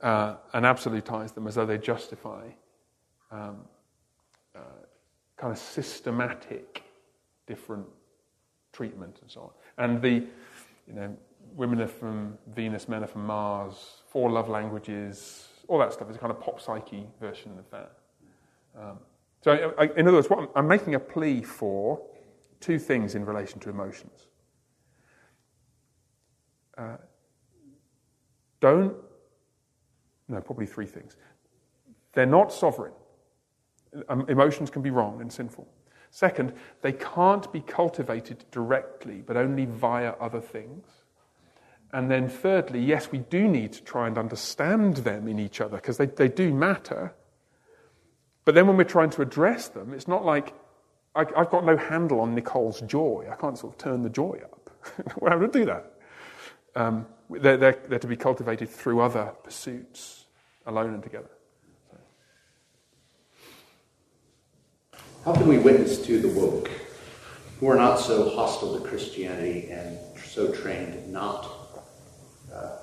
uh, 0.02 0.36
and 0.54 0.66
absolutize 0.66 1.34
them 1.34 1.48
as 1.48 1.56
though 1.56 1.66
they 1.66 1.78
justify 1.78 2.48
um, 3.32 3.58
uh, 4.56 4.60
kind 5.38 5.52
of 5.52 5.58
systematic 5.58 6.84
different 7.48 7.88
treatment 8.72 9.18
and 9.22 9.32
so 9.32 9.42
on. 9.42 9.50
And 9.84 10.02
the, 10.02 10.14
you 10.88 10.94
know, 10.94 11.16
women 11.56 11.82
are 11.82 11.88
from 11.88 12.38
Venus, 12.54 12.88
men 12.88 13.04
are 13.04 13.08
from 13.08 13.26
Mars, 13.26 14.02
four 14.08 14.30
love 14.30 14.50
languages, 14.50 15.48
all 15.68 15.80
that 15.80 15.94
stuff 15.94 16.10
is 16.10 16.16
a 16.16 16.20
kind 16.20 16.32
of 16.32 16.40
pop 16.40 16.62
psyche 16.62 17.08
version 17.20 17.58
of 17.58 17.70
that. 17.72 17.92
Um, 18.78 19.00
so, 19.42 19.74
I, 19.78 19.86
in 19.96 20.08
other 20.08 20.18
words, 20.18 20.28
I'm, 20.30 20.48
I'm 20.56 20.68
making 20.68 20.96
a 20.96 21.00
plea 21.00 21.42
for 21.42 22.02
two 22.60 22.80
things 22.80 23.16
in 23.16 23.26
relation 23.26 23.60
to 23.62 23.70
emotions. 23.70 24.28
Uh, 26.78 26.98
don't, 28.60 28.96
no, 30.28 30.42
probably 30.42 30.66
three 30.66 30.88
things. 30.88 31.16
They're 32.14 32.26
not 32.26 32.52
sovereign. 32.52 32.94
Um, 34.10 34.26
emotions 34.28 34.70
can 34.70 34.82
be 34.82 34.90
wrong 34.90 35.22
and 35.22 35.32
sinful. 35.32 35.68
Second, 36.10 36.54
they 36.82 36.94
can't 36.94 37.52
be 37.54 37.62
cultivated 37.62 38.46
directly, 38.52 39.22
but 39.26 39.38
only 39.38 39.66
via 39.66 40.12
other 40.20 40.42
things. 40.42 40.88
And 41.94 42.12
then, 42.12 42.28
thirdly, 42.28 42.82
yes, 42.84 43.12
we 43.12 43.20
do 43.20 43.48
need 43.48 43.74
to 43.74 43.84
try 43.84 44.08
and 44.08 44.18
understand 44.18 44.98
them 44.98 45.28
in 45.28 45.40
each 45.40 45.62
other 45.62 45.78
because 45.78 45.98
they, 45.98 46.08
they 46.08 46.28
do 46.28 46.54
matter. 46.54 47.14
But 48.44 48.56
then, 48.56 48.68
when 48.68 48.78
we're 48.78 48.84
trying 48.84 49.12
to 49.12 49.22
address 49.22 49.70
them, 49.70 49.94
it's 49.94 50.08
not 50.08 50.26
like 50.26 50.54
I, 51.16 51.26
have 51.38 51.50
got 51.50 51.64
no 51.66 51.78
handle 51.78 52.20
on 52.20 52.36
Nicole's 52.36 52.82
joy. 52.82 53.28
I 53.32 53.36
can't 53.36 53.58
sort 53.58 53.74
of 53.74 53.78
turn 53.78 54.04
the 54.04 54.10
joy 54.10 54.42
up. 54.44 54.70
We're 55.20 55.32
able 55.32 55.48
to 55.48 55.60
do 55.60 55.66
that. 55.66 55.94
Um, 56.76 57.08
they're, 57.30 57.58
they're, 57.58 57.80
they're 57.88 58.00
to 58.00 58.08
be 58.08 58.18
cultivated 58.18 58.70
through 58.70 59.00
other 59.00 59.32
pursuits, 59.44 60.26
alone 60.66 60.94
and 60.94 61.02
together. 61.02 61.30
How 65.24 65.34
can 65.34 65.48
we 65.48 65.58
witness 65.58 66.06
to 66.06 66.20
the 66.20 66.28
woke 66.28 66.70
who 67.60 67.68
are 67.68 67.76
not 67.78 67.96
so 67.96 68.30
hostile 68.30 68.78
to 68.78 68.88
Christianity 68.88 69.70
and 69.72 69.98
so 70.24 70.52
trained 70.52 71.12
not, 71.12 71.50
uh, 72.56 72.78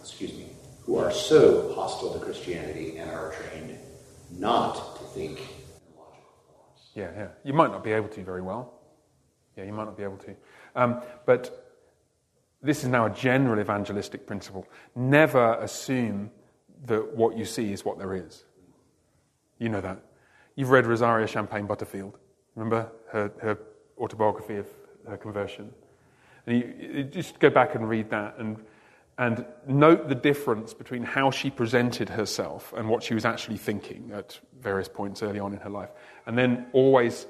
excuse 0.00 0.32
me, 0.32 0.46
who 0.84 0.96
are 0.96 1.12
so 1.12 1.72
hostile 1.74 2.12
to 2.12 2.18
Christianity 2.18 2.98
and 2.98 3.10
are 3.10 3.32
trained 3.32 3.78
not 4.38 4.98
to 4.98 5.04
think 5.04 5.38
in 5.38 5.96
logical 5.96 6.32
forms? 6.46 6.90
Yeah, 6.94 7.10
yeah. 7.16 7.28
You 7.44 7.52
might 7.52 7.70
not 7.70 7.84
be 7.84 7.92
able 7.92 8.08
to 8.08 8.24
very 8.24 8.42
well. 8.42 8.74
Yeah, 9.56 9.64
you 9.64 9.72
might 9.72 9.84
not 9.84 9.96
be 9.96 10.02
able 10.02 10.18
to. 10.18 10.34
Um, 10.74 11.00
but 11.26 11.76
this 12.62 12.82
is 12.82 12.88
now 12.88 13.06
a 13.06 13.10
general 13.10 13.60
evangelistic 13.60 14.26
principle. 14.26 14.66
Never 14.94 15.54
assume 15.54 16.30
that 16.86 17.14
what 17.14 17.36
you 17.36 17.44
see 17.44 17.72
is 17.72 17.84
what 17.84 17.98
there 17.98 18.14
is. 18.14 18.44
You 19.58 19.68
know 19.68 19.80
that. 19.80 20.00
You've 20.56 20.70
read 20.70 20.86
Rosaria 20.86 21.26
Champagne 21.26 21.66
Butterfield. 21.66 22.18
Remember 22.54 22.90
her, 23.10 23.30
her 23.42 23.58
autobiography 23.98 24.56
of 24.56 24.66
her 25.08 25.16
conversion? 25.16 25.72
And 26.46 26.58
you, 26.58 26.74
you 26.80 27.04
just 27.04 27.38
go 27.38 27.50
back 27.50 27.74
and 27.74 27.88
read 27.88 28.10
that 28.10 28.36
and, 28.38 28.56
and 29.20 29.44
note 29.66 30.08
the 30.08 30.14
difference 30.14 30.72
between 30.72 31.02
how 31.02 31.30
she 31.30 31.50
presented 31.50 32.08
herself 32.08 32.72
and 32.74 32.88
what 32.88 33.02
she 33.02 33.12
was 33.12 33.26
actually 33.26 33.58
thinking 33.58 34.10
at 34.14 34.40
various 34.62 34.88
points 34.88 35.22
early 35.22 35.38
on 35.38 35.52
in 35.52 35.60
her 35.60 35.68
life. 35.68 35.90
And 36.26 36.38
then 36.38 36.66
always, 36.72 37.26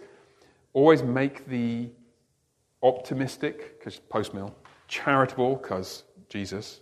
always 0.73 1.03
make 1.03 1.49
the 1.49 1.91
optimistic, 2.81 3.77
because 3.77 3.99
post 3.99 4.33
mill, 4.35 4.55
charitable, 4.87 5.57
because 5.57 6.05
Jesus, 6.29 6.81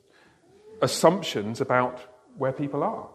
assumptions 0.82 1.62
about 1.62 2.00
where 2.36 2.52
people 2.52 2.82
are. 2.82 3.08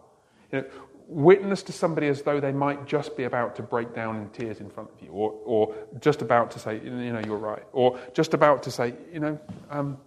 You 0.51 0.61
know, 0.61 0.65
witness 1.07 1.61
to 1.61 1.73
somebody 1.73 2.07
as 2.07 2.23
though 2.23 2.39
they 2.39 2.53
might 2.53 2.87
just 2.87 3.15
be 3.15 3.25
about 3.25 3.55
to 3.57 3.61
break 3.61 3.93
down 3.93 4.15
in 4.17 4.29
tears 4.29 4.59
in 4.59 4.71
front 4.71 4.89
of 4.89 4.99
you, 4.99 5.11
or, 5.11 5.31
or 5.45 5.75
just 5.99 6.23
about 6.23 6.49
to 6.51 6.59
say, 6.59 6.81
you 6.83 6.89
know, 6.89 7.21
you're 7.23 7.37
right, 7.37 7.63
or 7.71 7.99
just 8.15 8.33
about 8.33 8.63
to 8.63 8.71
say, 8.71 8.95
you 9.13 9.19
know, 9.19 9.39
um, 9.69 9.99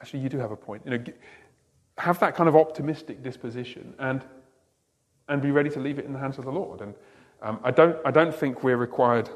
actually, 0.00 0.20
you 0.20 0.28
do 0.28 0.38
have 0.38 0.50
a 0.50 0.56
point. 0.56 0.82
You 0.84 0.98
know, 0.98 1.04
have 1.98 2.18
that 2.20 2.34
kind 2.34 2.48
of 2.48 2.56
optimistic 2.56 3.22
disposition 3.22 3.94
and, 3.98 4.22
and 5.28 5.40
be 5.40 5.50
ready 5.50 5.70
to 5.70 5.80
leave 5.80 5.98
it 5.98 6.04
in 6.04 6.12
the 6.12 6.18
hands 6.18 6.38
of 6.38 6.44
the 6.44 6.52
Lord. 6.52 6.80
And 6.80 6.94
um, 7.42 7.60
I, 7.64 7.70
don't, 7.70 7.96
I 8.04 8.10
don't 8.10 8.34
think 8.34 8.62
we're 8.62 8.76
required 8.76 9.30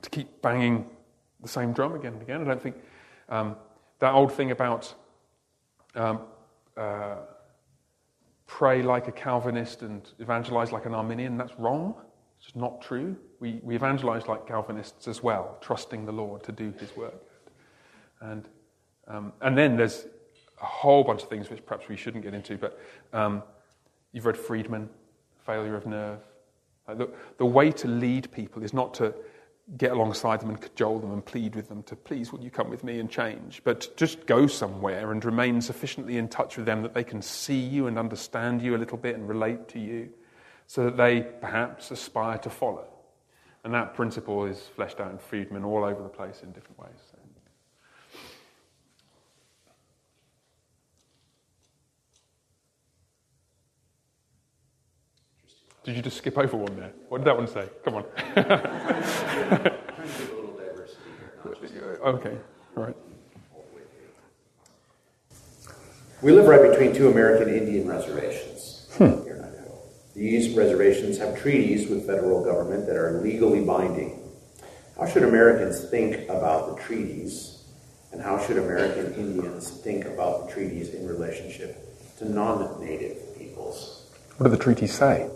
to 0.00 0.10
keep 0.10 0.42
banging 0.42 0.86
the 1.40 1.48
same 1.48 1.72
drum 1.72 1.94
again 1.94 2.14
and 2.14 2.22
again. 2.22 2.40
I 2.40 2.44
don't 2.44 2.62
think 2.62 2.76
um, 3.28 3.56
that 4.00 4.12
old 4.12 4.32
thing 4.32 4.50
about 4.50 4.94
um, 5.94 6.20
uh, 6.76 7.16
pray 8.46 8.82
like 8.82 9.08
a 9.08 9.12
Calvinist 9.12 9.82
and 9.82 10.08
evangelize 10.18 10.72
like 10.72 10.86
an 10.86 10.94
Arminian, 10.94 11.36
that's 11.36 11.58
wrong. 11.58 11.94
It's 12.36 12.46
just 12.46 12.56
not 12.56 12.82
true. 12.82 13.16
We, 13.40 13.60
we 13.62 13.74
evangelize 13.74 14.26
like 14.26 14.46
Calvinists 14.46 15.08
as 15.08 15.22
well, 15.22 15.56
trusting 15.60 16.04
the 16.04 16.12
Lord 16.12 16.42
to 16.44 16.52
do 16.52 16.74
his 16.78 16.94
work. 16.96 17.22
And, 18.20 18.48
um, 19.08 19.32
and 19.40 19.56
then 19.56 19.76
there's 19.76 20.06
a 20.60 20.64
whole 20.64 21.04
bunch 21.04 21.22
of 21.22 21.28
things 21.28 21.50
which 21.50 21.64
perhaps 21.64 21.88
we 21.88 21.96
shouldn't 21.96 22.24
get 22.24 22.34
into, 22.34 22.56
but 22.56 22.80
um, 23.12 23.42
you've 24.12 24.26
read 24.26 24.36
Friedman, 24.36 24.88
Failure 25.44 25.76
of 25.76 25.86
Nerve. 25.86 26.20
Like 26.88 26.98
the, 26.98 27.10
the 27.38 27.46
way 27.46 27.70
to 27.72 27.88
lead 27.88 28.30
people 28.32 28.62
is 28.62 28.72
not 28.72 28.94
to 28.94 29.14
get 29.78 29.92
alongside 29.92 30.40
them 30.40 30.50
and 30.50 30.60
cajole 30.60 30.98
them 30.98 31.12
and 31.12 31.24
plead 31.24 31.54
with 31.54 31.68
them 31.68 31.82
to 31.84 31.96
please 31.96 32.30
will 32.30 32.40
you 32.40 32.50
come 32.50 32.68
with 32.68 32.84
me 32.84 33.00
and 33.00 33.08
change 33.08 33.62
but 33.64 33.96
just 33.96 34.26
go 34.26 34.46
somewhere 34.46 35.10
and 35.10 35.24
remain 35.24 35.58
sufficiently 35.60 36.18
in 36.18 36.28
touch 36.28 36.58
with 36.58 36.66
them 36.66 36.82
that 36.82 36.92
they 36.92 37.02
can 37.02 37.22
see 37.22 37.58
you 37.58 37.86
and 37.86 37.98
understand 37.98 38.60
you 38.60 38.76
a 38.76 38.78
little 38.78 38.98
bit 38.98 39.16
and 39.16 39.26
relate 39.26 39.66
to 39.66 39.80
you 39.80 40.10
so 40.66 40.84
that 40.84 40.98
they 40.98 41.22
perhaps 41.40 41.90
aspire 41.90 42.36
to 42.36 42.50
follow 42.50 42.86
and 43.64 43.72
that 43.72 43.94
principle 43.94 44.44
is 44.44 44.60
fleshed 44.76 45.00
out 45.00 45.10
in 45.10 45.16
friedman 45.16 45.64
all 45.64 45.82
over 45.82 46.02
the 46.02 46.10
place 46.10 46.42
in 46.42 46.52
different 46.52 46.78
ways 46.78 46.98
so. 47.10 47.23
Did 55.84 55.96
you 55.96 56.02
just 56.02 56.16
skip 56.16 56.38
over 56.38 56.56
one 56.56 56.76
there? 56.76 56.92
What 57.10 57.18
did 57.18 57.26
that 57.26 57.36
one 57.36 57.46
say? 57.46 57.68
Come 57.84 57.96
on. 57.96 58.04
okay, 62.14 62.38
all 62.74 62.84
right. 62.84 62.96
We 66.22 66.32
live 66.32 66.46
right 66.46 66.70
between 66.70 66.94
two 66.94 67.10
American 67.10 67.54
Indian 67.54 67.86
reservations 67.86 68.88
hmm. 68.96 69.24
here 69.24 69.34
in 69.34 69.44
Idaho. 69.44 69.78
These 70.14 70.56
reservations 70.56 71.18
have 71.18 71.38
treaties 71.38 71.90
with 71.90 72.06
federal 72.06 72.42
government 72.42 72.86
that 72.86 72.96
are 72.96 73.20
legally 73.20 73.62
binding. 73.62 74.22
How 74.98 75.06
should 75.06 75.24
Americans 75.24 75.84
think 75.90 76.26
about 76.30 76.74
the 76.74 76.82
treaties, 76.82 77.62
and 78.10 78.22
how 78.22 78.38
should 78.38 78.56
American 78.56 79.12
Indians 79.12 79.68
think 79.68 80.06
about 80.06 80.46
the 80.46 80.52
treaties 80.54 80.94
in 80.94 81.06
relationship 81.06 81.76
to 82.16 82.24
non-native 82.26 83.36
peoples? 83.36 84.06
What 84.38 84.44
do 84.44 84.50
the 84.56 84.62
treaties 84.62 84.94
say? 84.94 85.28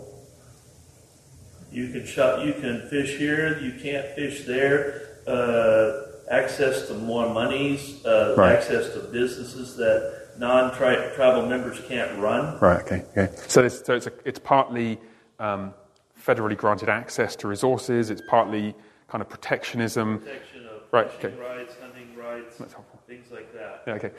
You 1.71 1.89
can 1.89 2.05
shop, 2.05 2.43
you 2.45 2.53
can 2.53 2.87
fish 2.89 3.17
here, 3.17 3.59
you 3.59 3.79
can't 3.79 4.07
fish 4.15 4.45
there. 4.45 5.07
Uh, 5.27 6.05
access 6.31 6.87
to 6.87 6.93
more 6.95 7.29
monies, 7.33 8.03
uh, 8.05 8.35
Right. 8.37 8.53
access 8.55 8.93
to 8.93 8.99
businesses 9.11 9.75
that 9.77 10.29
non-tribal 10.37 11.45
members 11.47 11.79
can't 11.87 12.17
run. 12.19 12.57
Right. 12.59 12.81
Okay. 12.81 13.03
Okay. 13.15 13.29
So 13.47 13.63
it's 13.63 13.85
so 13.85 13.93
it's, 13.95 14.07
a, 14.07 14.11
it's 14.25 14.39
partly 14.39 14.99
um, 15.39 15.73
federally 16.19 16.55
granted 16.57 16.89
access 16.89 17.35
to 17.37 17.47
resources. 17.47 18.09
It's 18.09 18.21
partly 18.27 18.73
kind 19.07 19.21
of 19.21 19.29
protectionism. 19.29 20.19
Protection 20.19 20.65
of 20.65 20.81
Right, 20.91 21.11
fishing 21.11 21.33
okay. 21.33 21.39
rights, 21.41 21.75
hunting 21.81 22.15
rights, 22.15 22.57
That's 22.57 22.73
helpful. 22.73 22.99
things 23.07 23.27
like 23.31 23.53
that. 23.53 23.83
Yeah, 23.85 23.93
okay. 23.93 24.11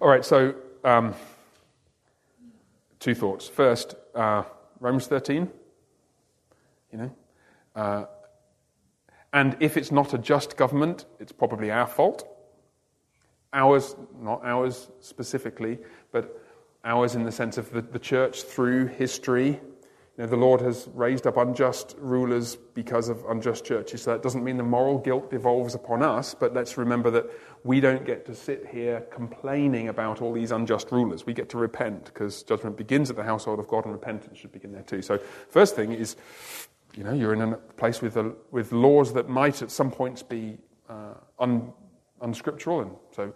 All 0.00 0.08
right, 0.08 0.24
so 0.24 0.54
um, 0.84 1.14
two 2.98 3.14
thoughts. 3.14 3.48
First, 3.48 3.94
uh, 4.14 4.42
Romans 4.80 5.06
13, 5.06 5.48
you 6.92 6.98
know. 6.98 7.10
Uh, 7.74 8.04
and 9.32 9.56
if 9.60 9.76
it's 9.76 9.92
not 9.92 10.14
a 10.14 10.18
just 10.18 10.56
government, 10.56 11.04
it's 11.20 11.32
probably 11.32 11.70
our 11.70 11.86
fault. 11.86 12.26
Ours, 13.52 13.94
not 14.18 14.40
ours 14.44 14.90
specifically, 15.00 15.78
but 16.10 16.42
ours 16.84 17.14
in 17.14 17.24
the 17.24 17.32
sense 17.32 17.58
of 17.58 17.70
the, 17.70 17.82
the 17.82 17.98
church 17.98 18.42
through 18.42 18.86
history. 18.86 19.60
You 20.16 20.24
know, 20.24 20.26
the 20.26 20.36
Lord 20.36 20.62
has 20.62 20.88
raised 20.94 21.26
up 21.26 21.36
unjust 21.36 21.94
rulers 21.98 22.56
because 22.56 23.10
of 23.10 23.22
unjust 23.26 23.66
churches. 23.66 24.02
So 24.02 24.12
that 24.12 24.22
doesn't 24.22 24.42
mean 24.42 24.56
the 24.56 24.62
moral 24.62 24.98
guilt 24.98 25.30
devolves 25.30 25.74
upon 25.74 26.02
us, 26.02 26.34
but 26.34 26.54
let's 26.54 26.78
remember 26.78 27.10
that 27.10 27.26
we 27.64 27.80
don't 27.80 28.06
get 28.06 28.24
to 28.26 28.34
sit 28.34 28.66
here 28.72 29.02
complaining 29.12 29.88
about 29.88 30.22
all 30.22 30.32
these 30.32 30.52
unjust 30.52 30.90
rulers. 30.90 31.26
We 31.26 31.34
get 31.34 31.50
to 31.50 31.58
repent 31.58 32.06
because 32.06 32.42
judgment 32.42 32.78
begins 32.78 33.10
at 33.10 33.16
the 33.16 33.24
household 33.24 33.58
of 33.58 33.68
God 33.68 33.84
and 33.84 33.92
repentance 33.92 34.38
should 34.38 34.52
begin 34.52 34.72
there 34.72 34.82
too. 34.82 35.02
So, 35.02 35.18
first 35.50 35.76
thing 35.76 35.92
is, 35.92 36.16
you 36.96 37.04
know, 37.04 37.12
you're 37.12 37.34
in 37.34 37.42
a 37.42 37.56
place 37.76 38.00
with, 38.00 38.16
a, 38.16 38.32
with 38.50 38.72
laws 38.72 39.12
that 39.12 39.28
might 39.28 39.60
at 39.60 39.70
some 39.70 39.90
points 39.90 40.22
be 40.22 40.56
uh, 40.88 41.14
un, 41.38 41.72
unscriptural, 42.22 42.80
and 42.80 42.90
so 43.14 43.34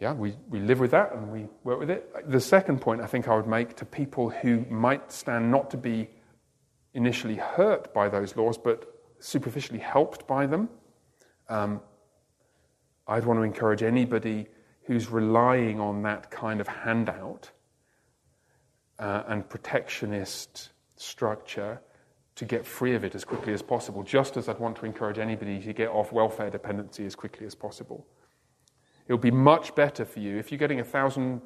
yeah, 0.00 0.12
we, 0.12 0.34
we 0.48 0.58
live 0.58 0.80
with 0.80 0.90
that 0.90 1.12
and 1.12 1.30
we 1.30 1.46
work 1.62 1.78
with 1.78 1.90
it. 1.90 2.10
The 2.28 2.40
second 2.40 2.80
point 2.80 3.00
I 3.00 3.06
think 3.06 3.28
I 3.28 3.36
would 3.36 3.46
make 3.46 3.76
to 3.76 3.84
people 3.84 4.30
who 4.30 4.64
might 4.68 5.12
stand 5.12 5.50
not 5.50 5.70
to 5.70 5.76
be 5.76 6.08
initially 6.94 7.36
hurt 7.36 7.94
by 7.94 8.08
those 8.08 8.34
laws, 8.34 8.58
but 8.58 8.84
superficially 9.20 9.78
helped 9.78 10.26
by 10.26 10.46
them, 10.46 10.68
um, 11.48 11.80
I'd 13.06 13.24
want 13.24 13.38
to 13.38 13.44
encourage 13.44 13.82
anybody 13.82 14.48
who's 14.86 15.08
relying 15.08 15.78
on 15.78 16.02
that 16.02 16.30
kind 16.30 16.60
of 16.60 16.66
handout 16.66 17.50
uh, 18.98 19.22
and 19.28 19.48
protectionist 19.48 20.70
structure 20.96 21.80
to 22.34 22.44
get 22.44 22.66
free 22.66 22.94
of 22.94 23.04
it 23.04 23.14
as 23.14 23.24
quickly 23.24 23.52
as 23.52 23.62
possible, 23.62 24.02
just 24.02 24.36
as 24.36 24.48
I'd 24.48 24.58
want 24.58 24.76
to 24.76 24.86
encourage 24.86 25.18
anybody 25.18 25.60
to 25.60 25.72
get 25.72 25.88
off 25.88 26.12
welfare 26.12 26.50
dependency 26.50 27.04
as 27.04 27.14
quickly 27.14 27.46
as 27.46 27.54
possible. 27.54 28.06
It 29.06 29.12
would 29.12 29.20
be 29.20 29.30
much 29.30 29.74
better 29.74 30.04
for 30.04 30.20
you 30.20 30.38
if 30.38 30.50
you're 30.50 30.58
getting 30.58 30.78
$1,000 30.78 31.40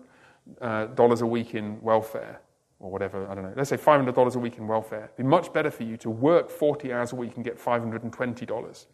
uh, 0.61 1.25
a 1.25 1.27
week 1.27 1.55
in 1.55 1.81
welfare, 1.83 2.41
or 2.79 2.91
whatever, 2.91 3.29
I 3.29 3.35
don't 3.35 3.45
know, 3.45 3.53
let's 3.57 3.71
say 3.71 3.77
$500 3.77 4.35
a 4.35 4.39
week 4.39 4.59
in 4.59 4.69
welfare. 4.69 5.05
It'd 5.05 5.17
be 5.17 5.23
much 5.25 5.53
better 5.53 5.71
for 5.71 5.83
you 5.83 5.97
to 5.99 6.11
work 6.11 6.51
40 6.51 6.93
hours 6.93 7.13
a 7.13 7.17
week 7.17 7.35
and 7.37 7.45
get 7.45 7.59
$520. 7.59 8.87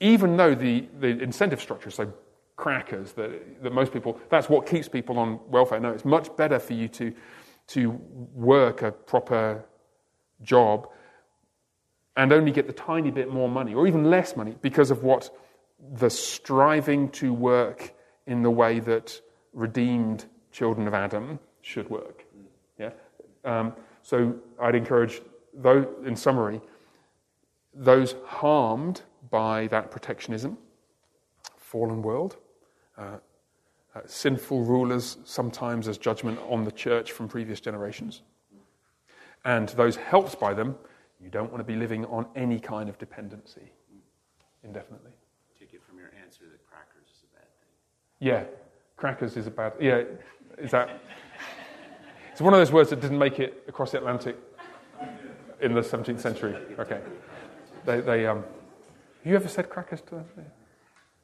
Even 0.00 0.36
though 0.36 0.54
the, 0.54 0.86
the 1.00 1.18
incentive 1.22 1.60
structure 1.60 1.88
is 1.88 1.94
so 1.94 2.12
crackers 2.56 3.12
that, 3.12 3.62
that 3.62 3.72
most 3.72 3.92
people, 3.92 4.20
that's 4.28 4.48
what 4.48 4.66
keeps 4.66 4.88
people 4.88 5.18
on 5.18 5.38
welfare. 5.48 5.78
No, 5.78 5.92
it's 5.92 6.04
much 6.04 6.34
better 6.36 6.58
for 6.58 6.72
you 6.72 6.88
to, 6.88 7.14
to 7.68 7.90
work 8.34 8.82
a 8.82 8.92
proper 8.92 9.64
job 10.42 10.88
and 12.16 12.32
only 12.32 12.50
get 12.50 12.66
the 12.66 12.72
tiny 12.72 13.10
bit 13.10 13.30
more 13.30 13.48
money, 13.48 13.74
or 13.74 13.86
even 13.86 14.10
less 14.10 14.36
money, 14.36 14.56
because 14.62 14.90
of 14.90 15.02
what 15.02 15.30
the 15.94 16.08
striving 16.08 17.10
to 17.10 17.32
work 17.32 17.92
in 18.26 18.42
the 18.42 18.50
way 18.50 18.80
that 18.80 19.20
redeemed 19.52 20.24
children 20.50 20.88
of 20.88 20.94
Adam 20.94 21.38
should 21.60 21.88
work. 21.90 22.24
Yeah. 22.78 22.90
Um, 23.44 23.74
so 24.02 24.34
I'd 24.58 24.74
encourage, 24.74 25.20
though, 25.52 25.86
in 26.04 26.16
summary, 26.16 26.60
those 27.74 28.14
harmed 28.24 29.02
by 29.30 29.66
that 29.66 29.90
protectionism, 29.90 30.56
fallen 31.58 32.00
world, 32.00 32.36
uh, 32.96 33.18
uh, 33.94 34.00
sinful 34.06 34.64
rulers, 34.64 35.18
sometimes 35.24 35.88
as 35.88 35.98
judgment 35.98 36.38
on 36.48 36.64
the 36.64 36.72
church 36.72 37.12
from 37.12 37.28
previous 37.28 37.60
generations, 37.60 38.22
and 39.46 39.68
those 39.70 39.96
helped 39.96 40.38
by 40.38 40.52
them, 40.52 40.74
you 41.20 41.30
don't 41.30 41.50
want 41.50 41.60
to 41.60 41.64
be 41.64 41.76
living 41.76 42.04
on 42.06 42.26
any 42.34 42.58
kind 42.58 42.90
of 42.90 42.98
dependency 42.98 43.70
indefinitely. 44.64 45.12
Take 45.58 45.72
it 45.72 45.80
from 45.88 45.98
your 45.98 46.10
answer 46.22 46.44
that 46.50 46.66
crackers 46.66 47.06
is 47.06 47.22
a 47.22 47.36
bad 47.36 47.48
thing. 47.60 47.70
Yeah, 48.18 48.44
crackers 48.96 49.36
is 49.36 49.46
a 49.46 49.50
bad. 49.50 49.72
Yeah, 49.80 50.02
is 50.58 50.72
that? 50.72 51.00
It's 52.32 52.40
one 52.40 52.52
of 52.52 52.60
those 52.60 52.72
words 52.72 52.90
that 52.90 53.00
didn't 53.00 53.18
make 53.18 53.38
it 53.38 53.64
across 53.68 53.92
the 53.92 53.98
Atlantic 53.98 54.36
in 55.62 55.72
the 55.72 55.80
17th 55.80 56.20
century. 56.20 56.56
Okay, 56.78 57.00
they. 57.86 58.00
they 58.00 58.26
um, 58.26 58.38
have 58.38 59.30
you 59.30 59.36
ever 59.36 59.48
said 59.48 59.70
crackers 59.70 60.02
to 60.02 60.16
them? 60.16 60.24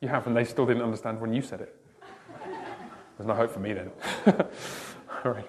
You 0.00 0.08
have, 0.08 0.26
and 0.26 0.36
they 0.36 0.44
still 0.44 0.64
didn't 0.64 0.82
understand 0.82 1.20
when 1.20 1.32
you 1.32 1.42
said 1.42 1.60
it. 1.60 1.76
There's 3.16 3.26
no 3.26 3.34
hope 3.34 3.50
for 3.50 3.60
me 3.60 3.72
then. 3.72 3.90
All 5.24 5.32
right. 5.32 5.48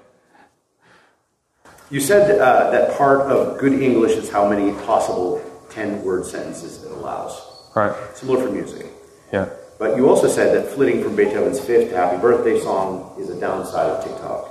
You 1.93 1.99
said 1.99 2.39
uh, 2.39 2.71
that 2.71 2.97
part 2.97 3.21
of 3.29 3.59
good 3.59 3.73
English 3.73 4.13
is 4.13 4.27
how 4.27 4.49
many 4.49 4.71
possible 4.83 5.39
10 5.69 6.01
word 6.01 6.25
sentences 6.25 6.83
it 6.83 6.91
allows. 6.91 7.39
Right. 7.75 7.93
Similar 8.17 8.47
for 8.47 8.51
music. 8.51 8.87
Yeah. 9.31 9.49
But 9.77 9.95
you 9.95 10.09
also 10.09 10.27
said 10.27 10.55
that 10.55 10.71
flitting 10.71 11.03
from 11.03 11.15
Beethoven's 11.15 11.59
fifth 11.59 11.91
Happy 11.91 12.19
Birthday 12.19 12.59
song 12.59 13.15
is 13.19 13.29
a 13.29 13.39
downside 13.39 13.91
of 13.91 14.03
TikTok. 14.03 14.49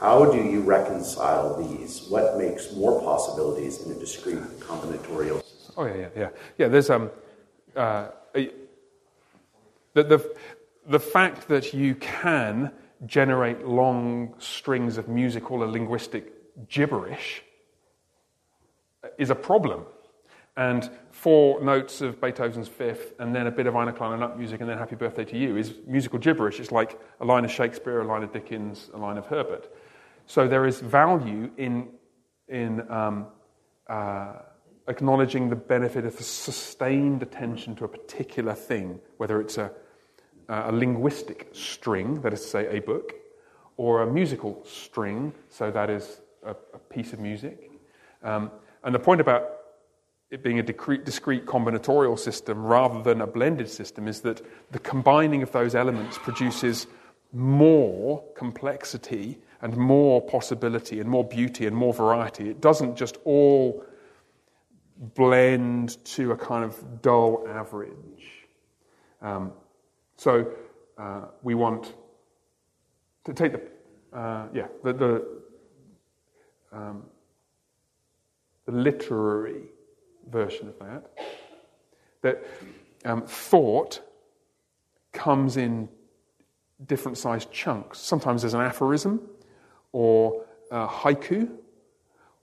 How 0.00 0.30
do 0.30 0.36
you 0.36 0.60
reconcile 0.60 1.56
these? 1.56 2.08
What 2.10 2.36
makes 2.36 2.70
more 2.74 3.00
possibilities 3.00 3.80
in 3.80 3.92
a 3.92 3.94
discrete 3.94 4.36
combinatorial 4.60 5.42
system? 5.42 5.74
Oh 5.78 5.86
yeah, 5.86 5.94
yeah, 5.94 6.08
yeah. 6.14 6.28
Yeah, 6.58 6.68
there's 6.68 6.90
um, 6.90 7.10
uh, 7.74 8.08
a, 8.34 8.50
the, 9.94 10.02
the 10.02 10.36
the 10.88 11.00
fact 11.00 11.48
that 11.48 11.72
you 11.72 11.94
can 11.94 12.70
generate 13.06 13.66
long 13.66 14.34
strings 14.38 14.98
of 14.98 15.08
musical 15.08 15.62
or 15.62 15.68
linguistic 15.68 16.35
gibberish 16.68 17.42
is 19.18 19.30
a 19.30 19.34
problem. 19.34 19.84
And 20.56 20.90
four 21.10 21.62
notes 21.62 22.00
of 22.00 22.18
Beethoven's 22.18 22.68
Fifth, 22.68 23.12
and 23.18 23.34
then 23.34 23.46
a 23.46 23.50
bit 23.50 23.66
of 23.66 23.76
Eine 23.76 23.92
kleine 23.92 24.18
Nachtmusik, 24.18 24.60
and 24.60 24.68
then 24.70 24.78
Happy 24.78 24.96
Birthday 24.96 25.24
to 25.26 25.36
You 25.36 25.56
is 25.58 25.74
musical 25.86 26.18
gibberish. 26.18 26.58
It's 26.60 26.72
like 26.72 26.98
a 27.20 27.26
line 27.26 27.44
of 27.44 27.50
Shakespeare, 27.50 28.00
a 28.00 28.06
line 28.06 28.22
of 28.22 28.32
Dickens, 28.32 28.90
a 28.94 28.98
line 28.98 29.18
of 29.18 29.26
Herbert. 29.26 29.70
So 30.24 30.48
there 30.48 30.66
is 30.66 30.80
value 30.80 31.50
in 31.58 31.88
in 32.48 32.90
um, 32.90 33.26
uh, 33.88 34.34
acknowledging 34.88 35.50
the 35.50 35.56
benefit 35.56 36.04
of 36.04 36.14
sustained 36.14 37.22
attention 37.22 37.74
to 37.76 37.84
a 37.84 37.88
particular 37.88 38.54
thing, 38.54 39.00
whether 39.16 39.40
it's 39.40 39.58
a, 39.58 39.72
a 40.48 40.72
linguistic 40.72 41.48
string, 41.52 42.20
that 42.20 42.32
is 42.32 42.40
to 42.42 42.46
say, 42.46 42.76
a 42.76 42.80
book, 42.80 43.14
or 43.76 44.02
a 44.02 44.06
musical 44.06 44.64
string, 44.64 45.32
so 45.48 45.70
that 45.70 45.90
is 45.90 46.20
a, 46.46 46.56
a 46.74 46.78
piece 46.78 47.12
of 47.12 47.20
music. 47.20 47.70
Um, 48.22 48.50
and 48.84 48.94
the 48.94 48.98
point 48.98 49.20
about 49.20 49.50
it 50.30 50.42
being 50.42 50.58
a 50.58 50.62
discrete, 50.62 51.04
discrete 51.04 51.46
combinatorial 51.46 52.18
system 52.18 52.64
rather 52.64 53.02
than 53.02 53.20
a 53.20 53.26
blended 53.26 53.68
system 53.68 54.08
is 54.08 54.20
that 54.22 54.42
the 54.72 54.78
combining 54.78 55.42
of 55.42 55.52
those 55.52 55.74
elements 55.74 56.18
produces 56.18 56.86
more 57.32 58.24
complexity 58.36 59.38
and 59.62 59.76
more 59.76 60.20
possibility 60.20 61.00
and 61.00 61.08
more 61.08 61.24
beauty 61.24 61.66
and 61.66 61.76
more 61.76 61.92
variety. 61.92 62.50
It 62.50 62.60
doesn't 62.60 62.96
just 62.96 63.18
all 63.24 63.84
blend 64.98 66.02
to 66.04 66.32
a 66.32 66.36
kind 66.36 66.64
of 66.64 67.02
dull 67.02 67.46
average. 67.48 68.46
Um, 69.22 69.52
so 70.16 70.50
uh, 70.98 71.26
we 71.42 71.54
want 71.54 71.94
to 73.24 73.34
take 73.34 73.52
the 73.52 74.16
uh, 74.16 74.48
yeah 74.54 74.66
the 74.82 74.92
the, 74.92 75.35
um, 76.76 77.02
the 78.66 78.72
literary 78.72 79.62
version 80.30 80.68
of 80.68 80.78
that 80.78 81.10
that 82.22 82.44
um, 83.04 83.22
thought 83.22 84.02
comes 85.12 85.56
in 85.56 85.88
different 86.86 87.16
sized 87.16 87.50
chunks. 87.50 87.98
Sometimes 87.98 88.42
there's 88.42 88.54
an 88.54 88.60
aphorism 88.60 89.20
or 89.92 90.44
a 90.70 90.86
haiku 90.86 91.48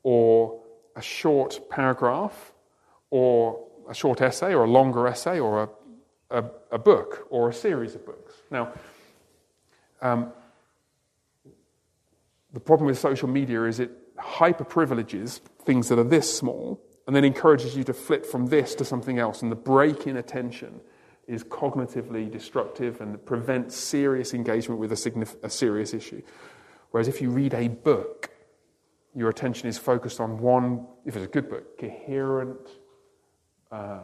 or 0.02 0.60
a 0.96 1.02
short 1.02 1.70
paragraph 1.70 2.54
or 3.10 3.68
a 3.90 3.94
short 3.94 4.22
essay 4.22 4.54
or 4.54 4.64
a 4.64 4.70
longer 4.70 5.08
essay 5.08 5.40
or 5.40 5.64
a, 5.64 6.40
a, 6.40 6.46
a 6.72 6.80
book 6.80 7.28
or 7.30 7.50
a 7.50 7.54
series 7.54 7.94
of 7.96 8.06
books. 8.06 8.34
Now, 8.50 8.74
um, 10.02 10.32
the 12.54 12.60
problem 12.60 12.88
with 12.88 12.98
social 12.98 13.28
media 13.28 13.64
is 13.66 13.80
it 13.80 13.92
hyper 14.24 14.64
privileges 14.64 15.42
things 15.64 15.90
that 15.90 16.00
are 16.00 16.04
this 16.04 16.36
small 16.36 16.82
and 17.08 17.16
then 17.16 17.26
encourages 17.26 17.76
you 17.76 17.84
to 17.84 17.94
flip 17.94 18.26
from 18.26 18.48
this 18.48 18.76
to 18.76 18.86
something 18.86 19.20
else. 19.20 19.42
And 19.42 19.52
the 19.52 19.56
break 19.56 20.08
in 20.08 20.18
attention 20.18 20.80
is 21.28 21.44
cognitively 21.44 22.32
destructive 22.32 23.02
and 23.02 23.24
prevents 23.26 23.76
serious 23.76 24.34
engagement 24.34 24.80
with 24.80 24.92
a, 24.92 24.96
signif- 24.96 25.42
a 25.44 25.50
serious 25.50 25.94
issue. 25.94 26.22
Whereas 26.92 27.08
if 27.08 27.22
you 27.22 27.30
read 27.30 27.54
a 27.54 27.68
book, 27.68 28.30
your 29.16 29.30
attention 29.30 29.68
is 29.68 29.78
focused 29.78 30.20
on 30.20 30.40
one, 30.40 30.86
if 31.06 31.16
it's 31.16 31.26
a 31.26 31.30
good 31.30 31.50
book, 31.50 31.78
coherent 31.80 32.70
uh, 33.72 34.04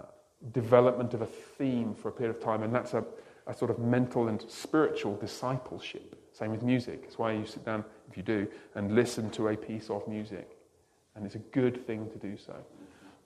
development 0.51 1.13
of 1.13 1.21
a 1.21 1.25
theme 1.25 1.93
for 1.93 2.09
a 2.09 2.11
period 2.11 2.35
of 2.35 2.41
time, 2.41 2.63
and 2.63 2.73
that's 2.73 2.93
a, 2.93 3.03
a 3.47 3.53
sort 3.53 3.71
of 3.71 3.79
mental 3.79 4.27
and 4.27 4.43
spiritual 4.49 5.15
discipleship. 5.17 6.15
Same 6.31 6.51
with 6.51 6.63
music. 6.63 7.03
It's 7.05 7.17
why 7.17 7.33
you 7.33 7.45
sit 7.45 7.65
down, 7.65 7.83
if 8.09 8.17
you 8.17 8.23
do, 8.23 8.47
and 8.75 8.95
listen 8.95 9.29
to 9.31 9.49
a 9.49 9.57
piece 9.57 9.89
of 9.89 10.07
music. 10.07 10.57
And 11.15 11.25
it's 11.25 11.35
a 11.35 11.39
good 11.39 11.85
thing 11.85 12.09
to 12.09 12.17
do 12.17 12.37
so. 12.37 12.55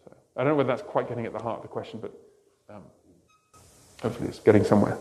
so 0.04 0.16
I 0.36 0.44
don't 0.44 0.54
know 0.54 0.56
whether 0.56 0.68
that's 0.68 0.82
quite 0.82 1.08
getting 1.08 1.26
at 1.26 1.34
the 1.34 1.42
heart 1.42 1.58
of 1.58 1.62
the 1.62 1.68
question, 1.68 2.00
but 2.00 2.14
um, 2.70 2.84
hopefully 4.02 4.30
it's 4.30 4.40
getting 4.40 4.64
somewhere. 4.64 4.98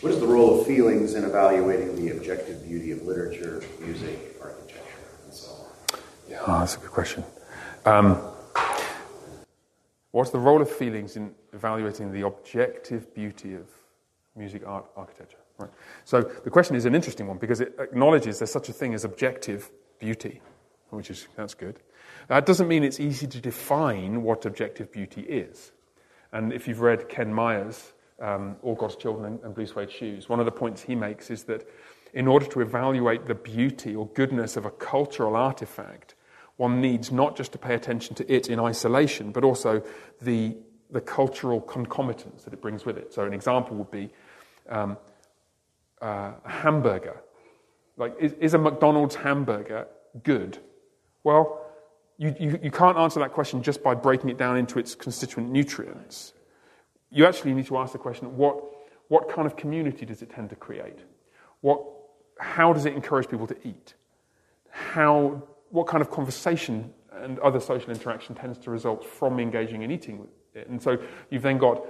What 0.00 0.12
is 0.12 0.20
the 0.20 0.26
role 0.26 0.60
of 0.60 0.66
feelings 0.66 1.14
in 1.14 1.24
evaluating 1.24 1.96
the 1.96 2.14
objective 2.16 2.62
beauty 2.64 2.90
of 2.90 3.02
literature, 3.02 3.62
music, 3.80 4.36
architecture, 4.42 4.82
and 5.24 5.32
so 5.32 5.50
on? 5.50 6.00
Yeah, 6.28 6.42
oh, 6.46 6.58
that's 6.58 6.76
a 6.76 6.80
good 6.80 6.90
question. 6.90 7.24
Um, 7.86 8.18
what's 10.10 10.30
the 10.30 10.38
role 10.38 10.60
of 10.60 10.70
feelings 10.70 11.16
in 11.16 11.34
evaluating 11.52 12.12
the 12.12 12.26
objective 12.26 13.14
beauty 13.14 13.54
of 13.54 13.66
music, 14.36 14.62
art, 14.66 14.86
architecture? 14.96 15.38
Right. 15.58 15.70
So 16.04 16.22
the 16.22 16.50
question 16.50 16.74
is 16.76 16.84
an 16.84 16.94
interesting 16.94 17.28
one 17.28 17.38
because 17.38 17.60
it 17.60 17.76
acknowledges 17.78 18.38
there's 18.38 18.50
such 18.50 18.68
a 18.68 18.72
thing 18.72 18.92
as 18.92 19.04
objective 19.04 19.70
beauty, 19.98 20.40
which 20.90 21.10
is 21.10 21.28
that's 21.36 21.54
good. 21.54 21.78
That 22.28 22.46
doesn't 22.46 22.68
mean 22.68 22.82
it's 22.82 23.00
easy 23.00 23.26
to 23.26 23.40
define 23.40 24.22
what 24.22 24.46
objective 24.46 24.90
beauty 24.90 25.22
is. 25.22 25.72
And 26.32 26.52
if 26.52 26.66
you've 26.66 26.80
read 26.80 27.08
Ken 27.08 27.32
Myers' 27.32 27.92
um, 28.20 28.56
All 28.62 28.74
God's 28.74 28.96
Children 28.96 29.38
and 29.44 29.54
Blue 29.54 29.66
Suede 29.66 29.92
Shoes, 29.92 30.28
one 30.28 30.40
of 30.40 30.46
the 30.46 30.52
points 30.52 30.82
he 30.82 30.94
makes 30.94 31.30
is 31.30 31.44
that 31.44 31.68
in 32.12 32.26
order 32.26 32.46
to 32.46 32.60
evaluate 32.60 33.26
the 33.26 33.34
beauty 33.34 33.94
or 33.94 34.06
goodness 34.08 34.56
of 34.56 34.64
a 34.64 34.70
cultural 34.70 35.36
artifact, 35.36 36.14
one 36.56 36.80
needs 36.80 37.10
not 37.10 37.36
just 37.36 37.52
to 37.52 37.58
pay 37.58 37.74
attention 37.74 38.14
to 38.16 38.32
it 38.32 38.48
in 38.48 38.60
isolation, 38.60 39.32
but 39.32 39.44
also 39.44 39.82
the, 40.22 40.56
the 40.90 41.00
cultural 41.00 41.60
concomitants 41.60 42.44
that 42.44 42.52
it 42.52 42.60
brings 42.60 42.84
with 42.84 42.96
it. 42.96 43.12
So, 43.12 43.24
an 43.24 43.32
example 43.32 43.76
would 43.76 43.90
be 43.90 44.10
um, 44.68 44.96
uh, 46.04 46.32
a 46.44 46.50
hamburger. 46.50 47.22
Like, 47.96 48.14
is, 48.20 48.32
is, 48.34 48.54
a 48.54 48.58
McDonald's 48.58 49.14
hamburger 49.14 49.86
good? 50.22 50.58
Well, 51.22 51.64
you, 52.18 52.34
you, 52.38 52.60
you 52.62 52.70
can't 52.70 52.98
answer 52.98 53.20
that 53.20 53.32
question 53.32 53.62
just 53.62 53.82
by 53.82 53.94
breaking 53.94 54.28
it 54.28 54.36
down 54.36 54.58
into 54.58 54.78
its 54.78 54.94
constituent 54.94 55.50
nutrients. 55.50 56.34
You 57.10 57.24
actually 57.24 57.54
need 57.54 57.66
to 57.66 57.78
ask 57.78 57.92
the 57.92 57.98
question 57.98 58.36
what, 58.36 58.62
what 59.08 59.28
kind 59.28 59.46
of 59.46 59.56
community 59.56 60.04
does 60.04 60.20
it 60.20 60.30
tend 60.30 60.50
to 60.50 60.56
create? 60.56 60.98
What, 61.62 61.82
how 62.38 62.72
does 62.72 62.84
it 62.84 62.92
encourage 62.92 63.28
people 63.28 63.46
to 63.46 63.56
eat? 63.66 63.94
How, 64.70 65.42
what 65.70 65.86
kind 65.86 66.02
of 66.02 66.10
conversation 66.10 66.92
and 67.12 67.38
other 67.38 67.60
social 67.60 67.90
interaction 67.90 68.34
tends 68.34 68.58
to 68.58 68.70
result 68.70 69.04
from 69.04 69.40
engaging 69.40 69.82
in 69.82 69.90
eating 69.90 70.26
it? 70.54 70.68
And 70.68 70.82
so 70.82 70.98
you've 71.30 71.42
then 71.42 71.58
got 71.58 71.84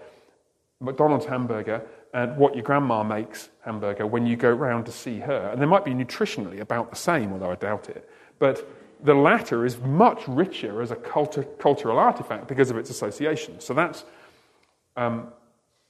McDonald's 0.84 1.26
hamburger 1.26 1.82
and 2.12 2.36
what 2.36 2.54
your 2.54 2.62
grandma 2.62 3.02
makes 3.02 3.48
hamburger 3.64 4.06
when 4.06 4.26
you 4.26 4.36
go 4.36 4.50
round 4.50 4.86
to 4.86 4.92
see 4.92 5.18
her. 5.20 5.50
And 5.50 5.60
they 5.60 5.66
might 5.66 5.84
be 5.84 5.92
nutritionally 5.92 6.60
about 6.60 6.90
the 6.90 6.96
same, 6.96 7.32
although 7.32 7.50
I 7.50 7.56
doubt 7.56 7.88
it. 7.88 8.08
But 8.38 8.68
the 9.02 9.14
latter 9.14 9.66
is 9.66 9.78
much 9.78 10.26
richer 10.28 10.80
as 10.80 10.90
a 10.90 10.96
cultural 10.96 11.98
artifact 11.98 12.46
because 12.46 12.70
of 12.70 12.76
its 12.76 12.90
association. 12.90 13.60
So 13.60 13.74
that's 13.74 14.04
um, 14.96 15.32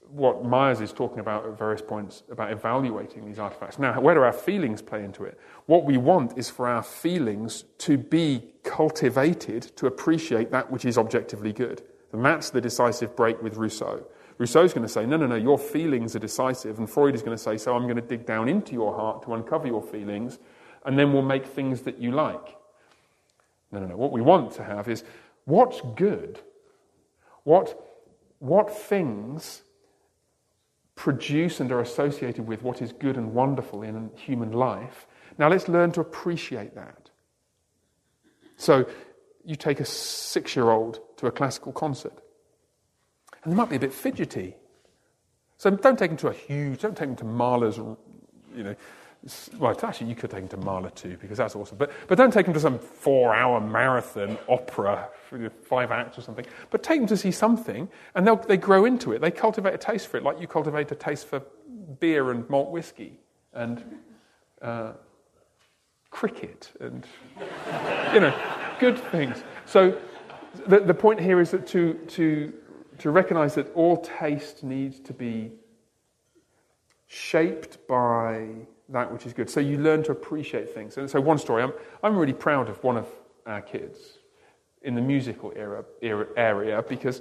what 0.09 0.45
Myers 0.45 0.81
is 0.81 0.93
talking 0.93 1.19
about 1.19 1.45
at 1.45 1.59
various 1.59 1.83
points 1.83 2.23
about 2.31 2.53
evaluating 2.53 3.25
these 3.27 3.39
artifacts. 3.39 3.79
Now, 3.79 4.01
where 4.01 4.15
do 4.15 4.23
our 4.23 4.33
feelings 4.33 4.81
play 4.81 5.05
into 5.05 5.25
it? 5.25 5.39
What 5.66 5.85
we 5.85 5.97
want 5.97 6.39
is 6.39 6.49
for 6.49 6.69
our 6.69 6.83
feelings 6.83 7.65
to 7.79 7.99
be 7.99 8.45
cultivated 8.62 9.62
to 9.77 9.87
appreciate 9.87 10.51
that 10.53 10.71
which 10.71 10.85
is 10.85 10.99
objectively 10.99 11.53
good. 11.53 11.83
And 12.12 12.25
that's 12.25 12.51
the 12.51 12.61
decisive 12.61 13.16
break 13.16 13.43
with 13.43 13.57
Rousseau. 13.57 14.05
Rousseau's 14.39 14.73
going 14.73 14.86
to 14.86 14.93
say, 14.93 15.06
no, 15.06 15.16
no, 15.16 15.27
no, 15.27 15.36
your 15.36 15.59
feelings 15.59 16.16
are 16.16 16.20
decisive. 16.20 16.78
And 16.78 16.90
Freud 16.90 17.15
is 17.15 17.23
going 17.23 17.36
to 17.36 17.43
say, 17.43 17.56
so 17.56 17.74
I'm 17.74 17.85
going 17.85 17.97
to 17.97 18.02
dig 18.02 18.27
down 18.27 18.48
into 18.48 18.73
your 18.73 18.94
heart 18.94 19.23
to 19.24 19.35
uncover 19.35 19.66
your 19.66 19.82
feelings, 19.82 20.39
and 20.85 20.98
then 20.98 21.12
we'll 21.12 21.23
make 21.23 21.47
things 21.47 21.82
that 21.82 21.98
you 21.98 22.11
like. 22.11 22.56
No, 23.70 23.81
no, 23.81 23.86
no. 23.86 23.97
What 23.97 24.12
we 24.12 24.20
want 24.20 24.52
to 24.52 24.65
have 24.65 24.89
is 24.89 25.05
what's 25.44 25.81
good? 25.97 26.40
What, 27.44 27.81
what 28.39 28.77
things 28.77 29.62
produce 30.94 31.61
and 31.61 31.70
are 31.73 31.81
associated 31.81 32.47
with 32.47 32.62
what 32.62 32.81
is 32.81 32.93
good 32.93 33.16
and 33.16 33.35
wonderful 33.35 33.82
in 33.82 34.11
human 34.16 34.52
life? 34.52 35.06
Now 35.39 35.48
let's 35.48 35.69
learn 35.69 35.93
to 35.93 36.01
appreciate 36.01 36.74
that. 36.74 37.11
So 38.56 38.86
you 39.44 39.56
take 39.56 39.81
a 39.81 39.85
six 39.85 40.56
year 40.56 40.70
old 40.70 41.01
to 41.19 41.27
a 41.27 41.32
classical 41.32 41.73
concert. 41.73 42.24
And 43.45 43.53
they 43.53 43.57
might 43.57 43.69
be 43.69 43.77
a 43.77 43.81
bit 43.81 43.93
fidgety. 43.93 44.57
So 45.59 45.71
don't 45.71 45.99
take 45.99 46.11
them 46.11 46.16
to 46.19 46.29
a 46.29 46.33
huge, 46.33 46.81
don't 46.81 46.97
take 46.97 47.09
them 47.09 47.16
to 47.16 47.25
Mahler's, 47.25 47.77
you 47.77 47.97
know, 48.65 48.75
well, 49.59 49.75
actually, 49.83 50.09
you 50.09 50.15
could 50.15 50.31
take 50.31 50.49
them 50.49 50.61
to 50.61 50.66
Mahler 50.66 50.91
too, 50.91 51.16
because 51.19 51.39
that's 51.39 51.57
awesome. 51.57 51.79
But, 51.79 51.91
but 52.09 52.19
don't 52.19 52.33
take 52.33 52.45
them 52.45 52.53
to 52.55 52.61
some 52.61 52.79
four 52.79 53.35
hour 53.35 53.59
marathon 53.59 54.37
opera, 54.49 55.09
five 55.62 55.91
acts 55.91 56.19
or 56.19 56.21
something. 56.21 56.45
But 56.71 56.83
take 56.83 56.99
them 57.01 57.07
to 57.07 57.16
see 57.16 57.31
something, 57.31 57.89
and 58.15 58.27
they'll, 58.27 58.37
they 58.37 58.59
grow 58.59 58.85
into 58.85 59.12
it. 59.12 59.23
They 59.23 59.31
cultivate 59.31 59.73
a 59.73 59.79
taste 59.79 60.09
for 60.09 60.19
it, 60.19 60.25
like 60.25 60.41
you 60.41 60.47
cultivate 60.47 60.93
a 60.93 60.95
taste 60.95 61.27
for 61.27 61.43
beer 62.01 62.31
and 62.33 62.49
malt 62.51 62.71
whiskey 62.71 63.19
and 63.55 63.83
uh, 64.61 64.93
cricket 66.11 66.71
and, 66.81 67.07
you 68.12 68.21
know, 68.21 68.35
good 68.79 68.99
things. 69.11 69.43
So 69.65 69.99
the, 70.66 70.81
the 70.81 70.95
point 70.95 71.21
here 71.21 71.41
is 71.41 71.51
that 71.53 71.66
to, 71.69 71.95
to 71.95 72.53
to 73.05 73.10
recognize 73.10 73.55
that 73.55 73.70
all 73.74 73.98
taste 73.98 74.64
needs 74.64 74.98
to 74.98 75.12
be 75.12 75.52
shaped 77.06 77.86
by 77.86 78.48
that 78.89 79.12
which 79.12 79.26
is 79.26 79.35
good. 79.35 79.51
So 79.51 79.60
you 79.60 79.76
learn 79.76 80.02
to 80.05 80.12
appreciate 80.12 80.72
things. 80.72 80.97
And 80.97 81.10
so, 81.10 81.20
one 81.20 81.36
story 81.36 81.62
I'm, 81.62 81.74
I'm 82.02 82.16
really 82.16 82.32
proud 82.32 82.70
of 82.70 82.82
one 82.82 82.97
of 82.97 83.06
our 83.44 83.60
kids 83.60 83.98
in 84.81 84.94
the 84.94 85.02
musical 85.02 85.52
era, 85.55 85.85
era 86.01 86.28
area 86.39 86.82
because, 86.89 87.20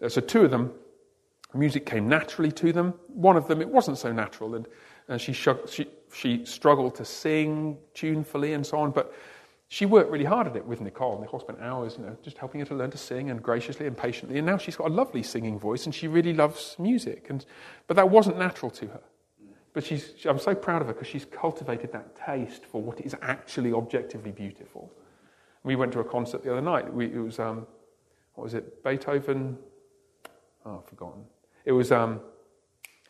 uh, 0.00 0.08
so 0.08 0.20
two 0.20 0.44
of 0.44 0.52
them, 0.52 0.72
music 1.52 1.84
came 1.84 2.08
naturally 2.08 2.52
to 2.52 2.72
them. 2.72 2.94
One 3.08 3.36
of 3.36 3.48
them, 3.48 3.60
it 3.60 3.68
wasn't 3.68 3.98
so 3.98 4.12
natural, 4.12 4.54
and 4.54 4.68
uh, 5.08 5.18
she, 5.18 5.32
she, 5.32 5.88
she 6.12 6.44
struggled 6.44 6.94
to 6.94 7.04
sing 7.04 7.78
tunefully 7.92 8.52
and 8.52 8.64
so 8.64 8.78
on. 8.78 8.92
But 8.92 9.12
she 9.74 9.86
worked 9.86 10.08
really 10.08 10.24
hard 10.24 10.46
at 10.46 10.54
it 10.54 10.64
with 10.64 10.80
Nicole. 10.80 11.20
Nicole 11.20 11.40
spent 11.40 11.58
hours, 11.60 11.96
you 11.98 12.04
know, 12.04 12.16
just 12.22 12.38
helping 12.38 12.60
her 12.60 12.66
to 12.66 12.76
learn 12.76 12.92
to 12.92 12.96
sing 12.96 13.30
and 13.30 13.42
graciously 13.42 13.88
and 13.88 13.96
patiently. 13.96 14.38
And 14.38 14.46
now 14.46 14.56
she's 14.56 14.76
got 14.76 14.86
a 14.86 14.94
lovely 14.94 15.24
singing 15.24 15.58
voice 15.58 15.84
and 15.84 15.92
she 15.92 16.06
really 16.06 16.32
loves 16.32 16.76
music. 16.78 17.26
And, 17.28 17.44
but 17.88 17.96
that 17.96 18.08
wasn't 18.08 18.38
natural 18.38 18.70
to 18.70 18.86
her. 18.86 19.00
But 19.72 19.84
she's, 19.84 20.14
I'm 20.26 20.38
so 20.38 20.54
proud 20.54 20.80
of 20.80 20.86
her 20.86 20.92
because 20.92 21.08
she's 21.08 21.24
cultivated 21.24 21.90
that 21.90 22.14
taste 22.14 22.64
for 22.66 22.80
what 22.80 23.00
is 23.00 23.16
actually 23.20 23.72
objectively 23.72 24.30
beautiful. 24.30 24.92
We 25.64 25.74
went 25.74 25.90
to 25.94 25.98
a 25.98 26.04
concert 26.04 26.44
the 26.44 26.52
other 26.52 26.62
night. 26.62 26.94
We, 26.94 27.06
it 27.06 27.18
was, 27.18 27.40
um, 27.40 27.66
what 28.34 28.44
was 28.44 28.54
it, 28.54 28.84
Beethoven? 28.84 29.58
Oh, 30.64 30.78
I've 30.78 30.88
forgotten. 30.88 31.24
It 31.64 31.72
was 31.72 31.90
um, 31.90 32.20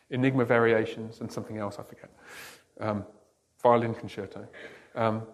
Enigma 0.09 0.45
Variations 0.45 1.21
and 1.21 1.31
something 1.31 1.59
else, 1.59 1.77
I 1.77 1.83
forget. 1.83 2.09
Um, 2.79 3.05
violin 3.61 3.93
concerto. 3.93 4.47
Um, 4.95 5.27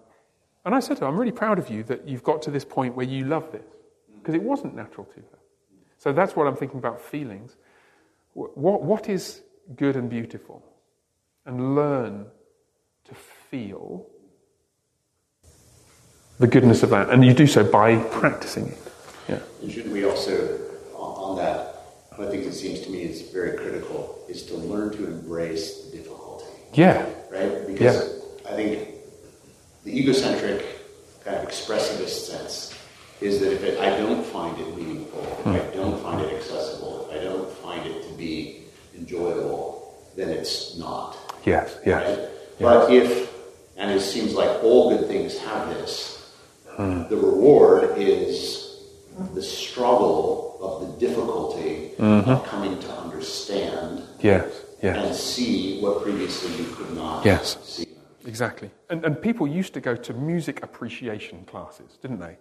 and 0.66 0.76
I 0.76 0.80
said 0.80 0.98
to 0.98 1.02
her, 1.02 1.08
I'm 1.08 1.20
really 1.20 1.32
proud 1.32 1.60
of 1.60 1.70
you 1.70 1.84
that 1.84 2.08
you've 2.08 2.24
got 2.24 2.42
to 2.44 2.52
this 2.52 2.66
point 2.66 2.96
where 2.96 3.06
you 3.06 3.26
love 3.26 3.52
this, 3.52 3.66
because 4.20 4.36
it 4.36 4.44
wasn't 4.44 4.76
natural 4.76 5.06
to 5.06 5.20
her. 5.20 5.40
So 5.98 6.12
that's 6.12 6.36
what 6.36 6.48
I'm 6.48 6.56
thinking 6.56 6.80
about 6.80 7.00
feelings. 7.00 7.58
What, 8.34 8.82
what 8.84 9.10
is 9.10 9.42
good 9.76 9.96
and 9.96 10.10
beautiful? 10.10 10.64
And 11.46 11.76
learn 11.76 12.26
to 13.06 13.16
feel 13.16 14.08
the 16.40 16.48
goodness 16.48 16.82
of 16.82 16.90
that. 16.90 17.10
And 17.10 17.24
you 17.26 17.34
do 17.34 17.46
so 17.46 17.64
by 17.64 17.98
practicing 17.98 18.70
it. 18.70 18.78
Yeah. 19.30 19.40
Shouldn't 19.70 19.94
we 19.94 20.06
also, 20.06 20.60
on 20.96 21.38
that, 21.38 21.76
one 22.16 22.28
of 22.28 22.32
the 22.32 22.32
things 22.32 22.46
that 22.46 22.60
seems 22.60 22.82
to 22.82 22.90
me 22.90 23.04
is 23.04 23.22
very 23.32 23.58
critical 23.58 24.26
is 24.28 24.44
to 24.48 24.56
learn 24.56 24.92
to 24.94 25.06
embrace 25.06 25.84
the 25.84 25.98
difficulty. 25.98 26.46
Yeah. 26.74 27.06
Right? 27.32 27.68
Because 27.68 28.16
yeah. 28.44 28.52
I 28.52 28.56
think 28.56 28.88
the 29.92 30.00
egocentric 30.00 30.66
kind 31.24 31.38
of 31.38 31.48
expressivist 31.48 32.28
sense 32.28 32.78
is 33.20 33.40
that 33.42 33.54
if 33.54 33.64
it, 33.64 33.80
I 33.80 33.90
don't 33.98 34.26
find 34.26 34.58
it 34.58 34.78
meaningful, 34.78 35.22
if 35.22 35.48
I 35.48 35.60
hmm. 35.60 35.78
don't 35.78 36.02
find 36.02 36.22
it 36.22 36.34
accessible, 36.34 37.08
if 37.12 37.20
I 37.20 37.24
don't 37.24 37.52
find 37.58 37.86
it 37.86 38.08
to 38.08 38.14
be 38.18 38.64
enjoyable, 38.98 39.94
then 40.16 40.30
it's 40.30 40.78
not. 40.78 41.18
Yes, 41.46 41.78
yes. 41.86 42.08
Right? 42.08 42.20
yes. 42.20 42.32
But 42.60 42.92
if, 42.92 43.34
and 43.78 43.92
it 43.92 44.00
seems 44.00 44.34
like 44.34 44.64
all 44.64 44.98
good 44.98 45.08
things 45.08 45.38
have 45.40 45.70
this, 45.70 46.34
hmm. 46.70 47.04
the 47.10 47.18
reward 47.18 47.98
is 47.98 48.80
the 49.34 49.44
struggle 49.44 50.58
of 50.62 50.88
the 50.88 51.06
difficulty 51.06 51.92
of 52.00 52.46
coming 52.46 52.80
to 52.80 52.90
understand 52.92 54.04
Yes, 54.22 54.52
yes. 54.82 54.98
and 54.98 55.16
see 55.16 55.82
what 55.82 56.02
previously 56.02 56.56
you 56.64 56.72
could 56.72 56.96
not 56.96 57.26
Yes. 57.26 57.58
see. 57.64 57.91
Exactly. 58.26 58.72
And, 58.90 59.06
and 59.06 59.22
people 59.22 59.48
used 59.48 59.74
to 59.74 59.82
go 59.82 59.96
to 59.96 60.14
music 60.14 60.64
appreciation 60.64 61.46
classes, 61.46 61.98
didn't 62.02 62.20
they? 62.20 62.38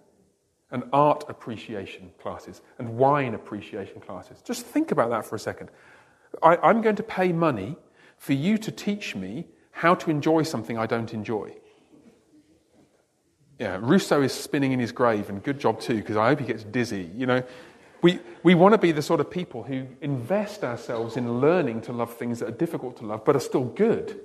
And 0.71 0.85
art 0.93 1.25
appreciation 1.29 2.13
classes, 2.21 2.63
and 2.79 2.97
wine 2.97 3.35
appreciation 3.35 4.01
classes. 4.01 4.41
Just 4.43 4.65
think 4.67 4.93
about 4.93 5.11
that 5.11 5.27
for 5.27 5.35
a 5.35 5.39
second. 5.39 5.71
I, 6.43 6.57
I'm 6.57 6.81
going 6.81 6.97
to 6.97 7.03
pay 7.03 7.33
money 7.33 7.77
for 8.19 8.35
you 8.35 8.57
to 8.59 8.71
teach 8.71 9.17
me 9.17 9.47
how 9.73 9.95
to 9.97 10.11
enjoy 10.11 10.43
something 10.43 10.79
I 10.79 10.87
don't 10.87 11.13
enjoy. 11.13 11.55
Yeah, 13.59 13.79
Rousseau 13.81 14.23
is 14.23 14.33
spinning 14.33 14.73
in 14.73 14.79
his 14.79 14.93
grave, 14.93 15.29
and 15.29 15.43
good 15.43 15.59
job 15.59 15.81
too, 15.81 15.97
because 15.97 16.17
I 16.17 16.29
hope 16.29 16.41
he 16.41 16.47
gets 16.47 16.65
dizzy. 16.65 17.11
You 17.15 17.27
know, 17.27 17.43
we, 18.03 18.21
we 18.43 18.55
want 18.55 18.73
to 18.73 18.79
be 18.79 18.93
the 18.93 19.03
sort 19.03 19.21
of 19.21 19.31
people 19.31 19.63
who 19.63 19.87
invest 20.01 20.65
ourselves 20.65 21.17
in 21.17 21.41
learning 21.41 21.83
to 21.83 21.93
love 21.93 22.15
things 22.15 22.39
that 22.39 22.49
are 22.49 22.57
difficult 22.57 22.97
to 22.99 23.07
love, 23.07 23.25
but 23.25 23.37
are 23.37 23.41
still 23.41 23.65
good. 23.65 24.19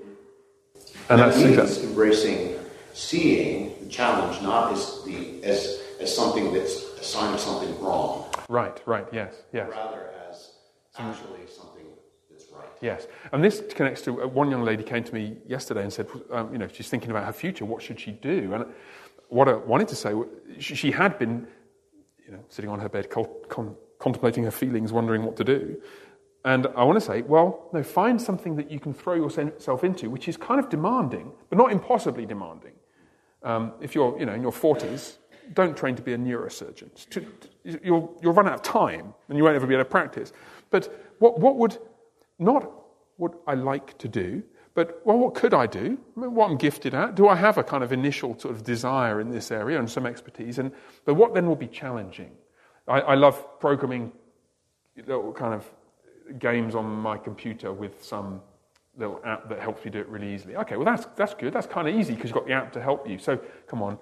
And 1.09 1.19
that 1.19 1.33
that's 1.33 1.37
means 1.37 1.83
embracing 1.83 2.59
seeing 2.93 3.75
the 3.83 3.89
challenge 3.89 4.41
not 4.41 4.71
as 4.71 5.03
the 5.03 5.43
as 5.43 5.81
as 5.99 6.15
something 6.15 6.53
that's 6.53 6.83
a 6.99 7.03
sign 7.03 7.33
of 7.33 7.39
something 7.39 7.79
wrong, 7.79 8.25
right, 8.49 8.81
right, 8.85 9.05
yes, 9.11 9.35
yes, 9.53 9.69
rather 9.69 10.09
as 10.29 10.51
actually 10.97 11.45
something 11.47 11.85
that's 12.29 12.45
right. 12.51 12.67
yes. 12.81 13.07
And 13.31 13.43
this 13.43 13.61
connects 13.75 14.01
to 14.03 14.23
uh, 14.23 14.27
one 14.27 14.49
young 14.49 14.63
lady 14.63 14.83
came 14.83 15.03
to 15.03 15.13
me 15.13 15.37
yesterday 15.47 15.83
and 15.83 15.93
said, 15.93 16.07
um, 16.31 16.51
you 16.51 16.57
know, 16.57 16.67
she's 16.67 16.89
thinking 16.89 17.11
about 17.11 17.25
her 17.25 17.33
future. 17.33 17.65
What 17.65 17.81
should 17.81 17.99
she 17.99 18.11
do? 18.11 18.53
And 18.53 18.65
what 19.29 19.47
I 19.47 19.53
wanted 19.53 19.87
to 19.89 19.95
say, 19.95 20.13
she, 20.59 20.75
she 20.75 20.91
had 20.91 21.19
been, 21.19 21.47
you 22.25 22.31
know, 22.31 22.43
sitting 22.49 22.69
on 22.69 22.79
her 22.79 22.89
bed, 22.89 23.09
col- 23.09 23.41
con- 23.49 23.75
contemplating 23.99 24.43
her 24.43 24.51
feelings, 24.51 24.91
wondering 24.91 25.23
what 25.23 25.35
to 25.37 25.43
do. 25.43 25.81
And 26.45 26.67
I 26.75 26.83
want 26.83 26.95
to 26.99 27.03
say, 27.03 27.23
well, 27.23 27.69
no, 27.73 27.81
find 27.81 28.21
something 28.21 28.55
that 28.57 28.69
you 28.69 28.79
can 28.79 28.93
throw 28.93 29.15
yourself 29.15 29.83
into, 29.83 30.11
which 30.11 30.27
is 30.27 30.37
kind 30.37 30.59
of 30.59 30.69
demanding, 30.69 31.31
but 31.49 31.57
not 31.57 31.71
impossibly 31.71 32.27
demanding. 32.27 32.73
Um, 33.41 33.73
if 33.81 33.95
you're, 33.95 34.17
you 34.19 34.27
know, 34.27 34.33
in 34.33 34.43
your 34.43 34.51
40s, 34.51 35.17
don't 35.55 35.75
train 35.75 35.95
to 35.95 36.03
be 36.03 36.13
a 36.13 36.17
neurosurgeon. 36.17 36.89
You'll, 37.63 38.15
you'll 38.21 38.33
run 38.33 38.47
out 38.47 38.53
of 38.53 38.61
time 38.61 39.15
and 39.27 39.37
you 39.37 39.43
won't 39.43 39.55
ever 39.55 39.65
be 39.65 39.73
able 39.73 39.85
to 39.85 39.89
practice. 39.89 40.33
But 40.69 41.15
what, 41.17 41.39
what 41.39 41.55
would, 41.57 41.79
not 42.37 42.71
what 43.17 43.33
I 43.47 43.55
like 43.55 43.97
to 43.97 44.07
do, 44.07 44.43
but 44.75 45.01
well, 45.03 45.17
what 45.17 45.33
could 45.33 45.53
I 45.55 45.65
do? 45.65 45.97
I 46.15 46.19
mean, 46.19 46.35
What 46.35 46.51
I'm 46.51 46.57
gifted 46.57 46.93
at? 46.93 47.15
Do 47.15 47.27
I 47.27 47.35
have 47.35 47.57
a 47.57 47.63
kind 47.63 47.83
of 47.83 47.91
initial 47.91 48.37
sort 48.37 48.53
of 48.53 48.63
desire 48.63 49.19
in 49.19 49.31
this 49.31 49.49
area 49.49 49.79
and 49.79 49.89
some 49.89 50.05
expertise? 50.05 50.59
And, 50.59 50.71
but 51.05 51.15
what 51.15 51.33
then 51.33 51.47
will 51.47 51.55
be 51.55 51.67
challenging? 51.67 52.31
I, 52.87 52.99
I 52.99 53.15
love 53.15 53.59
programming 53.59 54.11
kind 55.35 55.55
of 55.55 55.65
games 56.39 56.75
on 56.75 56.85
my 56.85 57.17
computer 57.17 57.71
with 57.71 58.03
some 58.03 58.41
little 58.97 59.19
app 59.25 59.49
that 59.49 59.59
helps 59.59 59.83
you 59.85 59.91
do 59.91 59.99
it 59.99 60.07
really 60.07 60.33
easily. 60.33 60.55
Okay, 60.55 60.77
well, 60.77 60.85
that's, 60.85 61.05
that's 61.15 61.33
good. 61.33 61.53
That's 61.53 61.67
kind 61.67 61.87
of 61.87 61.95
easy 61.95 62.13
because 62.15 62.29
you've 62.29 62.35
got 62.35 62.47
the 62.47 62.53
app 62.53 62.71
to 62.73 62.81
help 62.81 63.07
you. 63.07 63.17
So, 63.17 63.39
come 63.67 63.81
on, 63.81 63.97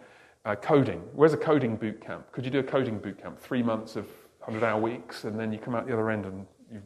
uh, 0.46 0.56
coding. 0.56 1.02
Where's 1.14 1.34
a 1.34 1.38
coding 1.38 1.76
boot 1.76 2.02
camp? 2.02 2.32
Could 2.32 2.46
you 2.46 2.52
do 2.52 2.60
a 2.60 2.64
coding 2.64 3.00
boot 3.00 3.22
camp? 3.22 3.40
Three 3.40 3.64
months 3.64 3.96
of 3.96 4.06
100 4.40 4.66
hour 4.66 4.80
weeks, 4.80 5.24
and 5.24 5.40
then 5.40 5.52
you 5.52 5.58
come 5.58 5.76
out 5.76 5.88
the 5.88 5.94
other 5.94 6.10
end 6.10 6.26
and 6.26 6.46
you. 6.72 6.82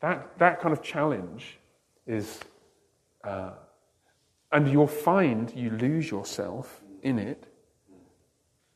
That, 0.00 0.38
that 0.38 0.60
kind 0.60 0.72
of 0.72 0.82
challenge 0.82 1.58
is. 2.06 2.40
Uh, 3.22 3.52
and 4.52 4.70
you'll 4.70 4.86
find 4.86 5.52
you 5.56 5.70
lose 5.70 6.10
yourself 6.10 6.82
in 7.02 7.18
it, 7.18 7.44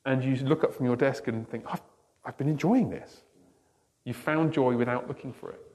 and 0.04 0.24
you 0.24 0.34
look 0.46 0.64
up 0.64 0.74
from 0.74 0.86
your 0.86 0.96
desk 0.96 1.28
and 1.28 1.48
think, 1.48 1.64
I've, 1.68 1.82
I've 2.24 2.36
been 2.36 2.48
enjoying 2.48 2.90
this. 2.90 3.22
You 4.04 4.12
found 4.12 4.52
joy 4.52 4.74
without 4.76 5.06
looking 5.06 5.32
for 5.32 5.50
it. 5.50 5.67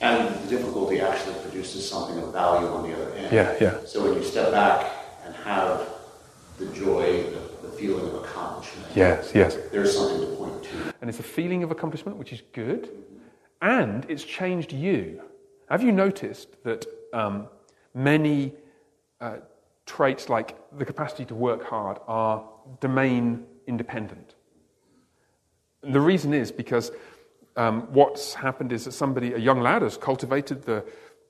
And 0.00 0.34
the 0.34 0.48
difficulty 0.48 1.00
actually 1.00 1.34
produces 1.42 1.88
something 1.88 2.18
of 2.22 2.32
value 2.32 2.68
on 2.68 2.88
the 2.88 2.94
other 2.96 3.12
end. 3.14 3.32
Yeah, 3.32 3.56
yeah. 3.60 3.78
So 3.84 4.02
when 4.02 4.14
you 4.14 4.22
step 4.24 4.50
back 4.50 4.90
and 5.26 5.34
have 5.36 5.86
the 6.58 6.66
joy, 6.66 7.24
the, 7.24 7.66
the 7.66 7.72
feeling 7.76 8.06
of 8.06 8.14
accomplishment, 8.24 8.86
Yes, 8.94 9.32
yes. 9.34 9.56
there's 9.70 9.94
something 9.94 10.20
to 10.20 10.36
point 10.36 10.62
to. 10.64 10.94
And 11.02 11.10
it's 11.10 11.18
a 11.20 11.24
feeling 11.24 11.62
of 11.62 11.70
accomplishment, 11.70 12.16
which 12.16 12.32
is 12.32 12.42
good, 12.52 12.88
and 13.60 14.06
it's 14.08 14.24
changed 14.24 14.72
you. 14.72 15.20
Have 15.68 15.82
you 15.82 15.92
noticed 15.92 16.62
that 16.64 16.86
um, 17.12 17.46
many 17.94 18.54
uh, 19.20 19.36
traits, 19.84 20.30
like 20.30 20.56
the 20.78 20.84
capacity 20.84 21.26
to 21.26 21.34
work 21.34 21.62
hard, 21.64 21.98
are 22.08 22.42
domain 22.80 23.44
independent? 23.66 24.34
And 25.82 25.94
the 25.94 26.00
reason 26.00 26.32
is 26.34 26.50
because 26.50 26.90
um, 27.56 27.82
what's 27.92 28.34
happened 28.34 28.72
is 28.72 28.84
that 28.84 28.92
somebody, 28.92 29.32
a 29.32 29.38
young 29.38 29.60
lad, 29.60 29.82
has 29.82 29.96
cultivated 29.96 30.62
the 30.62 30.84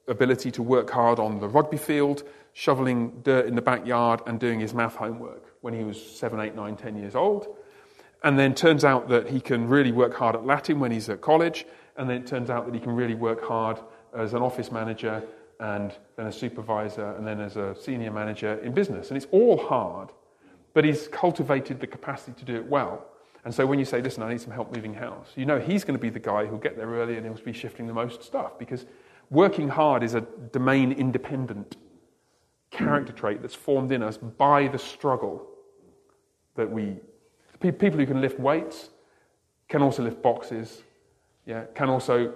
ability 0.09 0.51
to 0.53 0.63
work 0.63 0.91
hard 0.91 1.19
on 1.19 1.41
the 1.41 1.49
rugby 1.49 1.77
field, 1.77 2.23
shoveling 2.53 3.21
dirt 3.23 3.47
in 3.47 3.55
the 3.55 3.63
backyard, 3.63 4.21
and 4.27 4.39
doing 4.39 4.61
his 4.61 4.75
math 4.75 4.97
homework 4.97 5.55
when 5.61 5.75
he 5.75 5.85
was 5.85 6.01
seven, 6.01 6.41
eight, 6.41 6.55
nine, 6.55 6.77
ten 6.77 6.97
years 6.97 7.15
old. 7.15 7.57
And 8.23 8.39
then 8.39 8.55
turns 8.55 8.85
out 8.85 9.09
that 9.09 9.29
he 9.29 9.41
can 9.41 9.69
really 9.69 9.93
work 9.93 10.15
hard 10.15 10.35
at 10.35 10.45
Latin 10.45 10.79
when 10.79 10.91
he's 10.91 11.09
at 11.09 11.21
college. 11.21 11.67
And 11.97 12.09
then 12.09 12.23
it 12.23 12.27
turns 12.27 12.51
out 12.51 12.67
that 12.67 12.75
he 12.75 12.81
can 12.81 12.93
really 12.93 13.15
work 13.15 13.43
hard 13.43 13.79
as 14.15 14.35
an 14.35 14.43
office 14.43 14.71
manager 14.71 15.23
and 15.59 15.93
then 16.17 16.27
a 16.27 16.33
supervisor 16.33 17.13
and 17.13 17.27
then 17.27 17.41
as 17.41 17.57
a 17.57 17.75
senior 17.81 18.11
manager 18.11 18.55
in 18.61 18.73
business. 18.73 19.09
And 19.09 19.17
it's 19.17 19.27
all 19.31 19.59
hard, 19.59 20.11
but 20.75 20.85
he's 20.85 21.09
cultivated 21.09 21.81
the 21.81 21.87
capacity 21.87 22.33
to 22.39 22.45
do 22.45 22.57
it 22.57 22.67
well. 22.67 23.07
And 23.45 23.55
so 23.55 23.65
when 23.67 23.79
you 23.79 23.85
say, 23.85 24.03
listen, 24.03 24.23
I 24.23 24.31
need 24.31 24.41
some 24.41 24.53
help 24.53 24.75
moving 24.75 24.95
house, 24.95 25.29
you 25.35 25.47
know 25.47 25.59
he's 25.59 25.85
going 25.85 25.99
to 25.99 26.01
be 26.01 26.11
the 26.11 26.21
guy 26.21 26.47
who'll 26.47 26.59
get 26.59 26.77
there 26.77 26.89
early 26.89 27.17
and 27.17 27.25
he'll 27.25 27.45
be 27.45 27.53
shifting 27.53 27.87
the 27.87 27.95
most 27.95 28.23
stuff 28.23 28.59
because 28.59 28.87
working 29.31 29.69
hard 29.69 30.03
is 30.03 30.15
a 30.15 30.23
domain 30.53 30.93
independent 30.93 31.77
character 32.71 33.13
trait 33.13 33.43
that's 33.43 33.55
formed 33.55 33.93
in 33.93 34.03
us 34.03 34.17
by 34.17 34.69
the 34.69 34.79
struggle 34.79 35.47
that 36.55 36.71
we 36.71 36.97
people 37.59 37.99
who 37.99 38.07
can 38.07 38.21
lift 38.21 38.39
weights 38.39 38.91
can 39.69 39.83
also 39.83 40.03
lift 40.03 40.23
boxes 40.23 40.83
yeah 41.47 41.65
can 41.75 41.89
also 41.89 42.33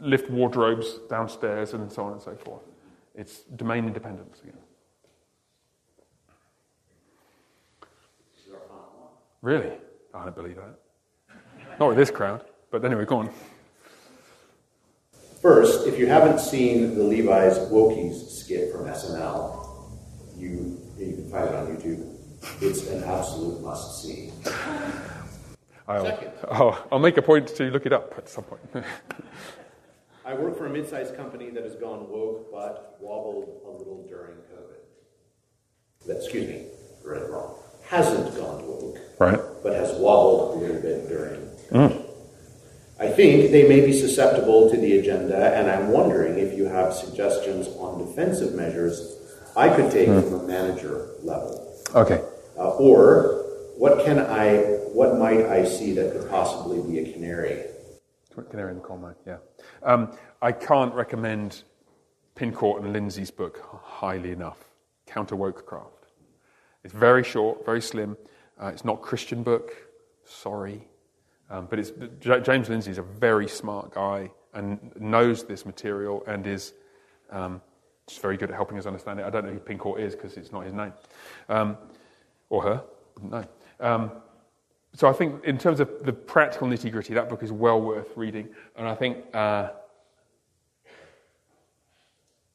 lift 0.00 0.30
wardrobes 0.30 0.98
downstairs 1.08 1.72
and 1.72 1.90
so 1.90 2.04
on 2.04 2.12
and 2.12 2.22
so 2.22 2.34
forth. 2.36 2.62
It's 3.14 3.40
domain 3.56 3.86
independence 3.86 4.40
again 4.42 4.58
really 9.46 9.72
i 10.12 10.24
don't 10.24 10.34
believe 10.34 10.56
that 10.56 10.74
not 11.78 11.88
with 11.90 11.96
this 11.96 12.10
crowd 12.10 12.44
but 12.70 12.84
anyway 12.84 13.04
go 13.04 13.18
on 13.18 13.30
First, 15.42 15.86
if 15.86 15.96
you 15.96 16.08
haven't 16.08 16.40
seen 16.40 16.96
the 16.96 17.04
Levi's 17.04 17.56
Wokies 17.70 18.30
skit 18.30 18.72
from 18.72 18.86
SNL, 18.86 19.92
you 20.36 20.80
you 20.98 21.12
can 21.14 21.30
find 21.30 21.48
it 21.48 21.54
on 21.54 21.66
YouTube. 21.68 22.02
It's 22.60 22.88
an 22.88 23.04
absolute 23.04 23.60
must 23.62 24.02
see. 24.02 24.32
I'll, 25.86 26.04
Second. 26.04 26.32
oh, 26.50 26.84
I'll 26.90 26.98
make 26.98 27.16
a 27.16 27.22
point 27.22 27.46
to 27.58 27.70
look 27.70 27.86
it 27.86 27.92
up 27.92 28.14
at 28.18 28.28
some 28.28 28.42
point 28.42 28.84
I 30.24 30.34
work 30.34 30.58
for 30.58 30.66
a 30.66 30.70
mid-sized 30.70 31.14
company 31.14 31.50
that 31.50 31.62
has 31.62 31.76
gone 31.76 32.08
woke 32.08 32.50
but 32.50 32.96
wobbled 33.00 33.48
a 33.64 33.70
little 33.70 34.04
during 34.08 34.38
COVID. 34.50 34.80
That, 36.08 36.16
excuse 36.16 36.48
me, 36.48 36.66
read 37.04 37.22
it 37.22 37.30
wrong. 37.30 37.54
Hasn't 37.88 38.34
gone 38.36 38.66
woke, 38.66 38.98
right 39.18 39.40
but 39.62 39.72
has 39.74 39.92
wobbled 39.98 40.56
a 40.56 40.60
little 40.60 40.82
bit 40.82 41.08
during. 41.08 42.02
I 42.98 43.08
think 43.08 43.50
they 43.50 43.68
may 43.68 43.84
be 43.84 43.92
susceptible 43.92 44.70
to 44.70 44.76
the 44.76 44.98
agenda, 44.98 45.54
and 45.54 45.70
I'm 45.70 45.88
wondering 45.90 46.38
if 46.38 46.56
you 46.56 46.64
have 46.64 46.94
suggestions 46.94 47.68
on 47.78 47.98
defensive 47.98 48.54
measures 48.54 49.16
I 49.56 49.68
could 49.74 49.90
take 49.90 50.06
from 50.06 50.34
a 50.34 50.42
manager 50.42 51.10
level. 51.22 51.74
okay 51.94 52.22
Uh, 52.58 52.70
or 52.70 53.44
what 53.76 54.04
can 54.04 54.18
I, 54.18 54.58
what 54.92 55.18
might 55.18 55.44
I 55.46 55.64
see 55.64 55.92
that 55.94 56.12
could 56.12 56.30
possibly 56.30 56.80
be 56.90 56.98
a 57.00 57.12
canary? 57.12 57.64
Canary 58.50 58.70
in 58.70 58.76
the 58.76 58.82
coal 58.82 58.98
mine, 58.98 59.14
yeah. 59.26 59.38
Um, 59.82 60.16
I 60.42 60.52
can't 60.52 60.94
recommend 60.94 61.62
Pincourt 62.34 62.82
and 62.82 62.92
Lindsay's 62.92 63.30
book 63.30 63.62
highly 63.82 64.32
enough, 64.32 64.58
Counter 65.06 65.36
Wokecraft. 65.36 65.95
It's 66.86 66.94
very 66.94 67.24
short, 67.24 67.66
very 67.66 67.82
slim. 67.82 68.16
Uh, 68.62 68.66
it's 68.68 68.84
not 68.84 69.00
a 69.00 69.02
Christian 69.02 69.42
book, 69.42 69.72
sorry. 70.24 70.86
Um, 71.50 71.66
but 71.68 71.80
it's, 71.80 71.90
James 72.20 72.68
Lindsay 72.68 72.92
is 72.92 72.98
a 72.98 73.02
very 73.02 73.48
smart 73.48 73.92
guy 73.92 74.30
and 74.54 74.92
knows 74.94 75.42
this 75.42 75.66
material 75.66 76.22
and 76.28 76.46
is 76.46 76.74
um, 77.30 77.60
just 78.06 78.22
very 78.22 78.36
good 78.36 78.50
at 78.50 78.54
helping 78.54 78.78
us 78.78 78.86
understand 78.86 79.18
it. 79.18 79.26
I 79.26 79.30
don't 79.30 79.44
know 79.44 79.52
who 79.52 79.58
Pincourt 79.58 79.98
is 79.98 80.14
because 80.14 80.36
it's 80.36 80.52
not 80.52 80.64
his 80.64 80.74
name. 80.74 80.92
Um, 81.48 81.76
or 82.50 82.62
her, 82.62 82.84
know. 83.20 83.44
Um, 83.80 84.12
so 84.94 85.08
I 85.08 85.12
think 85.12 85.44
in 85.44 85.58
terms 85.58 85.80
of 85.80 86.04
the 86.04 86.12
practical 86.12 86.68
nitty 86.68 86.92
gritty, 86.92 87.14
that 87.14 87.28
book 87.28 87.42
is 87.42 87.50
well 87.50 87.80
worth 87.80 88.16
reading. 88.16 88.48
And 88.76 88.86
I 88.86 88.94
think, 88.94 89.24
uh, 89.34 89.70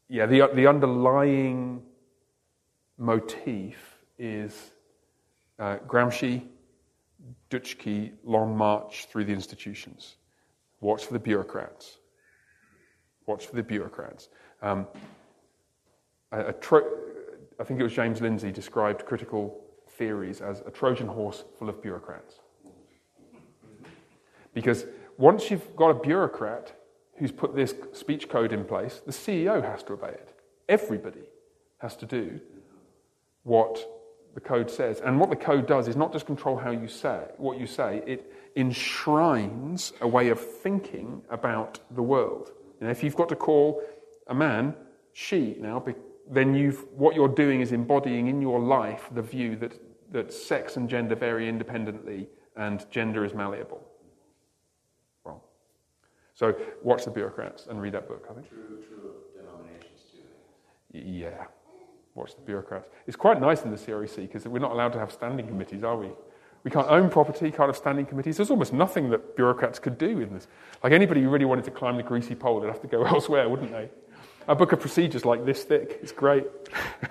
yeah, 0.08 0.26
the, 0.26 0.50
the 0.54 0.68
underlying 0.68 1.82
motif 2.98 3.91
is 4.22 4.72
uh, 5.58 5.78
Gramsci, 5.88 6.44
Dutschke 7.50 8.12
long 8.24 8.56
march 8.56 9.08
through 9.12 9.26
the 9.26 9.34
institutions. 9.34 10.16
Watch 10.80 11.06
for 11.06 11.14
the 11.14 11.20
bureaucrats. 11.20 11.98
Watch 13.26 13.48
for 13.48 13.56
the 13.56 13.64
bureaucrats. 13.64 14.30
Um, 14.62 14.88
a, 16.32 16.48
a 16.48 16.54
tro- 16.54 16.88
I 17.60 17.64
think 17.64 17.80
it 17.80 17.84
was 17.84 17.94
James 17.94 18.22
Lindsay 18.22 18.52
described 18.52 19.06
critical 19.06 19.60
theories 19.90 20.40
as 20.40 20.62
a 20.68 20.72
Trojan 20.72 21.08
horse 21.08 21.44
full 21.58 21.68
of 21.68 21.82
bureaucrats. 21.82 22.36
Because 24.54 24.86
once 25.18 25.50
you've 25.50 25.76
got 25.76 25.90
a 25.90 25.96
bureaucrat 25.96 26.74
who's 27.16 27.32
put 27.32 27.56
this 27.56 27.74
speech 27.94 28.30
code 28.30 28.54
in 28.54 28.66
place, 28.66 29.02
the 29.04 29.12
CEO 29.12 29.64
has 29.64 29.82
to 29.84 29.94
obey 29.94 30.10
it. 30.10 30.34
Everybody 30.70 31.24
has 31.80 31.96
to 31.98 32.06
do 32.06 32.40
what 33.44 34.01
the 34.34 34.40
code 34.40 34.70
says. 34.70 35.02
And 35.02 35.20
what 35.20 35.30
the 35.30 35.36
code 35.36 35.68
does 35.68 35.88
is 35.88 35.96
not 35.96 36.12
just 36.12 36.26
control 36.26 36.58
how 36.58 36.72
you 36.72 36.88
say 36.88 37.26
what 37.38 37.60
you 37.60 37.68
say, 37.68 38.02
it 38.06 38.32
enshrines 38.56 39.94
a 40.02 40.08
way 40.08 40.30
of 40.30 40.40
thinking 40.40 41.22
about 41.30 41.80
the 41.92 42.02
world. 42.02 42.52
You 42.80 42.86
know, 42.86 42.92
if 42.92 43.04
you've 43.04 43.16
got 43.16 43.30
to 43.30 43.36
call 43.36 43.82
a 44.28 44.34
man 44.34 44.76
she 45.14 45.56
now, 45.60 45.84
then 46.30 46.54
you've, 46.54 46.86
what 46.96 47.16
you're 47.16 47.28
doing 47.28 47.62
is 47.62 47.72
embodying 47.72 48.28
in 48.28 48.42
your 48.42 48.60
life 48.60 49.10
the 49.14 49.22
view 49.22 49.56
that, 49.58 49.80
that 50.12 50.32
sex 50.34 50.78
and 50.78 50.90
gender 50.90 51.16
vary 51.16 51.50
independently 51.50 52.28
and 52.56 52.86
gender 52.90 53.26
is 53.26 53.34
malleable. 53.34 53.82
Wrong. 55.24 55.42
So 56.34 56.56
watch 56.82 57.06
the 57.06 57.12
bureaucrats 57.12 57.68
and 57.68 57.82
read 57.82 57.94
that 57.94 58.08
book, 58.08 58.28
I 58.30 58.34
think. 58.34 58.50
True, 58.50 58.84
true 58.88 59.14
denominations 59.36 60.02
too. 60.12 61.00
Yeah 61.00 61.46
watch 62.16 62.36
the 62.36 62.42
bureaucrats. 62.42 62.90
It's 63.08 63.18
quite 63.18 63.40
nice 63.40 63.64
in 63.64 63.72
the 63.72 63.78
CREC 63.78 64.16
because 64.18 64.46
we're 64.46 64.60
not 64.60 64.72
allowed 64.72 64.94
to 64.94 65.00
have 65.00 65.12
standing 65.12 65.48
committees, 65.48 65.84
are 65.84 65.98
we? 65.98 66.10
We 66.64 66.70
can't 66.70 66.88
own 66.90 67.10
property, 67.10 67.50
can't 67.50 67.70
have 67.70 67.78
standing 67.78 68.06
committees. 68.06 68.38
There's 68.38 68.52
almost 68.52 68.74
nothing 68.74 69.10
that 69.10 69.36
bureaucrats 69.36 69.80
could 69.80 69.98
do 69.98 70.20
in 70.20 70.34
this. 70.34 70.48
Like 70.84 70.94
anybody 70.94 71.22
who 71.22 71.30
really 71.30 71.46
wanted 71.46 71.66
to 71.66 71.72
climb 71.72 71.98
the 71.98 72.04
greasy 72.04 72.36
pole, 72.36 72.60
they'd 72.60 72.68
have 72.68 72.82
to 72.82 72.88
go 72.88 73.04
elsewhere, 73.06 73.50
wouldn't 73.50 73.72
they? 73.72 73.90
A 74.48 74.56
book 74.56 74.72
of 74.72 74.80
procedures 74.80 75.26
like 75.26 75.46
this 75.46 75.64
thick. 75.64 76.00
It's 76.02 76.12
great. 76.12 76.46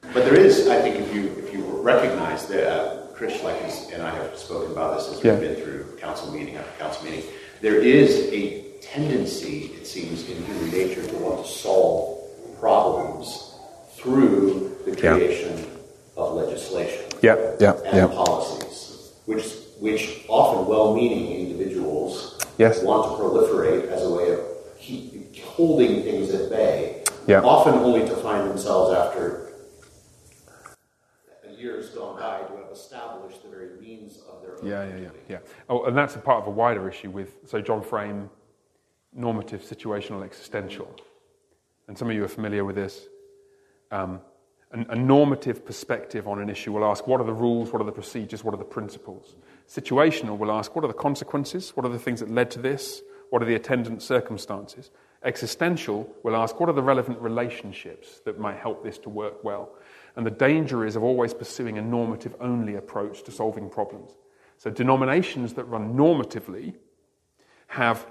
but 0.00 0.14
there 0.14 0.38
is, 0.38 0.68
I 0.68 0.80
think, 0.80 0.96
if 0.96 1.14
you 1.14 1.28
if 1.28 1.52
you 1.52 1.62
recognize 1.82 2.46
that 2.48 2.66
uh, 2.66 3.06
Chris 3.14 3.40
Schlect 3.40 3.92
and 3.92 4.02
I 4.02 4.10
have 4.14 4.36
spoken 4.36 4.72
about 4.72 4.98
this 4.98 5.08
as 5.08 5.22
we've 5.22 5.40
been 5.40 5.56
through 5.56 5.96
council 5.98 6.32
meeting 6.32 6.56
after 6.56 6.78
council 6.78 7.04
meeting, 7.04 7.24
there 7.60 7.76
is 7.76 8.32
a 8.32 8.62
tendency, 8.80 9.66
it 9.74 9.86
seems, 9.86 10.28
in 10.28 10.44
human 10.44 10.70
nature 10.70 11.06
to 11.06 11.14
want 11.16 11.44
to 11.44 11.50
solve 11.50 12.18
problems 12.58 13.54
through 13.94 14.76
the 14.84 14.91
creation 15.10 15.58
yeah. 15.58 16.22
of 16.22 16.34
legislation 16.34 17.04
yeah, 17.22 17.36
yeah, 17.60 17.74
and 17.84 17.96
yeah. 17.96 18.06
policies, 18.06 19.12
which, 19.26 19.44
which 19.80 20.24
often 20.28 20.66
well 20.66 20.94
meaning 20.94 21.40
individuals 21.40 22.40
yes. 22.58 22.82
want 22.82 23.04
to 23.04 23.22
proliferate 23.22 23.88
as 23.88 24.02
a 24.02 24.10
way 24.10 24.32
of 24.32 24.40
keep, 24.78 25.36
holding 25.42 26.02
things 26.02 26.30
at 26.34 26.50
bay, 26.50 27.04
yeah. 27.26 27.40
often 27.40 27.74
only 27.74 28.08
to 28.08 28.16
find 28.16 28.48
themselves 28.48 28.92
after 28.92 29.52
years 31.62 31.90
gone 31.90 32.18
by 32.18 32.40
to 32.40 32.56
have 32.56 32.72
established 32.72 33.42
the 33.44 33.48
very 33.48 33.80
means 33.80 34.18
of 34.28 34.42
their 34.42 34.58
own. 34.58 34.66
Yeah, 34.66 34.84
yeah, 34.84 35.02
yeah, 35.02 35.10
yeah. 35.28 35.38
Oh, 35.68 35.84
and 35.84 35.96
that's 35.96 36.16
a 36.16 36.18
part 36.18 36.42
of 36.42 36.48
a 36.48 36.50
wider 36.50 36.88
issue 36.88 37.10
with, 37.10 37.36
so 37.46 37.60
John 37.60 37.82
Frame, 37.82 38.28
normative, 39.14 39.62
situational, 39.62 40.24
existential. 40.24 40.92
And 41.86 41.96
some 41.96 42.10
of 42.10 42.16
you 42.16 42.24
are 42.24 42.28
familiar 42.28 42.64
with 42.64 42.76
this 42.76 43.06
um, 43.90 44.20
a 44.72 44.96
normative 44.96 45.66
perspective 45.66 46.26
on 46.26 46.40
an 46.40 46.48
issue 46.48 46.72
will 46.72 46.84
ask 46.84 47.06
what 47.06 47.20
are 47.20 47.26
the 47.26 47.32
rules, 47.32 47.72
what 47.72 47.82
are 47.82 47.84
the 47.84 47.92
procedures, 47.92 48.42
what 48.42 48.54
are 48.54 48.58
the 48.58 48.64
principles. 48.64 49.36
Situational 49.68 50.38
will 50.38 50.50
ask 50.50 50.74
what 50.74 50.84
are 50.84 50.88
the 50.88 50.94
consequences, 50.94 51.70
what 51.76 51.84
are 51.84 51.90
the 51.90 51.98
things 51.98 52.20
that 52.20 52.30
led 52.30 52.50
to 52.50 52.58
this, 52.58 53.02
what 53.30 53.42
are 53.42 53.46
the 53.46 53.54
attendant 53.54 54.02
circumstances. 54.02 54.90
Existential 55.24 56.10
will 56.22 56.34
ask 56.34 56.58
what 56.58 56.68
are 56.68 56.74
the 56.74 56.82
relevant 56.82 57.20
relationships 57.20 58.20
that 58.24 58.40
might 58.40 58.56
help 58.56 58.82
this 58.82 58.98
to 58.98 59.10
work 59.10 59.44
well. 59.44 59.74
And 60.16 60.24
the 60.26 60.30
danger 60.30 60.86
is 60.86 60.96
of 60.96 61.02
always 61.02 61.34
pursuing 61.34 61.76
a 61.76 61.82
normative 61.82 62.34
only 62.40 62.74
approach 62.74 63.22
to 63.24 63.30
solving 63.30 63.68
problems. 63.68 64.12
So, 64.58 64.70
denominations 64.70 65.54
that 65.54 65.64
run 65.64 65.94
normatively 65.94 66.74
have 67.68 68.06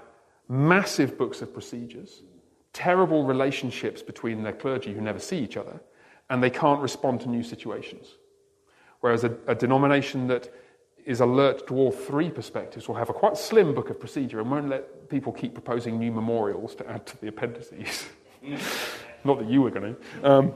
massive 0.48 1.16
books 1.18 1.42
of 1.42 1.52
procedures 1.52 2.22
terrible 2.72 3.24
relationships 3.24 4.02
between 4.02 4.42
their 4.42 4.52
clergy 4.52 4.92
who 4.94 5.00
never 5.00 5.18
see 5.18 5.38
each 5.38 5.56
other, 5.56 5.80
and 6.32 6.42
they 6.42 6.48
can't 6.48 6.80
respond 6.80 7.20
to 7.20 7.28
new 7.28 7.42
situations. 7.42 8.16
Whereas 9.00 9.22
a, 9.22 9.36
a 9.46 9.54
denomination 9.54 10.28
that 10.28 10.50
is 11.04 11.20
alert 11.20 11.66
to 11.66 11.74
all 11.74 11.92
three 11.92 12.30
perspectives 12.30 12.88
will 12.88 12.94
have 12.94 13.10
a 13.10 13.12
quite 13.12 13.36
slim 13.36 13.74
book 13.74 13.90
of 13.90 14.00
procedure 14.00 14.40
and 14.40 14.50
won't 14.50 14.70
let 14.70 15.10
people 15.10 15.30
keep 15.30 15.52
proposing 15.52 15.98
new 15.98 16.10
memorials 16.10 16.74
to 16.76 16.88
add 16.88 17.04
to 17.04 17.20
the 17.20 17.28
appendices. 17.28 18.06
Not 19.24 19.40
that 19.40 19.46
you 19.50 19.60
were 19.60 19.70
going 19.70 19.94
to. 19.94 20.30
Um, 20.30 20.54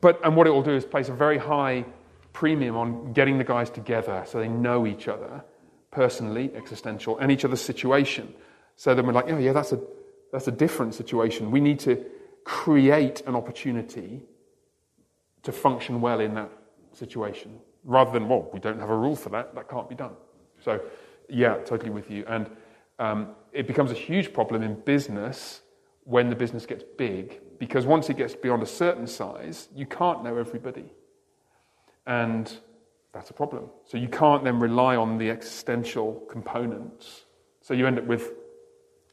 but, 0.00 0.20
and 0.24 0.36
what 0.36 0.46
it 0.46 0.50
will 0.50 0.62
do 0.62 0.76
is 0.76 0.84
place 0.84 1.08
a 1.08 1.12
very 1.12 1.38
high 1.38 1.84
premium 2.32 2.76
on 2.76 3.12
getting 3.12 3.36
the 3.36 3.42
guys 3.42 3.68
together 3.68 4.22
so 4.28 4.38
they 4.38 4.46
know 4.46 4.86
each 4.86 5.08
other 5.08 5.42
personally, 5.90 6.52
existential, 6.54 7.18
and 7.18 7.32
each 7.32 7.44
other's 7.44 7.60
situation. 7.60 8.32
So 8.76 8.94
then 8.94 9.06
we're 9.06 9.12
like, 9.12 9.28
oh, 9.28 9.38
yeah, 9.38 9.52
that's 9.52 9.72
a, 9.72 9.80
that's 10.30 10.46
a 10.46 10.52
different 10.52 10.94
situation. 10.94 11.50
We 11.50 11.60
need 11.60 11.80
to 11.80 12.04
create 12.44 13.22
an 13.26 13.34
opportunity 13.34 14.22
to 15.42 15.52
function 15.52 16.00
well 16.00 16.20
in 16.20 16.34
that 16.34 16.50
situation 16.92 17.58
rather 17.84 18.12
than, 18.12 18.28
well, 18.28 18.48
we 18.52 18.60
don't 18.60 18.78
have 18.78 18.90
a 18.90 18.96
rule 18.96 19.16
for 19.16 19.30
that, 19.30 19.54
that 19.54 19.68
can't 19.68 19.88
be 19.88 19.94
done. 19.94 20.12
So, 20.62 20.80
yeah, 21.28 21.56
totally 21.64 21.90
with 21.90 22.10
you. 22.10 22.24
And 22.28 22.50
um, 22.98 23.28
it 23.52 23.66
becomes 23.66 23.90
a 23.90 23.94
huge 23.94 24.32
problem 24.32 24.62
in 24.62 24.74
business 24.80 25.62
when 26.04 26.28
the 26.28 26.36
business 26.36 26.66
gets 26.66 26.84
big 26.98 27.40
because 27.58 27.86
once 27.86 28.10
it 28.10 28.16
gets 28.16 28.34
beyond 28.34 28.62
a 28.62 28.66
certain 28.66 29.06
size, 29.06 29.68
you 29.74 29.86
can't 29.86 30.22
know 30.22 30.36
everybody. 30.36 30.86
And 32.06 32.52
that's 33.12 33.30
a 33.30 33.32
problem. 33.34 33.70
So 33.84 33.96
you 33.96 34.08
can't 34.08 34.44
then 34.44 34.60
rely 34.60 34.96
on 34.96 35.18
the 35.18 35.30
existential 35.30 36.22
components. 36.30 37.24
So 37.60 37.74
you 37.74 37.86
end 37.86 37.98
up 37.98 38.04
with 38.04 38.32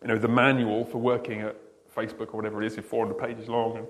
you 0.02 0.08
know, 0.08 0.18
the 0.18 0.28
manual 0.28 0.86
for 0.86 1.00
working 1.00 1.42
at 1.42 1.56
Facebook 1.98 2.34
or 2.34 2.38
whatever 2.38 2.62
it 2.62 2.68
is 2.68 2.78
is 2.78 2.86
400 2.86 3.18
pages 3.18 3.50
long, 3.50 3.78
and, 3.78 3.88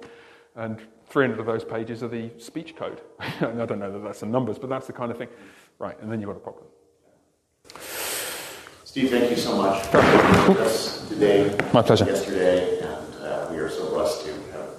and 0.55 0.87
300 1.09 1.39
of 1.39 1.45
those 1.45 1.63
pages 1.63 2.01
are 2.03 2.07
the 2.07 2.31
speech 2.37 2.75
code. 2.75 3.01
I 3.19 3.65
don't 3.65 3.79
know 3.79 3.91
that 3.91 4.03
that's 4.03 4.21
the 4.21 4.25
numbers, 4.25 4.57
but 4.57 4.69
that's 4.69 4.87
the 4.87 4.93
kind 4.93 5.11
of 5.11 5.17
thing. 5.17 5.29
Right, 5.79 5.99
and 6.01 6.11
then 6.11 6.21
you've 6.21 6.29
got 6.29 6.37
a 6.37 6.39
problem. 6.39 6.65
Steve, 8.83 9.11
thank 9.11 9.29
you 9.29 9.37
so 9.37 9.55
much 9.55 9.85
for 9.87 10.01
being 10.01 10.47
with 10.49 10.57
us 10.59 11.07
today. 11.09 11.55
My 11.73 11.81
pleasure. 11.81 12.05
Yesterday, 12.05 12.79
and 12.79 13.15
uh, 13.23 13.47
we 13.51 13.57
are 13.57 13.69
so 13.69 13.89
blessed 13.89 14.25
to 14.25 14.31
have 14.53 14.69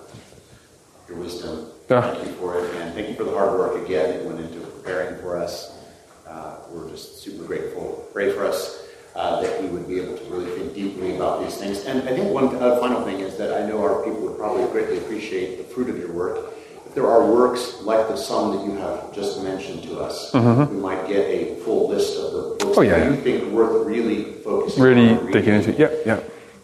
your 1.09 1.19
wisdom. 1.19 1.71
Yeah. 1.89 2.15
Thank 2.15 2.27
you 2.27 2.33
for 2.35 2.59
it, 2.59 2.75
and 2.77 2.95
thank 2.95 3.09
you 3.09 3.15
for 3.15 3.25
the 3.25 3.33
hard 3.33 3.59
work 3.59 3.85
again 3.85 4.17
that 4.17 4.25
went 4.25 4.41
into 4.41 4.61
preparing 4.61 5.21
for 5.21 5.37
us. 5.37 5.79
Uh, 6.27 6.59
we're 6.71 6.91
just 6.91 7.23
super 7.23 7.45
grateful. 7.45 8.09
Pray 8.13 8.33
for 8.33 8.45
us 8.45 8.78
uh, 9.19 9.43
that 9.43 9.61
we 9.61 9.69
would 9.69 9.89
be 9.89 9.99
able 9.99 10.17
to 10.17 10.25
really 10.27 10.51
think 10.57 10.75
deeply 10.75 11.17
about 11.17 11.43
these 11.43 11.57
things. 11.57 11.85
And 11.87 12.09
I 12.09 12.15
think 12.15 12.33
one 12.33 12.55
uh, 12.55 12.79
final 12.79 13.03
thing 13.03 13.19
is 13.19 13.37
that 13.37 13.53
I 13.53 13.67
know 13.69 13.83
our 13.83 14.05
people 14.05 14.21
would 14.21 14.39
probably 14.39 14.65
greatly 14.71 14.99
appreciate 14.99 15.59
the 15.59 15.65
fruit 15.65 15.91
of 15.91 15.99
your 15.99 16.13
work. 16.13 16.55
If 16.87 16.95
there 16.95 17.09
are 17.09 17.27
works 17.27 17.83
like 17.83 18.07
the 18.07 18.17
sum 18.17 18.57
that 18.57 18.65
you 18.65 18.77
have 18.77 19.13
just 19.13 19.43
mentioned 19.43 19.83
to 19.85 19.99
us, 19.99 20.31
mm-hmm. 20.31 20.73
we 20.73 20.81
might 20.81 21.09
get 21.09 21.27
a 21.27 21.57
full 21.57 21.89
list 21.89 22.17
of 22.17 22.33
the 22.33 22.65
books 22.65 22.79
oh, 22.79 22.83
yeah, 22.83 23.01
that 23.01 23.11
you 23.11 23.17
think 23.21 23.53
worth 23.53 23.85
really 23.85 24.35
focusing 24.45 24.83
really 24.83 25.11
on. 25.11 25.27
Really 25.27 25.33
digging 25.33 25.55
into. 25.55 25.73
Yeah, 25.73 25.91
yeah. 26.07 26.21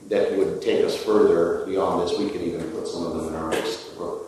That 0.08 0.38
would 0.38 0.62
take 0.62 0.84
us 0.84 0.96
further 0.96 1.66
beyond 1.66 2.02
this. 2.02 2.16
We 2.16 2.30
could 2.30 2.40
even 2.40 2.70
put 2.70 2.86
some 2.86 3.04
of 3.04 3.14
them 3.16 3.28
in 3.28 3.34
our 3.34 3.52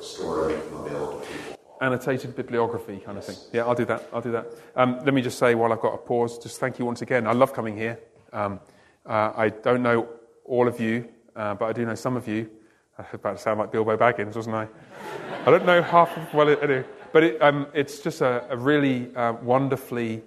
store 0.02 0.48
and 0.48 0.56
make 0.56 0.64
them 0.68 0.84
available 0.84 1.20
to 1.20 1.26
people 1.26 1.58
annotated 1.80 2.34
bibliography 2.34 2.98
kind 3.04 3.18
of 3.18 3.24
thing. 3.24 3.36
Yeah, 3.52 3.66
I'll 3.66 3.74
do 3.74 3.84
that. 3.84 4.08
I'll 4.12 4.22
do 4.22 4.32
that. 4.32 4.46
Um, 4.74 4.98
let 5.04 5.14
me 5.14 5.22
just 5.22 5.38
say 5.38 5.54
while 5.54 5.72
I've 5.72 5.80
got 5.80 5.94
a 5.94 5.98
pause, 5.98 6.38
just 6.38 6.58
thank 6.58 6.78
you 6.78 6.84
once 6.84 7.02
again. 7.02 7.26
I 7.26 7.32
love 7.32 7.52
coming 7.52 7.76
here. 7.76 7.98
Um, 8.36 8.60
uh, 9.06 9.32
I 9.34 9.48
don't 9.48 9.82
know 9.82 10.08
all 10.44 10.68
of 10.68 10.78
you, 10.78 11.08
uh, 11.34 11.54
but 11.54 11.66
I 11.66 11.72
do 11.72 11.86
know 11.86 11.94
some 11.94 12.16
of 12.16 12.28
you. 12.28 12.50
I 12.98 13.02
was 13.02 13.14
about 13.14 13.36
to 13.36 13.42
sound 13.42 13.58
like 13.58 13.72
Bilbo 13.72 13.96
Baggins, 13.96 14.36
wasn't 14.36 14.56
I? 14.56 14.68
I 15.46 15.50
don't 15.50 15.64
know 15.64 15.80
half 15.80 16.14
of, 16.16 16.34
well, 16.34 16.50
anyway. 16.50 16.84
But 17.12 17.22
it, 17.22 17.42
um, 17.42 17.66
it's 17.72 18.00
just 18.00 18.20
a, 18.20 18.44
a 18.50 18.56
really 18.56 19.14
uh, 19.16 19.32
wonderfully 19.42 20.22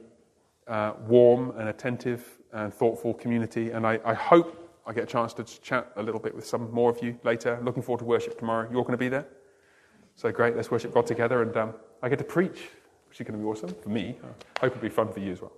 uh, 0.67 0.93
warm 1.07 1.51
and 1.57 1.69
attentive 1.69 2.39
and 2.51 2.73
thoughtful 2.73 3.13
community. 3.13 3.71
And 3.71 3.85
I, 3.85 3.99
I, 4.03 4.15
hope 4.15 4.79
I 4.87 4.93
get 4.93 5.03
a 5.03 5.07
chance 5.07 5.33
to 5.35 5.43
chat 5.43 5.91
a 5.95 6.01
little 6.01 6.19
bit 6.19 6.33
with 6.33 6.47
some 6.47 6.71
more 6.71 6.89
of 6.89 7.03
you 7.03 7.19
later. 7.23 7.59
Looking 7.61 7.83
forward 7.83 7.99
to 7.99 8.05
worship 8.05 8.39
tomorrow. 8.39 8.67
You're 8.71 8.83
going 8.83 8.93
to 8.93 8.97
be 8.97 9.09
there? 9.09 9.27
So 10.15 10.31
great, 10.31 10.55
let's 10.55 10.71
worship 10.71 10.93
God 10.95 11.05
together. 11.05 11.43
And 11.43 11.55
um, 11.57 11.73
I 12.01 12.09
get 12.09 12.17
to 12.19 12.25
preach, 12.25 12.69
which 13.07 13.21
is 13.21 13.27
going 13.27 13.39
to 13.39 13.43
be 13.43 13.45
awesome 13.45 13.75
for 13.83 13.89
me. 13.89 14.17
I 14.57 14.61
hope 14.61 14.75
it'll 14.75 14.81
be 14.81 14.89
fun 14.89 15.13
for 15.13 15.19
you 15.19 15.31
as 15.31 15.41
well. 15.41 15.51